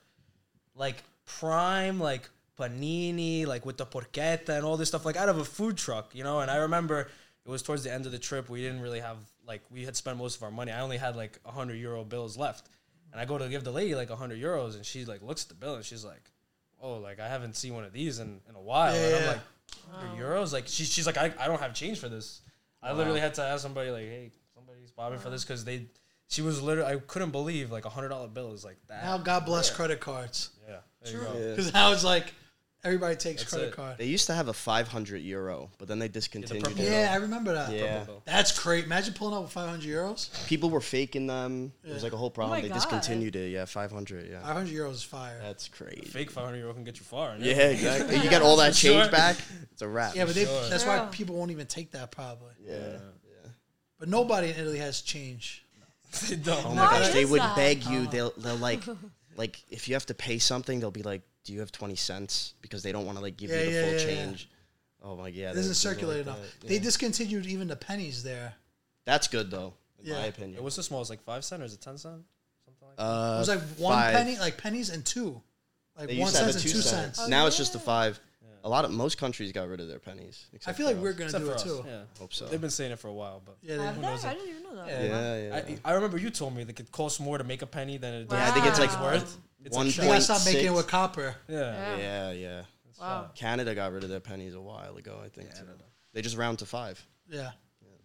Like 0.75 1.03
prime 1.27 1.99
like 2.01 2.29
panini 2.59 3.47
like 3.47 3.67
with 3.67 3.77
the 3.77 3.87
porchetta 3.87 4.51
and 4.51 4.65
all 4.65 4.77
this 4.77 4.89
stuff 4.89 5.05
like 5.05 5.17
out 5.17 5.29
of 5.29 5.39
a 5.39 5.45
food 5.45 5.77
truck, 5.77 6.15
you 6.15 6.25
know. 6.25 6.41
And 6.41 6.51
I 6.51 6.57
remember 6.59 7.09
it 7.45 7.51
was 7.51 7.63
towards 7.63 7.85
the 7.85 7.93
end 7.93 8.07
of 8.07 8.13
the 8.13 8.19
trip. 8.19 8.49
We 8.49 8.63
didn't 8.63 8.81
really 8.81 9.01
have 9.01 9.19
like 9.47 9.63
we 9.71 9.85
had 9.85 9.95
spent 9.97 10.19
most 10.19 10.37
of 10.37 10.43
our 10.43 10.51
money. 10.51 10.73
I 10.73 10.81
only 10.81 10.97
had 10.97 11.17
like 11.17 11.39
a 11.45 11.51
hundred 11.51 11.75
euro 11.75 12.03
bills 12.05 12.37
left, 12.37 12.69
and 13.13 13.21
I 13.21 13.25
go 13.25 13.39
to 13.39 13.49
give 13.49 13.63
the 13.65 13.71
lady 13.71 13.95
like 13.95 14.11
a 14.11 14.17
hundred 14.17 14.41
euros, 14.41 14.75
and 14.75 14.85
she 14.85 15.05
like 15.05 15.23
looks 15.23 15.43
at 15.45 15.49
the 15.51 15.55
bill 15.55 15.75
and 15.77 15.85
she's 15.85 16.05
like, 16.05 16.31
"Oh, 16.81 16.95
like 16.99 17.21
I 17.21 17.29
haven't 17.29 17.57
seen 17.57 17.75
one 17.75 17.85
of 17.85 17.93
these 17.93 18.19
in, 18.19 18.41
in 18.49 18.55
a 18.57 18.61
while." 18.61 18.95
And 18.95 19.15
I'm 19.17 19.23
Yeah. 19.23 19.29
like, 19.29 19.41
"100 19.91 20.19
euros?" 20.19 20.53
Like 20.53 20.67
she, 20.67 20.85
she's 20.85 21.07
like, 21.07 21.17
I, 21.17 21.33
"I 21.39 21.47
don't 21.47 21.61
have 21.61 21.75
change 21.75 21.99
for 21.99 22.09
this." 22.09 22.41
I 22.83 22.93
literally 22.93 23.21
had 23.21 23.35
to 23.35 23.43
ask 23.43 23.63
somebody 23.63 23.91
like, 23.91 24.05
"Hey, 24.05 24.31
somebody's 24.55 24.91
bobbing 24.91 25.19
for 25.19 25.31
this," 25.31 25.45
because 25.45 25.65
they. 25.65 25.87
She 26.29 26.43
was 26.43 26.61
literally. 26.61 26.95
I 26.95 26.99
couldn't 26.99 27.31
believe 27.31 27.71
like 27.71 27.85
a 27.85 27.89
hundred 27.89 28.09
dollar 28.09 28.29
bill 28.29 28.53
is 28.53 28.65
like 28.65 28.79
that. 28.89 29.05
Now, 29.05 29.19
God 29.19 29.45
bless 29.45 29.71
credit 29.71 30.01
cards. 30.01 30.51
yeah, 30.69 30.79
there 31.03 31.13
True. 31.13 31.21
you 31.21 31.27
go. 31.27 31.39
Yeah. 31.39 31.51
Because 31.51 31.73
now 31.73 31.93
it's 31.93 32.05
like 32.05 32.33
everybody 32.85 33.17
takes 33.17 33.43
That's 33.43 33.53
credit 33.53 33.69
it. 33.69 33.75
card. 33.77 33.99
They 33.99 34.07
used 34.07 34.27
to 34.29 34.35
have 34.35 34.49
a 34.49 34.53
500 34.53 35.19
euro, 35.23 35.71
but 35.79 35.89
then 35.89 35.99
they 35.99 36.09
discontinued 36.09 36.65
purple 36.65 36.81
it. 36.83 36.91
Yeah, 36.91 37.11
I 37.13 37.17
remember 37.17 37.53
that. 37.55 37.73
Yeah. 37.73 37.99
Purple 38.01 38.15
bill. 38.15 38.23
That's 38.27 38.59
great. 38.59 38.85
Imagine 38.85 39.15
pulling 39.15 39.35
up 39.35 39.43
with 39.43 39.53
500 39.53 39.83
euros. 39.89 40.47
People 40.47 40.71
were 40.71 40.81
faking 40.81 41.27
them. 41.27 41.73
It 41.85 41.93
was 41.93 42.03
like 42.03 42.13
a 42.13 42.17
whole 42.17 42.29
oh 42.29 42.31
problem. 42.31 42.57
my 42.59 42.63
they 42.63 42.69
God. 42.69 42.75
discontinued 42.75 43.35
it. 43.37 43.51
Yeah, 43.51 43.65
500. 43.65 44.29
Yeah. 44.31 44.41
500 44.43 44.73
euros 44.75 44.93
is 44.93 45.03
fire. 45.03 45.39
That's 45.43 45.69
crazy. 45.69 46.03
Fake 46.03 46.31
five 46.31 46.45
hundred 46.45 46.59
euro 46.59 46.75
can 46.75 46.85
get 46.85 46.99
you 46.99 47.05
far. 47.05 47.31
and 47.33 47.43
Yeah, 47.45 47.53
everything. 47.55 47.87
exactly. 47.87 48.17
You 48.19 48.31
get 48.31 48.43
all 48.43 48.57
that 48.59 48.75
change 48.75 49.11
back. 49.11 49.37
It's 49.73 49.83
a 49.83 49.89
wrap. 49.89 50.15
Yeah, 50.15 50.25
but 50.27 50.35
they, 50.35 50.45
Sure. 50.45 50.69
that's 50.69 50.85
why 50.87 50.97
Yeah. 50.97 51.09
people 51.11 51.35
won't 51.37 51.51
even 51.51 51.67
take 51.67 51.91
that 51.93 52.11
probably. 52.13 52.53
yeah. 52.65 52.75
yeah. 52.75 52.99
But 53.99 54.09
nobody 54.09 54.51
in 54.51 54.57
Italy 54.61 54.79
has 54.79 55.01
change. 55.01 55.65
they 56.29 56.37
don't. 56.37 56.65
Oh 56.65 56.69
Why 56.69 56.75
my 56.75 56.83
gosh, 57.01 57.09
they 57.13 57.23
is 57.23 57.31
would 57.31 57.41
that? 57.41 57.57
beg 57.57 57.85
you. 57.85 58.01
Oh. 58.07 58.11
They'll 58.11 58.33
they'll 58.37 58.57
like 58.57 58.83
like 59.37 59.63
if 59.71 59.89
you 59.89 59.95
have 59.95 60.07
to 60.07 60.15
pay 60.15 60.39
something, 60.39 60.81
they'll 60.81 60.91
be 60.91 61.03
like, 61.03 61.23
"Do 61.47 61.53
you 61.55 61.61
have 61.61 61.73
20 61.73 61.95
cents?" 61.97 62.55
Because 62.61 62.83
they 62.83 62.93
don't 62.93 63.07
want 63.07 63.17
to 63.19 63.23
like 63.23 63.37
give 63.37 63.51
Yeah, 63.51 63.61
you 63.61 63.65
the 63.67 63.73
yeah, 63.73 63.83
full 63.83 63.93
yeah, 63.93 63.99
yeah. 63.99 64.05
change. 64.27 64.49
Oh 65.03 65.17
my 65.17 65.29
yeah, 65.29 65.51
It 65.51 65.55
doesn't 65.55 65.55
there's- 65.55 65.67
there's 65.67 65.79
circulate 65.79 66.27
like 66.27 66.37
enough. 66.37 66.51
that, 66.61 66.67
They 66.69 66.75
yeah. 66.75 66.81
discontinued 66.83 67.47
even 67.47 67.69
the 67.69 67.77
pennies 67.77 68.23
there. 68.23 68.55
That's 69.05 69.29
good 69.29 69.51
though, 69.51 69.75
in 70.01 70.07
Yeah. 70.07 70.15
my 70.15 70.21
Yeah, 70.23 70.27
opinion. 70.27 70.63
what's 70.65 70.77
the 70.77 70.83
smallest? 70.83 71.11
Like 71.11 71.23
five 71.23 71.45
cent 71.45 71.63
or 71.63 71.67
is 71.67 71.75
it 71.75 71.81
ten 71.81 71.97
cent? 71.99 72.23
Something 72.65 72.89
like 72.89 72.97
that. 72.97 73.03
Uh, 73.03 73.35
It 73.37 73.39
was 73.39 73.49
like 73.49 73.61
one 73.79 73.93
five. 73.95 74.13
penny, 74.15 74.39
like 74.39 74.57
pennies 74.59 74.91
and 74.91 75.05
two. 75.07 75.43
Like 75.97 76.09
They 76.09 76.15
one 76.19 76.27
used 76.27 76.37
to 76.37 76.43
have 76.45 76.53
cent 76.53 76.65
a 76.65 76.67
and 76.67 76.73
two 76.73 76.79
two 76.79 76.83
cents. 76.83 77.17
cents. 77.19 77.29
now 77.31 77.47
it's 77.47 77.57
just 77.57 77.73
the 77.73 77.79
five. 77.79 78.19
A 78.67 78.69
lot 78.69 78.85
of 78.85 78.91
most 78.91 79.17
countries 79.17 79.53
got 79.53 79.69
rid 79.69 79.81
of 79.81 79.87
their 79.89 80.01
pennies. 80.01 80.47
I 80.67 80.73
feel 80.73 80.87
like 80.87 80.97
for 80.97 81.03
we're 81.03 81.13
gonna 81.13 81.27
Except 81.27 81.45
do 81.45 81.51
it 81.51 81.55
us. 81.55 81.63
too. 81.63 81.85
Yeah. 81.87 82.01
Hope 82.19 82.35
so. 82.35 82.47
They've 82.47 82.61
been 82.61 82.71
saying 82.71 82.91
it 82.93 82.99
for 82.99 83.07
a 83.09 83.13
while, 83.13 83.41
but 83.45 83.57
Yeah, 83.63 83.77
Have 83.83 83.95
they- 83.95 84.01
they? 84.03 84.07
knows? 84.09 84.25
I 84.25 84.35
didn't 84.35 84.49
even 84.51 84.63
know 84.65 84.75
that. 84.77 84.89
Yeah. 84.89 85.03
Yeah, 85.05 85.37
yeah. 85.65 85.77
I, 85.85 85.91
I 85.91 85.95
remember 85.95 86.19
you 86.19 86.31
told 86.31 86.55
me 86.57 86.65
that 86.65 86.79
it 86.81 86.91
costs 86.91 87.21
more 87.21 87.39
to 87.39 87.45
make 87.45 87.63
a 87.63 87.67
penny 87.67 87.97
than 87.97 88.13
it 88.15 88.29
does. 88.29 88.39
Yeah, 88.39 88.49
I 88.49 88.51
think 88.53 88.67
it's 88.67 88.81
like 88.81 88.91
Wow. 88.95 89.05
worth. 89.05 89.37
It's 89.65 89.77
one 89.77 89.87
like 89.87 89.95
they 89.97 90.07
gotta 90.07 90.21
stop 90.21 90.45
making 90.45 90.67
it 90.67 90.73
with 90.75 90.89
copper. 90.89 91.37
Yeah. 91.49 91.59
Yeah. 91.59 91.97
Yeah, 91.97 92.31
yeah. 92.33 92.63
Wow. 93.01 93.31
Canada 93.37 93.75
got 93.75 93.93
rid 93.93 94.03
of 94.05 94.11
their 94.11 94.21
pennies 94.21 94.55
a 94.55 94.61
while 94.61 94.97
ago, 94.97 95.21
I 95.25 95.29
think. 95.29 95.55
too. 95.55 95.63
They 96.13 96.23
just 96.23 96.37
round 96.37 96.59
to 96.61 96.67
five. 96.67 97.05
Yeah, 97.31 97.51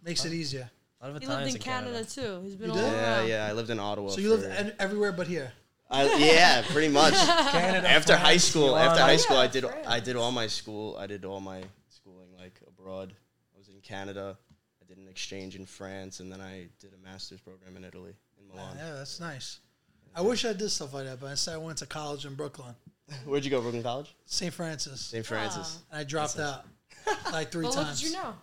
makes 0.04 0.24
it 0.24 0.32
easier. 0.32 0.70
A 1.00 1.06
lot 1.08 1.16
of 1.16 1.22
He 1.22 1.26
lived 1.28 1.38
Italians 1.48 1.54
in 1.56 1.60
Canada, 1.62 2.04
too. 2.04 2.40
He's 2.44 2.54
been 2.54 2.68
You 2.70 2.76
all 2.78 2.82
did? 2.84 2.92
Yeah, 2.92 3.16
around. 3.18 3.28
yeah. 3.28 3.46
I 3.48 3.52
lived 3.52 3.70
in 3.70 3.80
Ottawa. 3.80 4.10
So 4.10 4.20
you 4.20 4.30
live 4.30 4.42
for- 4.42 4.48
an- 4.50 4.74
everywhere 4.78 5.10
but 5.12 5.26
here. 5.26 5.52
I, 5.92 6.16
yeah, 6.16 6.62
pretty 6.68 6.88
much. 6.88 7.14
Canada, 7.14 7.88
after 7.88 8.16
high 8.16 8.38
school, 8.38 8.76
after 8.76 9.00
high 9.02 9.12
yeah, 9.12 9.16
school, 9.18 9.36
I 9.36 9.46
did 9.46 9.64
France. 9.64 9.86
I 9.86 10.00
did 10.00 10.16
all 10.16 10.32
my 10.32 10.46
school. 10.46 10.96
I 10.98 11.06
did 11.06 11.24
all 11.24 11.40
my 11.40 11.62
schooling 11.88 12.28
like 12.38 12.58
abroad. 12.66 13.12
I 13.54 13.58
was 13.58 13.68
in 13.68 13.80
Canada. 13.82 14.36
I 14.82 14.86
did 14.86 14.96
an 14.98 15.06
exchange 15.08 15.54
in 15.56 15.66
France, 15.66 16.20
and 16.20 16.32
then 16.32 16.40
I 16.40 16.68
did 16.80 16.92
a 16.94 17.04
master's 17.06 17.40
program 17.40 17.76
in 17.76 17.84
Italy, 17.84 18.14
in 18.40 18.48
Milan. 18.48 18.76
Yeah, 18.78 18.94
that's 18.94 19.20
nice. 19.20 19.58
I 20.14 20.20
wish 20.22 20.44
I 20.44 20.52
did 20.52 20.70
stuff 20.70 20.92
like 20.94 21.04
that, 21.06 21.20
but 21.20 21.26
instead 21.28 21.54
I 21.54 21.58
went 21.58 21.78
to 21.78 21.86
college 21.86 22.26
in 22.26 22.34
Brooklyn, 22.34 22.74
Where'd 23.26 23.44
you 23.44 23.50
go, 23.50 23.60
Brooklyn 23.60 23.82
College? 23.82 24.14
St. 24.26 24.52
Francis, 24.52 25.00
St. 25.00 25.24
Francis. 25.26 25.78
and 25.90 26.00
I 26.00 26.04
dropped 26.04 26.38
out 26.38 26.64
like 27.32 27.50
three 27.50 27.64
Well, 27.64 27.74
look 27.74 27.84
times. 27.86 28.02
at 28.02 28.08
you 28.08 28.14
know? 28.14 28.34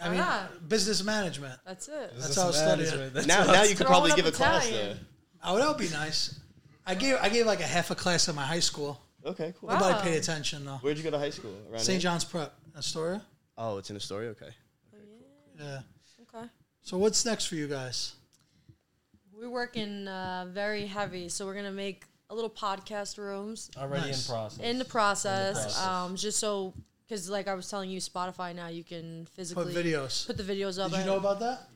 I 0.00 0.08
mean, 0.10 0.20
Ah. 0.22 0.48
business 0.68 1.02
management. 1.04 1.58
That's 1.66 1.88
it. 1.88 2.12
That's 2.16 2.36
how 2.36 2.48
I 2.48 2.52
studied 2.52 2.86
it. 2.86 3.26
Now, 3.26 3.44
now 3.44 3.62
you 3.62 3.70
could 3.70 3.78
Throwing 3.86 3.90
probably 3.90 4.10
up 4.12 4.16
give 4.16 4.26
a 4.26 4.32
class 4.32 4.66
Italian. 4.66 4.98
Oh, 5.44 5.56
that 5.58 5.68
would 5.68 5.78
be 5.78 5.88
nice. 5.90 6.38
I 6.86 6.94
gave 6.94 7.16
I 7.20 7.28
gave 7.28 7.46
like 7.46 7.60
a 7.60 7.64
half 7.66 7.90
a 7.90 7.94
class 7.94 8.28
in 8.28 8.34
my 8.34 8.44
high 8.44 8.60
school. 8.60 9.00
Okay, 9.24 9.52
cool. 9.60 9.68
Wow. 9.68 9.78
Nobody 9.78 10.02
paid 10.10 10.16
attention 10.18 10.64
though. 10.64 10.78
Where'd 10.80 10.96
you 10.96 11.04
go 11.04 11.10
to 11.10 11.18
high 11.18 11.30
school? 11.30 11.52
Around 11.70 11.80
St. 11.80 12.00
here? 12.00 12.10
John's 12.10 12.24
Prep, 12.24 12.54
Astoria. 12.76 13.22
Oh, 13.56 13.78
it's 13.78 13.90
in 13.90 13.96
Astoria. 13.96 14.30
Okay. 14.30 14.50
Yeah. 15.58 15.80
Okay. 16.34 16.46
So 16.82 16.96
what's 16.98 17.24
next 17.24 17.46
for 17.46 17.56
you 17.56 17.66
guys? 17.68 18.14
We're 19.32 19.50
working 19.50 20.08
uh, 20.08 20.46
very 20.48 20.86
heavy, 20.86 21.28
so 21.28 21.46
we're 21.46 21.54
gonna 21.54 21.70
make 21.72 22.04
a 22.30 22.34
little 22.34 22.50
podcast 22.50 23.18
rooms 23.18 23.70
already 23.76 24.06
Nice. 24.08 24.26
in 24.28 24.32
process. 24.34 24.64
in 24.64 24.78
the 24.78 24.84
process, 24.84 25.54
process. 25.62 25.82
Um, 25.86 26.16
just 26.16 26.38
so 26.38 26.74
because 27.06 27.28
like 27.30 27.48
I 27.48 27.54
was 27.54 27.68
telling 27.68 27.90
you, 27.90 28.00
Spotify 28.00 28.54
now 28.54 28.68
you 28.68 28.84
can 28.84 29.26
physically 29.34 29.72
Put 29.72 29.84
videos. 29.84 30.26
put 30.26 30.36
the 30.36 30.42
videos 30.42 30.82
up. 30.82 30.90
Did 30.90 31.00
you 31.00 31.06
know 31.06 31.16
about 31.16 31.40
that? 31.40 31.68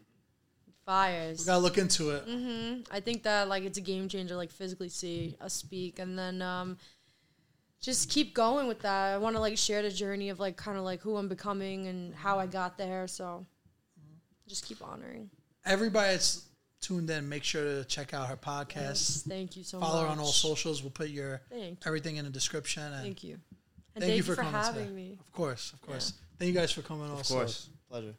Fires? 0.84 1.40
We 1.40 1.46
gotta 1.46 1.60
look 1.60 1.78
into 1.78 2.10
it. 2.10 2.86
I 2.90 3.00
think 3.00 3.22
that 3.24 3.48
like 3.48 3.64
it's 3.64 3.78
a 3.78 3.82
game 3.82 4.08
changer, 4.08 4.36
like 4.36 4.50
physically 4.50 4.88
see 4.88 5.36
us 5.40 5.54
speak, 5.54 5.98
and 5.98 6.18
then 6.18 6.42
um, 6.42 6.78
just 7.80 8.10
keep 8.10 8.34
going 8.34 8.68
with 8.68 8.80
that. 8.80 9.14
I 9.14 9.18
want 9.18 9.36
to 9.36 9.40
like 9.40 9.58
share 9.58 9.82
the 9.82 9.90
journey 9.90 10.28
of 10.28 10.40
like 10.40 10.56
kind 10.56 10.78
of 10.78 10.84
like 10.84 11.00
who 11.00 11.16
I'm 11.16 11.28
becoming 11.28 11.88
and 11.88 12.14
how 12.14 12.38
I 12.38 12.46
got 12.46 12.78
there. 12.78 13.06
So 13.06 13.46
just 14.48 14.66
keep 14.66 14.82
honoring. 14.82 15.30
Everybody 15.64 16.12
that's 16.12 16.46
tuned 16.80 17.08
in, 17.10 17.28
make 17.28 17.44
sure 17.44 17.62
to 17.64 17.84
check 17.84 18.12
out 18.14 18.28
her 18.28 18.36
podcast. 18.36 19.26
Thank 19.26 19.56
you 19.56 19.64
so 19.64 19.78
Follow 19.78 19.92
much. 19.92 19.92
Follow 19.92 20.06
her 20.06 20.12
on 20.12 20.18
all 20.18 20.26
socials. 20.26 20.82
We'll 20.82 20.90
put 20.90 21.08
your 21.08 21.40
Thank 21.50 21.70
you. 21.70 21.76
everything 21.86 22.16
in 22.16 22.24
the 22.24 22.30
description. 22.30 22.82
And 22.82 23.02
Thank 23.02 23.24
you. 23.24 23.38
And 23.94 24.02
thank, 24.02 24.16
you 24.16 24.22
for, 24.22 24.36
coming 24.36 24.52
having 24.52 24.84
today. 24.84 24.94
me. 24.94 25.18
Of 25.20 25.32
course, 25.32 25.72
of 25.74 25.80
course. 25.82 26.14
Thank 26.38 26.48
you 26.52 26.58
guys 26.58 26.72
for 26.72 26.80
coming. 26.80 27.06
Of 27.06 27.18
also. 27.18 27.34
course. 27.34 27.68
Pleasure. 27.90 28.14